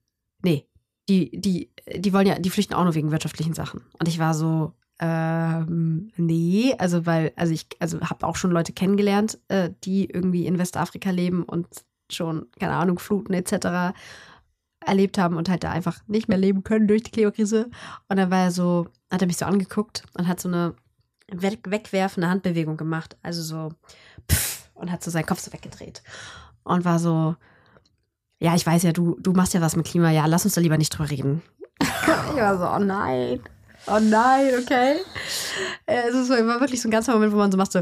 nee, 0.42 0.66
die, 1.08 1.30
die, 1.40 1.70
die 1.96 2.12
wollen 2.12 2.26
ja, 2.26 2.38
die 2.38 2.50
flüchten 2.50 2.74
auch 2.74 2.84
nur 2.84 2.94
wegen 2.94 3.10
wirtschaftlichen 3.10 3.54
Sachen. 3.54 3.80
Und 3.98 4.06
ich 4.08 4.18
war 4.18 4.34
so, 4.34 4.72
ähm, 4.98 6.10
nee, 6.16 6.74
also 6.78 7.06
weil, 7.06 7.32
also 7.36 7.52
ich, 7.52 7.66
also 7.80 8.00
habe 8.00 8.26
auch 8.26 8.36
schon 8.36 8.50
Leute 8.50 8.72
kennengelernt, 8.72 9.38
äh, 9.48 9.70
die 9.84 10.06
irgendwie 10.06 10.46
in 10.46 10.58
Westafrika 10.58 11.10
leben 11.10 11.42
und 11.42 11.66
schon, 12.10 12.46
keine 12.58 12.74
Ahnung, 12.74 12.98
Fluten 12.98 13.34
etc. 13.34 13.94
erlebt 14.80 15.18
haben 15.18 15.36
und 15.36 15.48
halt 15.48 15.64
da 15.64 15.70
einfach 15.70 16.00
nicht 16.06 16.28
mehr 16.28 16.38
leben 16.38 16.64
können 16.64 16.88
durch 16.88 17.02
die 17.02 17.10
Klimakrise. 17.10 17.70
Und 18.08 18.16
dann 18.16 18.30
war 18.30 18.44
er 18.44 18.50
so, 18.50 18.86
hat 19.10 19.20
er 19.22 19.26
mich 19.26 19.36
so 19.36 19.46
angeguckt 19.46 20.04
und 20.16 20.28
hat 20.28 20.40
so 20.40 20.48
eine 20.48 20.74
weg, 21.30 21.60
wegwerfende 21.66 22.28
Handbewegung 22.28 22.76
gemacht. 22.76 23.16
Also 23.22 23.42
so, 23.42 23.72
pff, 24.30 24.68
und 24.74 24.92
hat 24.92 25.02
so 25.02 25.10
seinen 25.10 25.26
Kopf 25.26 25.40
so 25.40 25.52
weggedreht. 25.52 26.02
Und 26.64 26.84
war 26.84 26.98
so, 26.98 27.36
ja, 28.38 28.54
ich 28.54 28.66
weiß 28.66 28.82
ja, 28.82 28.92
du, 28.92 29.16
du 29.20 29.32
machst 29.32 29.54
ja 29.54 29.60
was 29.60 29.76
mit 29.76 29.86
Klima, 29.86 30.10
ja, 30.10 30.26
lass 30.26 30.44
uns 30.44 30.54
da 30.54 30.60
lieber 30.60 30.78
nicht 30.78 30.90
drüber 30.90 31.10
reden. 31.10 31.42
ich 31.80 32.36
war 32.36 32.58
so, 32.58 32.68
oh 32.68 32.84
nein. 32.84 33.40
Oh 33.88 34.00
nein, 34.00 34.50
okay. 34.60 34.96
Äh, 35.86 36.08
Es 36.08 36.28
war 36.28 36.60
wirklich 36.60 36.82
so 36.82 36.88
ein 36.88 36.90
ganzer 36.90 37.12
Moment, 37.12 37.32
wo 37.32 37.36
man 37.36 37.52
so 37.52 37.58
macht, 37.58 37.70
so, 37.72 37.80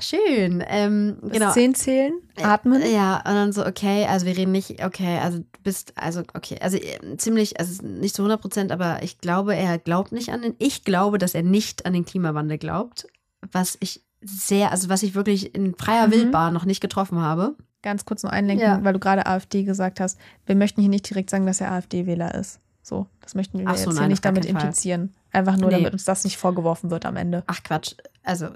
schön. 0.00 0.62
Ähm, 0.68 1.18
genau. 1.22 1.52
zehn 1.52 1.74
zählen, 1.74 2.12
atmen. 2.42 2.82
Ja, 2.92 3.16
und 3.18 3.24
dann 3.34 3.52
so, 3.52 3.66
okay, 3.66 4.06
also 4.06 4.26
wir 4.26 4.36
reden 4.36 4.52
nicht, 4.52 4.84
okay, 4.84 5.18
also 5.18 5.38
du 5.38 5.44
bist, 5.62 5.92
also 5.96 6.20
okay, 6.34 6.58
also 6.60 6.76
äh, 6.76 7.16
ziemlich, 7.16 7.58
also 7.58 7.84
nicht 7.84 8.14
zu 8.14 8.22
100 8.22 8.40
Prozent, 8.40 8.72
aber 8.72 9.02
ich 9.02 9.18
glaube, 9.18 9.54
er 9.56 9.78
glaubt 9.78 10.12
nicht 10.12 10.30
an 10.30 10.42
den, 10.42 10.54
ich 10.58 10.84
glaube, 10.84 11.18
dass 11.18 11.34
er 11.34 11.42
nicht 11.42 11.86
an 11.86 11.92
den 11.92 12.04
Klimawandel 12.04 12.58
glaubt, 12.58 13.06
was 13.52 13.76
ich 13.80 14.04
sehr, 14.20 14.72
also 14.72 14.88
was 14.88 15.02
ich 15.02 15.14
wirklich 15.14 15.54
in 15.54 15.74
freier 15.76 16.08
Mhm. 16.08 16.12
Wildbahn 16.12 16.52
noch 16.54 16.64
nicht 16.64 16.80
getroffen 16.80 17.20
habe. 17.20 17.56
Ganz 17.82 18.04
kurz 18.04 18.24
nur 18.24 18.32
einlenken, 18.32 18.66
Ja. 18.66 18.82
weil 18.82 18.92
du 18.92 18.98
gerade 18.98 19.26
AfD 19.26 19.62
gesagt 19.62 20.00
hast. 20.00 20.18
Wir 20.46 20.56
möchten 20.56 20.80
hier 20.80 20.90
nicht 20.90 21.08
direkt 21.08 21.30
sagen, 21.30 21.46
dass 21.46 21.60
er 21.60 21.70
AfD-Wähler 21.70 22.34
ist. 22.34 22.58
So, 22.82 23.06
das 23.20 23.34
möchten 23.36 23.58
wir 23.58 23.66
Ach 23.68 23.72
jetzt 23.74 23.84
so, 23.84 23.92
hier 23.92 24.00
nein, 24.00 24.08
nicht 24.10 24.24
damit 24.24 24.44
Fall. 24.46 24.54
implizieren. 24.54 25.14
Einfach 25.30 25.56
nur, 25.56 25.70
Nee. 25.70 25.76
damit 25.76 25.92
uns 25.92 26.04
das 26.04 26.24
nicht 26.24 26.36
vorgeworfen 26.38 26.90
wird 26.90 27.06
am 27.06 27.16
Ende. 27.16 27.44
Ach 27.46 27.62
Quatsch, 27.62 27.94
also, 28.24 28.48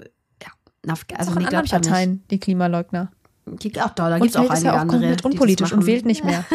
auf, 0.91 1.05
Also 1.15 1.31
auch 1.31 1.35
in 1.37 1.45
anderen 1.45 1.65
er. 1.65 1.69
Parteien, 1.71 2.23
die 2.29 2.39
Klimaleugner. 2.39 3.11
Gibt 3.59 3.81
auch 3.81 3.89
da, 3.89 4.09
da 4.09 4.19
gibt 4.19 4.29
es 4.31 4.35
auch 4.37 4.49
einige 4.49 4.67
er 4.69 4.75
auch 4.75 4.79
andere. 4.79 4.99
komplett 4.99 5.25
unpolitisch 5.25 5.73
und 5.73 5.85
wählt 5.85 6.05
nicht 6.05 6.23
mehr. 6.23 6.45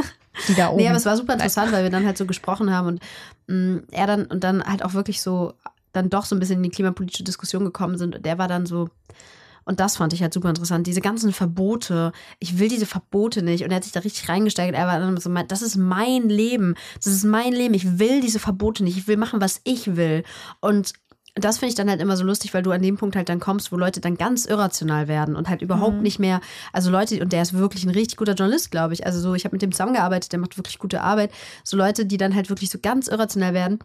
Die 0.49 0.55
da 0.55 0.69
oben. 0.69 0.77
Nee, 0.83 0.89
aber 0.89 0.97
es 0.97 1.05
war 1.05 1.17
super 1.17 1.35
interessant, 1.35 1.71
weil 1.73 1.83
wir 1.83 1.91
dann 1.91 2.07
halt 2.07 2.17
so 2.17 2.25
gesprochen 2.25 2.73
haben 2.73 2.87
und 2.87 3.01
mh, 3.47 3.83
er 3.91 4.07
dann 4.07 4.25
und 4.27 4.43
dann 4.43 4.65
halt 4.65 4.83
auch 4.85 4.95
wirklich 4.95 5.21
so 5.21 5.53
dann 5.93 6.09
doch 6.11 6.25
so 6.25 6.35
ein 6.35 6.39
bisschen 6.39 6.57
in 6.59 6.63
die 6.63 6.71
klimapolitische 6.71 7.25
Diskussion 7.25 7.65
gekommen 7.65 7.99
sind. 7.99 8.17
Und 8.17 8.25
der 8.25 8.39
war 8.39 8.49
dann 8.49 8.65
so, 8.67 8.89
Und 9.65 9.81
das 9.81 9.99
fand 9.99 10.15
ich 10.15 10.23
halt 10.23 10.33
super 10.33 10.49
interessant. 10.49 10.87
Diese 10.87 11.03
ganzen 11.03 11.33
Verbote. 11.33 12.13
Ich 12.39 12.59
will 12.59 12.71
diese 12.71 12.87
Verbote 12.87 13.43
nicht. 13.43 13.65
Und 13.65 13.71
er 13.71 13.77
hat 13.77 13.85
sich 13.85 13.93
da 13.93 14.01
richtig 14.01 14.27
reingesteigert. 14.31 14.75
Er 14.75 14.87
war 14.87 14.99
dann 14.99 15.17
so, 15.19 15.31
das 15.47 15.61
ist 15.61 15.77
mein 15.77 16.31
Leben. 16.31 16.75
Das 16.97 17.07
ist 17.13 17.25
mein 17.25 17.53
Leben. 17.53 17.75
Ich 17.75 17.99
will 17.99 18.23
diese 18.23 18.39
Verbote 18.39 18.83
nicht. 18.83 18.97
Ich 18.97 19.09
will 19.09 19.19
machen, 19.19 19.43
was 19.43 19.61
ich 19.65 19.95
will. 19.97 20.25
Und 20.61 20.95
das 21.45 21.59
finde 21.59 21.71
ich 21.71 21.75
dann 21.75 21.91
halt 21.91 22.01
immer 22.01 22.17
so 22.17 22.25
lustig, 22.25 22.55
weil 22.55 22.63
du 22.63 22.71
an 22.71 22.83
dem 22.83 22.97
Punkt 22.97 23.17
halt 23.17 23.29
dann 23.29 23.41
kommst, 23.41 23.73
wo 23.73 23.77
Leute 23.77 24.01
dann 24.01 24.17
ganz 24.17 24.47
irrational 24.47 25.09
werden 25.09 25.37
und 25.37 25.49
halt 25.49 25.63
überhaupt 25.63 25.97
mhm. 25.97 26.03
nicht 26.03 26.19
mehr, 26.19 26.41
also 26.73 26.91
Leute, 26.91 27.21
und 27.21 27.33
der 27.33 27.43
ist 27.43 27.53
wirklich 27.53 27.85
ein 27.85 27.91
richtig 27.91 28.17
guter 28.17 28.35
Journalist, 28.35 28.71
glaube 28.71 28.95
ich. 28.95 29.07
Also 29.07 29.21
so, 29.21 29.35
ich 29.35 29.45
habe 29.45 29.55
mit 29.55 29.63
dem 29.63 29.73
zusammengearbeitet, 29.73 30.33
der 30.33 30.39
macht 30.39 30.57
wirklich 30.57 30.79
gute 30.79 31.01
Arbeit. 31.01 31.31
So 31.65 31.77
Leute, 31.77 32.07
die 32.07 32.17
dann 32.17 32.35
halt 32.35 32.49
wirklich 32.49 32.71
so 32.71 32.79
ganz 32.81 33.09
irrational 33.09 33.55
werden 33.55 33.79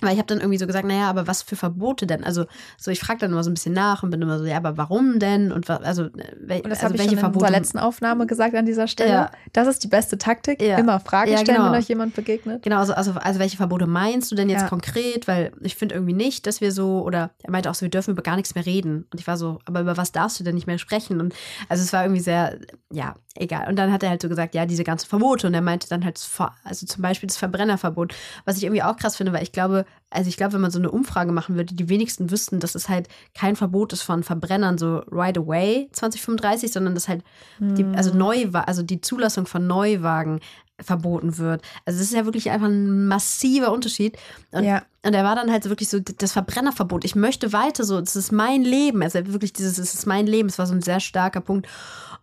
weil 0.00 0.12
ich 0.12 0.18
habe 0.18 0.26
dann 0.26 0.38
irgendwie 0.38 0.58
so 0.58 0.66
gesagt, 0.66 0.86
naja, 0.86 1.10
aber 1.10 1.26
was 1.26 1.42
für 1.42 1.56
Verbote 1.56 2.06
denn? 2.06 2.22
Also 2.22 2.46
so, 2.76 2.90
ich 2.90 3.00
frage 3.00 3.18
dann 3.20 3.32
immer 3.32 3.42
so 3.42 3.50
ein 3.50 3.54
bisschen 3.54 3.72
nach 3.72 4.02
und 4.02 4.10
bin 4.10 4.22
immer 4.22 4.38
so, 4.38 4.44
ja, 4.44 4.56
aber 4.56 4.76
warum 4.76 5.18
denn? 5.18 5.50
Und 5.50 5.68
also, 5.68 6.08
wel, 6.40 6.60
und 6.60 6.70
das 6.70 6.84
also 6.84 6.94
welche 6.94 7.06
ich 7.06 7.10
schon 7.10 7.18
Verbote? 7.18 7.38
in 7.38 7.46
unserer 7.46 7.50
letzten 7.50 7.78
Aufnahme 7.78 8.26
gesagt 8.26 8.54
an 8.54 8.66
dieser 8.66 8.86
Stelle. 8.86 9.10
Ja. 9.10 9.30
Das 9.52 9.66
ist 9.66 9.82
die 9.82 9.88
beste 9.88 10.16
Taktik. 10.16 10.62
Ja. 10.62 10.78
Immer 10.78 11.00
Fragen 11.00 11.32
ja, 11.32 11.38
stellen, 11.38 11.58
genau. 11.58 11.72
wenn 11.72 11.78
euch 11.80 11.88
jemand 11.88 12.14
begegnet. 12.14 12.62
Genau, 12.62 12.78
also, 12.78 12.92
also, 12.92 13.12
also 13.12 13.40
welche 13.40 13.56
Verbote 13.56 13.86
meinst 13.86 14.30
du 14.30 14.36
denn 14.36 14.48
jetzt 14.48 14.68
konkret? 14.68 15.26
Weil 15.26 15.52
ich 15.60 15.74
finde 15.74 15.96
irgendwie 15.96 16.14
nicht, 16.14 16.46
dass 16.46 16.60
wir 16.60 16.70
so, 16.70 17.02
oder 17.02 17.30
er 17.42 17.50
meinte 17.50 17.68
auch 17.70 17.74
so, 17.74 17.82
wir 17.82 17.90
dürfen 17.90 18.12
über 18.12 18.22
gar 18.22 18.36
nichts 18.36 18.54
mehr 18.54 18.66
reden. 18.66 19.06
Und 19.12 19.20
ich 19.20 19.26
war 19.26 19.36
so, 19.36 19.58
aber 19.64 19.80
über 19.80 19.96
was 19.96 20.12
darfst 20.12 20.38
du 20.38 20.44
denn 20.44 20.54
nicht 20.54 20.66
mehr 20.66 20.78
sprechen? 20.78 21.20
Und 21.20 21.34
also 21.68 21.82
es 21.82 21.92
war 21.92 22.04
irgendwie 22.04 22.22
sehr, 22.22 22.58
ja, 22.92 23.14
egal. 23.34 23.68
Und 23.68 23.76
dann 23.76 23.92
hat 23.92 24.02
er 24.02 24.10
halt 24.10 24.22
so 24.22 24.28
gesagt, 24.28 24.54
ja, 24.54 24.66
diese 24.66 24.84
ganzen 24.84 25.08
Verbote. 25.08 25.46
Und 25.46 25.54
er 25.54 25.60
meinte 25.60 25.88
dann 25.88 26.04
halt, 26.04 26.20
also 26.64 26.86
zum 26.86 27.02
Beispiel 27.02 27.26
das 27.26 27.36
Verbrennerverbot, 27.36 28.14
was 28.44 28.56
ich 28.56 28.64
irgendwie 28.64 28.82
auch 28.82 28.96
krass 28.96 29.16
finde, 29.16 29.32
weil 29.32 29.42
ich 29.42 29.52
glaube, 29.52 29.84
also 30.10 30.28
ich 30.28 30.36
glaube, 30.38 30.54
wenn 30.54 30.62
man 30.62 30.70
so 30.70 30.78
eine 30.78 30.90
Umfrage 30.90 31.32
machen 31.32 31.56
würde, 31.56 31.74
die 31.74 31.88
wenigsten 31.88 32.30
wüssten, 32.30 32.60
dass 32.60 32.74
es 32.74 32.88
halt 32.88 33.08
kein 33.34 33.56
Verbot 33.56 33.92
ist 33.92 34.02
von 34.02 34.22
Verbrennern 34.22 34.78
so 34.78 35.02
right 35.10 35.36
away 35.36 35.88
2035, 35.92 36.72
sondern 36.72 36.94
dass 36.94 37.08
halt 37.08 37.22
die, 37.58 37.84
also 37.94 38.12
hm. 38.12 38.18
neu 38.18 38.46
also 38.52 38.82
die 38.82 39.00
Zulassung 39.00 39.46
von 39.46 39.66
Neuwagen 39.66 40.40
verboten 40.80 41.38
wird. 41.38 41.62
Also 41.84 41.98
das 41.98 42.08
ist 42.08 42.14
ja 42.14 42.24
wirklich 42.24 42.50
einfach 42.50 42.68
ein 42.68 43.06
massiver 43.06 43.72
Unterschied. 43.72 44.16
Und, 44.52 44.64
ja. 44.64 44.82
und 45.04 45.14
er 45.14 45.24
war 45.24 45.34
dann 45.34 45.50
halt 45.50 45.68
wirklich 45.68 45.88
so 45.88 45.98
das 46.00 46.32
Verbrennerverbot. 46.32 47.04
Ich 47.04 47.14
möchte 47.14 47.52
weiter 47.52 47.84
so, 47.84 48.00
das 48.00 48.16
ist 48.16 48.32
mein 48.32 48.62
Leben. 48.62 49.02
Also 49.02 49.26
wirklich 49.26 49.52
dieses, 49.52 49.78
es 49.78 49.94
ist 49.94 50.06
mein 50.06 50.26
Leben. 50.26 50.48
Es 50.48 50.58
war 50.58 50.66
so 50.66 50.74
ein 50.74 50.82
sehr 50.82 51.00
starker 51.00 51.40
Punkt. 51.40 51.66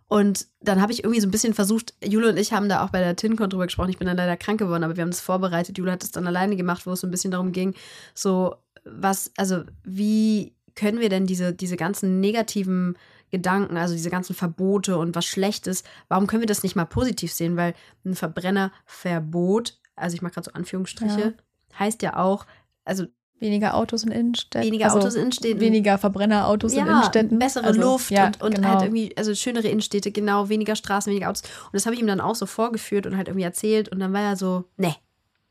Und 0.08 0.46
dann 0.60 0.80
habe 0.80 0.92
ich 0.92 1.02
irgendwie 1.02 1.20
so 1.20 1.26
ein 1.26 1.32
bisschen 1.32 1.54
versucht, 1.54 1.94
Jule 2.02 2.30
und 2.30 2.36
ich 2.36 2.52
haben 2.52 2.68
da 2.68 2.84
auch 2.84 2.90
bei 2.90 3.00
der 3.00 3.16
TinCon 3.16 3.50
drüber 3.50 3.66
gesprochen. 3.66 3.90
Ich 3.90 3.98
bin 3.98 4.06
dann 4.06 4.16
leider 4.16 4.36
krank 4.36 4.60
geworden, 4.60 4.84
aber 4.84 4.96
wir 4.96 5.02
haben 5.02 5.10
das 5.10 5.20
vorbereitet. 5.20 5.78
Jule 5.78 5.92
hat 5.92 6.04
es 6.04 6.12
dann 6.12 6.26
alleine 6.26 6.56
gemacht, 6.56 6.86
wo 6.86 6.92
es 6.92 7.00
so 7.00 7.06
ein 7.06 7.10
bisschen 7.10 7.32
darum 7.32 7.50
ging, 7.50 7.74
so 8.14 8.54
was, 8.84 9.32
also 9.36 9.64
wie 9.82 10.54
können 10.76 11.00
wir 11.00 11.08
denn 11.08 11.26
diese, 11.26 11.52
diese 11.52 11.76
ganzen 11.76 12.20
negativen 12.20 12.96
Gedanken, 13.30 13.76
also 13.76 13.94
diese 13.94 14.10
ganzen 14.10 14.34
Verbote 14.34 14.98
und 14.98 15.14
was 15.14 15.26
Schlechtes, 15.26 15.82
warum 16.08 16.26
können 16.26 16.42
wir 16.42 16.46
das 16.46 16.62
nicht 16.62 16.76
mal 16.76 16.84
positiv 16.84 17.32
sehen? 17.32 17.56
Weil 17.56 17.74
ein 18.04 18.14
Verbrennerverbot, 18.14 19.78
also 19.96 20.14
ich 20.14 20.22
mache 20.22 20.34
gerade 20.34 20.46
so 20.46 20.52
Anführungsstriche, 20.52 21.20
ja. 21.20 21.78
heißt 21.78 22.02
ja 22.02 22.16
auch, 22.16 22.46
also 22.84 23.06
Weniger 23.38 23.74
Autos 23.74 24.02
in 24.02 24.12
Innenstädten. 24.12 24.66
Weniger 24.66 24.86
also 24.86 24.98
Autos 24.98 25.14
in 25.14 25.22
Innenstädten. 25.22 25.60
Weniger 25.60 25.98
Verbrennerautos 25.98 26.72
ja, 26.72 26.82
in 26.82 26.88
Innenstädten. 26.88 27.38
Bessere 27.38 27.66
also, 27.66 27.80
Luft 27.80 28.10
ja, 28.10 28.26
und, 28.26 28.42
und 28.42 28.54
genau. 28.54 28.68
halt 28.68 28.82
irgendwie, 28.82 29.14
also 29.16 29.34
schönere 29.34 29.68
Innenstädte, 29.68 30.10
genau, 30.10 30.48
weniger 30.48 30.74
Straßen, 30.74 31.10
weniger 31.10 31.28
Autos. 31.28 31.42
Und 31.42 31.74
das 31.74 31.84
habe 31.84 31.94
ich 31.94 32.00
ihm 32.00 32.06
dann 32.06 32.20
auch 32.20 32.34
so 32.34 32.46
vorgeführt 32.46 33.06
und 33.06 33.16
halt 33.16 33.28
irgendwie 33.28 33.44
erzählt. 33.44 33.90
Und 33.90 34.00
dann 34.00 34.14
war 34.14 34.22
er 34.22 34.36
so, 34.36 34.64
nee, 34.78 34.94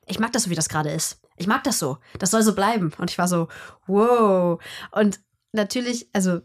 ich 0.07 0.19
mag 0.19 0.31
das 0.31 0.43
so, 0.43 0.49
wie 0.49 0.55
das 0.55 0.67
gerade 0.67 0.89
ist. 0.89 1.21
Ich 1.37 1.45
mag 1.45 1.63
das 1.63 1.77
so. 1.77 1.97
Das 2.17 2.31
soll 2.31 2.41
so 2.41 2.55
bleiben. 2.55 2.91
Und 2.97 3.11
ich 3.11 3.19
war 3.19 3.27
so, 3.27 3.49
wow. 3.85 4.59
Und 4.91 5.19
natürlich, 5.51 6.09
also 6.11 6.41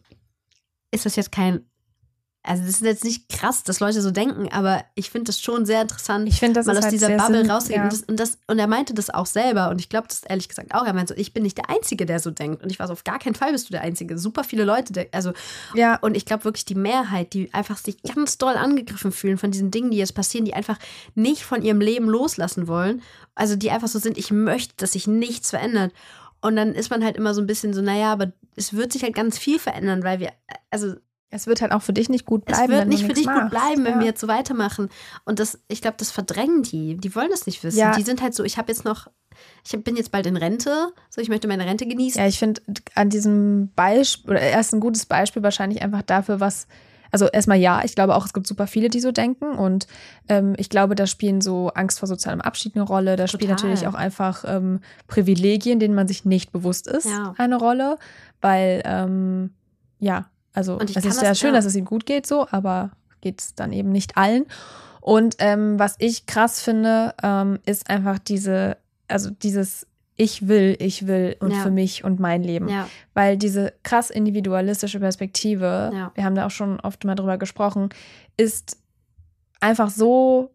ist 0.90 1.06
das 1.06 1.16
jetzt 1.16 1.32
kein 1.32 1.64
also 2.42 2.62
das 2.62 2.76
ist 2.76 2.82
jetzt 2.82 3.04
nicht 3.04 3.28
krass, 3.28 3.64
dass 3.64 3.80
Leute 3.80 4.00
so 4.00 4.10
denken, 4.10 4.48
aber 4.50 4.82
ich 4.94 5.10
finde 5.10 5.26
das 5.26 5.40
schon 5.40 5.66
sehr 5.66 5.82
interessant, 5.82 6.26
ich 6.26 6.40
find, 6.40 6.56
das 6.56 6.64
mal 6.64 6.76
aus 6.76 6.84
halt 6.84 6.94
dieser 6.94 7.10
Bubble 7.10 7.46
rauszugehen. 7.46 7.82
Ja. 7.82 7.84
Und, 7.84 7.92
das, 7.92 8.02
und, 8.02 8.18
das, 8.18 8.38
und, 8.46 8.58
er 8.58 8.66
meinte 8.66 8.94
das 8.94 9.10
auch 9.10 9.26
selber 9.26 9.68
und 9.68 9.78
ich 9.78 9.90
glaube 9.90 10.08
das 10.08 10.22
ehrlich 10.24 10.48
gesagt 10.48 10.74
auch. 10.74 10.86
Er 10.86 10.94
meinte 10.94 11.12
so, 11.14 11.20
ich 11.20 11.34
bin 11.34 11.42
nicht 11.42 11.58
der 11.58 11.68
Einzige, 11.68 12.06
der 12.06 12.18
so 12.18 12.30
denkt. 12.30 12.62
Und 12.62 12.72
ich 12.72 12.78
war 12.78 12.86
so, 12.86 12.94
auf 12.94 13.04
gar 13.04 13.18
keinen 13.18 13.34
Fall 13.34 13.52
bist 13.52 13.68
du 13.68 13.72
der 13.72 13.82
Einzige. 13.82 14.16
Super 14.16 14.42
viele 14.42 14.64
Leute, 14.64 14.94
der, 14.94 15.08
also 15.12 15.32
ja. 15.74 15.96
und 15.96 16.16
ich 16.16 16.24
glaube 16.24 16.44
wirklich 16.44 16.64
die 16.64 16.74
Mehrheit, 16.74 17.34
die 17.34 17.52
einfach 17.52 17.76
sich 17.76 18.02
ganz 18.02 18.38
doll 18.38 18.54
angegriffen 18.54 19.12
fühlen 19.12 19.36
von 19.36 19.50
diesen 19.50 19.70
Dingen, 19.70 19.90
die 19.90 19.98
jetzt 19.98 20.14
passieren, 20.14 20.46
die 20.46 20.54
einfach 20.54 20.78
nicht 21.14 21.44
von 21.44 21.60
ihrem 21.60 21.82
Leben 21.82 22.08
loslassen 22.08 22.68
wollen. 22.68 23.02
Also 23.34 23.54
die 23.54 23.70
einfach 23.70 23.88
so 23.88 23.98
sind, 23.98 24.16
ich 24.16 24.30
möchte, 24.30 24.74
dass 24.78 24.92
sich 24.92 25.06
nichts 25.06 25.50
verändert. 25.50 25.92
Und 26.40 26.56
dann 26.56 26.74
ist 26.74 26.90
man 26.90 27.04
halt 27.04 27.16
immer 27.16 27.34
so 27.34 27.40
ein 27.40 27.46
bisschen 27.46 27.74
so, 27.74 27.82
naja, 27.82 28.12
aber 28.12 28.32
es 28.56 28.74
wird 28.74 28.92
sich 28.92 29.02
halt 29.02 29.14
ganz 29.14 29.38
viel 29.38 29.58
verändern, 29.58 30.02
weil 30.02 30.20
wir, 30.20 30.32
also 30.70 30.94
es 31.30 31.46
wird 31.46 31.62
halt 31.62 31.72
auch 31.72 31.82
für 31.82 31.92
dich 31.92 32.08
nicht 32.08 32.26
gut 32.26 32.44
bleiben. 32.44 32.72
Es 32.72 32.78
wird 32.78 32.88
nicht 32.88 33.06
für 33.06 33.12
dich 33.12 33.26
machst. 33.26 33.42
gut 33.42 33.50
bleiben, 33.50 33.84
wenn 33.84 33.94
ja. 33.94 34.00
wir 34.00 34.06
jetzt 34.06 34.20
so 34.20 34.28
weitermachen. 34.28 34.88
Und 35.24 35.38
das, 35.38 35.60
ich 35.68 35.80
glaube, 35.80 35.96
das 35.98 36.10
verdrängen 36.10 36.62
die. 36.62 36.96
Die 36.96 37.14
wollen 37.14 37.30
das 37.30 37.46
nicht 37.46 37.62
wissen. 37.62 37.78
Ja. 37.78 37.94
Die 37.94 38.02
sind 38.02 38.20
halt 38.20 38.34
so, 38.34 38.42
ich 38.42 38.58
habe 38.58 38.70
jetzt 38.72 38.84
noch, 38.84 39.06
ich 39.64 39.84
bin 39.84 39.96
jetzt 39.96 40.10
bald 40.10 40.26
in 40.26 40.36
Rente, 40.36 40.92
so 41.08 41.20
ich 41.20 41.28
möchte 41.28 41.46
meine 41.46 41.66
Rente 41.66 41.86
genießen. 41.86 42.20
Ja, 42.20 42.26
ich 42.26 42.38
finde 42.38 42.60
an 42.96 43.10
diesem 43.10 43.70
Beispiel, 43.74 44.32
oder 44.32 44.40
erst 44.40 44.74
ein 44.74 44.80
gutes 44.80 45.06
Beispiel 45.06 45.42
wahrscheinlich 45.42 45.82
einfach 45.82 46.02
dafür, 46.02 46.40
was, 46.40 46.66
also 47.10 47.26
erstmal 47.26 47.58
ja, 47.58 47.82
ich 47.84 47.94
glaube 47.94 48.14
auch, 48.14 48.24
es 48.24 48.32
gibt 48.32 48.46
super 48.46 48.66
viele, 48.66 48.88
die 48.88 49.00
so 49.00 49.12
denken. 49.12 49.56
Und 49.56 49.86
ähm, 50.28 50.54
ich 50.56 50.68
glaube, 50.68 50.94
da 50.94 51.06
spielen 51.06 51.40
so 51.40 51.68
Angst 51.68 51.98
vor 51.98 52.06
sozialem 52.06 52.40
Abschied 52.40 52.76
eine 52.76 52.84
Rolle. 52.84 53.16
Da 53.16 53.24
Total. 53.24 53.28
spielen 53.28 53.50
natürlich 53.50 53.86
auch 53.86 53.94
einfach 53.94 54.44
ähm, 54.46 54.80
Privilegien, 55.06 55.80
denen 55.80 55.94
man 55.94 56.08
sich 56.08 56.24
nicht 56.24 56.52
bewusst 56.52 56.86
ist, 56.86 57.06
ja. 57.06 57.34
eine 57.38 57.56
Rolle. 57.56 57.96
Weil, 58.40 58.82
ähm, 58.84 59.50
ja, 59.98 60.26
also 60.52 60.78
es 60.80 60.96
ist 60.96 61.20
sehr 61.20 61.34
schön, 61.34 61.50
ja. 61.50 61.56
dass 61.56 61.64
es 61.64 61.76
ihm 61.76 61.84
gut 61.84 62.06
geht, 62.06 62.26
so, 62.26 62.46
aber 62.50 62.90
geht 63.20 63.40
es 63.40 63.54
dann 63.54 63.72
eben 63.72 63.90
nicht 63.90 64.16
allen. 64.16 64.46
Und 65.00 65.36
ähm, 65.38 65.78
was 65.78 65.96
ich 65.98 66.26
krass 66.26 66.60
finde, 66.60 67.14
ähm, 67.22 67.58
ist 67.66 67.88
einfach 67.88 68.18
diese, 68.18 68.76
also 69.08 69.30
dieses 69.30 69.86
ich 70.20 70.48
will, 70.48 70.76
ich 70.80 71.06
will 71.06 71.34
und 71.40 71.52
ja. 71.52 71.62
für 71.62 71.70
mich 71.70 72.04
und 72.04 72.20
mein 72.20 72.42
Leben. 72.42 72.68
Ja. 72.68 72.86
Weil 73.14 73.38
diese 73.38 73.72
krass 73.82 74.10
individualistische 74.10 75.00
Perspektive, 75.00 75.90
ja. 75.94 76.12
wir 76.14 76.24
haben 76.24 76.34
da 76.34 76.44
auch 76.44 76.50
schon 76.50 76.78
oft 76.80 77.04
mal 77.04 77.14
drüber 77.14 77.38
gesprochen, 77.38 77.88
ist 78.36 78.76
einfach 79.60 79.88
so 79.88 80.54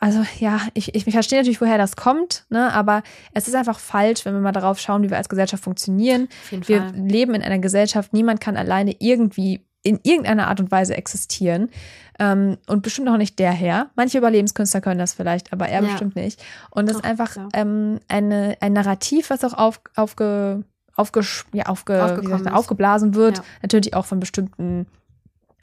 also 0.00 0.22
ja, 0.38 0.60
ich, 0.74 0.94
ich 0.94 1.04
verstehe 1.04 1.38
natürlich, 1.38 1.62
woher 1.62 1.78
das 1.78 1.96
kommt, 1.96 2.44
ne, 2.50 2.70
aber 2.74 3.02
es 3.32 3.48
ist 3.48 3.54
einfach 3.54 3.78
falsch, 3.78 4.26
wenn 4.26 4.34
wir 4.34 4.40
mal 4.42 4.52
darauf 4.52 4.78
schauen, 4.78 5.02
wie 5.02 5.08
wir 5.08 5.16
als 5.16 5.30
Gesellschaft 5.30 5.64
funktionieren. 5.64 6.28
wir 6.50 6.82
Fall. 6.82 6.92
leben 6.94 7.34
in 7.34 7.40
einer 7.40 7.58
Gesellschaft, 7.58 8.12
niemand 8.12 8.42
kann 8.42 8.58
alleine 8.58 8.94
irgendwie 8.98 9.64
in 9.82 10.00
irgendeiner 10.02 10.48
Art 10.48 10.60
und 10.60 10.70
Weise 10.70 10.96
existieren. 10.96 11.70
Ähm, 12.18 12.56
und 12.66 12.82
bestimmt 12.82 13.08
auch 13.08 13.18
nicht 13.18 13.38
der 13.38 13.52
Herr. 13.52 13.90
Manche 13.94 14.18
Überlebenskünstler 14.18 14.80
können 14.80 14.98
das 14.98 15.12
vielleicht, 15.12 15.52
aber 15.52 15.68
er 15.68 15.82
ja. 15.82 15.88
bestimmt 15.88 16.16
nicht. 16.16 16.42
Und 16.70 16.88
das 16.88 16.96
Doch, 16.96 17.04
ist 17.04 17.08
einfach 17.08 17.36
ja. 17.36 17.48
ähm, 17.52 18.00
eine, 18.08 18.56
ein 18.60 18.72
Narrativ, 18.72 19.30
was 19.30 19.44
auch 19.44 19.52
auf, 19.52 19.80
aufge, 19.94 20.64
aufge, 20.94 21.20
ja, 21.52 21.66
aufge, 21.66 22.20
gesagt, 22.22 22.50
aufgeblasen 22.52 23.14
wird. 23.14 23.38
Ja. 23.38 23.44
Natürlich 23.62 23.94
auch 23.94 24.06
von 24.06 24.18
bestimmten 24.18 24.86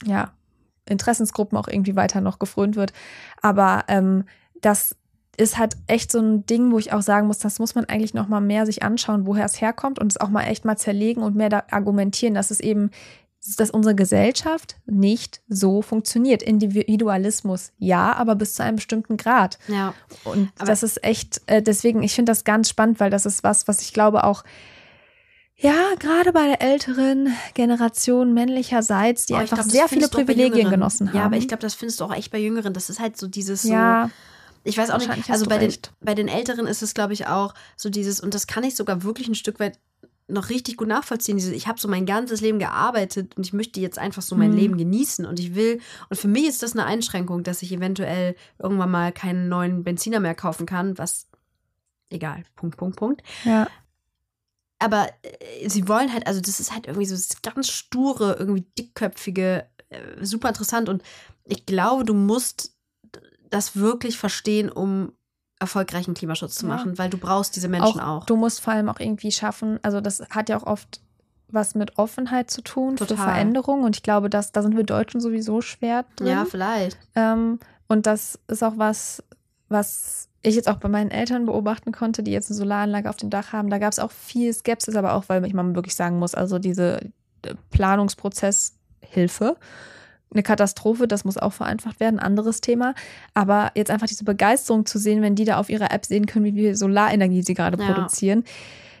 ja, 0.04 0.32
Interessensgruppen 0.88 1.58
auch 1.58 1.68
irgendwie 1.68 1.96
weiter 1.96 2.20
noch 2.20 2.38
gefrönt 2.38 2.76
wird. 2.76 2.92
Aber 3.42 3.84
ähm, 3.88 4.24
das 4.60 4.96
ist 5.36 5.58
halt 5.58 5.76
echt 5.86 6.12
so 6.12 6.20
ein 6.20 6.46
Ding, 6.46 6.70
wo 6.70 6.78
ich 6.78 6.92
auch 6.92 7.02
sagen 7.02 7.26
muss, 7.26 7.38
das 7.38 7.58
muss 7.58 7.74
man 7.74 7.86
eigentlich 7.86 8.14
noch 8.14 8.28
mal 8.28 8.40
mehr 8.40 8.66
sich 8.66 8.82
anschauen, 8.82 9.26
woher 9.26 9.44
es 9.44 9.60
herkommt 9.60 9.98
und 9.98 10.12
es 10.12 10.20
auch 10.20 10.28
mal 10.28 10.44
echt 10.44 10.64
mal 10.64 10.76
zerlegen 10.76 11.22
und 11.22 11.34
mehr 11.34 11.48
da 11.48 11.64
argumentieren, 11.70 12.34
dass 12.34 12.50
es 12.50 12.60
eben 12.60 12.90
dass 13.56 13.70
unsere 13.70 13.94
Gesellschaft 13.94 14.76
nicht 14.86 15.42
so 15.48 15.82
funktioniert. 15.82 16.42
Individualismus 16.42 17.72
ja, 17.78 18.14
aber 18.14 18.34
bis 18.36 18.54
zu 18.54 18.62
einem 18.62 18.76
bestimmten 18.76 19.16
Grad. 19.16 19.58
Ja. 19.68 19.94
Und 20.24 20.50
das 20.58 20.82
ist 20.82 21.04
echt, 21.04 21.42
äh, 21.46 21.62
deswegen, 21.62 22.02
ich 22.02 22.14
finde 22.14 22.32
das 22.32 22.44
ganz 22.44 22.68
spannend, 22.68 23.00
weil 23.00 23.10
das 23.10 23.26
ist 23.26 23.44
was, 23.44 23.68
was 23.68 23.82
ich 23.82 23.92
glaube 23.92 24.24
auch 24.24 24.44
ja, 25.56 25.94
gerade 26.00 26.32
bei 26.32 26.48
der 26.48 26.62
älteren 26.62 27.32
Generation 27.54 28.34
männlicherseits, 28.34 29.26
die 29.26 29.34
oh, 29.34 29.36
einfach 29.36 29.58
glaub, 29.58 29.70
sehr 29.70 29.88
viele 29.88 30.08
Privilegien 30.08 30.68
genossen 30.68 31.08
haben. 31.08 31.16
Ja, 31.16 31.24
aber 31.26 31.36
ich 31.36 31.46
glaube, 31.46 31.60
das 31.60 31.74
findest 31.74 32.00
du 32.00 32.04
auch 32.04 32.14
echt 32.14 32.32
bei 32.32 32.38
Jüngeren. 32.38 32.74
Das 32.74 32.90
ist 32.90 32.98
halt 32.98 33.16
so 33.16 33.28
dieses 33.28 33.62
ja. 33.62 34.06
so. 34.06 34.12
Ich 34.64 34.78
weiß 34.78 34.90
auch 34.90 34.98
nicht, 34.98 35.30
also 35.30 35.46
bei 35.46 35.58
den, 35.58 35.72
bei 36.00 36.14
den 36.14 36.26
Älteren 36.26 36.66
ist 36.66 36.82
es, 36.82 36.94
glaube 36.94 37.12
ich, 37.12 37.26
auch 37.26 37.54
so 37.76 37.90
dieses, 37.90 38.18
und 38.18 38.34
das 38.34 38.46
kann 38.46 38.64
ich 38.64 38.74
sogar 38.74 39.02
wirklich 39.02 39.28
ein 39.28 39.34
Stück 39.34 39.60
weit 39.60 39.78
noch 40.26 40.48
richtig 40.48 40.76
gut 40.76 40.88
nachvollziehen. 40.88 41.36
Dieses, 41.36 41.52
ich 41.52 41.68
habe 41.68 41.78
so 41.78 41.88
mein 41.88 42.06
ganzes 42.06 42.40
Leben 42.40 42.58
gearbeitet 42.58 43.36
und 43.36 43.44
ich 43.44 43.52
möchte 43.52 43.80
jetzt 43.80 43.98
einfach 43.98 44.22
so 44.22 44.36
mein 44.36 44.52
mhm. 44.52 44.56
Leben 44.56 44.76
genießen 44.78 45.26
und 45.26 45.38
ich 45.38 45.54
will. 45.54 45.80
Und 46.08 46.16
für 46.16 46.28
mich 46.28 46.46
ist 46.46 46.62
das 46.62 46.72
eine 46.72 46.86
Einschränkung, 46.86 47.42
dass 47.42 47.62
ich 47.62 47.72
eventuell 47.72 48.34
irgendwann 48.58 48.90
mal 48.90 49.12
keinen 49.12 49.48
neuen 49.48 49.84
Benziner 49.84 50.20
mehr 50.20 50.34
kaufen 50.34 50.66
kann, 50.66 50.96
was 50.98 51.28
egal, 52.10 52.44
Punkt, 52.56 52.76
Punkt, 52.76 52.96
Punkt. 52.96 53.22
Ja 53.44 53.68
aber 54.84 55.08
äh, 55.22 55.68
sie 55.68 55.88
wollen 55.88 56.12
halt, 56.12 56.26
also 56.26 56.40
das 56.40 56.60
ist 56.60 56.72
halt 56.72 56.86
irgendwie 56.86 57.06
so 57.06 57.14
das 57.14 57.42
ganz 57.42 57.70
sture, 57.70 58.36
irgendwie 58.38 58.66
dickköpfige, 58.78 59.66
äh, 59.88 60.24
super 60.24 60.48
interessant. 60.48 60.88
Und 60.88 61.02
ich 61.44 61.66
glaube, 61.66 62.04
du 62.04 62.14
musst 62.14 62.76
das 63.48 63.76
wirklich 63.76 64.18
verstehen, 64.18 64.70
um 64.70 65.12
erfolgreichen 65.64 66.14
Klimaschutz 66.14 66.56
zu 66.56 66.66
machen, 66.66 66.92
ja. 66.92 66.98
weil 66.98 67.10
du 67.10 67.18
brauchst 67.18 67.56
diese 67.56 67.68
Menschen 67.68 68.00
auch, 68.00 68.22
auch. 68.22 68.26
Du 68.26 68.36
musst 68.36 68.60
vor 68.60 68.72
allem 68.72 68.88
auch 68.88 69.00
irgendwie 69.00 69.32
schaffen, 69.32 69.78
also 69.82 70.00
das 70.00 70.22
hat 70.30 70.48
ja 70.48 70.56
auch 70.56 70.66
oft 70.66 71.00
was 71.48 71.74
mit 71.74 71.98
Offenheit 71.98 72.50
zu 72.50 72.62
tun 72.62 72.96
Total. 72.96 73.16
für 73.16 73.22
Veränderung. 73.22 73.84
Und 73.84 73.96
ich 73.96 74.02
glaube, 74.02 74.28
dass, 74.28 74.52
da 74.52 74.62
sind 74.62 74.76
wir 74.76 74.84
Deutschen 74.84 75.20
sowieso 75.20 75.60
schwer 75.60 76.04
drin. 76.16 76.28
Ja, 76.28 76.44
vielleicht. 76.44 76.98
Ähm, 77.14 77.60
und 77.86 78.06
das 78.06 78.38
ist 78.48 78.64
auch 78.64 78.76
was, 78.76 79.22
was 79.68 80.28
ich 80.42 80.56
jetzt 80.56 80.68
auch 80.68 80.76
bei 80.76 80.88
meinen 80.88 81.10
Eltern 81.10 81.46
beobachten 81.46 81.92
konnte, 81.92 82.22
die 82.22 82.32
jetzt 82.32 82.50
eine 82.50 82.56
Solaranlage 82.56 83.08
auf 83.08 83.16
dem 83.16 83.30
Dach 83.30 83.52
haben. 83.52 83.70
Da 83.70 83.78
gab 83.78 83.92
es 83.92 83.98
auch 83.98 84.10
viel 84.10 84.52
Skepsis, 84.52 84.96
aber 84.96 85.14
auch, 85.14 85.24
weil 85.28 85.44
ich 85.46 85.54
mal 85.54 85.74
wirklich 85.74 85.94
sagen 85.94 86.18
muss, 86.18 86.34
also 86.34 86.58
diese 86.58 87.00
äh, 87.42 87.54
Planungsprozess 87.70 88.74
Hilfe. 89.00 89.56
Eine 90.34 90.42
Katastrophe, 90.42 91.08
das 91.08 91.24
muss 91.24 91.38
auch 91.38 91.52
vereinfacht 91.52 92.00
werden, 92.00 92.18
anderes 92.18 92.60
Thema. 92.60 92.94
Aber 93.34 93.70
jetzt 93.74 93.90
einfach 93.90 94.06
diese 94.08 94.24
Begeisterung 94.24 94.84
zu 94.84 94.98
sehen, 94.98 95.22
wenn 95.22 95.34
die 95.36 95.44
da 95.44 95.58
auf 95.58 95.70
ihrer 95.70 95.90
App 95.92 96.04
sehen 96.04 96.26
können, 96.26 96.44
wie 96.44 96.52
viel 96.52 96.76
Solarenergie 96.76 97.42
sie 97.42 97.54
gerade 97.54 97.80
Ja. 97.80 97.92
produzieren. 97.92 98.44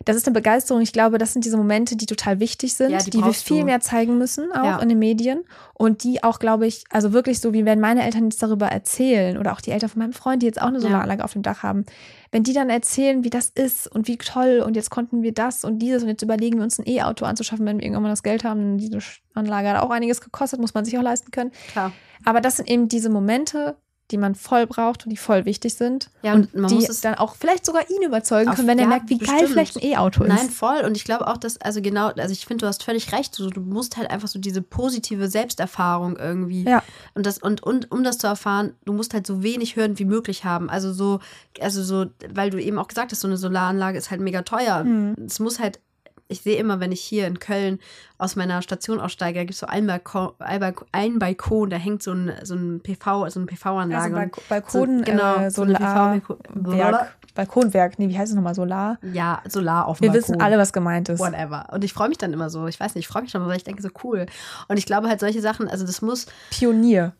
Das 0.04 0.16
ist 0.16 0.26
eine 0.26 0.34
Begeisterung. 0.34 0.82
Ich 0.82 0.92
glaube, 0.92 1.18
das 1.18 1.32
sind 1.32 1.44
diese 1.44 1.56
Momente, 1.56 1.96
die 1.96 2.06
total 2.06 2.40
wichtig 2.40 2.74
sind, 2.74 2.90
Ja, 2.90 2.98
die, 2.98 3.10
die 3.10 3.18
wir 3.24 3.32
viel 3.32 3.60
du. 3.60 3.64
mehr 3.66 3.80
zeigen 3.80 4.18
müssen, 4.18 4.50
auch 4.52 4.64
Ja. 4.64 4.78
in 4.80 4.88
den 4.88 4.98
Medien. 4.98 5.44
Und 5.74 6.04
die 6.04 6.22
auch, 6.22 6.38
glaube 6.38 6.66
ich, 6.66 6.84
also 6.90 7.12
wirklich 7.12 7.40
so, 7.40 7.52
wie 7.52 7.64
wenn 7.64 7.80
meine 7.80 8.02
Eltern 8.04 8.24
jetzt 8.24 8.42
darüber 8.42 8.66
erzählen 8.68 9.38
oder 9.38 9.52
auch 9.52 9.60
die 9.60 9.70
Eltern 9.70 9.88
von 9.90 10.00
meinem 10.00 10.12
Freund, 10.12 10.42
die 10.42 10.46
jetzt 10.46 10.60
auch 10.60 10.66
eine 10.68 10.76
Ja. 10.78 10.82
Solaranlage 10.82 11.24
auf 11.24 11.32
dem 11.32 11.42
Dach 11.42 11.62
haben, 11.62 11.84
wenn 12.30 12.42
die 12.42 12.52
dann 12.52 12.70
erzählen, 12.70 13.24
wie 13.24 13.30
das 13.30 13.48
ist 13.50 13.86
und 13.86 14.08
wie 14.08 14.16
toll 14.16 14.62
und 14.66 14.76
jetzt 14.76 14.90
konnten 14.90 15.22
wir 15.22 15.32
das 15.32 15.64
und 15.64 15.78
dieses 15.78 16.02
und 16.02 16.08
jetzt 16.08 16.22
überlegen 16.22 16.56
wir 16.58 16.64
uns 16.64 16.78
ein 16.78 16.86
E-Auto 16.88 17.24
anzuschaffen, 17.24 17.64
wenn 17.66 17.78
wir 17.78 17.84
irgendwann 17.84 18.02
mal 18.04 18.08
das 18.10 18.22
Geld 18.22 18.44
haben. 18.44 18.78
Diese 18.78 18.98
Anlage 19.34 19.68
hat 19.68 19.80
auch 19.82 19.90
einiges 19.90 20.20
gekostet, 20.20 20.60
muss 20.60 20.74
man 20.74 20.84
sich 20.84 20.98
auch 20.98 21.02
leisten 21.02 21.30
können. 21.30 21.52
Klar. 21.72 21.92
Aber 22.24 22.40
das 22.40 22.56
sind 22.56 22.68
eben 22.70 22.88
diese 22.88 23.10
Momente, 23.10 23.76
die 24.10 24.18
man 24.18 24.34
voll 24.34 24.66
braucht 24.66 25.04
und 25.06 25.10
die 25.10 25.16
voll 25.16 25.46
wichtig 25.46 25.74
sind. 25.74 26.10
Ja, 26.22 26.34
und 26.34 26.52
und 26.54 26.60
man 26.62 26.68
die 26.68 26.74
muss 26.74 26.88
es- 26.90 27.00
dann 27.00 27.14
auch 27.14 27.36
vielleicht 27.36 27.64
sogar 27.64 27.88
ihn 27.90 28.02
überzeugen 28.02 28.50
Auf- 28.50 28.56
können, 28.56 28.68
wenn 28.68 28.78
er 28.78 28.82
ja, 28.84 28.88
merkt, 28.88 29.08
wie 29.08 29.16
geil 29.18 29.30
bestimmt. 29.32 29.50
vielleicht 29.52 29.76
ein 29.78 29.82
E-Auto 29.84 30.24
ist. 30.24 30.28
Nein, 30.28 30.50
voll. 30.50 30.80
Und 30.84 30.94
ich 30.96 31.04
glaube 31.04 31.26
auch, 31.26 31.38
dass, 31.38 31.58
also 31.60 31.80
genau, 31.80 32.08
also 32.08 32.32
ich 32.32 32.44
finde, 32.44 32.62
du 32.62 32.66
hast 32.68 32.82
völlig 32.82 33.12
recht. 33.12 33.34
So, 33.34 33.48
du 33.48 33.60
musst 33.62 33.96
halt 33.96 34.10
einfach 34.10 34.28
so 34.28 34.38
diese 34.38 34.60
positive 34.60 35.28
Selbsterfahrung 35.28 36.16
irgendwie. 36.18 36.64
Ja. 36.64 36.82
Und 37.14 37.24
das, 37.26 37.38
und, 37.38 37.62
und 37.62 37.90
um 37.92 38.04
das 38.04 38.18
zu 38.18 38.26
erfahren, 38.26 38.74
du 38.84 38.92
musst 38.92 39.14
halt 39.14 39.26
so 39.26 39.42
wenig 39.42 39.76
hören 39.76 39.98
wie 39.98 40.04
möglich 40.04 40.44
haben. 40.44 40.68
Also 40.68 40.92
so, 40.92 41.20
also 41.60 41.82
so, 41.82 42.06
weil 42.32 42.50
du 42.50 42.60
eben 42.62 42.78
auch 42.78 42.88
gesagt 42.88 43.10
hast, 43.12 43.20
so 43.20 43.28
eine 43.28 43.38
Solaranlage 43.38 43.96
ist 43.96 44.10
halt 44.10 44.20
mega 44.20 44.42
teuer. 44.42 44.84
Mhm. 44.84 45.14
Es 45.26 45.40
muss 45.40 45.58
halt. 45.58 45.80
Ich 46.28 46.40
sehe 46.40 46.56
immer, 46.56 46.80
wenn 46.80 46.90
ich 46.90 47.02
hier 47.02 47.26
in 47.26 47.38
Köln 47.38 47.78
aus 48.16 48.34
meiner 48.34 48.62
Station 48.62 48.98
aussteige, 48.98 49.40
da 49.40 49.42
gibt 49.42 49.52
es 49.54 49.58
so 49.58 49.66
einen 49.66 49.86
Balkon, 49.86 50.32
ein 50.38 50.60
Balkon, 50.60 50.88
einen 50.92 51.18
Balkon, 51.18 51.68
da 51.70 51.76
hängt 51.76 52.02
so 52.02 52.12
ein, 52.12 52.32
so 52.42 52.54
ein 52.54 52.80
PV, 52.80 53.28
so 53.28 53.40
eine 53.40 53.46
PV-Anlage. 53.46 54.04
Also 54.04 54.16
Balk 54.16 54.48
Balkon, 54.48 54.98
so, 54.98 55.04
genau, 55.04 55.36
äh, 55.36 55.50
so 55.50 55.62
eine 55.62 55.76
Solar, 55.76 56.20
PV 56.20 56.38
Werk, 56.54 57.16
Balkonwerk, 57.34 57.98
nee, 57.98 58.08
wie 58.08 58.16
heißt 58.16 58.30
es 58.30 58.36
nochmal, 58.36 58.54
Solar? 58.54 58.98
Ja, 59.02 59.42
Solar 59.48 59.86
auf 59.86 59.98
dem 59.98 60.04
Wir 60.04 60.10
Balkon. 60.12 60.28
wissen 60.34 60.40
alle, 60.40 60.56
was 60.56 60.72
gemeint 60.72 61.08
ist. 61.08 61.20
Whatever. 61.20 61.66
Und 61.72 61.84
ich 61.84 61.92
freue 61.92 62.08
mich 62.08 62.18
dann 62.18 62.32
immer 62.32 62.48
so. 62.48 62.66
Ich 62.68 62.78
weiß 62.80 62.94
nicht, 62.94 63.04
ich 63.04 63.08
freue 63.08 63.22
mich 63.22 63.30
schon, 63.30 63.44
weil 63.46 63.56
ich 63.56 63.64
denke 63.64 63.82
so 63.82 63.90
cool. 64.04 64.26
Und 64.68 64.76
ich 64.78 64.86
glaube 64.86 65.08
halt 65.08 65.20
solche 65.20 65.40
Sachen, 65.40 65.68
also 65.68 65.84
das 65.84 66.00
muss, 66.00 66.26
Pionier. 66.50 67.12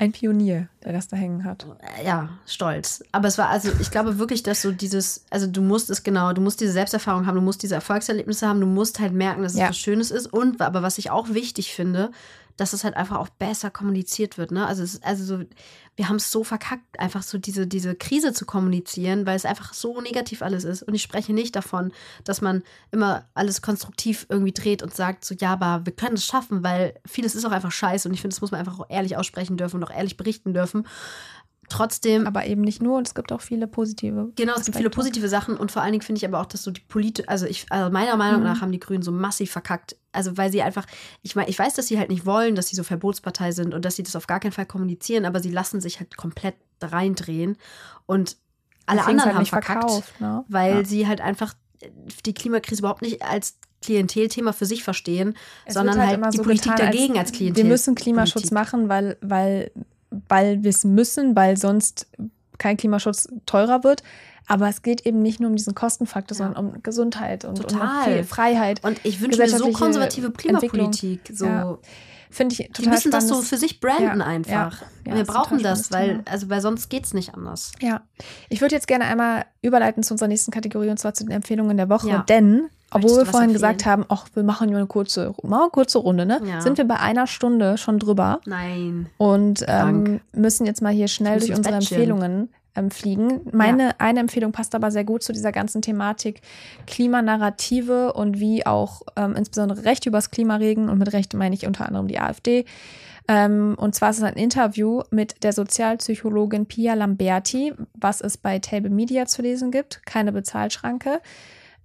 Ein 0.00 0.12
Pionier, 0.12 0.68
der 0.82 0.94
das 0.94 1.08
da 1.08 1.16
hängen 1.18 1.44
hat. 1.44 1.66
ja, 2.02 2.30
stolz. 2.46 3.04
Aber 3.12 3.28
es 3.28 3.36
war 3.36 3.50
also, 3.50 3.70
ich 3.80 3.90
glaube 3.90 4.18
wirklich, 4.18 4.42
dass 4.42 4.62
so 4.62 4.72
dieses, 4.72 5.26
also 5.28 5.46
du 5.46 5.60
musst 5.60 5.90
es 5.90 6.02
genau, 6.02 6.32
du 6.32 6.40
musst 6.40 6.60
diese 6.62 6.72
Selbsterfahrung 6.72 7.26
haben, 7.26 7.34
du 7.34 7.42
musst 7.42 7.62
diese 7.62 7.74
Erfolgserlebnisse 7.74 8.48
haben, 8.48 8.60
du 8.60 8.66
musst 8.66 8.98
halt 8.98 9.12
merken, 9.12 9.42
dass 9.42 9.52
es 9.52 9.58
Ja. 9.58 9.68
was 9.68 9.76
Schönes 9.78 10.10
ist. 10.10 10.26
Und, 10.32 10.62
aber 10.62 10.82
was 10.82 10.96
ich 10.96 11.10
auch 11.10 11.28
wichtig 11.28 11.74
finde, 11.74 12.12
dass 12.60 12.74
es 12.74 12.84
halt 12.84 12.94
einfach 12.94 13.16
auch 13.16 13.30
besser 13.30 13.70
kommuniziert 13.70 14.36
wird. 14.36 14.50
Ne? 14.50 14.66
Also, 14.66 14.82
es, 14.82 15.02
also 15.02 15.24
so, 15.24 15.44
wir 15.96 16.08
haben 16.10 16.16
es 16.16 16.30
so 16.30 16.44
verkackt, 16.44 17.00
einfach 17.00 17.22
so 17.22 17.38
diese, 17.38 17.66
diese 17.66 17.94
Krise 17.94 18.34
zu 18.34 18.44
kommunizieren, 18.44 19.24
weil 19.24 19.36
es 19.36 19.46
einfach 19.46 19.72
so 19.72 20.02
negativ 20.02 20.42
alles 20.42 20.64
ist. 20.64 20.82
Und 20.82 20.94
ich 20.94 21.02
spreche 21.02 21.32
nicht 21.32 21.56
davon, 21.56 21.90
dass 22.24 22.42
man 22.42 22.62
immer 22.90 23.24
alles 23.32 23.62
konstruktiv 23.62 24.26
irgendwie 24.28 24.52
dreht 24.52 24.82
und 24.82 24.94
sagt, 24.94 25.24
so 25.24 25.34
ja, 25.34 25.54
aber 25.54 25.86
wir 25.86 25.94
können 25.94 26.16
es 26.16 26.26
schaffen, 26.26 26.62
weil 26.62 26.94
vieles 27.06 27.34
ist 27.34 27.46
auch 27.46 27.50
einfach 27.50 27.72
scheiße. 27.72 28.06
Und 28.06 28.12
ich 28.12 28.20
finde, 28.20 28.34
das 28.34 28.42
muss 28.42 28.50
man 28.50 28.60
einfach 28.60 28.78
auch 28.78 28.90
ehrlich 28.90 29.16
aussprechen 29.16 29.56
dürfen 29.56 29.76
und 29.76 29.84
auch 29.84 29.94
ehrlich 29.94 30.18
berichten 30.18 30.52
dürfen. 30.52 30.86
Trotzdem 31.70 32.26
Aber 32.26 32.44
eben 32.44 32.60
nicht 32.60 32.82
nur, 32.82 32.98
und 32.98 33.06
es 33.06 33.14
gibt 33.14 33.32
auch 33.32 33.40
viele 33.40 33.66
positive. 33.66 34.32
Genau, 34.36 34.54
es 34.56 34.64
gibt 34.66 34.76
viele 34.76 34.90
positive 34.90 35.28
Sachen 35.28 35.56
und 35.56 35.72
vor 35.72 35.80
allen 35.82 35.92
Dingen 35.92 36.02
finde 36.02 36.18
ich 36.18 36.26
aber 36.26 36.40
auch, 36.40 36.46
dass 36.46 36.62
so 36.62 36.70
die 36.70 36.82
Polit 36.82 37.26
also 37.28 37.46
ich, 37.46 37.64
also 37.70 37.90
meiner 37.90 38.16
Meinung 38.16 38.40
Mhm. 38.40 38.46
nach 38.46 38.60
haben 38.60 38.72
die 38.72 38.80
Grünen 38.80 39.02
so 39.02 39.12
massiv 39.12 39.50
verkackt. 39.52 39.96
Also 40.12 40.36
weil 40.36 40.50
sie 40.52 40.60
einfach, 40.62 40.84
ich 41.22 41.36
meine, 41.36 41.48
ich 41.48 41.58
weiß, 41.58 41.74
dass 41.74 41.86
sie 41.86 41.98
halt 41.98 42.10
nicht 42.10 42.26
wollen, 42.26 42.54
dass 42.56 42.68
sie 42.68 42.76
so 42.76 42.82
Verbotspartei 42.82 43.52
sind 43.52 43.72
und 43.72 43.84
dass 43.84 43.96
sie 43.96 44.02
das 44.02 44.16
auf 44.16 44.26
gar 44.26 44.40
keinen 44.40 44.52
Fall 44.52 44.66
kommunizieren, 44.66 45.24
aber 45.24 45.40
sie 45.40 45.50
lassen 45.50 45.80
sich 45.80 46.00
halt 46.00 46.16
komplett 46.16 46.56
da 46.80 46.88
reindrehen 46.88 47.56
und 48.06 48.36
alle 48.86 48.98
Deswegen 48.98 49.20
anderen 49.20 49.36
halt 49.36 49.36
haben 49.36 49.46
verkackt, 49.46 49.80
verkauft, 49.84 50.20
ne? 50.20 50.44
weil 50.48 50.78
Ja. 50.78 50.84
sie 50.84 51.06
halt 51.06 51.20
einfach 51.20 51.54
die 52.26 52.34
Klimakrise 52.34 52.80
überhaupt 52.82 53.02
nicht 53.02 53.22
als 53.22 53.56
Klientelthema 53.82 54.52
für 54.52 54.66
sich 54.66 54.82
verstehen, 54.84 55.34
Es 55.64 55.74
sondern 55.74 55.98
halt, 56.04 56.14
immer 56.18 56.30
die 56.30 56.36
so 56.36 56.42
Politik 56.42 56.72
getan, 56.72 56.86
dagegen 56.92 57.18
als, 57.18 57.32
Klientel. 57.32 57.62
Wir 57.64 57.70
müssen 57.70 57.94
Klimaschutz 57.94 58.34
Politik. 58.34 58.52
machen, 58.52 58.88
weil, 58.90 59.16
weil, 59.22 59.70
weil 60.28 60.62
wir 60.62 60.70
es 60.70 60.84
müssen, 60.84 61.36
weil 61.36 61.56
sonst 61.56 62.06
kein 62.58 62.76
Klimaschutz 62.76 63.28
teurer 63.46 63.84
wird. 63.84 64.02
Aber 64.46 64.68
es 64.68 64.82
geht 64.82 65.06
eben 65.06 65.22
nicht 65.22 65.38
nur 65.38 65.48
um 65.50 65.56
diesen 65.56 65.74
Kostenfaktor, 65.74 66.36
Ja. 66.36 66.44
sondern 66.44 66.66
um 66.74 66.82
Gesundheit 66.82 67.44
und 67.44 67.60
Total. 67.62 68.18
um 68.18 68.24
Freiheit. 68.24 68.82
Und 68.84 69.00
ich 69.04 69.20
wünsche 69.20 69.38
mir 69.40 69.48
so 69.48 69.70
konservative 69.70 70.30
Klimapolitik. 70.32 71.30
So. 71.32 71.46
Ja. 71.46 71.78
Finde 72.32 72.54
ich 72.54 72.68
total 72.68 72.84
Die 72.84 72.88
müssen 72.90 73.10
das 73.10 73.24
so 73.24 73.34
spannendes- 73.34 73.48
für 73.48 73.56
sich 73.56 73.80
branden 73.80 74.20
Ja, 74.20 74.26
einfach. 74.26 74.82
wir 75.04 75.24
brauchen 75.24 75.62
das, 75.62 75.86
spannendes 75.86 75.92
weil, 75.92 76.08
Thema. 76.08 76.22
also, 76.30 76.48
weil 76.48 76.60
sonst 76.60 76.88
geht 76.88 77.04
es 77.04 77.12
nicht 77.14 77.34
anders. 77.34 77.72
Ja, 77.80 78.02
ich 78.48 78.60
würde 78.60 78.74
jetzt 78.74 78.86
gerne 78.86 79.04
einmal 79.06 79.46
überleiten 79.62 80.02
zu 80.04 80.14
unserer 80.14 80.28
nächsten 80.28 80.52
Kategorie 80.52 80.90
und 80.90 80.98
zwar 80.98 81.12
zu 81.14 81.24
den 81.24 81.32
Empfehlungen 81.32 81.76
der 81.76 81.88
Woche. 81.88 82.08
Ja. 82.08 82.24
Denn, 82.28 82.68
obwohl 82.90 83.18
wir 83.18 83.26
vorhin 83.26 83.50
empfehlen? 83.50 83.52
gesagt 83.52 83.86
haben, 83.86 84.04
ach, 84.08 84.26
wir 84.34 84.42
machen 84.42 84.68
nur 84.68 84.78
eine 84.78 84.86
kurze, 84.86 85.34
mal 85.42 85.62
eine 85.62 85.70
kurze 85.70 85.98
Runde, 85.98 86.26
ne? 86.26 86.40
Ja. 86.44 86.60
Sind 86.60 86.78
wir 86.78 86.86
bei 86.86 86.98
einer 86.98 87.26
Stunde 87.26 87.78
schon 87.78 87.98
drüber 87.98 88.40
Nein. 88.46 89.06
und 89.16 89.64
ähm, 89.68 90.20
müssen 90.32 90.66
jetzt 90.66 90.82
mal 90.82 90.92
hier 90.92 91.08
schnell 91.08 91.38
durch 91.38 91.54
unsere 91.54 91.76
Bettchen. 91.76 91.96
Empfehlungen 91.96 92.48
ähm, 92.76 92.90
fliegen. 92.90 93.40
Meine 93.52 93.98
eine 94.00 94.20
Empfehlung 94.20 94.52
passt 94.52 94.74
aber 94.74 94.90
sehr 94.90 95.04
gut 95.04 95.22
zu 95.22 95.32
dieser 95.32 95.52
ganzen 95.52 95.82
Thematik 95.82 96.40
Klimanarrative 96.86 98.12
und 98.12 98.40
wie 98.40 98.66
auch 98.66 99.02
ähm, 99.16 99.34
insbesondere 99.36 99.84
Recht 99.84 100.06
übers 100.06 100.30
Klima 100.30 100.56
reden. 100.56 100.88
Und 100.88 100.98
mit 100.98 101.12
Recht 101.12 101.34
meine 101.34 101.54
ich 101.54 101.66
unter 101.66 101.86
anderem 101.86 102.08
die 102.08 102.18
AfD. 102.18 102.64
Ähm, 103.28 103.76
und 103.78 103.94
zwar 103.94 104.10
ist 104.10 104.18
es 104.18 104.22
ein 104.24 104.34
Interview 104.34 105.02
mit 105.10 105.42
der 105.44 105.52
Sozialpsychologin 105.52 106.66
Pia 106.66 106.94
Lamberti, 106.94 107.74
was 107.94 108.20
es 108.20 108.36
bei 108.36 108.58
Table 108.58 108.90
Media 108.90 109.26
zu 109.26 109.42
lesen 109.42 109.70
gibt. 109.70 110.04
Keine 110.04 110.32
Bezahlschranke. 110.32 111.20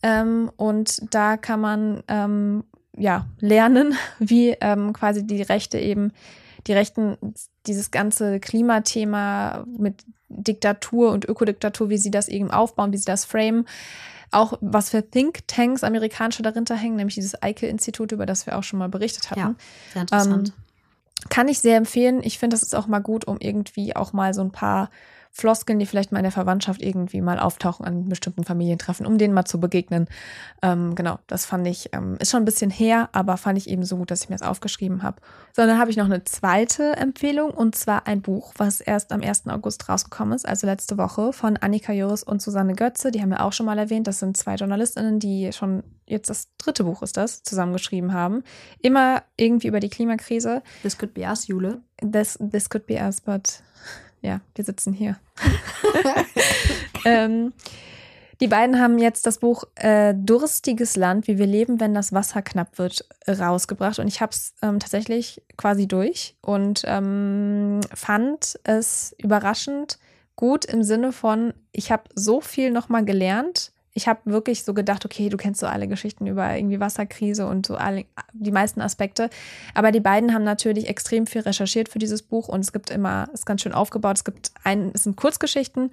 Ähm, 0.06 0.51
und 0.56 1.01
da 1.16 1.36
kann 1.36 1.60
man 1.60 2.03
ähm, 2.08 2.64
ja 2.95 3.26
lernen, 3.39 3.95
wie 4.20 4.49
ähm, 4.62 4.93
quasi 4.93 5.26
die 5.26 5.41
Rechte 5.41 5.80
eben, 5.80 6.12
die 6.68 6.74
Rechten, 6.74 7.18
dieses 7.66 7.89
ganze 7.89 8.39
Klimathema 8.39 9.66
mit 9.66 10.06
Diktatur 10.30 11.12
und 11.12 11.26
Ökodiktatur, 11.26 11.89
wie 11.89 11.97
sie 11.97 12.12
das 12.12 12.28
eben 12.28 12.51
aufbauen, 12.51 12.93
wie 12.93 12.97
sie 12.97 13.06
das 13.06 13.26
framen. 13.26 13.68
Auch 14.32 14.58
was 14.62 14.89
für 14.89 15.08
Thinktanks 15.08 15.84
amerikanische 15.84 16.43
dahinter 16.43 16.76
hängen, 16.76 16.97
nämlich 16.97 17.16
dieses 17.16 17.41
Eike-Institut, 17.41 18.12
über 18.12 18.28
das 18.28 18.45
wir 18.45 18.58
auch 18.58 18.64
schon 18.64 18.80
mal 18.80 18.89
berichtet 18.89 19.32
hatten. 19.32 19.39
Ja, 19.39 19.56
sehr 19.93 20.01
interessant. 20.03 20.53
Kann 21.30 21.47
ich 21.47 21.60
sehr 21.60 21.78
empfehlen. 21.78 22.22
Ich 22.24 22.38
finde, 22.38 22.56
das 22.56 22.64
ist 22.64 22.76
auch 22.76 22.86
mal 22.86 22.99
gut, 22.99 23.26
um 23.26 23.38
irgendwie 23.39 23.95
auch 23.95 24.14
mal 24.14 24.36
so 24.36 24.41
ein 24.41 24.51
paar 24.51 24.89
Floskeln, 25.38 25.80
die 25.80 25.86
vielleicht 25.86 26.14
mal 26.14 26.20
in 26.20 26.24
der 26.24 26.32
Verwandtschaft 26.32 26.82
irgendwie 26.82 27.20
mal 27.20 27.40
auftauchen 27.40 27.86
an 27.86 28.08
bestimmten 28.08 28.46
Familientreffen, 28.46 29.06
um 29.06 29.18
denen 29.18 29.34
mal 29.34 29.44
zu 29.44 29.60
begegnen. 29.60 30.08
Ähm, 30.62 30.96
genau, 30.96 31.20
das 31.28 31.46
fand 31.46 31.68
ich, 31.68 31.90
ähm, 31.92 32.16
ist 32.22 32.32
schon 32.32 32.44
ein 32.44 32.46
bisschen 32.46 32.72
her, 32.72 33.10
aber 33.12 33.36
fand 33.36 33.58
ich 33.58 33.70
eben 33.70 33.84
so 33.84 33.98
gut, 33.98 34.12
dass 34.12 34.24
ich 34.24 34.30
mir 34.30 34.38
das 34.38 34.48
aufgeschrieben 34.48 35.04
habe. 35.04 35.18
So, 35.54 35.64
dann 35.64 35.78
habe 35.78 35.92
ich 35.92 35.98
noch 35.98 36.06
eine 36.06 36.24
zweite 36.24 36.96
Empfehlung 36.96 37.52
und 37.52 37.76
zwar 37.76 38.08
ein 38.08 38.22
Buch, 38.22 38.54
was 38.56 38.80
erst 38.80 39.12
am 39.12 39.22
1. 39.22 39.48
August 39.48 39.90
rausgekommen 39.90 40.34
ist, 40.34 40.48
also 40.48 40.68
letzte 40.68 40.98
Woche, 40.98 41.34
von 41.34 41.58
Annika 41.58 41.92
Juris 41.92 42.24
und 42.24 42.42
Susanne 42.42 42.74
Götze. 42.74 43.12
Die 43.12 43.22
haben 43.22 43.30
wir 43.30 43.44
auch 43.44 43.52
schon 43.52 43.66
mal 43.66 43.78
erwähnt. 43.78 44.08
Das 44.08 44.20
sind 44.20 44.38
zwei 44.38 44.56
JournalistInnen, 44.56 45.20
die 45.20 45.52
schon 45.52 45.84
jetzt 46.08 46.30
das 46.30 46.48
dritte 46.58 46.86
Buch 46.86 47.02
ist 47.02 47.18
das, 47.18 47.44
zusammengeschrieben 47.44 48.14
haben. 48.14 48.44
Immer 48.80 49.24
irgendwie 49.36 49.68
über 49.68 49.82
die 49.82 49.90
Klimakrise. 49.90 50.64
This 50.82 50.98
could 50.98 51.14
be 51.14 51.24
us, 51.24 51.48
Jule. 51.48 51.82
This, 52.00 52.40
this 52.40 52.70
could 52.70 52.86
be 52.88 52.96
us, 52.96 53.20
but 53.20 53.62
ja, 54.26 54.42
wir 54.56 54.66
sitzen 54.66 54.94
hier. 54.94 55.18
ähm, 57.06 57.54
die 58.42 58.48
beiden 58.48 58.80
haben 58.80 58.98
jetzt 58.98 59.26
das 59.26 59.38
Buch 59.40 59.64
äh, 59.76 60.14
Durstiges 60.14 60.96
Land, 60.96 61.28
wie 61.28 61.38
wir 61.38 61.46
leben, 61.46 61.80
wenn 61.80 61.94
das 61.94 62.12
Wasser 62.12 62.42
knapp 62.42 62.78
wird, 62.78 63.08
rausgebracht. 63.28 64.00
Und 64.00 64.08
ich 64.08 64.22
habe 64.22 64.32
es 64.32 64.54
ähm, 64.62 64.80
tatsächlich 64.80 65.42
quasi 65.58 65.88
durch 65.88 66.36
und 66.42 66.84
ähm, 66.86 67.80
fand 67.94 68.60
es 68.64 69.16
überraschend 69.18 70.00
gut 70.36 70.66
im 70.66 70.84
Sinne 70.84 71.14
von, 71.14 71.54
ich 71.72 71.92
habe 71.92 72.04
so 72.14 72.42
viel 72.42 72.72
nochmal 72.72 73.06
gelernt. 73.06 73.72
Ich 73.98 74.08
habe 74.08 74.20
wirklich 74.26 74.64
so 74.64 74.74
gedacht, 74.74 75.06
okay, 75.06 75.30
du 75.30 75.38
kennst 75.38 75.62
so 75.62 75.68
alle 75.68 75.88
Geschichten 75.88 76.28
über 76.28 76.56
irgendwie 76.56 76.80
Wasserkrise 76.80 77.48
und 77.48 77.66
so 77.66 77.76
alle, 77.76 78.06
die 78.34 78.52
meisten 78.52 78.82
Aspekte. 78.82 79.30
Aber 79.74 79.91
die 79.91 80.02
beiden 80.02 80.34
haben 80.34 80.43
natürlich 80.43 80.89
extrem 80.89 81.26
viel 81.26 81.41
recherchiert 81.41 81.89
für 81.89 81.98
dieses 81.98 82.22
Buch 82.22 82.50
und 82.50 82.60
es 82.60 82.74
gibt 82.74 82.89
immer, 82.89 83.30
es 83.34 83.39
ist 83.39 83.46
ganz 83.46 83.62
schön 83.62 83.74
aufgebaut. 83.74 84.18
Es 84.18 84.24
gibt 84.26 84.52
ein, 84.64 84.91
es 84.93 85.04
sind 85.04 85.16
Kurzgeschichten, 85.16 85.91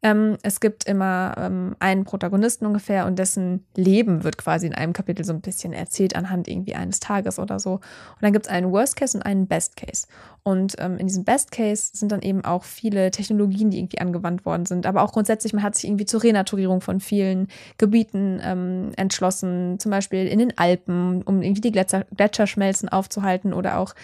Ähm, 0.00 0.36
es 0.42 0.60
gibt 0.60 0.84
immer 0.84 1.34
ähm, 1.36 1.74
einen 1.80 2.04
Protagonisten 2.04 2.66
ungefähr 2.66 3.06
und 3.06 3.18
dessen 3.18 3.66
Leben 3.74 4.22
wird 4.22 4.38
quasi 4.38 4.66
in 4.66 4.74
einem 4.74 4.92
Kapitel 4.92 5.24
so 5.24 5.32
ein 5.32 5.40
bisschen 5.40 5.72
erzählt 5.72 6.14
anhand 6.14 6.46
irgendwie 6.46 6.76
eines 6.76 7.00
Tages 7.00 7.40
oder 7.40 7.58
so. 7.58 7.72
Und 7.72 8.22
dann 8.22 8.32
gibt 8.32 8.46
es 8.46 8.52
einen 8.52 8.70
Worst 8.70 8.96
Case 8.96 9.18
und 9.18 9.24
einen 9.24 9.48
Best 9.48 9.76
Case. 9.76 10.06
Und 10.44 10.76
ähm, 10.78 10.98
in 10.98 11.08
diesem 11.08 11.24
Best 11.24 11.50
Case 11.50 11.90
sind 11.94 12.12
dann 12.12 12.22
eben 12.22 12.44
auch 12.44 12.62
viele 12.62 13.10
Technologien, 13.10 13.70
die 13.70 13.78
irgendwie 13.78 14.00
angewandt 14.00 14.46
worden 14.46 14.66
sind. 14.66 14.86
Aber 14.86 15.02
auch 15.02 15.12
grundsätzlich, 15.12 15.52
man 15.52 15.64
hat 15.64 15.74
sich 15.74 15.88
irgendwie 15.88 16.06
zur 16.06 16.22
Renaturierung 16.22 16.80
von 16.80 17.00
vielen 17.00 17.48
Gebieten 17.76 18.40
ähm, 18.42 18.92
entschlossen, 18.96 19.80
zum 19.80 19.90
Beispiel 19.90 20.28
in 20.28 20.38
den 20.38 20.56
Alpen, 20.56 21.22
um 21.22 21.42
irgendwie 21.42 21.60
die 21.60 21.72
Gletscher, 21.72 22.06
Gletscherschmelzen 22.16 22.88
aufzuhalten 22.88 23.52
oder 23.52 23.78
auch 23.78 23.94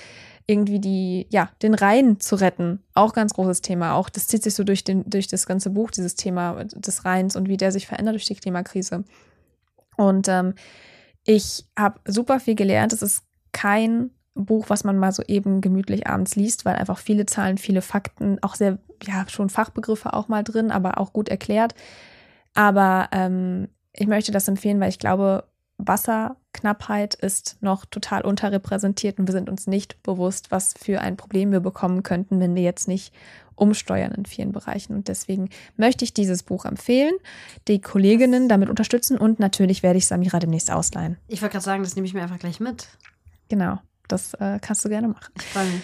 irgendwie 0.47 0.79
die, 0.79 1.27
ja, 1.31 1.51
den 1.63 1.75
Rhein 1.75 2.21
zu 2.21 2.37
retten. 2.37 2.83
Auch 2.93 3.15
ganz 3.15 3.33
großes 3.35 3.63
Thema. 3.63 3.95
Auch 3.95 4.11
das 4.11 4.27
zieht 4.27 4.43
sich 4.43 4.55
so 4.55 4.65
durch, 4.65 4.85
den, 4.85 5.09
durch 5.09 5.27
das 5.27 5.47
ganze 5.47 5.71
Buch, 5.71 5.91
dieses 5.91 6.17
Thema 6.17 6.65
des 6.65 7.05
Rheins 7.05 7.35
und 7.37 7.49
wie 7.49 7.57
der 7.57 7.73
sich 7.73 7.87
verändert 7.87 8.15
durch 8.15 8.27
die 8.27 8.35
Klimakrise. 8.35 9.05
Und 9.97 10.29
ähm, 10.29 10.55
ich 11.25 11.65
habe 11.79 12.01
super 12.07 12.41
viel 12.41 12.55
gelernt. 12.55 12.93
Es 12.93 13.01
ist 13.01 13.25
kein 13.53 14.11
Buch, 14.35 14.67
was 14.69 14.85
man 14.85 14.99
mal 14.99 15.13
so 15.13 15.23
eben 15.23 15.61
gemütlich 15.61 16.07
abends 16.07 16.37
liest, 16.37 16.65
weil 16.65 16.77
einfach 16.77 16.99
viele 16.99 17.25
Zahlen, 17.25 17.57
viele 17.57 17.81
Fakten, 17.81 18.39
auch 18.43 18.55
sehr, 18.55 18.79
ja, 19.03 19.25
schon 19.29 19.49
Fachbegriffe 19.49 20.13
auch 20.13 20.29
mal 20.29 20.43
drin, 20.43 20.71
aber 20.71 20.99
auch 20.99 21.13
gut 21.13 21.29
erklärt. 21.29 21.75
Aber 22.53 23.09
ähm, 23.13 23.69
ich 23.93 24.07
möchte 24.07 24.33
das 24.33 24.49
empfehlen, 24.49 24.81
weil 24.81 24.89
ich 24.91 24.99
glaube, 24.99 25.45
Wasserknappheit 25.79 27.15
ist 27.15 27.57
noch 27.61 27.85
total 27.85 28.23
unterrepräsentiert 28.23 29.19
und 29.19 29.27
wir 29.27 29.33
sind 29.33 29.49
uns 29.49 29.67
nicht 29.67 30.03
bewusst, 30.03 30.51
was 30.51 30.75
für 30.75 31.01
ein 31.01 31.17
Problem 31.17 31.53
wir 31.53 31.61
bekommen 31.61 32.03
könnten, 32.03 32.41
wenn 32.41 32.55
wir 32.55 32.63
jetzt 32.63 32.89
nicht 32.89 33.13
umsteuern 33.57 34.13
in 34.13 34.27
vielen 34.27 34.53
Bereichen. 34.53 34.95
Und 34.95 35.09
deswegen 35.09 35.51
möchte 35.77 36.05
ich 36.05 36.15
dieses 36.15 36.43
Buch 36.43 36.65
empfehlen, 36.65 37.15
die 37.69 37.81
Kolleginnen 37.81 38.49
damit 38.49 38.69
unterstützen 38.69 39.19
und 39.19 39.41
natürlich 39.41 39.83
werde 39.83 39.99
ich 39.99 40.07
Samira 40.07 40.39
demnächst 40.39 40.71
ausleihen. 40.71 41.19
Ich 41.29 41.43
wollte 41.43 41.53
gerade 41.53 41.65
sagen, 41.65 41.83
das 41.83 41.97
nehme 41.97 42.07
ich 42.07 42.15
mir 42.15 42.23
einfach 42.23 42.39
gleich 42.39 42.61
mit. 42.61 42.89
Genau, 43.49 43.79
das 44.09 44.35
äh, 44.35 44.59
kannst 44.61 44.85
du 44.85 44.89
gerne 44.89 45.09
machen. 45.09 45.33
Ich 45.37 45.45
freue 45.45 45.67
mich. 45.67 45.83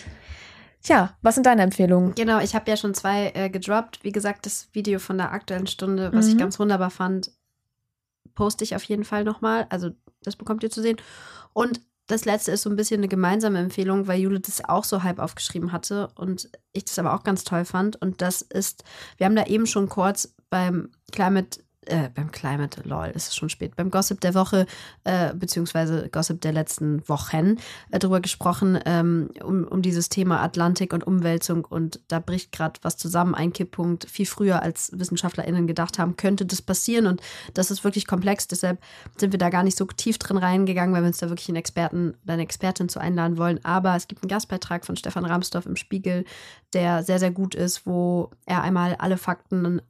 Tja, 0.82 1.14
was 1.20 1.34
sind 1.34 1.44
deine 1.44 1.62
Empfehlungen? 1.62 2.14
Genau, 2.14 2.40
ich 2.40 2.54
habe 2.54 2.70
ja 2.70 2.76
schon 2.76 2.94
zwei 2.94 3.32
äh, 3.34 3.50
gedroppt. 3.50 4.02
Wie 4.02 4.12
gesagt, 4.12 4.46
das 4.46 4.68
Video 4.72 4.98
von 4.98 5.18
der 5.18 5.32
aktuellen 5.32 5.66
Stunde, 5.66 6.10
was 6.14 6.26
mhm. 6.26 6.32
ich 6.32 6.38
ganz 6.38 6.58
wunderbar 6.58 6.90
fand, 6.90 7.30
poste 8.40 8.64
ich 8.64 8.74
auf 8.74 8.84
jeden 8.84 9.04
Fall 9.04 9.22
nochmal. 9.22 9.66
Also 9.68 9.90
das 10.22 10.34
bekommt 10.34 10.62
ihr 10.62 10.70
zu 10.70 10.80
sehen. 10.80 10.96
Und 11.52 11.82
das 12.06 12.24
letzte 12.24 12.52
ist 12.52 12.62
so 12.62 12.70
ein 12.70 12.76
bisschen 12.76 13.00
eine 13.00 13.08
gemeinsame 13.08 13.58
Empfehlung, 13.58 14.06
weil 14.06 14.18
Jule 14.18 14.40
das 14.40 14.64
auch 14.64 14.84
so 14.84 15.02
halb 15.02 15.18
aufgeschrieben 15.18 15.72
hatte 15.72 16.08
und 16.14 16.48
ich 16.72 16.86
das 16.86 16.98
aber 16.98 17.12
auch 17.12 17.22
ganz 17.22 17.44
toll 17.44 17.66
fand. 17.66 18.00
Und 18.00 18.22
das 18.22 18.40
ist, 18.40 18.82
wir 19.18 19.26
haben 19.26 19.36
da 19.36 19.44
eben 19.44 19.66
schon 19.66 19.90
kurz 19.90 20.34
beim 20.48 20.88
Climate 21.12 21.60
äh, 21.86 22.10
beim 22.14 22.30
Climate, 22.30 22.82
lol, 22.84 23.06
ist 23.14 23.28
es 23.28 23.36
schon 23.36 23.48
spät, 23.48 23.74
beim 23.74 23.90
Gossip 23.90 24.20
der 24.20 24.34
Woche, 24.34 24.66
äh, 25.04 25.32
beziehungsweise 25.34 26.08
Gossip 26.10 26.40
der 26.42 26.52
letzten 26.52 27.08
Wochen 27.08 27.56
äh, 27.90 27.98
drüber 27.98 28.20
gesprochen, 28.20 28.78
ähm, 28.84 29.30
um, 29.42 29.64
um 29.64 29.80
dieses 29.80 30.10
Thema 30.10 30.42
Atlantik 30.42 30.92
und 30.92 31.06
Umwälzung 31.06 31.64
und 31.64 32.00
da 32.08 32.18
bricht 32.18 32.52
gerade 32.52 32.78
was 32.82 32.98
zusammen, 32.98 33.34
ein 33.34 33.52
Kipppunkt, 33.52 34.04
viel 34.08 34.26
früher 34.26 34.62
als 34.62 34.92
WissenschaftlerInnen 34.94 35.66
gedacht 35.66 35.98
haben, 35.98 36.16
könnte 36.16 36.44
das 36.44 36.60
passieren 36.60 37.06
und 37.06 37.22
das 37.54 37.70
ist 37.70 37.82
wirklich 37.82 38.06
komplex, 38.06 38.46
deshalb 38.46 38.78
sind 39.16 39.32
wir 39.32 39.38
da 39.38 39.48
gar 39.48 39.62
nicht 39.62 39.78
so 39.78 39.86
tief 39.86 40.18
drin 40.18 40.36
reingegangen, 40.36 40.94
weil 40.94 41.02
wir 41.02 41.08
uns 41.08 41.18
da 41.18 41.30
wirklich 41.30 41.48
einen 41.48 41.56
Experten 41.56 42.14
oder 42.24 42.34
eine 42.34 42.42
Expertin 42.42 42.90
zu 42.90 43.00
einladen 43.00 43.38
wollen, 43.38 43.64
aber 43.64 43.96
es 43.96 44.06
gibt 44.06 44.22
einen 44.22 44.28
Gastbeitrag 44.28 44.84
von 44.84 44.96
Stefan 44.96 45.24
Ramsdorf 45.24 45.64
im 45.64 45.76
Spiegel, 45.76 46.24
der 46.74 47.02
sehr, 47.02 47.18
sehr 47.18 47.30
gut 47.30 47.54
ist, 47.54 47.86
wo 47.86 48.30
er 48.44 48.62
einmal 48.62 48.96
alle 48.96 49.16
Fakten 49.16 49.80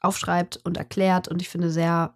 aufschreibt 0.00 0.60
und 0.64 0.76
erklärt 0.76 1.28
und 1.28 1.42
ich 1.42 1.48
finde 1.48 1.70
sehr 1.70 2.14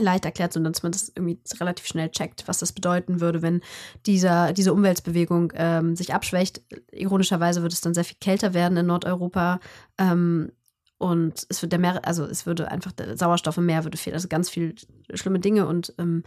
leicht 0.00 0.24
erklärt, 0.24 0.52
sondern 0.52 0.72
dass 0.72 0.82
man 0.82 0.92
das 0.92 1.12
irgendwie 1.14 1.38
relativ 1.60 1.86
schnell 1.86 2.10
checkt, 2.10 2.48
was 2.48 2.58
das 2.58 2.72
bedeuten 2.72 3.20
würde, 3.20 3.42
wenn 3.42 3.60
dieser, 4.06 4.52
diese 4.52 4.72
Umweltbewegung 4.72 5.52
ähm, 5.54 5.96
sich 5.96 6.14
abschwächt. 6.14 6.62
Ironischerweise 6.92 7.62
wird 7.62 7.72
es 7.72 7.82
dann 7.82 7.94
sehr 7.94 8.04
viel 8.04 8.16
kälter 8.20 8.54
werden 8.54 8.78
in 8.78 8.86
Nordeuropa. 8.86 9.60
Ähm, 9.98 10.52
und 10.96 11.46
es 11.48 11.60
wird 11.60 11.72
der 11.72 11.80
Meer, 11.80 12.06
also 12.06 12.24
es 12.24 12.46
würde 12.46 12.70
einfach 12.70 12.92
der 12.92 13.18
Sauerstoff 13.18 13.58
im 13.58 13.66
Meer 13.66 13.84
würde 13.84 13.98
fehlen. 13.98 14.14
Also 14.14 14.28
ganz 14.28 14.48
viele 14.48 14.74
schlimme 15.14 15.40
Dinge 15.40 15.66
und 15.66 15.92
ähm, 15.98 16.22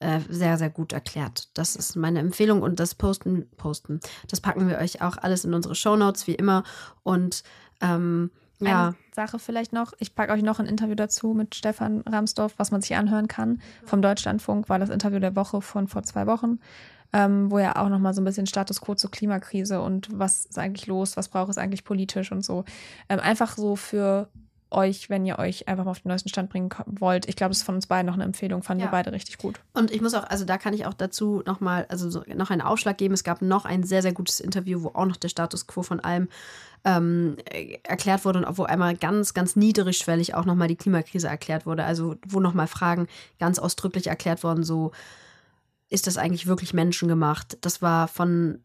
äh, 0.00 0.20
sehr, 0.28 0.58
sehr 0.58 0.70
gut 0.70 0.92
erklärt. 0.92 1.50
Das 1.54 1.76
ist 1.76 1.94
meine 1.94 2.18
Empfehlung 2.18 2.62
und 2.62 2.80
das 2.80 2.94
posten, 2.94 3.48
posten. 3.56 4.00
Das 4.28 4.40
packen 4.40 4.68
wir 4.68 4.78
euch 4.78 5.02
auch 5.02 5.18
alles 5.18 5.44
in 5.44 5.54
unsere 5.54 5.74
Shownotes, 5.74 6.26
wie 6.26 6.34
immer. 6.34 6.64
Und 7.02 7.44
ähm, 7.80 8.30
ja. 8.66 8.86
Eine 8.88 8.96
Sache 9.12 9.38
vielleicht 9.38 9.72
noch. 9.72 9.92
Ich 9.98 10.14
packe 10.14 10.32
euch 10.32 10.42
noch 10.42 10.60
ein 10.60 10.66
Interview 10.66 10.94
dazu 10.94 11.34
mit 11.34 11.54
Stefan 11.54 12.00
Ramsdorf, 12.00 12.54
was 12.56 12.70
man 12.70 12.80
sich 12.80 12.96
anhören 12.96 13.28
kann. 13.28 13.60
Vom 13.84 14.02
Deutschlandfunk 14.02 14.68
war 14.68 14.78
das 14.78 14.90
Interview 14.90 15.18
der 15.18 15.36
Woche 15.36 15.60
von 15.60 15.88
vor 15.88 16.02
zwei 16.02 16.26
Wochen, 16.26 16.58
ähm, 17.12 17.50
wo 17.50 17.58
er 17.58 17.80
auch 17.80 17.88
nochmal 17.88 18.14
so 18.14 18.20
ein 18.20 18.24
bisschen 18.24 18.46
Status 18.46 18.80
quo 18.80 18.94
zur 18.94 19.10
Klimakrise 19.10 19.80
und 19.80 20.08
was 20.12 20.46
ist 20.46 20.58
eigentlich 20.58 20.86
los, 20.86 21.16
was 21.16 21.28
braucht 21.28 21.50
es 21.50 21.58
eigentlich 21.58 21.84
politisch 21.84 22.32
und 22.32 22.44
so. 22.44 22.64
Ähm, 23.08 23.20
einfach 23.20 23.56
so 23.56 23.76
für 23.76 24.28
euch, 24.74 25.08
wenn 25.08 25.24
ihr 25.24 25.38
euch 25.38 25.68
einfach 25.68 25.84
mal 25.84 25.92
auf 25.92 26.00
den 26.00 26.08
neuesten 26.08 26.28
Stand 26.28 26.50
bringen 26.50 26.68
wollt. 26.86 27.28
Ich 27.28 27.36
glaube, 27.36 27.50
das 27.50 27.58
ist 27.58 27.64
von 27.64 27.76
uns 27.76 27.86
beiden 27.86 28.06
noch 28.06 28.14
eine 28.14 28.24
Empfehlung. 28.24 28.62
Fanden 28.62 28.82
ja. 28.82 28.88
wir 28.88 28.92
beide 28.92 29.12
richtig 29.12 29.38
gut. 29.38 29.60
Und 29.72 29.90
ich 29.90 30.00
muss 30.00 30.14
auch, 30.14 30.24
also 30.24 30.44
da 30.44 30.58
kann 30.58 30.74
ich 30.74 30.86
auch 30.86 30.94
dazu 30.94 31.42
nochmal, 31.46 31.86
also 31.88 32.10
so, 32.10 32.22
noch 32.34 32.50
einen 32.50 32.60
Aufschlag 32.60 32.98
geben. 32.98 33.14
Es 33.14 33.24
gab 33.24 33.40
noch 33.40 33.64
ein 33.64 33.84
sehr, 33.84 34.02
sehr 34.02 34.12
gutes 34.12 34.40
Interview, 34.40 34.82
wo 34.82 34.88
auch 34.88 35.06
noch 35.06 35.16
der 35.16 35.28
Status 35.28 35.66
quo 35.66 35.82
von 35.82 36.00
allem 36.00 36.28
ähm, 36.84 37.36
erklärt 37.82 38.24
wurde 38.24 38.44
und 38.44 38.58
wo 38.58 38.64
einmal 38.64 38.96
ganz, 38.96 39.34
ganz 39.34 39.56
niedrigschwellig 39.56 40.34
auch 40.34 40.44
nochmal 40.44 40.68
die 40.68 40.76
Klimakrise 40.76 41.28
erklärt 41.28 41.66
wurde. 41.66 41.84
Also 41.84 42.16
wo 42.26 42.40
nochmal 42.40 42.66
Fragen 42.66 43.08
ganz 43.38 43.58
ausdrücklich 43.58 44.06
erklärt 44.06 44.44
wurden, 44.44 44.64
so 44.64 44.92
ist 45.88 46.06
das 46.06 46.18
eigentlich 46.18 46.46
wirklich 46.46 46.74
menschengemacht? 46.74 47.58
Das 47.62 47.80
war 47.80 48.08
von 48.08 48.60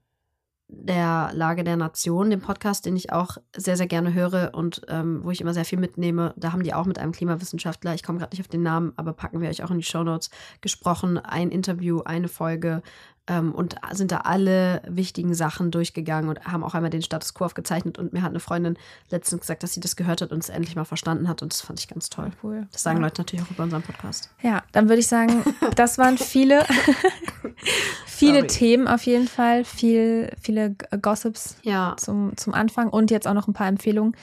der 0.71 1.31
Lage 1.33 1.63
der 1.63 1.77
Nation, 1.77 2.29
dem 2.29 2.41
Podcast, 2.41 2.85
den 2.85 2.95
ich 2.95 3.11
auch 3.11 3.37
sehr, 3.55 3.75
sehr 3.75 3.87
gerne 3.87 4.13
höre 4.13 4.51
und 4.53 4.81
ähm, 4.87 5.21
wo 5.23 5.31
ich 5.31 5.41
immer 5.41 5.53
sehr 5.53 5.65
viel 5.65 5.79
mitnehme. 5.79 6.33
Da 6.37 6.51
haben 6.53 6.61
die 6.61 6.75
auch 6.75 6.85
mit 6.85 6.99
einem 6.99 7.11
Klimawissenschaftler, 7.11 7.95
ich 7.95 8.03
komme 8.03 8.19
gerade 8.19 8.35
nicht 8.35 8.41
auf 8.41 8.47
den 8.47 8.61
Namen, 8.61 8.93
aber 8.95 9.13
packen 9.13 9.41
wir 9.41 9.49
euch 9.49 9.63
auch 9.63 9.71
in 9.71 9.79
die 9.79 9.83
Shownotes, 9.83 10.29
gesprochen. 10.61 11.17
Ein 11.17 11.49
Interview, 11.49 12.01
eine 12.01 12.27
Folge 12.27 12.83
ähm, 13.29 13.53
und 13.53 13.75
sind 13.91 14.11
da 14.11 14.17
alle 14.17 14.81
wichtigen 14.87 15.33
Sachen 15.33 15.71
durchgegangen 15.71 16.29
und 16.29 16.43
haben 16.45 16.63
auch 16.63 16.73
einmal 16.73 16.89
den 16.89 17.01
Status 17.01 17.33
quo 17.33 17.45
aufgezeichnet. 17.45 17.97
Und 17.97 18.11
mir 18.11 18.23
hat 18.23 18.31
eine 18.31 18.39
Freundin 18.39 18.77
letztens 19.09 19.41
gesagt, 19.41 19.63
dass 19.63 19.73
sie 19.73 19.79
das 19.79 19.95
gehört 19.95 20.21
hat 20.21 20.31
und 20.31 20.39
es 20.39 20.49
endlich 20.49 20.75
mal 20.75 20.85
verstanden 20.85 21.29
hat. 21.29 21.41
Und 21.41 21.53
das 21.53 21.61
fand 21.61 21.79
ich 21.79 21.87
ganz 21.87 22.09
toll. 22.09 22.31
Cool. 22.43 22.67
Das 22.71 22.83
sagen 22.83 22.97
ja. 22.97 23.03
Leute 23.03 23.21
natürlich 23.21 23.45
auch 23.45 23.51
über 23.51 23.63
unseren 23.63 23.83
Podcast. 23.83 24.31
Ja, 24.41 24.63
dann 24.71 24.89
würde 24.89 24.99
ich 24.99 25.07
sagen, 25.07 25.43
das 25.75 25.97
waren 25.97 26.17
viele, 26.17 26.65
viele 28.05 28.47
Themen 28.47 28.87
auf 28.87 29.03
jeden 29.03 29.27
Fall. 29.27 29.63
Viel, 29.63 30.31
viele 30.41 30.75
Gossips 31.01 31.57
ja. 31.61 31.95
zum, 31.97 32.35
zum 32.35 32.53
Anfang 32.53 32.89
und 32.89 33.11
jetzt 33.11 33.27
auch 33.27 33.33
noch 33.35 33.47
ein 33.47 33.53
paar 33.53 33.67
Empfehlungen 33.67 34.15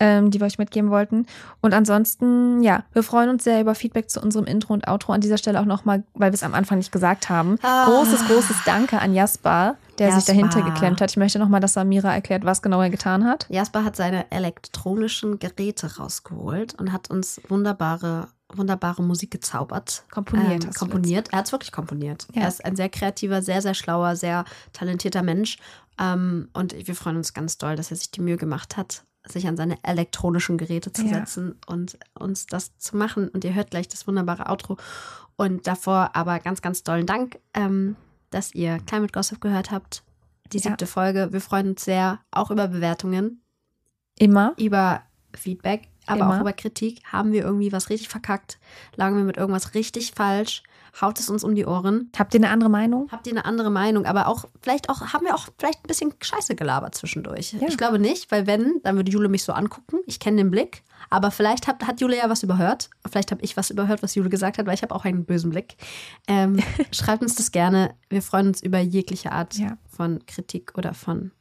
ähm, 0.00 0.30
die 0.30 0.40
wir 0.40 0.46
euch 0.46 0.58
mitgeben 0.58 0.90
wollten. 0.90 1.26
Und 1.60 1.74
ansonsten, 1.74 2.62
ja, 2.62 2.84
wir 2.92 3.02
freuen 3.02 3.30
uns 3.30 3.44
sehr 3.44 3.60
über 3.60 3.74
Feedback 3.74 4.10
zu 4.10 4.20
unserem 4.20 4.46
Intro 4.46 4.72
und 4.74 4.88
Outro. 4.88 5.12
An 5.12 5.20
dieser 5.20 5.38
Stelle 5.38 5.60
auch 5.60 5.64
nochmal, 5.64 6.04
weil 6.14 6.30
wir 6.30 6.34
es 6.34 6.42
am 6.42 6.54
Anfang 6.54 6.78
nicht 6.78 6.92
gesagt 6.92 7.28
haben. 7.28 7.58
Ah. 7.62 7.86
Großes, 7.86 8.26
großes 8.26 8.56
Danke 8.64 9.00
an 9.00 9.14
Jasper, 9.14 9.76
der 9.98 10.08
Jasper. 10.08 10.20
sich 10.20 10.26
dahinter 10.26 10.62
geklemmt 10.62 11.00
hat. 11.00 11.10
Ich 11.10 11.16
möchte 11.16 11.38
nochmal, 11.38 11.60
dass 11.60 11.74
Samira 11.74 12.12
erklärt, 12.12 12.44
was 12.44 12.62
genau 12.62 12.80
er 12.80 12.90
getan 12.90 13.24
hat. 13.24 13.46
Jasper 13.48 13.84
hat 13.84 13.96
seine 13.96 14.30
elektronischen 14.30 15.38
Geräte 15.38 15.96
rausgeholt 15.96 16.74
und 16.78 16.92
hat 16.92 17.10
uns 17.10 17.40
wunderbare 17.48 18.28
wunderbare 18.54 19.02
Musik 19.02 19.30
gezaubert. 19.30 20.04
Komponiert. 20.10 20.64
Ähm, 20.64 20.72
komponiert. 20.72 21.28
Er 21.32 21.38
hat 21.38 21.46
es 21.46 21.52
wirklich 21.52 21.72
komponiert. 21.72 22.26
Ja. 22.34 22.42
Er 22.42 22.48
ist 22.48 22.62
ein 22.62 22.76
sehr 22.76 22.90
kreativer, 22.90 23.40
sehr, 23.40 23.62
sehr 23.62 23.72
schlauer, 23.72 24.14
sehr 24.14 24.44
talentierter 24.74 25.22
Mensch. 25.22 25.56
Ähm, 25.98 26.48
und 26.52 26.74
wir 26.86 26.94
freuen 26.94 27.16
uns 27.16 27.34
ganz 27.34 27.58
doll, 27.58 27.76
dass 27.76 27.90
er 27.90 27.96
sich 27.96 28.10
die 28.10 28.20
Mühe 28.20 28.36
gemacht 28.36 28.76
hat, 28.76 29.04
sich 29.26 29.46
an 29.46 29.56
seine 29.56 29.78
elektronischen 29.82 30.58
Geräte 30.58 30.92
zu 30.92 31.06
setzen 31.06 31.48
ja. 31.48 31.74
und 31.74 31.98
uns 32.14 32.46
das 32.46 32.76
zu 32.78 32.96
machen. 32.96 33.28
Und 33.28 33.44
ihr 33.44 33.54
hört 33.54 33.70
gleich 33.70 33.88
das 33.88 34.06
wunderbare 34.06 34.48
Outro. 34.48 34.76
Und 35.36 35.66
davor 35.66 36.10
aber 36.14 36.38
ganz, 36.40 36.62
ganz 36.62 36.82
tollen 36.82 37.06
Dank, 37.06 37.38
ähm, 37.54 37.96
dass 38.30 38.54
ihr 38.54 38.78
Climate 38.86 39.12
Gossip 39.12 39.40
gehört 39.40 39.70
habt. 39.70 40.02
Die 40.52 40.58
siebte 40.58 40.84
ja. 40.84 40.90
Folge. 40.90 41.32
Wir 41.32 41.40
freuen 41.40 41.70
uns 41.70 41.84
sehr, 41.84 42.20
auch 42.30 42.50
über 42.50 42.68
Bewertungen. 42.68 43.42
Immer. 44.18 44.54
Über 44.58 45.02
Feedback, 45.34 45.88
aber 46.06 46.20
Immer. 46.20 46.36
auch 46.36 46.40
über 46.40 46.52
Kritik. 46.52 47.02
Haben 47.10 47.32
wir 47.32 47.42
irgendwie 47.42 47.72
was 47.72 47.90
richtig 47.90 48.08
verkackt? 48.08 48.58
Lagen 48.96 49.16
wir 49.16 49.24
mit 49.24 49.36
irgendwas 49.36 49.74
richtig 49.74 50.12
falsch? 50.12 50.62
Haut 51.00 51.18
es 51.18 51.30
uns 51.30 51.44
um 51.44 51.54
die 51.54 51.64
Ohren. 51.64 52.10
Habt 52.16 52.34
ihr 52.34 52.40
eine 52.40 52.50
andere 52.50 52.70
Meinung? 52.70 53.08
Habt 53.10 53.26
ihr 53.26 53.32
eine 53.32 53.44
andere 53.44 53.70
Meinung? 53.70 54.04
Aber 54.04 54.28
auch, 54.28 54.44
vielleicht 54.60 54.90
auch, 54.90 55.12
haben 55.12 55.24
wir 55.24 55.34
auch 55.34 55.48
vielleicht 55.58 55.84
ein 55.84 55.88
bisschen 55.88 56.12
Scheiße 56.20 56.54
gelabert 56.54 56.94
zwischendurch. 56.94 57.52
Ja. 57.54 57.66
Ich 57.68 57.78
glaube 57.78 57.98
nicht, 57.98 58.30
weil 58.30 58.46
wenn, 58.46 58.80
dann 58.82 58.96
würde 58.96 59.10
Jule 59.10 59.28
mich 59.28 59.42
so 59.42 59.52
angucken. 59.52 59.98
Ich 60.06 60.20
kenne 60.20 60.38
den 60.38 60.50
Blick. 60.50 60.82
Aber 61.10 61.30
vielleicht 61.30 61.66
hat, 61.66 61.86
hat 61.86 62.00
Jule 62.00 62.16
ja 62.16 62.28
was 62.28 62.42
überhört. 62.42 62.90
Vielleicht 63.10 63.30
habe 63.30 63.42
ich 63.42 63.56
was 63.56 63.70
überhört, 63.70 64.02
was 64.02 64.14
Jule 64.14 64.28
gesagt 64.28 64.58
hat, 64.58 64.66
weil 64.66 64.74
ich 64.74 64.82
habe 64.82 64.94
auch 64.94 65.04
einen 65.04 65.24
bösen 65.24 65.50
Blick. 65.50 65.76
Ähm, 66.28 66.60
schreibt 66.92 67.22
uns 67.22 67.34
das 67.34 67.52
gerne. 67.52 67.94
Wir 68.08 68.22
freuen 68.22 68.48
uns 68.48 68.62
über 68.62 68.78
jegliche 68.78 69.32
Art 69.32 69.54
ja. 69.58 69.78
von 69.88 70.24
Kritik 70.26 70.72
oder 70.76 70.94
von 70.94 71.32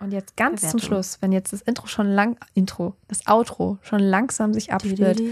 Und 0.00 0.12
jetzt 0.12 0.36
ganz 0.36 0.60
Bewertung. 0.60 0.80
zum 0.80 0.86
Schluss, 0.86 1.18
wenn 1.20 1.32
jetzt 1.32 1.52
das 1.52 1.62
Intro 1.62 1.86
schon 1.86 2.08
lang, 2.08 2.38
Intro, 2.54 2.94
das 3.08 3.26
Outro 3.26 3.78
schon 3.82 4.00
langsam 4.00 4.52
sich 4.52 4.72
abspielt, 4.72 5.22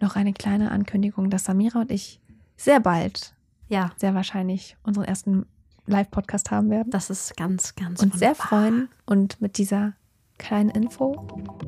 noch 0.00 0.16
eine 0.16 0.32
kleine 0.32 0.70
Ankündigung, 0.70 1.30
dass 1.30 1.44
Samira 1.44 1.80
und 1.80 1.90
ich 1.90 2.20
sehr 2.56 2.80
bald, 2.80 3.34
Ja, 3.68 3.90
sehr 3.96 4.14
wahrscheinlich 4.14 4.76
unseren 4.82 5.04
ersten 5.04 5.46
Live-Podcast 5.86 6.50
haben 6.50 6.70
werden. 6.70 6.90
das 6.90 7.10
ist 7.10 7.36
ganz, 7.36 7.74
ganz 7.74 8.00
sehr 8.00 8.10
wunderbar. 8.12 8.34
freuen 8.34 8.88
und 9.06 9.40
mit 9.40 9.58
dieser 9.58 9.92
kleinen 10.38 10.70
Info, 10.70 11.26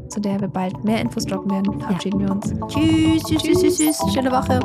zu 0.08 0.20
der 0.20 0.40
wir 0.40 0.48
bald 0.48 0.82
mehr 0.84 1.00
Infos 1.00 1.24
droppen 1.26 1.50
werden, 1.50 1.80
verabschieden 1.80 2.20
wir 2.20 2.30
uns. 2.30 2.52
Tschüss, 2.68 3.22
tschüss, 3.24 3.42
tschüss, 3.42 3.60
tschüss, 3.60 3.78
tschüss. 3.98 4.12
Schöne 4.14 4.30
Woche. 4.32 4.60